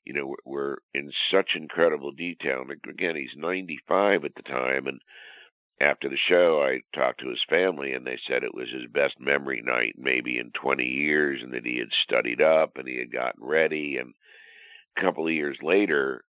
you 0.06 0.14
know, 0.14 0.36
were 0.45 0.82
in 0.93 1.12
such 1.32 1.51
incredible 1.56 2.12
detail. 2.12 2.62
And 2.62 2.72
again, 2.89 3.16
he's 3.16 3.36
95 3.38 4.26
at 4.26 4.36
the 4.36 4.41
time, 4.43 4.88
and 4.88 4.99
after 5.82 6.08
the 6.08 6.18
show, 6.18 6.62
I 6.62 6.82
talked 6.97 7.22
to 7.22 7.30
his 7.30 7.43
family, 7.49 7.93
and 7.93 8.06
they 8.06 8.20
said 8.28 8.43
it 8.43 8.54
was 8.54 8.70
his 8.70 8.89
best 8.91 9.20
memory 9.20 9.62
night 9.64 9.95
maybe 9.97 10.38
in 10.38 10.51
20 10.51 10.84
years, 10.84 11.41
and 11.41 11.54
that 11.54 11.66
he 11.66 11.78
had 11.78 11.91
studied 12.04 12.41
up 12.41 12.78
and 12.78 12.88
he 12.88 12.97
had 12.97 13.12
gotten 13.12 13.43
ready. 13.43 13.97
And 13.97 14.14
a 14.95 15.01
couple 15.01 15.26
of 15.26 15.34
years 15.34 15.58
later, 15.62 16.24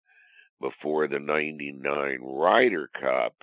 before 0.61 1.09
the 1.09 1.19
99 1.19 2.19
Ryder 2.23 2.91
Cup, 2.99 3.35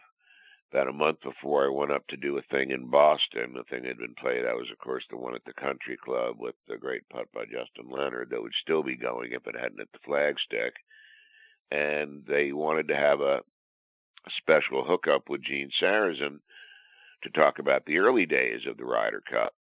about 0.72 0.88
a 0.88 0.94
month 0.94 1.18
before 1.22 1.66
I 1.66 1.70
went 1.70 1.92
up 1.92 2.08
to 2.08 2.18
do 2.18 2.38
a 2.38 2.42
thing 2.44 2.72
in 2.72 2.90
Boston, 2.90 3.54
the 3.54 3.64
thing 3.70 3.84
had 3.84 3.98
been 3.98 4.16
played. 4.16 4.46
That 4.46 4.56
was, 4.56 4.70
of 4.72 4.78
course, 4.78 5.04
the 5.10 5.18
one 5.18 5.36
at 5.36 5.44
the 5.46 5.54
Country 5.54 5.98
Club 5.98 6.38
with 6.40 6.56
the 6.68 6.78
great 6.78 7.08
putt 7.10 7.28
by 7.34 7.44
Justin 7.44 7.90
Leonard 7.90 8.30
that 8.30 8.42
would 8.42 8.54
still 8.62 8.82
be 8.82 8.96
going 8.96 9.34
if 9.34 9.46
it 9.48 9.56
hadn't 9.60 9.80
hit 9.80 9.90
the 9.92 10.00
flagstick. 10.08 10.72
And 11.72 12.24
they 12.26 12.54
wanted 12.54 12.88
to 12.88 12.96
have 12.96 13.20
a, 13.20 13.42
a 14.26 14.32
special 14.38 14.86
hookup 14.86 15.30
with 15.30 15.44
Gene 15.44 15.72
Sarazen 15.82 16.40
to 17.24 17.30
talk 17.32 17.60
about 17.60 17.86
the 17.86 17.98
early 17.98 18.26
days 18.26 18.62
of 18.68 18.78
the 18.78 18.86
Ryder 18.86 19.22
Cup. 19.30 19.54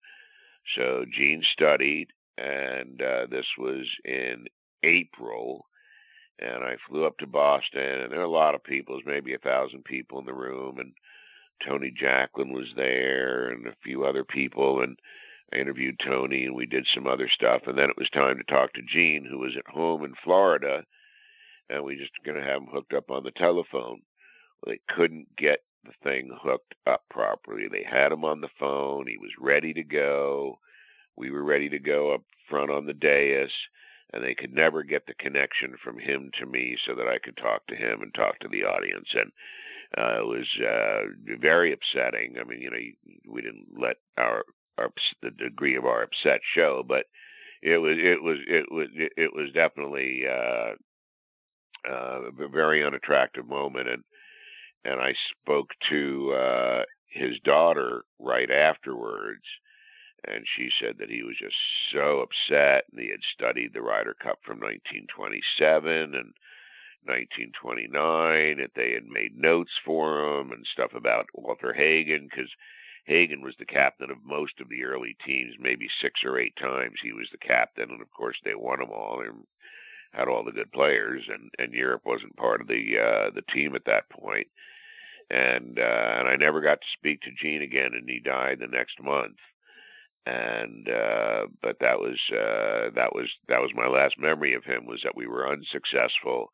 So 0.77 1.07
Gene 1.11 1.43
studied, 1.53 2.09
and 2.37 3.01
uh, 3.01 3.27
this 3.31 3.47
was 3.57 3.87
in 4.05 4.47
April 4.83 5.65
and 6.39 6.65
I 6.65 6.77
flew 6.89 7.05
up 7.05 7.19
to 7.19 7.27
Boston, 7.27 7.83
and 7.83 8.13
there 8.13 8.21
were 8.21 8.25
a 8.25 8.31
lot 8.31 8.55
of 8.55 8.63
people. 8.63 8.97
There's 8.97 9.07
maybe 9.07 9.35
a 9.35 9.39
thousand 9.39 9.85
people 9.85 10.19
in 10.19 10.27
the 10.27 10.35
room, 10.35 10.79
and 10.79 10.93
Tony 11.67 11.91
Jacklin 11.91 12.53
was 12.53 12.69
there, 12.77 13.49
and 13.49 13.67
a 13.67 13.75
few 13.83 14.05
other 14.05 14.25
people, 14.25 14.83
and 14.83 14.99
I 15.53 15.57
interviewed 15.57 16.01
Tony, 16.05 16.45
and 16.45 16.55
we 16.55 16.67
did 16.67 16.87
some 16.95 17.07
other 17.07 17.29
stuff, 17.29 17.63
and 17.67 17.77
then 17.77 17.91
it 17.91 17.99
was 17.99 18.11
time 18.11 18.37
to 18.39 18.45
talk 18.45 18.73
to 18.75 18.83
Gene, 18.83 19.27
who 19.29 19.39
was 19.39 19.57
at 19.57 19.73
home 19.73 20.05
in 20.05 20.15
Florida, 20.23 20.85
and 21.69 21.85
we 21.85 21.97
just 21.97 22.13
going 22.25 22.37
to 22.37 22.47
have 22.47 22.63
him 22.63 22.69
hooked 22.71 22.93
up 22.93 23.11
on 23.11 23.25
the 23.25 23.33
telephone. 23.33 24.03
Well, 24.63 24.75
they 24.75 24.81
couldn't 24.95 25.37
get 25.37 25.61
the 25.85 25.93
thing 26.03 26.31
hooked 26.43 26.75
up 26.87 27.05
properly. 27.11 27.69
They 27.69 27.85
had 27.89 28.13
him 28.13 28.25
on 28.25 28.41
the 28.41 28.49
phone. 28.59 29.07
He 29.07 29.17
was 29.17 29.31
ready 29.41 29.73
to 29.75 29.83
go. 29.83 30.59
We 31.17 31.31
were 31.31 31.43
ready 31.43 31.69
to 31.71 31.79
go 31.79 32.15
up 32.15 32.23
front 32.49 32.71
on 32.71 32.87
the 32.87 32.95
dais 32.95 33.51
and 34.13 34.25
they 34.25 34.35
could 34.35 34.55
never 34.55 34.83
get 34.83 35.07
the 35.07 35.15
connection 35.15 35.75
from 35.83 35.99
him 35.99 36.31
to 36.39 36.47
me 36.47 36.77
so 36.87 36.95
that 36.95 37.09
I 37.09 37.19
could 37.19 37.37
talk 37.37 37.67
to 37.67 37.77
him 37.77 38.03
and 38.03 38.13
talk 38.15 38.39
to 38.41 38.49
the 38.49 38.65
audience. 38.65 39.09
And 39.13 39.31
uh, 39.97 40.21
it 40.21 40.27
was 40.27 40.47
uh, 40.61 41.37
very 41.41 41.73
upsetting. 41.73 42.37
I 42.41 42.45
mean, 42.45 42.61
you 42.61 42.71
know, 42.71 42.77
we 43.29 43.43
didn't 43.43 43.67
let 43.79 43.97
our, 44.17 44.45
our 44.79 44.91
the 45.23 45.31
degree 45.31 45.77
of 45.77 45.85
our 45.85 46.03
upset 46.03 46.41
show, 46.55 46.83
but 46.87 47.07
it 47.63 47.79
was 47.79 47.97
it 47.99 48.23
was 48.23 48.39
it 48.47 48.67
was 48.71 48.89
it 48.95 49.35
was 49.35 49.51
definitely 49.53 50.25
uh, 50.27 50.73
uh, 51.91 52.21
a 52.39 52.49
very 52.49 52.85
unattractive 52.85 53.47
moment. 53.47 53.89
And 53.89 54.05
and 54.85 55.01
I 55.01 55.15
spoke 55.43 55.71
to 55.91 56.33
uh, 56.33 56.83
his 57.09 57.39
daughter 57.45 58.05
right 58.19 58.51
afterwards 58.51 59.43
and 60.25 60.45
she 60.57 60.69
said 60.81 60.97
that 60.99 61.11
he 61.11 61.23
was 61.23 61.37
just 61.41 61.57
so 61.93 62.21
upset 62.21 62.85
and 62.91 63.01
he 63.01 63.11
had 63.11 63.23
studied 63.35 63.73
the 63.73 63.83
Ryder 63.83 64.15
Cup 64.15 64.39
from 64.45 64.59
1927 64.61 66.15
and 66.15 66.35
1929 67.05 68.59
that 68.59 68.75
they 68.75 68.93
had 68.93 69.07
made 69.07 69.39
notes 69.39 69.71
for 69.85 70.41
him 70.41 70.53
and 70.53 70.67
stuff 70.73 70.93
about 70.95 71.27
Walter 71.35 71.73
Hagen 71.73 72.29
because 72.29 72.51
Hagen 73.05 73.41
was 73.41 73.55
the 73.59 73.65
captain 73.65 74.11
of 74.11 74.19
most 74.25 74.61
of 74.61 74.69
the 74.69 74.85
early 74.85 75.17
teams, 75.25 75.55
maybe 75.59 75.89
six 76.03 76.21
or 76.25 76.39
eight 76.39 76.55
times 76.57 76.97
he 77.03 77.13
was 77.13 77.29
the 77.33 77.39
captain, 77.39 77.91
and 77.91 78.03
of 78.03 78.13
course 78.13 78.37
they 78.45 78.55
won 78.55 78.81
them 78.81 78.91
all 78.91 79.23
and 79.25 79.47
had 80.13 80.29
all 80.29 80.45
the 80.45 80.53
good 80.53 80.71
players, 80.73 81.23
and 81.33 81.51
and 81.59 81.73
Europe 81.73 82.03
wasn't 82.05 82.37
part 82.37 82.61
of 82.61 82.67
the 82.67 82.99
uh, 82.99 83.31
the 83.35 83.43
team 83.55 83.75
at 83.75 83.87
that 83.87 84.11
point. 84.11 84.49
And 85.31 85.79
uh, 85.79 86.17
and 86.19 86.29
I 86.29 86.37
never 86.37 86.61
got 86.61 86.81
to 86.81 86.97
speak 86.99 87.23
to 87.23 87.31
Gene 87.31 87.63
again, 87.63 87.93
and 87.95 88.09
he 88.09 88.19
died 88.19 88.59
the 88.59 88.67
next 88.67 89.03
month 89.03 89.37
and 90.29 90.89
uh, 90.89 91.47
but 91.63 91.77
that 91.81 91.99
was 91.99 92.19
uh, 92.33 92.91
that 92.95 93.15
was 93.15 93.27
that 93.49 93.61
was 93.61 93.71
my 93.75 93.87
last 93.87 94.17
memory 94.19 94.55
of 94.55 94.65
him 94.65 94.87
was 94.87 95.01
that 95.05 95.17
we 95.17 95.27
were 95.27 95.51
unsuccessful 95.51 96.51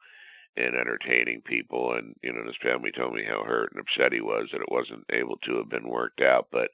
in 0.56 0.74
entertaining 0.78 1.40
people, 1.42 1.94
and 1.94 2.14
you 2.22 2.32
know 2.32 2.44
his 2.46 2.56
family 2.62 2.92
told 2.92 3.14
me 3.14 3.24
how 3.26 3.42
hurt 3.42 3.72
and 3.72 3.80
upset 3.80 4.12
he 4.12 4.20
was 4.20 4.48
that 4.52 4.60
it 4.60 4.70
wasn't 4.70 5.04
able 5.12 5.36
to 5.38 5.56
have 5.56 5.68
been 5.68 5.88
worked 5.88 6.20
out, 6.20 6.48
but. 6.50 6.70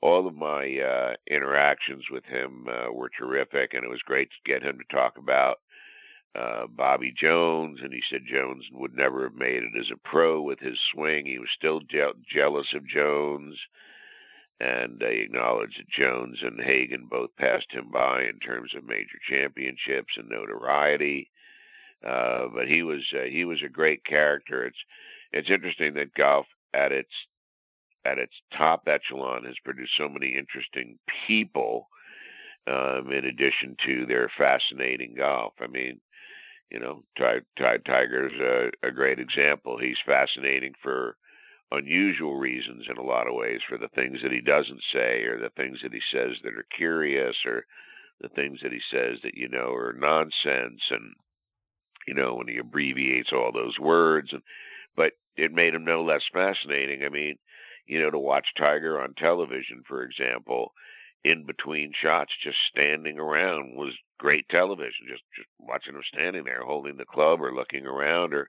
All 0.00 0.28
of 0.28 0.36
my 0.36 0.78
uh, 0.78 1.14
interactions 1.28 2.04
with 2.08 2.24
him 2.24 2.68
uh, 2.68 2.92
were 2.92 3.10
terrific, 3.18 3.74
and 3.74 3.82
it 3.82 3.90
was 3.90 3.98
great 4.04 4.28
to 4.30 4.48
get 4.48 4.62
him 4.62 4.78
to 4.78 4.96
talk 4.96 5.18
about 5.18 5.58
uh, 6.36 6.68
Bobby 6.68 7.12
Jones, 7.20 7.80
and 7.82 7.92
he 7.92 8.00
said 8.08 8.20
Jones 8.24 8.62
would 8.70 8.94
never 8.94 9.24
have 9.24 9.34
made 9.34 9.64
it 9.64 9.72
as 9.76 9.90
a 9.92 10.08
pro 10.08 10.40
with 10.40 10.60
his 10.60 10.78
swing. 10.94 11.26
He 11.26 11.40
was 11.40 11.48
still 11.58 11.80
je- 11.80 12.12
jealous 12.32 12.68
of 12.76 12.86
Jones 12.86 13.56
and 14.60 14.98
they 14.98 15.18
acknowledge 15.18 15.76
that 15.76 15.88
Jones 15.88 16.38
and 16.42 16.60
Hagen 16.60 17.06
both 17.08 17.30
passed 17.36 17.70
him 17.70 17.90
by 17.92 18.22
in 18.22 18.38
terms 18.40 18.72
of 18.76 18.84
major 18.84 19.18
championships 19.28 20.14
and 20.16 20.28
notoriety. 20.28 21.30
Uh, 22.04 22.48
but 22.52 22.68
he 22.68 22.82
was 22.82 23.02
uh, 23.14 23.24
he 23.24 23.44
was 23.44 23.58
a 23.64 23.68
great 23.68 24.04
character. 24.04 24.64
It's 24.66 24.78
it's 25.32 25.50
interesting 25.50 25.94
that 25.94 26.14
golf 26.14 26.46
at 26.74 26.92
its 26.92 27.10
at 28.04 28.18
its 28.18 28.34
top 28.56 28.86
echelon 28.88 29.44
has 29.44 29.56
produced 29.64 29.92
so 29.96 30.08
many 30.08 30.36
interesting 30.36 30.98
people. 31.26 31.88
Um, 32.66 33.10
in 33.12 33.24
addition 33.24 33.76
to 33.86 34.04
their 34.04 34.30
fascinating 34.36 35.14
golf, 35.16 35.54
I 35.58 35.68
mean, 35.68 36.00
you 36.70 36.78
know, 36.78 37.02
Ty, 37.16 37.40
Ty 37.58 37.78
Tiger's 37.78 38.34
a, 38.38 38.86
a 38.86 38.90
great 38.90 39.18
example. 39.18 39.78
He's 39.78 39.96
fascinating 40.04 40.74
for 40.82 41.16
unusual 41.70 42.36
reasons 42.36 42.86
in 42.88 42.96
a 42.96 43.02
lot 43.02 43.26
of 43.26 43.34
ways 43.34 43.60
for 43.68 43.76
the 43.76 43.88
things 43.88 44.18
that 44.22 44.32
he 44.32 44.40
doesn't 44.40 44.80
say 44.92 45.22
or 45.24 45.38
the 45.38 45.50
things 45.56 45.78
that 45.82 45.92
he 45.92 46.00
says 46.12 46.36
that 46.42 46.54
are 46.54 46.66
curious 46.76 47.36
or 47.44 47.64
the 48.20 48.28
things 48.30 48.60
that 48.62 48.72
he 48.72 48.80
says 48.90 49.18
that 49.22 49.34
you 49.34 49.48
know 49.48 49.72
are 49.72 49.92
nonsense 49.92 50.80
and 50.90 51.14
you 52.06 52.14
know 52.14 52.34
when 52.34 52.48
he 52.48 52.56
abbreviates 52.58 53.30
all 53.32 53.52
those 53.52 53.78
words 53.78 54.32
and 54.32 54.42
but 54.96 55.12
it 55.36 55.52
made 55.52 55.74
him 55.74 55.84
no 55.84 56.02
less 56.02 56.22
fascinating. 56.32 57.04
I 57.04 57.10
mean 57.10 57.36
you 57.86 58.00
know 58.00 58.10
to 58.10 58.18
watch 58.18 58.46
tiger 58.56 59.00
on 59.00 59.14
television 59.14 59.82
for 59.86 60.02
example 60.02 60.72
in 61.24 61.44
between 61.44 61.92
shots 62.00 62.32
just 62.42 62.56
standing 62.70 63.18
around 63.18 63.76
was 63.76 63.92
great 64.18 64.48
television 64.48 65.06
just 65.06 65.22
just 65.36 65.48
watching 65.58 65.94
him 65.94 66.02
standing 66.12 66.44
there 66.44 66.62
holding 66.62 66.96
the 66.96 67.04
club 67.04 67.42
or 67.42 67.54
looking 67.54 67.86
around 67.86 68.32
or 68.32 68.48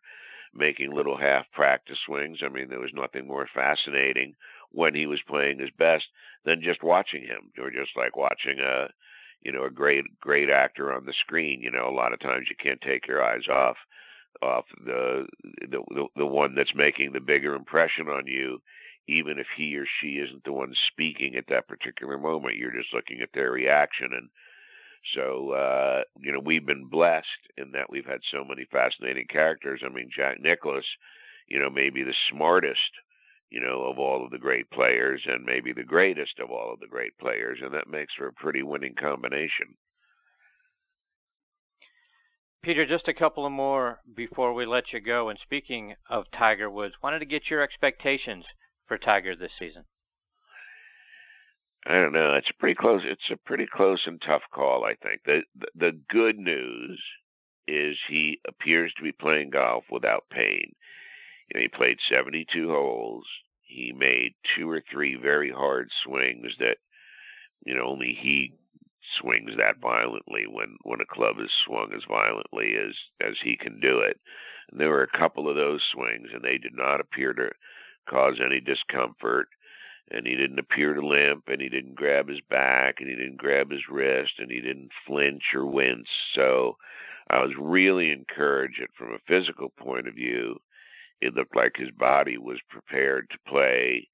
making 0.54 0.92
little 0.92 1.18
half 1.18 1.46
practice 1.52 1.98
swings. 2.06 2.40
I 2.44 2.50
mean, 2.50 2.70
there 2.70 2.80
was 2.80 2.94
nothing 2.94 3.28
more 3.28 3.48
fascinating 3.54 4.36
when 4.72 4.94
he 4.94 5.06
was 5.06 5.20
playing 5.28 5.60
his 5.60 5.72
best 5.78 6.06
than 6.46 6.62
just 6.62 6.84
watching 6.84 7.24
him, 7.24 7.52
or 7.58 7.72
just 7.72 7.92
like 7.96 8.16
watching 8.16 8.60
a, 8.60 8.88
you 9.42 9.52
know, 9.52 9.66
a 9.66 9.70
great 9.70 10.06
great 10.20 10.50
actor 10.50 10.94
on 10.94 11.06
the 11.06 11.14
screen. 11.14 11.62
You 11.62 11.72
know, 11.72 11.88
a 11.88 11.96
lot 11.96 12.14
of 12.14 12.20
times 12.20 12.48
you 12.50 12.56
can't 12.62 12.82
take 12.82 13.08
your 13.08 13.24
eyes 13.24 13.48
off 13.50 13.78
off 14.42 14.66
the 14.86 15.26
the 15.62 15.84
the, 15.90 16.06
the 16.16 16.26
one 16.26 16.56
that's 16.56 16.76
making 16.76 17.12
the 17.12 17.20
bigger 17.20 17.56
impression 17.56 18.08
on 18.08 18.28
you. 18.28 18.62
Even 19.08 19.40
if 19.40 19.48
he 19.58 19.76
or 19.76 19.86
she 20.00 20.18
isn't 20.18 20.44
the 20.44 20.52
one 20.54 20.72
speaking 20.92 21.36
at 21.36 21.46
that 21.50 21.68
particular 21.68 22.20
moment, 22.20 22.58
you're 22.58 22.72
just 22.72 22.94
looking 22.94 23.22
at 23.22 23.30
their 23.34 23.52
reaction 23.52 24.10
and 24.14 24.30
so, 25.16 25.52
uh, 25.52 26.02
you 26.20 26.32
know, 26.32 26.40
we've 26.44 26.66
been 26.66 26.86
blessed 26.86 27.26
in 27.58 27.72
that 27.72 27.90
we've 27.90 28.06
had 28.06 28.20
so 28.32 28.44
many 28.44 28.66
fascinating 28.72 29.26
characters. 29.30 29.82
I 29.86 29.90
mean, 29.90 30.10
Jack 30.16 30.40
Nicklaus, 30.42 30.86
you 31.48 31.60
know, 31.60 31.70
maybe 31.70 32.04
the 32.04 32.14
smartest, 32.32 32.80
you 33.50 33.60
know, 33.60 33.84
of 33.84 33.98
all 33.98 34.24
of 34.24 34.32
the 34.32 34.38
great 34.38 34.70
players 34.72 35.22
and 35.26 35.46
maybe 35.46 35.74
the 35.74 35.84
greatest 35.84 36.40
of 36.40 36.52
all 36.52 36.74
of 36.74 36.80
the 36.80 36.88
great 36.88 37.18
players. 37.18 37.60
And 37.62 37.74
that 37.74 37.88
makes 37.88 38.14
for 38.14 38.28
a 38.28 38.34
pretty 38.34 38.62
winning 38.62 38.96
combination. 38.96 39.76
Peter, 42.62 42.86
just 42.86 43.08
a 43.08 43.14
couple 43.14 43.46
of 43.46 43.54
more 43.54 44.02
before 44.16 44.54
we 44.54 44.66
let 44.66 44.92
you 44.92 45.00
go. 45.00 45.30
And 45.30 45.40
speaking 45.42 45.96
of 46.10 46.26
Tiger 46.38 46.70
Woods, 46.70 46.96
wanted 47.02 47.20
to 47.20 47.26
get 47.26 47.50
your 47.50 47.62
expectations 47.62 48.44
for 48.86 48.98
Tiger 48.98 49.36
this 49.36 49.52
season. 49.58 49.86
I 51.88 51.94
don't 51.94 52.14
know. 52.14 52.34
It's 52.36 52.50
a 52.50 52.60
pretty 52.60 52.76
close. 52.76 53.02
It's 53.06 53.30
a 53.32 53.38
pretty 53.38 53.66
close 53.66 54.02
and 54.06 54.22
tough 54.22 54.44
call. 54.54 54.84
I 54.86 54.96
think 54.96 55.22
the, 55.26 55.42
the 55.58 55.68
the 55.76 56.00
good 56.10 56.38
news 56.38 57.02
is 57.68 57.98
he 58.08 58.40
appears 58.48 58.94
to 58.98 59.04
be 59.04 59.12
playing 59.12 59.52
golf 59.52 59.86
without 59.92 60.26
pain. 60.32 60.74
You 61.50 61.56
know, 61.56 61.62
he 61.62 61.68
played 61.68 61.98
72 62.10 62.70
holes. 62.70 63.26
He 63.62 63.94
made 63.96 64.34
two 64.56 64.70
or 64.70 64.82
three 64.92 65.16
very 65.16 65.52
hard 65.52 65.90
swings 66.04 66.48
that, 66.60 66.78
you 67.66 67.76
know, 67.76 67.86
only 67.86 68.18
he 68.20 68.54
swings 69.20 69.52
that 69.58 69.80
violently 69.80 70.46
when 70.48 70.78
when 70.84 71.02
a 71.02 71.06
club 71.06 71.38
is 71.40 71.50
swung 71.66 71.92
as 71.96 72.04
violently 72.08 72.76
as 72.76 72.96
as 73.26 73.36
he 73.44 73.56
can 73.56 73.80
do 73.80 74.00
it. 74.00 74.20
And 74.72 74.80
there 74.80 74.90
were 74.90 75.04
a 75.04 75.18
couple 75.18 75.50
of 75.50 75.56
those 75.56 75.82
swings, 75.94 76.28
and 76.34 76.44
they 76.44 76.58
did 76.58 76.76
not 76.76 77.00
appear 77.00 77.34
to 77.34 77.50
cause 78.10 78.40
any 78.44 78.60
discomfort 78.60 79.48
and 80.12 80.26
he 80.26 80.36
didn't 80.36 80.60
appear 80.60 80.94
to 80.94 81.06
limp 81.06 81.44
and 81.48 81.62
he 81.62 81.70
didn't 81.70 81.96
grab 81.96 82.28
his 82.28 82.42
back 82.50 82.96
and 83.00 83.10
he 83.10 83.16
didn't 83.16 83.38
grab 83.38 83.72
his 83.72 83.88
wrist 83.90 84.34
and 84.40 84.52
he 84.52 84.60
didn't 84.60 84.92
flinch 85.06 85.44
or 85.54 85.66
wince 85.66 86.08
so 86.36 86.76
I 87.30 87.40
was 87.40 87.54
really 87.60 88.12
encouraged 88.12 88.82
that 88.82 88.96
from 88.98 89.14
a 89.14 89.20
physical 89.28 89.70
point 89.70 90.08
of 90.08 90.16
view, 90.16 90.60
it 91.22 91.36
looked 91.36 91.56
like 91.56 91.76
his 91.76 91.92
body 91.92 92.38
was 92.38 92.60
prepared 92.70 93.30
to 93.30 93.50
play, 93.52 94.08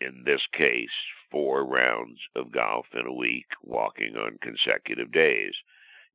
in 0.00 0.22
this 0.24 0.40
case, 0.52 0.88
four 1.30 1.66
rounds 1.66 2.18
of 2.34 2.52
golf 2.52 2.86
in 2.94 3.06
a 3.06 3.12
week, 3.12 3.46
walking 3.62 4.16
on 4.16 4.38
consecutive 4.40 5.12
days. 5.12 5.52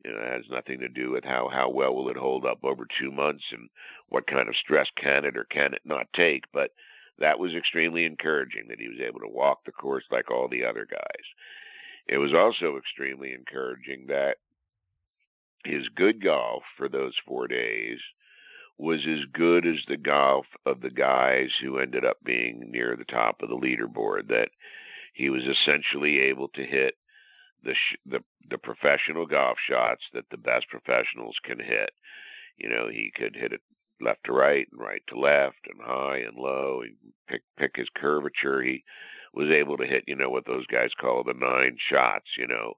You 0.03 0.11
know, 0.11 0.17
it 0.19 0.31
has 0.31 0.45
nothing 0.49 0.79
to 0.79 0.89
do 0.89 1.11
with 1.11 1.25
how, 1.25 1.49
how 1.51 1.69
well 1.69 1.93
will 1.93 2.09
it 2.09 2.17
hold 2.17 2.45
up 2.45 2.63
over 2.63 2.87
two 2.99 3.11
months 3.11 3.43
and 3.51 3.69
what 4.07 4.25
kind 4.25 4.47
of 4.47 4.55
stress 4.55 4.87
can 4.97 5.25
it 5.25 5.37
or 5.37 5.43
can 5.43 5.73
it 5.73 5.81
not 5.85 6.07
take. 6.15 6.45
But 6.53 6.71
that 7.19 7.39
was 7.39 7.53
extremely 7.53 8.05
encouraging 8.05 8.67
that 8.69 8.79
he 8.79 8.87
was 8.87 8.99
able 8.99 9.19
to 9.19 9.27
walk 9.27 9.65
the 9.65 9.71
course 9.71 10.03
like 10.11 10.31
all 10.31 10.47
the 10.47 10.63
other 10.63 10.87
guys. 10.89 11.25
It 12.07 12.17
was 12.17 12.33
also 12.33 12.77
extremely 12.77 13.33
encouraging 13.33 14.07
that 14.07 14.37
his 15.65 15.87
good 15.95 16.23
golf 16.23 16.63
for 16.77 16.89
those 16.89 17.13
four 17.27 17.47
days 17.47 17.99
was 18.77 19.01
as 19.07 19.25
good 19.33 19.67
as 19.67 19.75
the 19.87 19.97
golf 19.97 20.45
of 20.65 20.81
the 20.81 20.89
guys 20.89 21.49
who 21.61 21.79
ended 21.79 22.05
up 22.05 22.17
being 22.23 22.71
near 22.71 22.95
the 22.95 23.03
top 23.03 23.41
of 23.41 23.49
the 23.49 23.55
leaderboard. 23.55 24.29
That 24.29 24.49
he 25.13 25.29
was 25.29 25.43
essentially 25.43 26.19
able 26.19 26.47
to 26.49 26.63
hit 26.63 26.95
the 27.63 27.73
sh- 27.73 27.97
the 28.05 28.23
the 28.49 28.57
professional 28.57 29.25
golf 29.25 29.57
shots 29.69 30.01
that 30.13 30.29
the 30.31 30.37
best 30.37 30.67
professionals 30.69 31.35
can 31.43 31.59
hit. 31.59 31.91
You 32.57 32.69
know, 32.69 32.87
he 32.89 33.11
could 33.13 33.35
hit 33.35 33.51
it 33.51 33.61
left 34.01 34.23
to 34.25 34.31
right 34.31 34.67
and 34.71 34.79
right 34.79 35.03
to 35.07 35.19
left 35.19 35.67
and 35.69 35.79
high 35.81 36.17
and 36.19 36.37
low 36.37 36.81
and 36.81 36.95
pick 37.27 37.41
pick 37.57 37.75
his 37.75 37.89
curvature. 37.95 38.61
He 38.61 38.83
was 39.33 39.49
able 39.49 39.77
to 39.77 39.85
hit, 39.85 40.03
you 40.07 40.15
know, 40.15 40.29
what 40.29 40.45
those 40.45 40.65
guys 40.67 40.91
call 40.99 41.23
the 41.23 41.33
nine 41.33 41.77
shots, 41.89 42.25
you 42.37 42.47
know, 42.47 42.73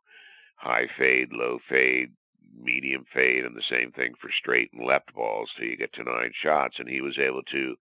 high 0.56 0.88
fade, 0.98 1.30
low 1.32 1.60
fade, 1.70 2.12
medium 2.60 3.06
fade, 3.14 3.46
and 3.46 3.56
the 3.56 3.64
same 3.70 3.92
thing 3.92 4.14
for 4.20 4.30
straight 4.32 4.72
and 4.74 4.86
left 4.86 5.14
balls. 5.14 5.50
So 5.58 5.64
you 5.64 5.78
get 5.78 5.94
to 5.94 6.04
nine 6.04 6.32
shots, 6.42 6.76
and 6.80 6.90
he 6.90 7.02
was 7.02 7.18
able 7.18 7.44
to 7.52 7.76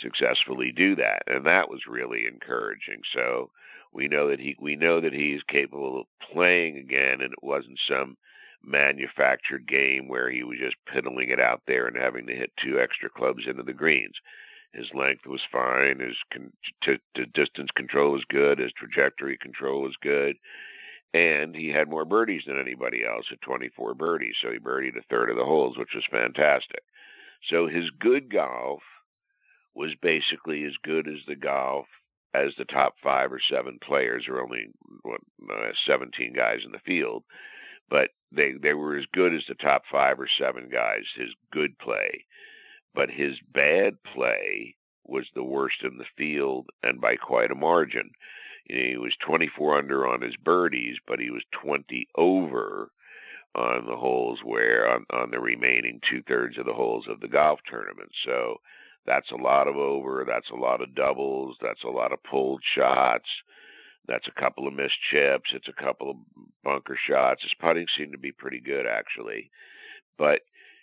successfully 0.00 0.72
do 0.72 0.96
that, 0.96 1.22
and 1.26 1.44
that 1.46 1.68
was 1.68 1.80
really 1.88 2.26
encouraging. 2.26 3.00
So 3.14 3.50
we 3.92 4.08
know 4.08 4.28
that 4.28 4.40
he 4.40 4.56
we 4.60 4.76
know 4.76 5.00
that 5.00 5.12
he's 5.12 5.42
capable 5.48 6.00
of 6.00 6.06
playing 6.32 6.76
again, 6.78 7.20
and 7.20 7.32
it 7.32 7.42
wasn't 7.42 7.78
some 7.88 8.16
manufactured 8.64 9.66
game 9.66 10.08
where 10.08 10.30
he 10.30 10.42
was 10.42 10.58
just 10.58 10.76
piddling 10.92 11.30
it 11.30 11.40
out 11.40 11.62
there 11.66 11.86
and 11.86 11.96
having 11.96 12.26
to 12.26 12.34
hit 12.34 12.52
two 12.56 12.78
extra 12.80 13.08
clubs 13.08 13.44
into 13.46 13.62
the 13.62 13.72
greens. 13.72 14.14
His 14.72 14.86
length 14.94 15.26
was 15.26 15.40
fine. 15.50 15.98
His 15.98 16.16
con- 16.32 16.52
t- 16.82 16.98
t- 17.16 17.24
distance 17.34 17.70
control 17.74 18.12
was 18.12 18.24
good. 18.28 18.58
His 18.58 18.72
trajectory 18.72 19.36
control 19.36 19.82
was 19.82 19.96
good. 20.00 20.36
And 21.12 21.56
he 21.56 21.68
had 21.68 21.88
more 21.88 22.04
birdies 22.04 22.42
than 22.46 22.60
anybody 22.60 23.04
else 23.04 23.26
at 23.32 23.40
24 23.40 23.94
birdies. 23.94 24.36
So 24.40 24.52
he 24.52 24.58
birdied 24.58 24.96
a 24.96 25.02
third 25.10 25.28
of 25.28 25.36
the 25.36 25.44
holes, 25.44 25.76
which 25.76 25.94
was 25.94 26.04
fantastic. 26.08 26.84
So 27.48 27.66
his 27.66 27.90
good 27.98 28.32
golf 28.32 28.82
was 29.74 29.90
basically 30.00 30.64
as 30.64 30.74
good 30.84 31.08
as 31.08 31.18
the 31.26 31.36
golf 31.36 31.86
as 32.32 32.52
the 32.56 32.64
top 32.64 32.94
five 33.02 33.32
or 33.32 33.40
seven 33.50 33.78
players. 33.82 34.26
Were 34.28 34.42
only 34.42 34.66
what, 35.02 35.20
uh, 35.50 35.72
17 35.84 36.32
guys 36.32 36.60
in 36.64 36.70
the 36.70 36.78
field, 36.80 37.24
but 37.90 38.10
they 38.32 38.52
they 38.62 38.74
were 38.74 38.96
as 38.96 39.06
good 39.12 39.34
as 39.34 39.42
the 39.48 39.54
top 39.54 39.82
five 39.90 40.20
or 40.20 40.28
seven 40.38 40.68
guys. 40.70 41.02
His 41.16 41.30
good 41.52 41.78
play, 41.78 42.24
but 42.94 43.10
his 43.10 43.34
bad 43.52 43.96
play 44.14 44.76
was 45.04 45.26
the 45.34 45.44
worst 45.44 45.82
in 45.82 45.98
the 45.98 46.04
field 46.16 46.68
and 46.82 47.00
by 47.00 47.16
quite 47.16 47.50
a 47.50 47.56
margin. 47.56 48.10
You 48.66 48.76
know, 48.76 48.90
he 48.90 48.96
was 48.96 49.12
24 49.26 49.78
under 49.78 50.06
on 50.06 50.22
his 50.22 50.36
birdies, 50.36 50.96
but 51.06 51.18
he 51.18 51.30
was 51.30 51.42
20 51.62 52.06
over 52.16 52.90
on 53.56 53.86
the 53.86 53.96
holes 53.96 54.38
where 54.44 54.88
on, 54.88 55.04
on 55.12 55.30
the 55.30 55.40
remaining 55.40 56.00
two 56.08 56.22
thirds 56.22 56.56
of 56.56 56.66
the 56.66 56.72
holes 56.72 57.06
of 57.08 57.18
the 57.20 57.28
golf 57.28 57.58
tournament. 57.68 58.10
So 58.24 58.58
that's 59.06 59.30
a 59.32 59.42
lot 59.42 59.66
of 59.66 59.76
over. 59.76 60.24
That's 60.26 60.50
a 60.50 60.56
lot 60.56 60.80
of 60.80 60.94
doubles. 60.94 61.56
That's 61.60 61.82
a 61.84 61.90
lot 61.90 62.12
of 62.12 62.22
pulled 62.22 62.62
shots. 62.76 63.26
That's 64.06 64.26
a 64.26 64.40
couple 64.40 64.66
of 64.66 64.74
missed 64.74 64.98
chips. 65.10 65.50
It's 65.52 65.68
a 65.68 65.82
couple 65.82 66.10
of 66.10 66.16
bunker 66.64 66.98
shots. 67.08 67.42
His 67.42 67.52
putting 67.60 67.86
seemed 67.96 68.12
to 68.12 68.18
be 68.18 68.32
pretty 68.32 68.60
good 68.60 68.86
actually, 68.86 69.50
but 70.18 70.40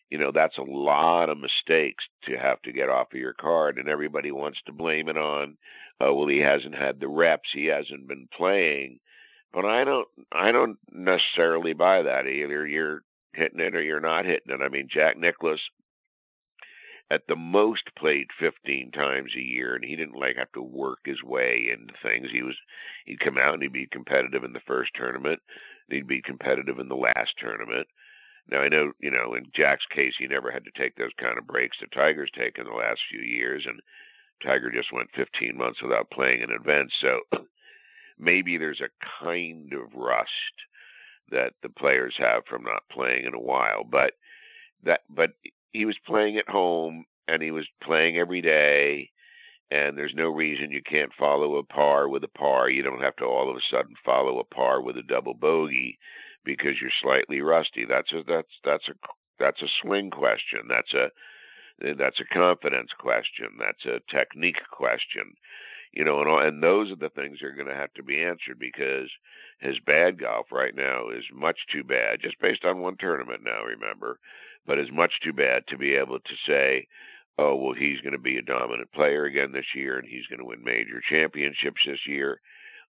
you 0.09 0.17
know 0.17 0.31
that's 0.31 0.57
a 0.57 0.61
lot 0.61 1.29
of 1.29 1.37
mistakes 1.37 2.05
to 2.25 2.37
have 2.37 2.61
to 2.61 2.71
get 2.71 2.89
off 2.89 3.13
of 3.13 3.19
your 3.19 3.33
card, 3.33 3.77
and 3.77 3.89
everybody 3.89 4.31
wants 4.31 4.59
to 4.65 4.71
blame 4.71 5.09
it 5.09 5.17
on, 5.17 5.57
uh, 5.99 6.13
well, 6.13 6.27
he 6.27 6.39
hasn't 6.39 6.75
had 6.75 6.99
the 6.99 7.07
reps, 7.07 7.49
he 7.53 7.65
hasn't 7.65 8.07
been 8.07 8.27
playing, 8.35 8.99
but 9.51 9.65
I 9.65 9.83
don't, 9.83 10.07
I 10.31 10.51
don't 10.51 10.77
necessarily 10.91 11.73
buy 11.73 12.03
that. 12.03 12.27
Either 12.27 12.65
you're 12.65 13.01
hitting 13.33 13.59
it 13.59 13.75
or 13.75 13.81
you're 13.81 13.99
not 13.99 14.25
hitting 14.25 14.53
it. 14.53 14.61
I 14.61 14.69
mean, 14.69 14.87
Jack 14.91 15.17
Nicklaus 15.17 15.59
at 17.09 17.23
the 17.27 17.35
most 17.35 17.83
played 17.97 18.27
15 18.39 18.91
times 18.91 19.31
a 19.35 19.41
year 19.41 19.75
and 19.75 19.83
he 19.83 19.95
didn't 19.95 20.19
like 20.19 20.35
have 20.35 20.51
to 20.53 20.61
work 20.61 20.99
his 21.05 21.23
way 21.23 21.69
into 21.71 21.93
things. 22.03 22.27
He 22.31 22.43
was 22.43 22.55
he'd 23.05 23.19
come 23.19 23.37
out 23.37 23.53
and 23.53 23.63
he'd 23.63 23.71
be 23.71 23.87
competitive 23.87 24.43
in 24.43 24.53
the 24.53 24.59
first 24.67 24.91
tournament 24.95 25.39
he'd 25.89 26.07
be 26.07 26.21
competitive 26.21 26.79
in 26.79 26.89
the 26.89 26.95
last 26.95 27.31
tournament. 27.37 27.87
Now 28.49 28.59
i 28.59 28.69
know 28.69 28.93
you 28.99 29.11
know 29.11 29.33
in 29.33 29.47
jack's 29.53 29.85
case 29.93 30.13
he 30.17 30.27
never 30.27 30.51
had 30.51 30.63
to 30.65 30.71
take 30.71 30.95
those 30.95 31.11
kind 31.19 31.37
of 31.37 31.47
breaks 31.47 31.77
that 31.81 31.91
tiger's 31.91 32.31
taken 32.31 32.65
the 32.65 32.71
last 32.71 33.01
few 33.09 33.19
years 33.19 33.65
and 33.65 33.81
tiger 34.41 34.71
just 34.71 34.93
went 34.93 35.09
15 35.15 35.57
months 35.57 35.81
without 35.81 36.09
playing 36.11 36.43
an 36.43 36.51
event 36.51 36.89
so 37.01 37.19
maybe 38.19 38.57
there's 38.57 38.81
a 38.81 39.23
kind 39.23 39.73
of 39.73 39.93
rust 39.93 40.29
that 41.29 41.53
the 41.61 41.69
players 41.69 42.15
have 42.17 42.45
from 42.45 42.63
not 42.63 42.83
playing 42.89 43.25
in 43.25 43.33
a 43.33 43.39
while 43.39 43.83
but 43.83 44.13
that 44.83 45.01
but 45.09 45.31
he 45.77 45.85
was 45.85 45.97
playing 46.05 46.37
at 46.37 46.49
home 46.49 47.05
and 47.27 47.41
he 47.41 47.51
was 47.51 47.65
playing 47.83 48.17
every 48.17 48.41
day 48.41 49.09
and 49.69 49.97
there's 49.97 50.13
no 50.15 50.29
reason 50.29 50.71
you 50.71 50.81
can't 50.81 51.11
follow 51.19 51.57
a 51.57 51.63
par 51.63 52.07
with 52.07 52.23
a 52.23 52.29
par. 52.29 52.69
You 52.69 52.83
don't 52.83 53.01
have 53.01 53.15
to 53.17 53.25
all 53.25 53.49
of 53.49 53.57
a 53.57 53.59
sudden 53.69 53.95
follow 54.05 54.39
a 54.39 54.55
par 54.55 54.81
with 54.81 54.97
a 54.97 55.03
double 55.03 55.33
bogey 55.33 55.99
because 56.45 56.75
you're 56.81 56.91
slightly 57.01 57.41
rusty. 57.41 57.85
That's 57.85 58.11
a 58.13 58.23
that's 58.25 58.53
that's 58.63 58.87
a 58.87 58.93
that's 59.39 59.61
a 59.61 59.67
swing 59.81 60.09
question. 60.09 60.61
That's 60.69 60.93
a 60.93 61.09
that's 61.97 62.19
a 62.19 62.33
confidence 62.33 62.91
question. 62.97 63.59
That's 63.59 63.85
a 63.85 63.99
technique 64.09 64.61
question. 64.71 65.33
You 65.91 66.03
know, 66.05 66.19
and 66.19 66.29
all, 66.29 66.39
and 66.39 66.61
those 66.63 66.91
are 66.91 66.95
the 66.95 67.09
things 67.09 67.39
that 67.39 67.47
are 67.47 67.55
going 67.55 67.67
to 67.67 67.75
have 67.75 67.93
to 67.93 68.03
be 68.03 68.21
answered 68.21 68.59
because 68.59 69.09
his 69.59 69.79
bad 69.85 70.19
golf 70.19 70.47
right 70.51 70.75
now 70.75 71.09
is 71.09 71.23
much 71.33 71.57
too 71.71 71.83
bad, 71.83 72.21
just 72.21 72.39
based 72.39 72.65
on 72.65 72.79
one 72.79 72.97
tournament. 72.97 73.41
Now, 73.43 73.63
remember, 73.63 74.19
but 74.67 74.77
it's 74.77 74.91
much 74.91 75.13
too 75.23 75.33
bad 75.33 75.63
to 75.67 75.77
be 75.77 75.95
able 75.95 76.19
to 76.19 76.33
say, 76.45 76.85
oh, 77.39 77.55
well, 77.55 77.73
he's 77.73 78.01
going 78.01 78.13
to 78.13 78.19
be 78.19 78.37
a 78.37 78.41
dominant 78.41 78.91
player 78.91 79.25
again 79.25 79.53
this 79.53 79.73
year 79.73 79.97
and 79.97 80.07
he's 80.07 80.27
going 80.27 80.39
to 80.39 80.45
win 80.45 80.63
major 80.63 81.01
championships 81.09 81.81
this 81.85 82.05
year. 82.05 82.41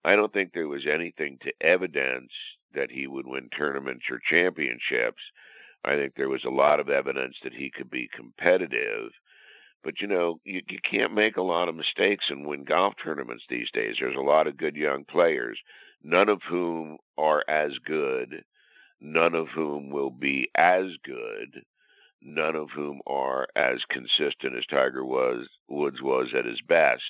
I 0.04 0.16
don't 0.16 0.32
think 0.32 0.52
there 0.52 0.68
was 0.68 0.86
anything 0.90 1.38
to 1.42 1.52
evidence 1.60 2.30
that 2.74 2.90
he 2.90 3.06
would 3.06 3.26
win 3.26 3.50
tournaments 3.56 4.04
or 4.10 4.20
championships. 4.28 5.20
I 5.84 5.96
think 5.96 6.14
there 6.14 6.28
was 6.28 6.44
a 6.44 6.50
lot 6.50 6.80
of 6.80 6.88
evidence 6.88 7.36
that 7.44 7.52
he 7.52 7.70
could 7.70 7.90
be 7.90 8.08
competitive. 8.14 9.10
But 9.84 10.00
you 10.00 10.06
know, 10.06 10.40
you, 10.44 10.62
you 10.68 10.78
can't 10.88 11.14
make 11.14 11.36
a 11.36 11.42
lot 11.42 11.68
of 11.68 11.76
mistakes 11.76 12.26
and 12.28 12.46
win 12.46 12.64
golf 12.64 12.94
tournaments 13.02 13.44
these 13.48 13.70
days. 13.72 13.96
There's 14.00 14.16
a 14.16 14.20
lot 14.20 14.46
of 14.46 14.56
good 14.56 14.76
young 14.76 15.04
players, 15.04 15.58
none 16.02 16.28
of 16.28 16.40
whom 16.48 16.98
are 17.18 17.44
as 17.48 17.72
good 17.84 18.44
none 19.00 19.34
of 19.34 19.48
whom 19.48 19.90
will 19.90 20.10
be 20.10 20.50
as 20.54 20.86
good, 21.04 21.62
none 22.22 22.56
of 22.56 22.70
whom 22.70 23.00
are 23.06 23.46
as 23.56 23.78
consistent 23.90 24.56
as 24.56 24.66
Tiger 24.66 25.04
was 25.04 25.46
Woods 25.68 26.00
was 26.02 26.28
at 26.36 26.44
his 26.44 26.60
best. 26.66 27.02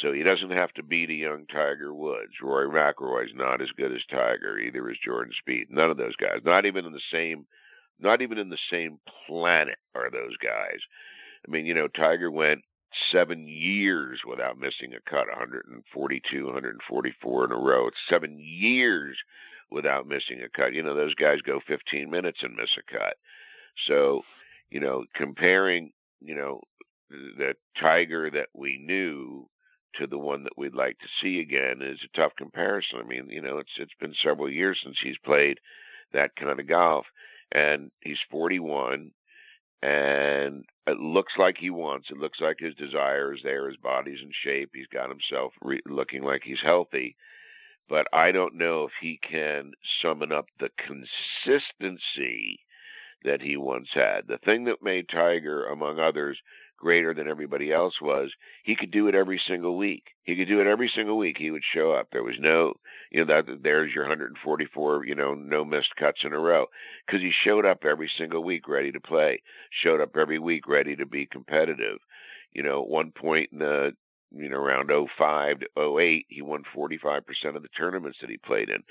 So 0.00 0.12
he 0.12 0.22
doesn't 0.22 0.50
have 0.50 0.72
to 0.74 0.82
beat 0.82 1.10
a 1.10 1.14
young 1.14 1.46
Tiger 1.46 1.94
Woods. 1.94 2.32
Rory 2.42 2.68
McIlroy's 2.68 3.34
not 3.34 3.62
as 3.62 3.70
good 3.76 3.92
as 3.92 4.04
Tiger. 4.10 4.58
Either 4.58 4.90
is 4.90 4.98
Jordan 5.02 5.32
Spieth. 5.32 5.70
None 5.70 5.90
of 5.90 5.96
those 5.96 6.16
guys. 6.16 6.40
Not 6.44 6.66
even 6.66 6.84
in 6.84 6.92
the 6.92 7.00
same, 7.10 7.46
not 7.98 8.20
even 8.20 8.36
in 8.36 8.50
the 8.50 8.58
same 8.70 8.98
planet 9.26 9.78
are 9.94 10.10
those 10.10 10.36
guys. 10.36 10.80
I 11.46 11.50
mean, 11.50 11.64
you 11.64 11.72
know, 11.72 11.88
Tiger 11.88 12.30
went 12.30 12.62
seven 13.10 13.48
years 13.48 14.20
without 14.28 14.58
missing 14.58 14.92
a 14.94 15.10
cut, 15.10 15.28
142, 15.28 16.44
144 16.44 17.44
in 17.44 17.52
a 17.52 17.56
row. 17.56 17.86
It's 17.86 17.96
seven 18.08 18.38
years 18.38 19.16
without 19.70 20.06
missing 20.06 20.40
a 20.44 20.48
cut. 20.48 20.72
You 20.72 20.82
know, 20.82 20.94
those 20.94 21.14
guys 21.14 21.40
go 21.42 21.60
15 21.66 22.10
minutes 22.10 22.38
and 22.42 22.54
miss 22.54 22.70
a 22.78 22.92
cut. 22.92 23.14
So, 23.86 24.22
you 24.70 24.80
know, 24.80 25.04
comparing, 25.14 25.92
you 26.20 26.34
know, 26.34 26.60
the 27.10 27.54
Tiger 27.80 28.30
that 28.30 28.48
we 28.54 28.78
knew 28.78 29.48
to 29.98 30.06
the 30.06 30.18
one 30.18 30.44
that 30.44 30.56
we'd 30.56 30.74
like 30.74 30.98
to 30.98 31.06
see 31.22 31.40
again 31.40 31.80
is 31.82 31.98
a 32.04 32.16
tough 32.16 32.32
comparison. 32.36 32.98
I 33.00 33.06
mean, 33.06 33.28
you 33.30 33.40
know, 33.40 33.58
it's 33.58 33.70
it's 33.78 33.94
been 34.00 34.14
several 34.22 34.50
years 34.50 34.78
since 34.82 34.96
he's 35.02 35.18
played 35.24 35.58
that 36.12 36.36
kind 36.36 36.58
of 36.58 36.68
golf, 36.68 37.06
and 37.52 37.90
he's 38.02 38.18
41, 38.30 39.10
and 39.82 40.64
it 40.86 40.98
looks 40.98 41.32
like 41.38 41.56
he 41.58 41.70
wants. 41.70 42.08
It 42.10 42.18
looks 42.18 42.40
like 42.40 42.56
his 42.58 42.74
desire 42.74 43.34
is 43.34 43.40
there. 43.42 43.68
His 43.68 43.76
body's 43.76 44.20
in 44.22 44.30
shape. 44.44 44.70
He's 44.74 44.86
got 44.92 45.08
himself 45.08 45.52
re- 45.62 45.80
looking 45.86 46.22
like 46.22 46.42
he's 46.44 46.60
healthy 46.62 47.16
but 47.88 48.06
I 48.12 48.32
don't 48.32 48.54
know 48.54 48.84
if 48.84 48.92
he 49.00 49.18
can 49.28 49.72
summon 50.02 50.32
up 50.32 50.46
the 50.58 50.70
consistency 50.76 52.60
that 53.24 53.42
he 53.42 53.56
once 53.56 53.88
had. 53.92 54.26
The 54.26 54.38
thing 54.38 54.64
that 54.64 54.82
made 54.82 55.08
Tiger, 55.08 55.66
among 55.66 55.98
others, 55.98 56.38
greater 56.76 57.14
than 57.14 57.28
everybody 57.28 57.72
else 57.72 57.94
was 58.00 58.30
he 58.62 58.76
could 58.76 58.90
do 58.90 59.08
it 59.08 59.14
every 59.14 59.40
single 59.46 59.76
week. 59.76 60.04
He 60.24 60.36
could 60.36 60.48
do 60.48 60.60
it 60.60 60.66
every 60.66 60.90
single 60.94 61.16
week. 61.16 61.36
He 61.38 61.50
would 61.50 61.62
show 61.74 61.92
up. 61.92 62.08
There 62.12 62.22
was 62.22 62.36
no, 62.38 62.74
you 63.10 63.24
know, 63.24 63.42
that 63.42 63.62
there's 63.62 63.94
your 63.94 64.04
144, 64.04 65.06
you 65.06 65.14
know, 65.14 65.34
no 65.34 65.64
missed 65.64 65.96
cuts 65.96 66.20
in 66.22 66.32
a 66.32 66.38
row 66.38 66.66
because 67.06 67.22
he 67.22 67.32
showed 67.44 67.64
up 67.64 67.84
every 67.84 68.10
single 68.18 68.44
week 68.44 68.68
ready 68.68 68.92
to 68.92 69.00
play. 69.00 69.40
Showed 69.82 70.00
up 70.00 70.16
every 70.16 70.38
week 70.38 70.68
ready 70.68 70.96
to 70.96 71.06
be 71.06 71.26
competitive. 71.26 71.98
You 72.52 72.62
know, 72.62 72.82
at 72.82 72.88
one 72.88 73.10
point 73.10 73.50
in 73.52 73.58
the 73.58 73.92
you 74.34 74.48
know, 74.48 74.56
around 74.56 74.90
05 74.90 75.60
to 75.60 75.98
08, 75.98 76.26
he 76.28 76.42
won 76.42 76.64
45% 76.74 77.22
of 77.54 77.62
the 77.62 77.68
tournaments 77.76 78.18
that 78.20 78.30
he 78.30 78.36
played 78.38 78.68
in. 78.68 78.82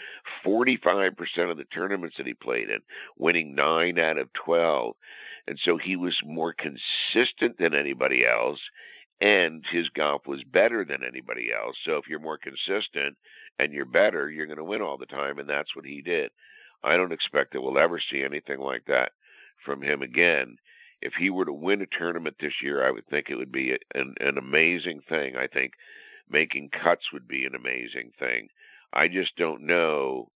45% 0.46 1.52
of 1.52 1.58
the 1.58 1.66
tournaments 1.66 2.16
that 2.18 2.28
he 2.28 2.34
played 2.34 2.70
in, 2.70 2.80
winning 3.18 3.56
9 3.56 4.00
out 4.00 4.18
of 4.18 4.32
12. 4.34 4.96
And 5.48 5.60
so 5.64 5.78
he 5.78 5.96
was 5.96 6.16
more 6.26 6.54
consistent 6.54 7.58
than 7.60 7.76
anybody 7.76 8.26
else, 8.26 8.60
and 9.22 9.64
his 9.72 9.88
golf 9.90 10.26
was 10.28 10.44
better 10.44 10.84
than 10.84 11.04
anybody 11.04 11.52
else. 11.54 11.76
So 11.86 11.98
if 11.98 12.08
you're 12.08 12.20
more 12.20 12.40
consistent 12.40 13.16
and 13.60 13.72
you're 13.72 13.86
better, 13.86 14.30
you're 14.30 14.48
going 14.48 14.58
to 14.58 14.64
win 14.64 14.82
all 14.82 14.98
the 14.98 15.06
time, 15.06 15.40
and 15.40 15.48
that's 15.48 15.76
what 15.76 15.86
he 15.86 16.02
did. 16.02 16.32
I 16.84 16.98
don't 16.98 17.14
expect 17.14 17.54
that 17.54 17.62
we'll 17.62 17.78
ever 17.78 18.00
see 18.00 18.24
anything 18.24 18.60
like 18.60 18.86
that 18.88 19.12
from 19.64 19.82
him 19.82 20.02
again. 20.02 20.58
If 21.06 21.14
he 21.14 21.30
were 21.30 21.46
to 21.46 21.54
win 21.54 21.82
a 21.82 21.86
tournament 21.86 22.38
this 22.40 22.64
year, 22.64 22.86
I 22.86 22.90
would 22.90 23.08
think 23.08 23.30
it 23.30 23.36
would 23.36 23.52
be 23.52 23.78
an, 23.94 24.16
an 24.20 24.38
amazing 24.38 25.02
thing. 25.08 25.36
I 25.38 25.46
think 25.46 25.74
making 26.30 26.70
cuts 26.70 27.12
would 27.14 27.28
be 27.28 27.46
an 27.46 27.54
amazing 27.54 28.12
thing. 28.18 28.50
I 28.92 29.08
just 29.08 29.36
don't 29.36 29.62
know 29.62 30.32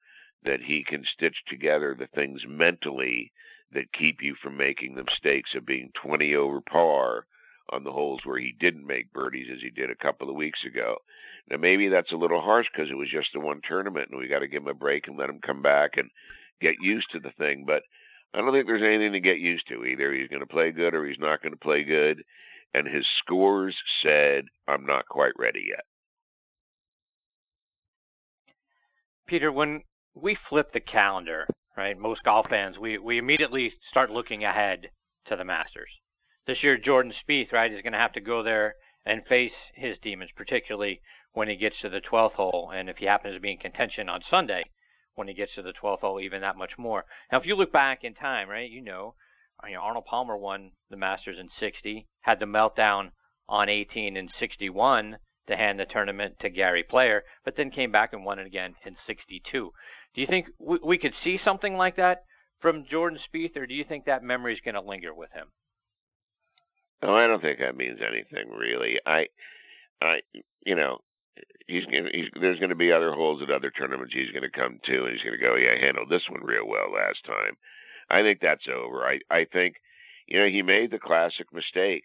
that 0.45 0.61
he 0.61 0.85
can 0.85 1.05
stitch 1.15 1.37
together 1.49 1.95
the 1.95 2.07
things 2.09 2.43
mentally 2.47 3.33
that 3.73 3.93
keep 3.93 4.23
you 4.23 4.35
from 4.43 4.57
making 4.57 4.95
the 4.95 5.05
mistakes 5.05 5.55
of 5.55 5.65
being 5.65 5.91
20 6.03 6.35
over 6.35 6.61
par 6.61 7.25
on 7.71 7.85
the 7.85 7.93
holes 7.93 8.21
where 8.25 8.39
he 8.39 8.55
didn't 8.61 8.87
make 8.87 9.13
birdies 9.13 9.49
as 9.53 9.61
he 9.63 9.71
did 9.71 9.91
a 9.91 9.97
couple 9.97 10.29
of 10.29 10.37
weeks 10.37 10.61
ago. 10.65 10.97
Now 11.51 11.57
maybe 11.57 11.89
that's 11.89 12.13
a 12.13 12.17
little 12.17 12.41
harsh 12.41 12.67
because 12.73 12.91
it 12.91 12.97
was 12.97 13.11
just 13.11 13.31
the 13.33 13.41
one 13.41 13.61
tournament 13.67 14.09
and 14.11 14.19
we 14.19 14.29
got 14.29 14.41
to 14.41 14.49
give 14.49 14.63
him 14.63 14.69
a 14.69 14.75
break 14.75 15.09
and 15.09 15.17
let 15.17 15.31
him 15.31 15.41
come 15.41 15.63
back 15.63 15.97
and 15.97 16.11
get 16.61 16.77
used 16.81 17.11
to 17.13 17.21
the 17.21 17.33
thing. 17.39 17.65
But 17.67 17.83
I 18.35 18.39
don't 18.39 18.53
think 18.53 18.67
there's 18.67 18.83
anything 18.83 19.13
to 19.13 19.21
get 19.21 19.39
used 19.39 19.67
to. 19.69 19.85
Either 19.85 20.13
he's 20.13 20.29
going 20.29 20.41
to 20.41 20.47
play 20.47 20.71
good 20.71 20.95
or 20.95 21.07
he's 21.07 21.19
not 21.19 21.43
going 21.43 21.53
to 21.53 21.59
play 21.59 21.83
good. 21.85 22.23
And 22.75 22.87
his 22.87 23.07
scores 23.19 23.75
said, 24.03 24.45
I'm 24.67 24.85
not 24.85 25.09
quite 25.09 25.33
ready 25.39 25.67
yet. 25.69 25.85
Peter, 29.27 29.51
when 29.51 29.83
we 30.15 30.37
flip 30.49 30.73
the 30.73 30.81
calendar 30.81 31.47
right? 31.79 31.97
Most 31.97 32.25
golf 32.25 32.47
fans, 32.51 32.77
we, 32.77 32.99
we 32.99 33.19
immediately 33.19 33.73
start 33.91 34.11
looking 34.11 34.45
ahead 34.45 34.89
to 35.29 35.37
the 35.37 35.45
Masters. 35.45 35.89
This 36.47 36.59
year, 36.63 36.77
Jordan 36.77 37.13
Spieth, 37.23 37.53
right, 37.53 37.73
is 37.73 37.83
going 37.83 37.93
to 37.93 37.99
have 37.99 38.13
to 38.15 38.21
go 38.21 38.43
there 38.43 38.75
and 39.07 39.23
face 39.29 39.53
his 39.75 39.97
demons, 40.03 40.31
particularly 40.37 41.01
when 41.35 41.49
he 41.49 41.57
gets 41.57 41.77
to 41.81 41.89
the 41.89 42.01
12th 42.01 42.33
hole, 42.33 42.73
and 42.75 42.91
if 42.91 42.97
he 42.97 43.07
happens 43.07 43.35
to 43.35 43.41
be 43.41 43.53
in 43.53 43.59
contention 43.59 44.09
on 44.09 44.21
Sunday, 44.29 44.65
when 45.19 45.29
he 45.29 45.35
gets 45.35 45.55
to 45.57 45.63
the 45.63 45.73
12th 45.83 46.01
hole, 46.01 46.21
even 46.21 46.41
that 46.41 46.57
much 46.57 46.73
more. 46.79 47.05
Now, 47.31 47.39
if 47.39 47.47
you 47.47 47.57
look 47.57 47.73
back 47.73 48.05
in 48.05 48.15
time, 48.15 48.49
right, 48.49 48.71
you 48.71 48.83
know, 48.83 49.15
uh, 49.63 49.67
you 49.67 49.75
know 49.75 49.81
Arnold 49.81 50.07
Palmer 50.07 50.37
won 50.37 50.71
the 50.91 50.97
Masters 50.97 51.37
in 51.39 51.49
60, 51.61 52.07
had 52.21 52.41
the 52.41 52.47
meltdown 52.47 53.11
on 53.49 53.69
18 53.69 54.17
and 54.17 54.31
61 54.39 55.19
to 55.49 55.57
hand 55.57 55.81
the 55.81 55.87
tournament 55.87 56.37
to 56.41 56.51
Gary 56.51 56.85
Player, 56.85 57.25
but 57.45 57.57
then 57.57 57.71
came 57.71 57.91
back 57.91 58.13
and 58.13 58.25
won 58.25 58.39
it 58.39 58.47
again 58.47 58.75
in 58.85 58.97
62. 59.07 59.73
Do 60.15 60.21
you 60.21 60.27
think 60.27 60.47
we, 60.59 60.79
we 60.85 60.99
could 60.99 61.15
see 61.25 61.41
something 61.45 61.77
like 61.77 61.97
that 61.97 62.23
from 62.61 62.85
Jordan 62.91 63.19
Spieth, 63.19 63.57
or 63.57 63.67
do 63.67 63.75
you 63.75 63.85
think 63.85 64.05
that 64.05 64.23
memory 64.23 64.55
is 64.55 64.61
going 64.65 64.75
to 64.75 64.81
linger 64.81 65.15
with 65.15 65.31
him? 65.33 65.47
No, 67.03 67.17
I 67.17 67.27
don't 67.27 67.41
think 67.41 67.61
that 67.61 67.77
means 67.77 68.01
anything 68.01 68.53
really. 68.53 68.99
I, 69.07 69.27
I, 70.03 70.21
you 70.65 70.75
know, 70.75 70.99
he's 71.67 71.85
he's 72.13 72.27
there's 72.41 72.59
going 72.59 72.71
to 72.71 72.75
be 72.75 72.93
other 72.93 73.13
holes 73.13 73.43
at 73.43 73.51
other 73.51 73.71
tournaments 73.71 74.15
he's 74.15 74.31
going 74.31 74.43
to 74.43 74.51
come 74.51 74.81
to, 74.85 75.05
and 75.05 75.13
he's 75.13 75.23
going 75.23 75.39
to 75.39 75.45
go, 75.45 75.57
yeah, 75.57 75.75
I 75.77 75.85
handled 75.85 76.09
this 76.11 76.29
one 76.29 76.43
real 76.45 76.67
well 76.67 76.93
last 76.93 77.25
time. 77.25 77.57
I 78.11 78.23
think 78.23 78.41
that's 78.41 78.67
over. 78.69 79.05
I 79.05 79.21
I 79.31 79.45
think, 79.45 79.77
you 80.27 80.39
know, 80.39 80.47
he 80.47 80.63
made 80.63 80.91
the 80.91 80.99
classic 80.99 81.53
mistake. 81.53 82.05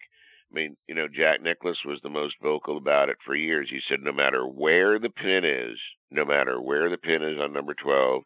I 0.50 0.54
mean, 0.54 0.76
you 0.86 0.94
know, 0.94 1.08
Jack 1.08 1.42
Nicklaus 1.42 1.84
was 1.84 2.00
the 2.02 2.10
most 2.10 2.36
vocal 2.42 2.76
about 2.76 3.08
it 3.08 3.16
for 3.24 3.34
years. 3.34 3.68
He 3.70 3.80
said, 3.88 4.00
no 4.02 4.12
matter 4.12 4.46
where 4.46 4.98
the 4.98 5.10
pin 5.10 5.44
is, 5.44 5.78
no 6.10 6.24
matter 6.24 6.60
where 6.60 6.88
the 6.90 6.98
pin 6.98 7.22
is 7.22 7.40
on 7.40 7.52
number 7.52 7.74
12, 7.74 8.22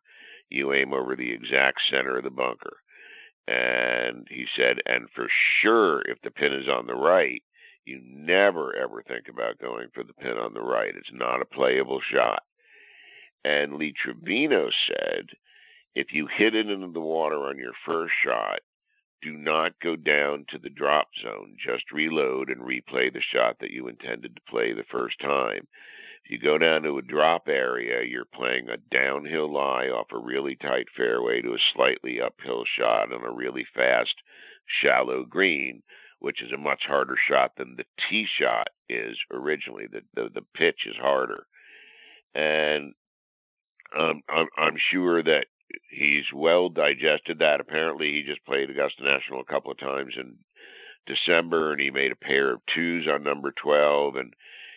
you 0.51 0.74
aim 0.74 0.93
over 0.93 1.16
the 1.16 1.30
exact 1.30 1.80
center 1.90 2.18
of 2.18 2.24
the 2.24 2.30
bunker. 2.30 2.76
And 3.47 4.26
he 4.30 4.47
said, 4.55 4.80
and 4.85 5.09
for 5.14 5.28
sure, 5.62 6.02
if 6.02 6.20
the 6.22 6.30
pin 6.30 6.52
is 6.52 6.68
on 6.68 6.86
the 6.86 6.94
right, 6.94 7.43
you 7.89 8.01
never 8.05 8.77
ever 8.77 9.02
think 9.02 9.28
about 9.28 9.59
going 9.59 9.89
for 9.94 10.05
the 10.05 10.12
pin 10.12 10.36
on 10.36 10.52
the 10.52 10.60
right. 10.60 10.94
It's 10.94 11.12
not 11.12 11.40
a 11.40 11.47
playable 11.47 12.01
shot. 12.12 12.43
And 13.44 13.74
Lee 13.74 13.94
Trevino 13.97 14.69
said, 14.86 15.27
if 15.94 16.09
you 16.12 16.28
hit 16.36 16.55
it 16.55 16.69
into 16.69 16.93
the 16.93 17.01
water 17.01 17.47
on 17.47 17.56
your 17.56 17.73
first 17.86 18.12
shot, 18.23 18.60
do 19.23 19.32
not 19.32 19.73
go 19.82 19.97
down 19.97 20.44
to 20.51 20.59
the 20.59 20.69
drop 20.69 21.09
zone. 21.23 21.56
Just 21.59 21.90
reload 21.90 22.51
and 22.51 22.60
replay 22.60 23.12
the 23.12 23.23
shot 23.32 23.56
that 23.60 23.70
you 23.70 23.89
intended 23.89 24.36
to 24.36 24.51
play 24.51 24.73
the 24.73 24.85
first 24.90 25.19
time. 25.20 25.66
If 26.24 26.31
you 26.31 26.39
go 26.39 26.59
down 26.59 26.82
to 26.82 26.98
a 26.98 27.02
drop 27.02 27.48
area, 27.48 28.05
you're 28.05 28.27
playing 28.27 28.69
a 28.69 28.77
downhill 28.94 29.52
lie 29.52 29.86
off 29.86 30.09
a 30.12 30.19
really 30.19 30.56
tight 30.56 30.86
fairway 30.97 31.40
to 31.40 31.55
a 31.55 31.59
slightly 31.74 32.20
uphill 32.20 32.65
shot 32.78 33.12
on 33.12 33.24
a 33.24 33.32
really 33.32 33.66
fast, 33.74 34.15
shallow 34.82 35.24
green, 35.24 35.82
which 36.20 36.42
is 36.42 36.52
a 36.52 36.58
much 36.58 36.82
harder 36.86 37.16
shot 37.28 37.52
than 37.56 37.76
the 37.76 37.84
tee 38.08 38.26
shot 38.38 38.68
is 38.88 39.16
originally. 39.32 39.86
The 39.86 40.02
the, 40.14 40.28
the 40.34 40.46
pitch 40.54 40.86
is 40.86 40.96
harder, 40.96 41.46
and 42.34 42.94
um, 43.98 44.22
I'm 44.28 44.46
I'm 44.56 44.76
sure 44.90 45.22
that 45.22 45.46
he's 45.90 46.24
well 46.34 46.68
digested 46.68 47.38
that. 47.38 47.60
Apparently, 47.60 48.12
he 48.12 48.22
just 48.22 48.44
played 48.44 48.70
Augusta 48.70 49.04
National 49.04 49.40
a 49.40 49.52
couple 49.52 49.70
of 49.70 49.78
times 49.78 50.14
in 50.16 50.36
December, 51.06 51.72
and 51.72 51.80
he 51.80 51.90
made 51.90 52.12
a 52.12 52.16
pair 52.16 52.52
of 52.52 52.60
twos 52.74 53.06
on 53.08 53.22
number 53.22 53.52
12. 53.52 54.16
And 54.16 54.34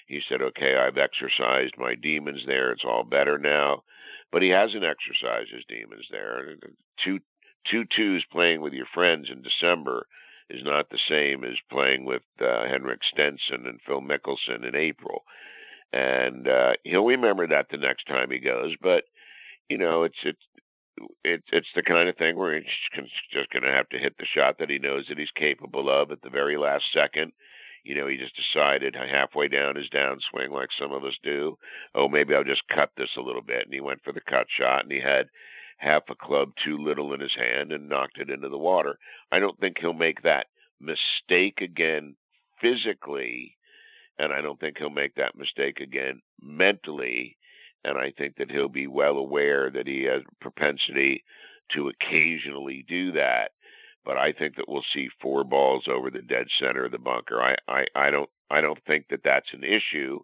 he 0.08 0.22
said, 0.28 0.42
"Okay, 0.42 0.76
I've 0.76 0.98
exercised 0.98 1.78
my 1.78 1.96
demons 1.96 2.46
there. 2.46 2.72
It's 2.72 2.86
all 2.86 3.04
better 3.04 3.38
now." 3.38 3.84
But 4.32 4.42
he 4.42 4.50
hasn't 4.50 4.86
exercised 4.86 5.52
his 5.52 5.66
demons 5.68 6.08
there. 6.10 6.56
Two 7.04 7.20
two 7.70 7.86
twos 7.86 8.24
playing 8.32 8.62
with 8.62 8.74
your 8.74 8.88
friends 8.94 9.30
in 9.30 9.42
December 9.42 10.08
is 10.52 10.64
not 10.64 10.90
the 10.90 11.00
same 11.10 11.44
as 11.44 11.56
playing 11.72 12.06
with 12.06 12.24
uh, 12.42 12.68
Henrik 12.68 13.00
Stenson 13.12 13.66
and 13.66 13.80
Phil 13.86 14.02
Mickelson 14.02 14.68
in 14.68 14.76
April. 14.76 15.24
And 15.94 16.48
uh, 16.48 16.74
he'll 16.84 17.06
remember 17.06 17.48
that 17.48 17.68
the 17.70 17.78
next 17.78 18.06
time 18.08 18.32
he 18.32 18.40
goes. 18.40 18.76
But 18.82 19.06
you 19.70 19.78
know, 19.78 20.04
it's 20.04 20.18
it's 20.24 20.42
it, 21.24 21.44
it's 21.52 21.68
the 21.76 21.84
kind 21.84 22.10
of 22.10 22.18
thing 22.18 22.36
where 22.36 22.56
he's 22.56 22.66
just 23.34 23.52
going 23.52 23.64
to 23.64 23.72
have 23.72 23.90
to 23.90 24.00
hit 24.00 24.18
the 24.18 24.26
shot 24.26 24.58
that 24.60 24.70
he 24.70 24.78
knows 24.78 25.06
that 25.08 25.18
he's 25.18 25.32
capable 25.36 25.90
of 25.90 26.12
at 26.12 26.22
the 26.22 26.30
very 26.30 26.58
last 26.58 26.84
second. 26.94 27.32
You 27.84 27.96
know, 27.96 28.08
he 28.08 28.18
just 28.18 28.36
decided 28.36 28.96
halfway 28.96 29.48
down 29.48 29.76
his 29.76 29.90
downswing, 29.90 30.52
like 30.52 30.70
some 30.80 30.92
of 30.92 31.04
us 31.04 31.16
do, 31.24 31.58
oh, 31.96 32.08
maybe 32.08 32.36
I'll 32.36 32.44
just 32.44 32.68
cut 32.68 32.92
this 32.96 33.10
a 33.18 33.22
little 33.22 33.42
bit. 33.42 33.64
And 33.66 33.74
he 33.74 33.82
went 33.82 34.04
for 34.04 34.14
the 34.14 34.22
cut 34.22 34.48
shot, 34.56 34.84
and 34.84 34.92
he 34.92 35.00
had 35.00 35.30
half 35.82 36.04
a 36.10 36.16
club 36.16 36.52
too 36.64 36.78
little 36.78 37.14
in 37.14 37.20
his 37.20 37.36
hand 37.36 37.72
and 37.72 37.90
knocked 37.90 38.20
it 38.20 38.30
into 38.30 38.50
the 38.50 38.58
water. 38.58 38.98
I 39.32 39.40
don't 39.40 39.60
think 39.60 39.78
he'll 39.80 39.94
make 39.94 40.22
that 40.24 40.48
mistake 40.80 41.62
again 41.62 42.16
physically, 42.62 43.58
and 44.20 44.32
I 44.32 44.42
don't 44.42 44.60
think 44.60 44.78
he'll 44.78 44.90
make 44.90 45.16
that 45.16 45.36
mistake 45.36 45.80
again 45.80 46.22
mentally 46.42 47.38
and 47.84 47.98
I 47.98 48.12
think 48.18 48.38
that 48.38 48.52
he'll 48.52 48.70
be 48.70 48.88
well 48.88 49.18
aware 49.18 49.70
that 49.72 49.88
he 49.88 50.04
has 50.04 50.22
a 50.22 50.44
propensity 50.44 51.24
to 51.74 51.90
occasionally 51.90 52.86
do 52.88 53.12
that. 53.14 53.52
But 54.06 54.18
I 54.18 54.32
think 54.34 54.56
that 54.56 54.68
we'll 54.68 54.84
see 54.94 55.10
four 55.22 55.44
balls 55.44 55.86
over 55.88 56.10
the 56.10 56.22
dead 56.22 56.48
center 56.60 56.86
of 56.86 56.92
the 56.92 56.98
bunker. 56.98 57.42
I, 57.42 57.56
I, 57.68 57.86
I 57.96 58.10
don't 58.10 58.30
I 58.50 58.60
don't 58.60 58.84
think 58.86 59.08
that 59.10 59.24
that's 59.24 59.54
an 59.54 59.64
issue, 59.64 60.20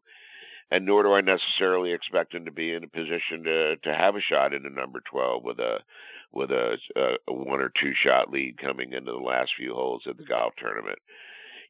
and 0.71 0.85
nor 0.85 1.03
do 1.03 1.13
I 1.13 1.21
necessarily 1.21 1.91
expect 1.91 2.33
him 2.33 2.45
to 2.45 2.51
be 2.51 2.73
in 2.73 2.83
a 2.83 2.87
position 2.87 3.43
to 3.45 3.77
to 3.77 3.93
have 3.93 4.15
a 4.15 4.21
shot 4.21 4.53
into 4.53 4.69
number 4.69 5.01
twelve 5.09 5.43
with 5.43 5.59
a 5.59 5.79
with 6.31 6.51
a, 6.51 6.77
a 6.95 7.33
one 7.33 7.61
or 7.61 7.71
two 7.81 7.93
shot 7.93 8.31
lead 8.31 8.57
coming 8.57 8.93
into 8.93 9.11
the 9.11 9.17
last 9.17 9.51
few 9.57 9.73
holes 9.73 10.03
of 10.05 10.17
the 10.17 10.23
mm-hmm. 10.23 10.33
golf 10.33 10.53
tournament. 10.57 10.99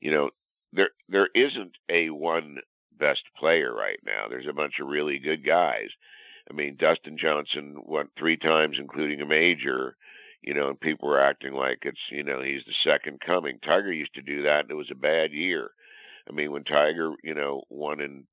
You 0.01 0.11
know, 0.11 0.29
there 0.73 0.89
there 1.09 1.29
isn't 1.35 1.73
a 1.89 2.09
one 2.09 2.57
best 2.97 3.23
player 3.37 3.73
right 3.73 3.99
now. 4.05 4.27
There's 4.29 4.47
a 4.47 4.53
bunch 4.53 4.75
of 4.81 4.87
really 4.87 5.19
good 5.19 5.45
guys. 5.45 5.89
I 6.49 6.53
mean, 6.53 6.77
Dustin 6.79 7.17
Johnson 7.17 7.75
won 7.85 8.09
three 8.17 8.37
times, 8.37 8.77
including 8.79 9.21
a 9.21 9.25
major. 9.25 9.95
You 10.41 10.53
know, 10.53 10.69
and 10.69 10.79
people 10.79 11.09
were 11.09 11.19
acting 11.19 11.53
like 11.53 11.79
it's 11.81 11.99
you 12.11 12.23
know 12.23 12.41
he's 12.41 12.61
the 12.65 12.89
second 12.89 13.19
coming. 13.25 13.59
Tiger 13.63 13.91
used 13.91 14.13
to 14.15 14.21
do 14.21 14.43
that, 14.43 14.61
and 14.61 14.71
it 14.71 14.75
was 14.75 14.91
a 14.91 14.95
bad 14.95 15.31
year. 15.31 15.71
I 16.29 16.33
mean, 16.33 16.51
when 16.51 16.63
Tiger 16.63 17.13
you 17.23 17.33
know 17.33 17.63
won 17.69 17.99
in 17.99 18.23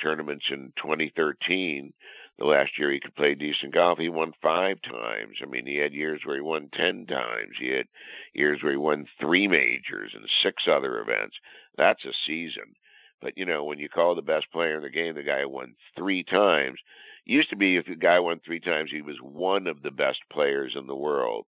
tournaments 0.00 0.46
in 0.50 0.72
2013, 0.76 1.92
the 2.40 2.46
last 2.46 2.78
year 2.78 2.90
he 2.90 2.98
could 2.98 3.14
play 3.14 3.34
decent 3.34 3.74
golf, 3.74 3.98
he 3.98 4.08
won 4.08 4.32
five 4.42 4.80
times. 4.82 5.36
I 5.42 5.46
mean, 5.46 5.66
he 5.66 5.76
had 5.76 5.92
years 5.92 6.22
where 6.24 6.36
he 6.36 6.42
won 6.42 6.70
10 6.74 7.06
times. 7.06 7.52
He 7.60 7.68
had 7.68 7.86
years 8.32 8.62
where 8.62 8.72
he 8.72 8.78
won 8.78 9.06
three 9.20 9.46
majors 9.46 10.12
and 10.14 10.24
six 10.42 10.64
other 10.66 11.00
events. 11.00 11.36
That's 11.76 12.04
a 12.06 12.12
season. 12.26 12.74
But, 13.20 13.36
you 13.36 13.44
know, 13.44 13.64
when 13.64 13.78
you 13.78 13.90
call 13.90 14.14
the 14.14 14.22
best 14.22 14.50
player 14.50 14.76
in 14.76 14.82
the 14.82 14.88
game 14.88 15.14
the 15.14 15.22
guy 15.22 15.42
who 15.42 15.50
won 15.50 15.74
three 15.94 16.24
times, 16.24 16.80
used 17.26 17.50
to 17.50 17.56
be 17.56 17.76
if 17.76 17.86
a 17.88 17.94
guy 17.94 18.18
won 18.18 18.40
three 18.40 18.60
times, 18.60 18.90
he 18.90 19.02
was 19.02 19.16
one 19.20 19.66
of 19.66 19.82
the 19.82 19.90
best 19.90 20.20
players 20.32 20.74
in 20.74 20.86
the 20.86 20.96
world. 20.96 21.44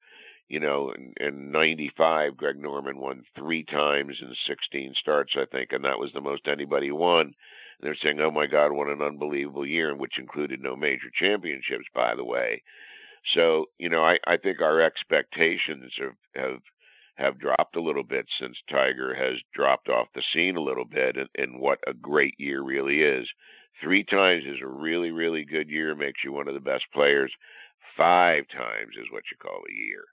You 0.47 0.59
know, 0.59 0.91
in, 0.91 1.13
in 1.19 1.51
95, 1.51 2.35
Greg 2.35 2.57
Norman 2.57 2.97
won 2.97 3.23
three 3.37 3.63
times 3.63 4.17
in 4.19 4.33
16 4.47 4.95
starts, 4.99 5.33
I 5.37 5.45
think, 5.45 5.71
and 5.71 5.85
that 5.85 5.99
was 5.99 6.11
the 6.13 6.21
most 6.21 6.47
anybody 6.47 6.89
won 6.89 7.35
they're 7.81 7.95
saying, 7.95 8.19
"Oh 8.19 8.31
my 8.31 8.47
God, 8.47 8.71
what 8.71 8.89
an 8.89 9.01
unbelievable 9.01 9.65
year!" 9.65 9.89
and 9.89 9.99
which 9.99 10.19
included 10.19 10.61
no 10.61 10.75
major 10.75 11.09
championships, 11.13 11.85
by 11.93 12.15
the 12.15 12.23
way. 12.25 12.63
So 13.33 13.67
you 13.77 13.89
know, 13.89 14.03
I, 14.03 14.17
I 14.27 14.37
think 14.37 14.61
our 14.61 14.81
expectations 14.81 15.93
have 15.99 16.15
have 16.35 16.61
have 17.15 17.39
dropped 17.39 17.75
a 17.75 17.81
little 17.81 18.03
bit 18.03 18.25
since 18.39 18.57
Tiger 18.69 19.13
has 19.13 19.39
dropped 19.53 19.89
off 19.89 20.07
the 20.15 20.23
scene 20.33 20.55
a 20.55 20.61
little 20.61 20.85
bit, 20.85 21.17
and, 21.17 21.29
and 21.35 21.59
what 21.59 21.79
a 21.87 21.93
great 21.93 22.35
year 22.39 22.61
really 22.61 23.01
is. 23.01 23.27
Three 23.81 24.03
times 24.03 24.43
is 24.45 24.61
a 24.61 24.67
really 24.67 25.11
really 25.11 25.45
good 25.45 25.69
year, 25.69 25.95
makes 25.95 26.23
you 26.23 26.31
one 26.31 26.47
of 26.47 26.53
the 26.53 26.59
best 26.59 26.85
players. 26.93 27.31
Five 27.97 28.45
times 28.49 28.95
is 28.97 29.11
what 29.11 29.23
you 29.31 29.37
call 29.37 29.61
a 29.69 29.73
year. 29.73 30.05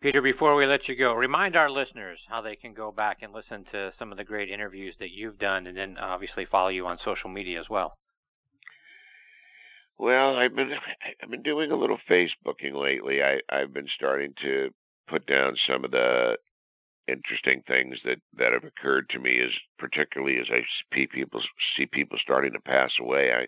Peter, 0.00 0.22
before 0.22 0.56
we 0.56 0.64
let 0.64 0.88
you 0.88 0.96
go, 0.96 1.12
remind 1.12 1.56
our 1.56 1.70
listeners 1.70 2.18
how 2.26 2.40
they 2.40 2.56
can 2.56 2.72
go 2.72 2.90
back 2.90 3.18
and 3.20 3.34
listen 3.34 3.66
to 3.70 3.92
some 3.98 4.10
of 4.10 4.16
the 4.16 4.24
great 4.24 4.48
interviews 4.48 4.94
that 4.98 5.10
you've 5.10 5.38
done, 5.38 5.66
and 5.66 5.76
then 5.76 5.98
obviously 5.98 6.46
follow 6.50 6.68
you 6.68 6.86
on 6.86 6.98
social 7.04 7.28
media 7.28 7.60
as 7.60 7.68
well. 7.68 7.98
Well, 9.98 10.36
I've 10.36 10.56
been 10.56 10.70
I've 11.22 11.30
been 11.30 11.42
doing 11.42 11.70
a 11.70 11.76
little 11.76 11.98
Facebooking 12.08 12.74
lately. 12.74 13.22
I 13.22 13.40
I've 13.50 13.74
been 13.74 13.88
starting 13.94 14.32
to 14.42 14.70
put 15.06 15.26
down 15.26 15.54
some 15.68 15.84
of 15.84 15.90
the 15.90 16.38
interesting 17.06 17.62
things 17.68 17.96
that 18.06 18.20
that 18.38 18.54
have 18.54 18.64
occurred 18.64 19.10
to 19.10 19.18
me, 19.18 19.38
as 19.44 19.50
particularly 19.78 20.38
as 20.38 20.46
I 20.50 20.62
see 20.94 21.06
people 21.06 21.42
see 21.76 21.84
people 21.84 22.16
starting 22.22 22.54
to 22.54 22.60
pass 22.60 22.92
away. 22.98 23.32
I 23.34 23.46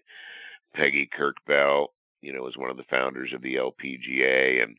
Peggy 0.76 1.08
Kirk 1.10 1.36
Bell, 1.46 1.94
you 2.20 2.34
know, 2.34 2.42
was 2.42 2.58
one 2.58 2.70
of 2.70 2.76
the 2.76 2.84
founders 2.90 3.32
of 3.32 3.40
the 3.40 3.54
LPGA, 3.54 4.62
and 4.62 4.76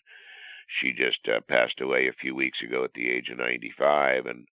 she 0.79 0.91
just 0.91 1.19
uh, 1.27 1.39
passed 1.47 1.81
away 1.81 2.07
a 2.07 2.13
few 2.21 2.35
weeks 2.35 2.59
ago 2.63 2.83
at 2.83 2.93
the 2.93 3.09
age 3.09 3.29
of 3.29 3.37
95. 3.37 4.25
And 4.25 4.47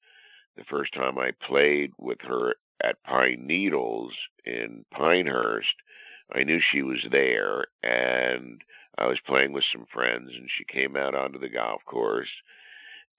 the 0.56 0.64
first 0.70 0.94
time 0.94 1.18
I 1.18 1.32
played 1.48 1.92
with 1.98 2.20
her 2.22 2.56
at 2.84 3.04
Pine 3.04 3.46
Needles 3.46 4.14
in 4.46 4.86
Pinehurst, 4.92 5.76
I 6.34 6.44
knew 6.44 6.60
she 6.60 6.82
was 6.82 7.06
there. 7.12 7.66
And 7.84 8.62
I 8.98 9.08
was 9.08 9.20
playing 9.26 9.54
with 9.54 9.64
some 9.72 9.86
friends, 9.92 10.32
and 10.36 10.50
she 10.58 10.66
came 10.66 10.96
out 10.96 11.16
onto 11.16 11.40
the 11.40 11.50
golf 11.50 11.82
course. 11.86 12.30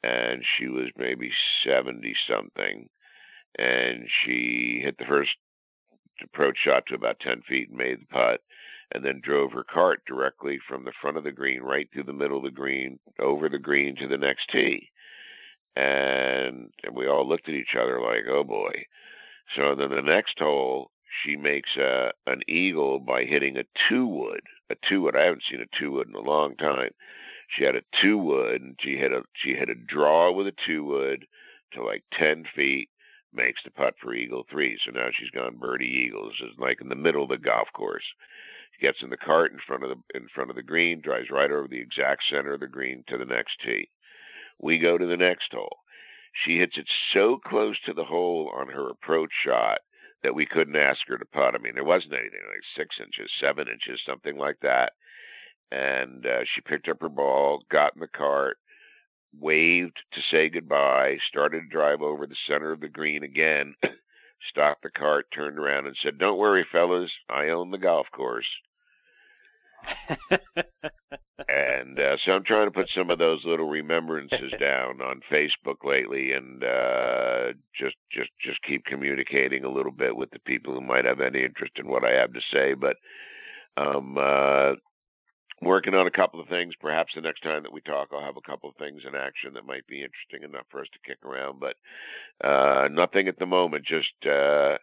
And 0.03 0.43
she 0.59 0.69
was 0.69 0.89
maybe 0.97 1.31
70 1.65 2.15
something. 2.29 2.89
And 3.59 4.07
she 4.25 4.81
hit 4.83 4.99
the 4.99 5.05
first 5.05 5.31
approach 6.23 6.59
shot 6.65 6.85
to 6.87 6.95
about 6.95 7.21
10 7.21 7.43
feet 7.49 7.69
and 7.69 7.79
made 7.79 8.01
the 8.01 8.07
putt 8.07 8.41
and 8.93 9.05
then 9.05 9.21
drove 9.23 9.53
her 9.53 9.65
cart 9.65 10.03
directly 10.07 10.59
from 10.69 10.85
the 10.85 10.93
front 11.01 11.17
of 11.17 11.25
the 11.25 11.33
green 11.33 11.63
right 11.63 11.89
through 11.93 12.05
the 12.05 12.13
middle 12.13 12.39
of 12.39 12.45
the 12.45 12.51
green 12.51 12.99
over 13.19 13.49
the 13.49 13.59
green 13.59 13.97
to 13.97 14.07
the 14.07 14.19
next 14.19 14.49
tee. 14.51 14.91
And, 15.75 16.71
and 16.85 16.95
we 16.95 17.07
all 17.07 17.27
looked 17.27 17.49
at 17.49 17.55
each 17.55 17.75
other 17.81 18.01
like, 18.01 18.25
oh 18.31 18.45
boy. 18.45 18.85
So 19.57 19.75
then 19.75 19.91
the 19.91 20.03
next 20.03 20.39
hole, 20.39 20.91
she 21.25 21.37
makes 21.37 21.71
a, 21.77 22.11
an 22.27 22.41
eagle 22.49 22.99
by 22.99 23.25
hitting 23.25 23.57
a 23.57 23.65
two 23.89 24.07
wood. 24.07 24.41
A 24.71 24.75
two 24.89 25.03
wood. 25.03 25.17
I 25.17 25.25
haven't 25.25 25.45
seen 25.51 25.61
a 25.61 25.79
two 25.79 25.93
wood 25.93 26.09
in 26.09 26.15
a 26.15 26.21
long 26.21 26.57
time. 26.57 26.91
She 27.57 27.65
had 27.65 27.77
a 27.77 27.83
two 28.01 28.17
wood, 28.17 28.63
and 28.63 28.77
she 28.81 28.97
hit 28.97 29.13
a 29.13 29.23
she 29.35 29.53
hit 29.53 29.69
a 29.69 29.75
draw 29.75 30.33
with 30.33 30.47
a 30.47 30.55
two 30.67 30.85
wood 30.85 31.27
to 31.75 31.85
like 31.85 32.03
ten 32.19 32.45
feet. 32.57 32.89
Makes 33.35 33.61
the 33.65 33.71
putt 33.71 33.95
for 34.01 34.15
eagle 34.15 34.45
three. 34.51 34.79
So 34.85 34.91
now 34.91 35.09
she's 35.13 35.31
gone 35.31 35.59
birdie 35.59 36.05
eagles. 36.07 36.33
Is 36.43 36.59
like 36.59 36.81
in 36.81 36.89
the 36.89 36.95
middle 36.95 37.25
of 37.25 37.29
the 37.29 37.37
golf 37.37 37.69
course 37.75 38.05
gets 38.81 38.99
in 39.03 39.11
the 39.11 39.17
cart 39.17 39.53
in 39.53 39.59
front 39.67 39.85
of 39.85 39.91
the 39.91 40.19
in 40.19 40.29
front 40.35 40.51
of 40.51 40.57
the 40.57 40.63
green, 40.63 41.01
drives 41.01 41.31
right 41.31 41.51
over 41.51 41.69
the 41.69 41.81
exact 41.81 42.23
center 42.31 42.55
of 42.55 42.61
the 42.61 42.67
green 42.67 43.05
to 43.09 43.19
the 43.19 43.25
next 43.25 43.53
tee. 43.65 43.89
We 44.61 44.79
go 44.79 44.99
to 44.99 45.07
the 45.07 45.17
next 45.17 45.53
hole. 45.53 45.79
She 46.45 46.59
hits 46.59 46.77
it 46.79 46.87
so 47.13 47.39
close 47.45 47.77
to 47.85 47.93
the 47.93 48.05
hole 48.05 48.51
on 48.55 48.69
her 48.69 48.89
approach 48.89 49.31
shot 49.45 49.81
that 50.23 50.35
we 50.35 50.47
couldn't 50.47 50.77
ask 50.77 51.01
her 51.09 51.19
to 51.19 51.25
putt. 51.27 51.55
I 51.55 51.59
mean, 51.59 51.75
there 51.75 51.85
wasn't 51.85 52.15
anything 52.15 52.41
like 52.49 52.63
six 52.77 52.97
inches, 53.01 53.31
seven 53.41 53.69
inches, 53.69 54.01
something 54.07 54.39
like 54.39 54.59
that. 54.63 54.93
And 55.71 56.25
uh, 56.27 56.45
she 56.55 56.61
picked 56.61 56.89
up 56.89 57.01
her 57.01 57.09
ball, 57.09 57.65
got 57.71 57.95
in 57.95 58.01
the 58.01 58.09
cart, 58.09 58.59
waved 59.39 59.97
to 60.13 60.21
say 60.31 60.49
goodbye, 60.49 61.17
started 61.29 61.61
to 61.61 61.69
drive 61.69 62.03
over 62.03 62.27
the 62.27 62.37
center 62.47 62.73
of 62.73 62.81
the 62.81 62.89
green 62.89 63.23
again, 63.23 63.75
stopped 64.49 64.83
the 64.83 64.91
cart, 64.91 65.27
turned 65.35 65.59
around, 65.59 65.87
and 65.87 65.97
said, 66.03 66.19
Don't 66.19 66.39
worry, 66.39 66.67
fellas, 66.71 67.11
I 67.29 67.49
own 67.49 67.71
the 67.71 67.79
golf 67.79 68.07
course 68.13 68.47
and 71.49 71.99
uh, 71.99 72.17
so 72.25 72.33
I'm 72.33 72.45
trying 72.45 72.67
to 72.67 72.71
put 72.71 72.89
some 72.95 73.11
of 73.11 73.19
those 73.19 73.45
little 73.45 73.69
remembrances 73.69 74.53
down 74.61 75.01
on 75.01 75.21
Facebook 75.31 75.85
lately, 75.85 76.33
and 76.33 76.63
uh, 76.63 77.53
just 77.79 77.97
just 78.11 78.31
just 78.45 78.63
keep 78.63 78.85
communicating 78.85 79.65
a 79.65 79.71
little 79.71 79.93
bit 79.93 80.15
with 80.15 80.31
the 80.31 80.39
people 80.41 80.75
who 80.75 80.81
might 80.81 81.05
have 81.05 81.21
any 81.21 81.43
interest 81.43 81.73
in 81.77 81.87
what 81.89 82.05
I 82.05 82.13
have 82.13 82.33
to 82.33 82.41
say. 82.53 82.75
But 82.75 82.97
um, 83.77 84.17
uh, 84.19 84.75
working 85.63 85.95
on 85.95 86.07
a 86.07 86.11
couple 86.11 86.41
of 86.41 86.49
things. 86.49 86.75
Perhaps 86.81 87.13
the 87.15 87.21
next 87.21 87.43
time 87.43 87.63
that 87.63 87.73
we 87.73 87.81
talk, 87.81 88.09
I'll 88.13 88.25
have 88.25 88.37
a 88.37 88.51
couple 88.51 88.69
of 88.69 88.77
things 88.77 89.03
in 89.07 89.15
action 89.15 89.55
that 89.55 89.67
might 89.67 89.87
be 89.87 90.03
interesting 90.03 90.43
enough 90.43 90.67
for 90.71 90.81
us 90.81 90.89
to 90.93 91.09
kick 91.09 91.19
around. 91.25 91.61
But 91.61 91.77
uh, 92.47 92.89
nothing 92.89 93.29
at 93.29 93.39
the 93.39 93.47
moment. 93.47 93.87
Just 93.87 94.27
uh, 94.27 94.79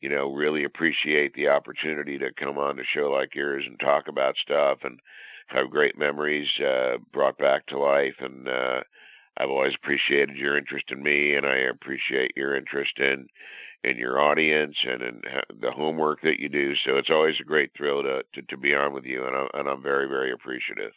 you 0.00 0.10
know, 0.10 0.32
really 0.32 0.64
appreciate 0.64 1.34
the 1.34 1.48
opportunity 1.48 2.18
to 2.18 2.30
come 2.38 2.58
on 2.58 2.78
a 2.78 2.84
show 2.84 3.10
like 3.10 3.34
yours 3.34 3.64
and 3.66 3.80
talk 3.80 4.08
about 4.08 4.36
stuff 4.36 4.80
and 4.84 5.00
have 5.46 5.70
great 5.70 5.98
memories 5.98 6.48
uh, 6.60 6.98
brought 7.12 7.38
back 7.38 7.66
to 7.66 7.78
life. 7.78 8.16
And 8.20 8.46
uh, 8.48 8.80
I've 9.38 9.48
always 9.50 9.74
appreciated 9.74 10.36
your 10.36 10.58
interest 10.58 10.90
in 10.90 11.02
me, 11.02 11.34
and 11.34 11.46
I 11.46 11.56
appreciate 11.56 12.32
your 12.36 12.54
interest 12.54 12.98
in 12.98 13.28
in 13.84 13.96
your 13.96 14.20
audience 14.20 14.76
and 14.84 15.02
in 15.02 15.22
the 15.60 15.70
homework 15.70 16.20
that 16.22 16.40
you 16.40 16.48
do. 16.48 16.74
So 16.84 16.96
it's 16.96 17.10
always 17.10 17.36
a 17.40 17.44
great 17.44 17.70
thrill 17.76 18.02
to 18.02 18.22
to, 18.34 18.42
to 18.42 18.56
be 18.56 18.74
on 18.74 18.92
with 18.92 19.04
you, 19.04 19.26
and 19.26 19.36
I'm, 19.36 19.48
and 19.54 19.68
I'm 19.68 19.82
very 19.82 20.08
very 20.08 20.32
appreciative. 20.32 20.92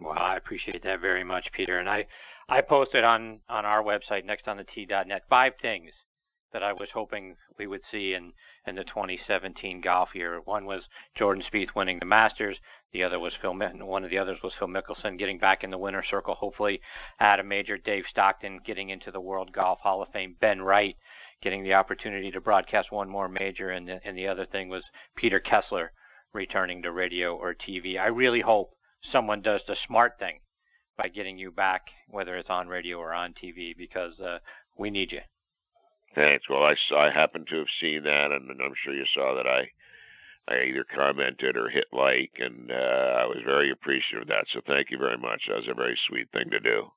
Well, 0.00 0.18
I 0.18 0.36
appreciate 0.36 0.82
that 0.84 1.00
very 1.00 1.24
much, 1.24 1.46
Peter. 1.52 1.78
And 1.78 1.88
I 1.88 2.06
I 2.48 2.60
posted 2.62 3.04
on 3.04 3.40
on 3.48 3.64
our 3.64 3.82
website 3.82 4.24
nextonthetee.net 4.24 5.22
five 5.28 5.52
things 5.62 5.90
that 6.52 6.62
I 6.62 6.72
was 6.72 6.88
hoping 6.92 7.36
we 7.58 7.66
would 7.66 7.82
see 7.90 8.14
in, 8.14 8.32
in 8.66 8.74
the 8.74 8.84
2017 8.84 9.80
golf 9.80 10.08
year. 10.14 10.40
One 10.44 10.64
was 10.64 10.82
Jordan 11.16 11.44
Spieth 11.52 11.74
winning 11.76 11.98
the 11.98 12.06
Masters. 12.06 12.56
The 12.92 13.04
other 13.04 13.20
was 13.20 13.32
Phil. 13.40 13.54
One 13.54 14.02
of 14.04 14.10
the 14.10 14.18
others 14.18 14.38
was 14.42 14.52
Phil 14.58 14.66
Mickelson 14.66 15.16
getting 15.18 15.38
back 15.38 15.62
in 15.62 15.70
the 15.70 15.78
winner's 15.78 16.06
circle. 16.10 16.34
Hopefully, 16.34 16.80
at 17.20 17.38
a 17.38 17.44
major. 17.44 17.78
Dave 17.78 18.04
Stockton 18.10 18.60
getting 18.66 18.90
into 18.90 19.12
the 19.12 19.20
World 19.20 19.52
Golf 19.52 19.78
Hall 19.80 20.02
of 20.02 20.08
Fame. 20.08 20.36
Ben 20.40 20.60
Wright 20.60 20.96
getting 21.42 21.62
the 21.62 21.74
opportunity 21.74 22.30
to 22.30 22.40
broadcast 22.40 22.92
one 22.92 23.08
more 23.08 23.28
major, 23.28 23.70
and 23.70 23.88
the, 23.88 24.00
and 24.04 24.16
the 24.16 24.28
other 24.28 24.46
thing 24.46 24.68
was 24.68 24.82
Peter 25.16 25.40
Kessler 25.40 25.92
returning 26.32 26.82
to 26.82 26.92
radio 26.92 27.36
or 27.36 27.54
TV. 27.54 27.98
I 27.98 28.06
really 28.06 28.40
hope 28.40 28.70
someone 29.12 29.42
does 29.42 29.60
the 29.66 29.76
smart 29.86 30.18
thing 30.18 30.40
by 30.96 31.08
getting 31.08 31.38
you 31.38 31.50
back, 31.50 31.82
whether 32.08 32.36
it's 32.36 32.50
on 32.50 32.68
radio 32.68 32.98
or 32.98 33.14
on 33.14 33.34
TV, 33.42 33.76
because 33.76 34.18
uh, 34.20 34.38
we 34.76 34.90
need 34.90 35.12
you. 35.12 35.20
Thanks. 36.14 36.48
Well, 36.48 36.62
I, 36.62 36.74
I 36.94 37.10
happen 37.10 37.44
to 37.48 37.58
have 37.58 37.66
seen 37.80 38.02
that, 38.04 38.32
and, 38.32 38.50
I'm 38.50 38.74
sure 38.84 38.94
you 38.94 39.04
saw 39.14 39.34
that 39.36 39.46
I 39.46 39.70
I 40.48 40.64
either 40.64 40.84
commented 40.84 41.56
or 41.56 41.68
hit 41.68 41.84
like, 41.92 42.32
and 42.38 42.72
uh, 42.72 43.22
I 43.22 43.26
was 43.26 43.38
very 43.44 43.70
appreciative 43.70 44.22
of 44.22 44.28
that. 44.28 44.46
So 44.52 44.60
thank 44.66 44.90
you 44.90 44.98
very 44.98 45.16
much. 45.16 45.42
That 45.46 45.58
was 45.58 45.68
a 45.70 45.74
very 45.74 45.96
sweet 46.08 46.28
thing 46.32 46.50
to 46.50 46.58
do. 46.58 46.90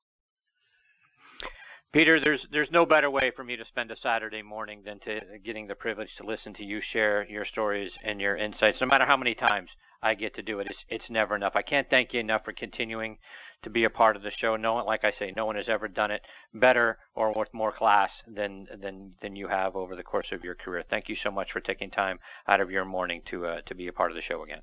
Peter, 1.94 2.18
there's 2.18 2.40
there's 2.50 2.68
no 2.72 2.84
better 2.84 3.08
way 3.08 3.30
for 3.36 3.44
me 3.44 3.54
to 3.54 3.64
spend 3.68 3.88
a 3.92 3.96
Saturday 4.02 4.42
morning 4.42 4.82
than 4.84 4.98
to 5.04 5.20
getting 5.44 5.68
the 5.68 5.76
privilege 5.76 6.08
to 6.18 6.26
listen 6.26 6.52
to 6.54 6.64
you 6.64 6.80
share 6.92 7.24
your 7.30 7.46
stories 7.46 7.92
and 8.02 8.20
your 8.20 8.36
insights. 8.36 8.78
No 8.80 8.88
matter 8.88 9.06
how 9.06 9.16
many 9.16 9.32
times 9.36 9.68
I 10.02 10.14
get 10.14 10.34
to 10.34 10.42
do 10.42 10.58
it, 10.58 10.66
it's 10.66 10.78
it's 10.88 11.04
never 11.08 11.36
enough. 11.36 11.52
I 11.54 11.62
can't 11.62 11.88
thank 11.88 12.12
you 12.12 12.18
enough 12.18 12.44
for 12.44 12.52
continuing 12.52 13.16
to 13.62 13.70
be 13.70 13.84
a 13.84 13.90
part 13.90 14.16
of 14.16 14.22
the 14.22 14.32
show. 14.40 14.56
No 14.56 14.74
one, 14.74 14.86
like 14.86 15.04
I 15.04 15.12
say, 15.20 15.32
no 15.36 15.46
one 15.46 15.54
has 15.54 15.68
ever 15.68 15.86
done 15.86 16.10
it 16.10 16.22
better 16.52 16.98
or 17.14 17.32
with 17.32 17.54
more 17.54 17.70
class 17.70 18.10
than 18.26 18.66
than 18.82 19.12
than 19.22 19.36
you 19.36 19.46
have 19.46 19.76
over 19.76 19.94
the 19.94 20.02
course 20.02 20.26
of 20.32 20.42
your 20.42 20.56
career. 20.56 20.82
Thank 20.90 21.08
you 21.08 21.14
so 21.22 21.30
much 21.30 21.52
for 21.52 21.60
taking 21.60 21.90
time 21.90 22.18
out 22.48 22.60
of 22.60 22.72
your 22.72 22.84
morning 22.84 23.22
to 23.30 23.46
uh, 23.46 23.60
to 23.68 23.74
be 23.76 23.86
a 23.86 23.92
part 23.92 24.10
of 24.10 24.16
the 24.16 24.22
show 24.28 24.42
again. 24.42 24.62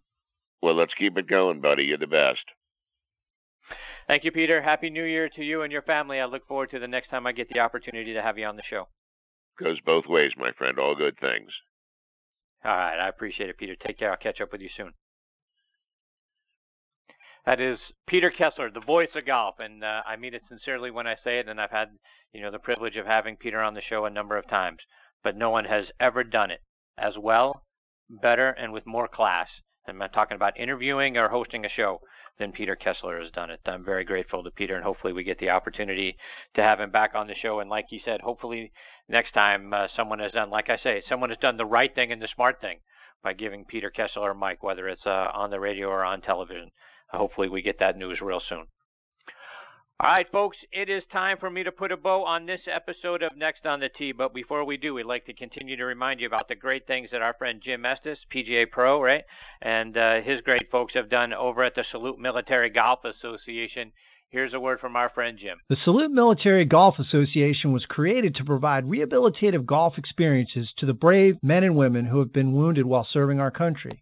Well, 0.61 0.75
let's 0.75 0.93
keep 0.95 1.17
it 1.17 1.29
going, 1.29 1.61
buddy. 1.61 1.83
You're 1.83 1.97
the 1.97 2.07
best. 2.07 2.43
Thank 4.07 4.23
you, 4.23 4.31
Peter. 4.31 4.61
Happy 4.61 4.89
New 4.89 5.03
Year 5.03 5.29
to 5.29 5.43
you 5.43 5.61
and 5.61 5.71
your 5.71 5.83
family. 5.83 6.19
I 6.19 6.25
look 6.25 6.47
forward 6.47 6.71
to 6.71 6.79
the 6.79 6.87
next 6.87 7.09
time 7.09 7.25
I 7.25 7.31
get 7.31 7.49
the 7.49 7.59
opportunity 7.59 8.13
to 8.13 8.21
have 8.21 8.37
you 8.37 8.45
on 8.45 8.55
the 8.55 8.63
show. 8.69 8.87
Goes 9.59 9.79
both 9.85 10.05
ways, 10.07 10.31
my 10.37 10.51
friend. 10.57 10.79
All 10.79 10.95
good 10.95 11.17
things. 11.19 11.51
All 12.63 12.71
right, 12.71 12.99
I 12.99 13.09
appreciate 13.09 13.49
it, 13.49 13.57
Peter. 13.57 13.75
Take 13.75 13.99
care. 13.99 14.11
I'll 14.11 14.17
catch 14.17 14.41
up 14.41 14.51
with 14.51 14.61
you 14.61 14.69
soon. 14.75 14.93
That 17.45 17.59
is 17.59 17.79
Peter 18.07 18.29
Kessler, 18.29 18.69
the 18.69 18.81
voice 18.81 19.09
of 19.15 19.25
golf, 19.25 19.55
and 19.57 19.83
uh, 19.83 20.01
I 20.05 20.15
mean 20.15 20.35
it 20.35 20.43
sincerely 20.47 20.91
when 20.91 21.07
I 21.07 21.15
say 21.23 21.39
it. 21.39 21.47
And 21.47 21.59
I've 21.59 21.71
had, 21.71 21.87
you 22.33 22.41
know, 22.41 22.51
the 22.51 22.59
privilege 22.59 22.97
of 22.97 23.07
having 23.07 23.35
Peter 23.35 23.61
on 23.61 23.73
the 23.73 23.81
show 23.81 24.05
a 24.05 24.11
number 24.11 24.37
of 24.37 24.47
times, 24.47 24.77
but 25.23 25.35
no 25.35 25.49
one 25.49 25.65
has 25.65 25.85
ever 25.99 26.23
done 26.23 26.51
it 26.51 26.61
as 26.99 27.13
well, 27.17 27.63
better, 28.09 28.49
and 28.49 28.71
with 28.71 28.85
more 28.85 29.07
class. 29.07 29.47
I'm 29.87 29.97
not 29.97 30.13
talking 30.13 30.35
about 30.35 30.59
interviewing 30.59 31.17
or 31.17 31.29
hosting 31.29 31.65
a 31.65 31.69
show 31.69 32.01
than 32.39 32.51
Peter 32.51 32.75
Kessler 32.75 33.21
has 33.21 33.31
done 33.31 33.49
it. 33.49 33.59
I'm 33.65 33.83
very 33.83 34.03
grateful 34.03 34.43
to 34.43 34.51
Peter, 34.51 34.75
and 34.75 34.83
hopefully 34.83 35.13
we 35.13 35.23
get 35.23 35.39
the 35.39 35.49
opportunity 35.49 36.17
to 36.55 36.63
have 36.63 36.79
him 36.79 36.91
back 36.91 37.15
on 37.15 37.27
the 37.27 37.35
show. 37.35 37.59
And 37.59 37.69
like 37.69 37.85
he 37.89 38.01
said, 38.03 38.21
hopefully 38.21 38.71
next 39.09 39.33
time 39.33 39.73
uh, 39.73 39.87
someone 39.95 40.19
has 40.19 40.31
done, 40.31 40.49
like 40.49 40.69
I 40.69 40.77
say, 40.77 41.03
someone 41.07 41.29
has 41.29 41.39
done 41.39 41.57
the 41.57 41.65
right 41.65 41.93
thing 41.93 42.11
and 42.11 42.21
the 42.21 42.29
smart 42.33 42.61
thing 42.61 42.79
by 43.23 43.33
giving 43.33 43.65
Peter 43.65 43.89
Kessler 43.89 44.31
a 44.31 44.35
mic, 44.35 44.63
whether 44.63 44.87
it's 44.87 45.05
uh, 45.05 45.29
on 45.33 45.51
the 45.51 45.59
radio 45.59 45.87
or 45.87 46.03
on 46.03 46.21
television 46.21 46.71
hopefully 47.17 47.49
we 47.49 47.61
get 47.61 47.79
that 47.79 47.97
news 47.97 48.19
real 48.21 48.41
soon. 48.47 48.65
All 50.03 50.09
right, 50.09 50.25
folks, 50.31 50.57
it 50.71 50.89
is 50.89 51.03
time 51.11 51.37
for 51.39 51.51
me 51.51 51.61
to 51.61 51.71
put 51.71 51.91
a 51.91 51.97
bow 51.97 52.25
on 52.25 52.47
this 52.47 52.61
episode 52.65 53.21
of 53.21 53.37
Next 53.37 53.67
on 53.67 53.81
the 53.81 53.89
Tee. 53.89 54.13
But 54.13 54.33
before 54.33 54.65
we 54.65 54.75
do, 54.75 54.95
we'd 54.95 55.05
like 55.05 55.27
to 55.27 55.33
continue 55.33 55.77
to 55.77 55.85
remind 55.85 56.19
you 56.19 56.25
about 56.25 56.47
the 56.47 56.55
great 56.55 56.87
things 56.87 57.09
that 57.11 57.21
our 57.21 57.35
friend 57.35 57.61
Jim 57.63 57.85
Estes, 57.85 58.17
PGA 58.33 58.67
Pro, 58.67 58.99
right, 58.99 59.23
and 59.61 59.95
uh, 59.95 60.21
his 60.21 60.41
great 60.41 60.71
folks 60.71 60.95
have 60.95 61.11
done 61.11 61.33
over 61.33 61.63
at 61.63 61.75
the 61.75 61.85
Salute 61.91 62.17
Military 62.17 62.71
Golf 62.71 63.01
Association 63.05 63.91
Here's 64.31 64.53
a 64.53 64.59
word 64.61 64.79
from 64.79 64.95
our 64.95 65.09
friend 65.09 65.37
Jim. 65.37 65.57
The 65.67 65.75
Salute 65.83 66.09
Military 66.09 66.63
Golf 66.63 66.99
Association 66.99 67.73
was 67.73 67.83
created 67.83 68.33
to 68.35 68.45
provide 68.45 68.85
rehabilitative 68.85 69.65
golf 69.65 69.97
experiences 69.97 70.69
to 70.77 70.85
the 70.85 70.93
brave 70.93 71.35
men 71.43 71.65
and 71.65 71.75
women 71.75 72.05
who 72.05 72.19
have 72.19 72.31
been 72.31 72.53
wounded 72.53 72.85
while 72.85 73.05
serving 73.11 73.41
our 73.41 73.51
country. 73.51 74.01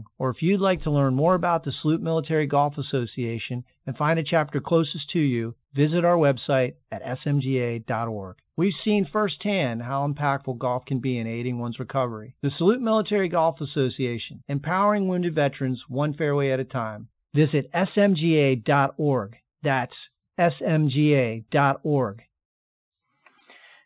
or 0.17 0.29
if 0.29 0.41
you'd 0.41 0.61
like 0.61 0.83
to 0.83 0.91
learn 0.91 1.13
more 1.13 1.35
about 1.35 1.63
the 1.63 1.71
Salute 1.71 2.01
Military 2.01 2.47
Golf 2.47 2.77
Association 2.77 3.63
and 3.85 3.97
find 3.97 4.19
a 4.19 4.23
chapter 4.23 4.59
closest 4.59 5.09
to 5.11 5.19
you, 5.19 5.55
visit 5.73 6.05
our 6.05 6.17
website 6.17 6.73
at 6.91 7.03
smga.org. 7.03 8.37
We've 8.57 8.73
seen 8.83 9.07
firsthand 9.11 9.81
how 9.81 10.07
impactful 10.07 10.59
golf 10.59 10.85
can 10.85 10.99
be 10.99 11.17
in 11.17 11.27
aiding 11.27 11.59
one's 11.59 11.79
recovery. 11.79 12.35
The 12.41 12.51
Salute 12.57 12.81
Military 12.81 13.29
Golf 13.29 13.61
Association, 13.61 14.43
empowering 14.47 15.07
wounded 15.07 15.33
veterans 15.33 15.81
one 15.87 16.13
fairway 16.13 16.51
at 16.51 16.59
a 16.59 16.65
time. 16.65 17.07
Visit 17.33 17.71
smga.org. 17.73 19.37
That's 19.63 19.95
smga.org. 20.39 22.21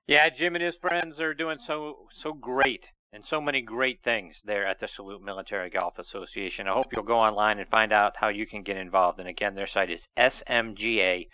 Yeah, 0.07 0.29
Jim 0.37 0.55
and 0.55 0.63
his 0.63 0.75
friends 0.81 1.19
are 1.19 1.33
doing 1.33 1.57
so 1.67 2.07
so 2.21 2.33
great 2.33 2.83
and 3.13 3.23
so 3.29 3.39
many 3.39 3.61
great 3.61 3.99
things 4.03 4.35
there 4.45 4.65
at 4.65 4.79
the 4.79 4.89
Salute 4.95 5.21
Military 5.21 5.69
Golf 5.69 5.93
Association. 5.97 6.67
I 6.67 6.73
hope 6.73 6.87
you'll 6.91 7.03
go 7.03 7.17
online 7.17 7.59
and 7.59 7.69
find 7.69 7.93
out 7.93 8.13
how 8.19 8.27
you 8.29 8.45
can 8.45 8.63
get 8.63 8.77
involved. 8.77 9.19
And 9.19 9.29
again, 9.29 9.55
their 9.55 9.69
site 9.73 9.89
is 9.89 9.99
smga.org. 10.17 11.29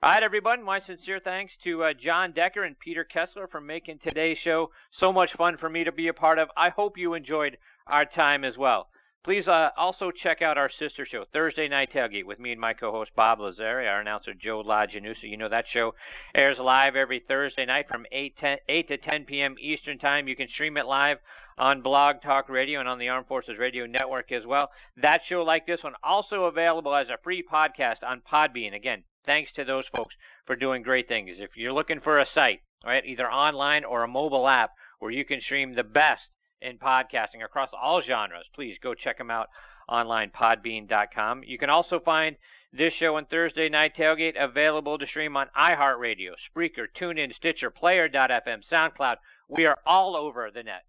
All 0.00 0.10
right, 0.10 0.22
everyone. 0.22 0.62
My 0.62 0.80
sincere 0.86 1.20
thanks 1.22 1.52
to 1.64 1.82
uh, 1.82 1.92
Jon 1.92 2.32
Decker 2.32 2.62
and 2.62 2.78
Peter 2.78 3.02
Kessler 3.02 3.48
for 3.48 3.60
making 3.60 3.98
today's 4.04 4.36
show 4.44 4.70
so 5.00 5.12
much 5.12 5.30
fun 5.36 5.56
for 5.58 5.68
me 5.68 5.82
to 5.82 5.90
be 5.90 6.06
a 6.06 6.12
part 6.12 6.38
of. 6.38 6.48
I 6.56 6.68
hope 6.68 6.96
you 6.96 7.14
enjoyed 7.14 7.58
our 7.88 8.04
time 8.04 8.44
as 8.44 8.56
well. 8.56 8.88
Please 9.24 9.46
uh, 9.48 9.70
also 9.76 10.10
check 10.22 10.42
out 10.42 10.56
our 10.56 10.70
sister 10.78 11.04
show, 11.04 11.24
Thursday 11.32 11.68
Night 11.68 11.92
Tailgate, 11.92 12.24
with 12.24 12.38
me 12.38 12.52
and 12.52 12.60
my 12.60 12.72
co-host 12.72 13.10
Bob 13.16 13.40
Lazari, 13.40 13.88
our 13.88 14.00
announcer 14.00 14.32
Joe 14.32 14.62
LaGenusa. 14.62 15.24
You 15.24 15.36
know 15.36 15.48
that 15.48 15.64
show 15.72 15.94
airs 16.34 16.56
live 16.58 16.94
every 16.94 17.20
Thursday 17.26 17.66
night 17.66 17.86
from 17.88 18.06
8, 18.12 18.36
10, 18.38 18.58
8 18.68 18.88
to 18.88 18.96
10 18.96 19.24
p.m. 19.24 19.56
Eastern 19.60 19.98
Time. 19.98 20.28
You 20.28 20.36
can 20.36 20.48
stream 20.48 20.76
it 20.76 20.86
live 20.86 21.18
on 21.58 21.82
Blog 21.82 22.22
Talk 22.22 22.48
Radio 22.48 22.78
and 22.80 22.88
on 22.88 22.98
the 22.98 23.08
Armed 23.08 23.26
Forces 23.26 23.58
Radio 23.58 23.86
Network 23.86 24.30
as 24.30 24.46
well. 24.46 24.70
That 25.02 25.20
show, 25.28 25.42
like 25.42 25.66
this 25.66 25.82
one, 25.82 25.94
also 26.04 26.44
available 26.44 26.94
as 26.94 27.08
a 27.08 27.18
free 27.22 27.42
podcast 27.42 28.02
on 28.06 28.22
Podbean. 28.32 28.74
Again, 28.74 29.02
thanks 29.26 29.50
to 29.56 29.64
those 29.64 29.84
folks 29.94 30.14
for 30.46 30.54
doing 30.54 30.82
great 30.82 31.08
things. 31.08 31.30
If 31.38 31.50
you're 31.56 31.72
looking 31.72 32.00
for 32.00 32.20
a 32.20 32.26
site, 32.34 32.60
right, 32.84 33.04
either 33.04 33.30
online 33.30 33.84
or 33.84 34.04
a 34.04 34.08
mobile 34.08 34.48
app 34.48 34.70
where 35.00 35.10
you 35.10 35.24
can 35.24 35.40
stream 35.40 35.74
the 35.74 35.82
best 35.82 36.22
in 36.62 36.78
podcasting 36.78 37.44
across 37.44 37.70
all 37.72 38.02
genres, 38.02 38.46
please 38.54 38.76
go 38.82 38.94
check 38.94 39.18
them 39.18 39.30
out 39.30 39.48
online, 39.88 40.30
podbean.com. 40.30 41.42
You 41.44 41.58
can 41.58 41.70
also 41.70 42.00
find 42.04 42.36
this 42.72 42.92
show 43.00 43.16
on 43.16 43.24
Thursday 43.26 43.68
Night 43.68 43.92
Tailgate 43.96 44.34
available 44.38 44.98
to 44.98 45.06
stream 45.06 45.36
on 45.36 45.46
iHeartRadio, 45.58 46.32
Spreaker, 46.54 46.86
TuneIn, 47.00 47.34
Stitcher, 47.36 47.70
Player.fm, 47.70 48.60
SoundCloud. 48.70 49.16
We 49.48 49.64
are 49.64 49.78
all 49.86 50.14
over 50.16 50.50
the 50.52 50.62
net. 50.62 50.84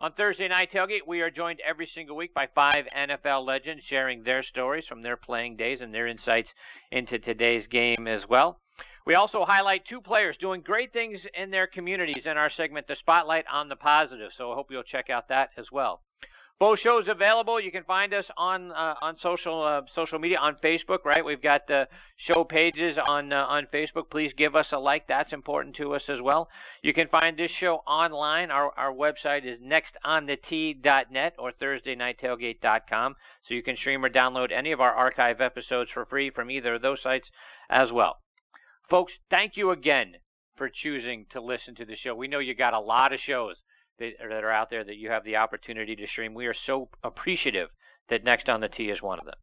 On 0.00 0.12
Thursday 0.12 0.48
Night 0.48 0.70
Tailgate, 0.72 1.06
we 1.06 1.20
are 1.20 1.30
joined 1.30 1.60
every 1.60 1.88
single 1.94 2.16
week 2.16 2.32
by 2.32 2.48
five 2.54 2.86
NFL 2.96 3.46
legends 3.46 3.82
sharing 3.88 4.22
their 4.22 4.42
stories 4.42 4.84
from 4.88 5.02
their 5.02 5.16
playing 5.16 5.56
days 5.56 5.80
and 5.82 5.92
their 5.92 6.06
insights 6.06 6.48
into 6.90 7.18
today's 7.18 7.66
game 7.70 8.08
as 8.08 8.22
well. 8.28 8.58
We 9.06 9.14
also 9.14 9.44
highlight 9.44 9.82
two 9.88 10.00
players 10.00 10.36
doing 10.40 10.60
great 10.60 10.92
things 10.92 11.18
in 11.34 11.50
their 11.50 11.66
communities 11.66 12.22
in 12.24 12.36
our 12.36 12.50
segment, 12.56 12.86
The 12.86 12.96
Spotlight 13.00 13.44
on 13.50 13.68
the 13.68 13.76
Positive. 13.76 14.30
So 14.36 14.52
I 14.52 14.54
hope 14.54 14.68
you'll 14.70 14.82
check 14.82 15.10
out 15.10 15.28
that 15.28 15.50
as 15.56 15.66
well. 15.72 16.00
Both 16.60 16.80
shows 16.80 17.06
available. 17.08 17.58
You 17.58 17.72
can 17.72 17.84
find 17.84 18.12
us 18.12 18.26
on 18.36 18.70
uh, 18.72 18.94
on 19.00 19.16
social 19.22 19.62
uh, 19.62 19.80
social 19.94 20.18
media 20.18 20.36
on 20.38 20.56
Facebook. 20.62 21.06
Right, 21.06 21.24
we've 21.24 21.40
got 21.40 21.66
the 21.66 21.88
show 22.28 22.44
pages 22.44 22.98
on 23.08 23.32
uh, 23.32 23.46
on 23.46 23.66
Facebook. 23.72 24.10
Please 24.10 24.30
give 24.36 24.54
us 24.54 24.66
a 24.72 24.78
like. 24.78 25.08
That's 25.08 25.32
important 25.32 25.74
to 25.76 25.94
us 25.94 26.02
as 26.10 26.20
well. 26.20 26.50
You 26.82 26.92
can 26.92 27.08
find 27.08 27.38
this 27.38 27.50
show 27.60 27.76
online. 27.86 28.50
Our 28.50 28.72
our 28.76 28.92
website 28.92 29.46
is 29.46 29.58
nextonthetee.net 29.62 31.34
or 31.38 31.52
thursdaynighttailgate.com. 31.52 33.16
So 33.48 33.54
you 33.54 33.62
can 33.62 33.76
stream 33.78 34.04
or 34.04 34.10
download 34.10 34.52
any 34.52 34.72
of 34.72 34.82
our 34.82 34.92
archive 34.92 35.40
episodes 35.40 35.88
for 35.94 36.04
free 36.04 36.28
from 36.28 36.50
either 36.50 36.74
of 36.74 36.82
those 36.82 36.98
sites 37.02 37.26
as 37.70 37.90
well. 37.90 38.18
Folks, 38.90 39.12
thank 39.30 39.52
you 39.54 39.70
again 39.70 40.16
for 40.56 40.68
choosing 40.82 41.24
to 41.32 41.40
listen 41.40 41.76
to 41.76 41.84
the 41.84 41.94
show. 42.02 42.12
We 42.12 42.26
know 42.26 42.40
you 42.40 42.56
got 42.56 42.74
a 42.74 42.80
lot 42.80 43.12
of 43.12 43.20
shows 43.24 43.54
that, 44.00 44.14
that 44.18 44.42
are 44.42 44.50
out 44.50 44.68
there 44.68 44.82
that 44.82 44.96
you 44.96 45.08
have 45.10 45.22
the 45.24 45.36
opportunity 45.36 45.94
to 45.94 46.06
stream. 46.08 46.34
We 46.34 46.46
are 46.46 46.56
so 46.66 46.88
appreciative 47.04 47.68
that 48.08 48.24
Next 48.24 48.48
on 48.48 48.60
the 48.60 48.68
Tee 48.68 48.90
is 48.90 49.00
one 49.00 49.20
of 49.20 49.26
them. 49.26 49.36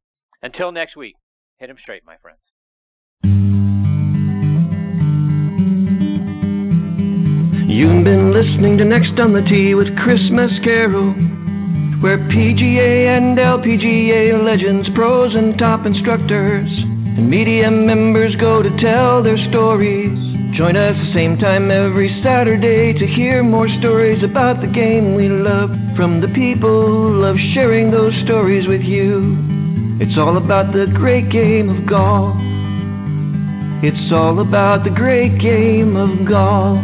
Until 0.44 0.74
next 0.74 0.98
week, 0.98 1.16
hit 1.60 1.68
them 1.68 1.78
straight, 1.82 2.04
my 2.06 2.18
friends. 2.18 2.40
You've 7.70 8.04
been 8.04 8.34
listening 8.34 8.78
to 8.80 8.84
Next 8.84 9.18
on 9.18 9.32
the 9.32 9.48
Tee 9.50 9.76
with 9.76 9.96
Chris 9.98 10.20
Mascaro, 10.30 12.02
where 12.04 12.18
PGA 12.18 13.08
and 13.16 13.38
LPGA 13.38 14.44
legends, 14.44 14.90
pros, 14.94 15.36
and 15.36 15.58
top 15.58 15.86
instructors 15.86 16.70
and 17.18 17.30
media 17.30 17.70
members 17.72 18.36
go 18.36 18.62
to 18.62 18.70
tell 18.78 19.24
their 19.24 19.38
stories. 19.50 20.16
Join 20.56 20.78
us 20.78 20.94
the 20.94 21.14
same 21.16 21.38
time 21.38 21.72
every 21.72 22.22
Saturday 22.24 22.94
to 22.94 23.08
hear 23.08 23.42
more 23.44 23.68
stories 23.80 24.24
about 24.24 24.62
the 24.62 24.68
game 24.68 25.16
we 25.16 25.28
love 25.28 25.72
from 25.96 26.22
the 26.22 26.28
people 26.30 26.86
who 26.86 27.20
love 27.20 27.36
sharing 27.54 27.90
those 27.90 28.14
stories 28.24 28.68
with 28.68 28.82
you. 28.82 29.36
It's 30.00 30.18
all 30.18 30.38
about 30.38 30.74
the 30.74 30.86
great 30.86 31.30
game 31.30 31.70
of 31.70 31.88
golf. 31.88 32.36
It's 33.84 34.14
all 34.14 34.40
about 34.40 34.84
the 34.84 34.92
great 34.92 35.40
game 35.40 35.96
of 35.98 36.28
golf. 36.28 36.78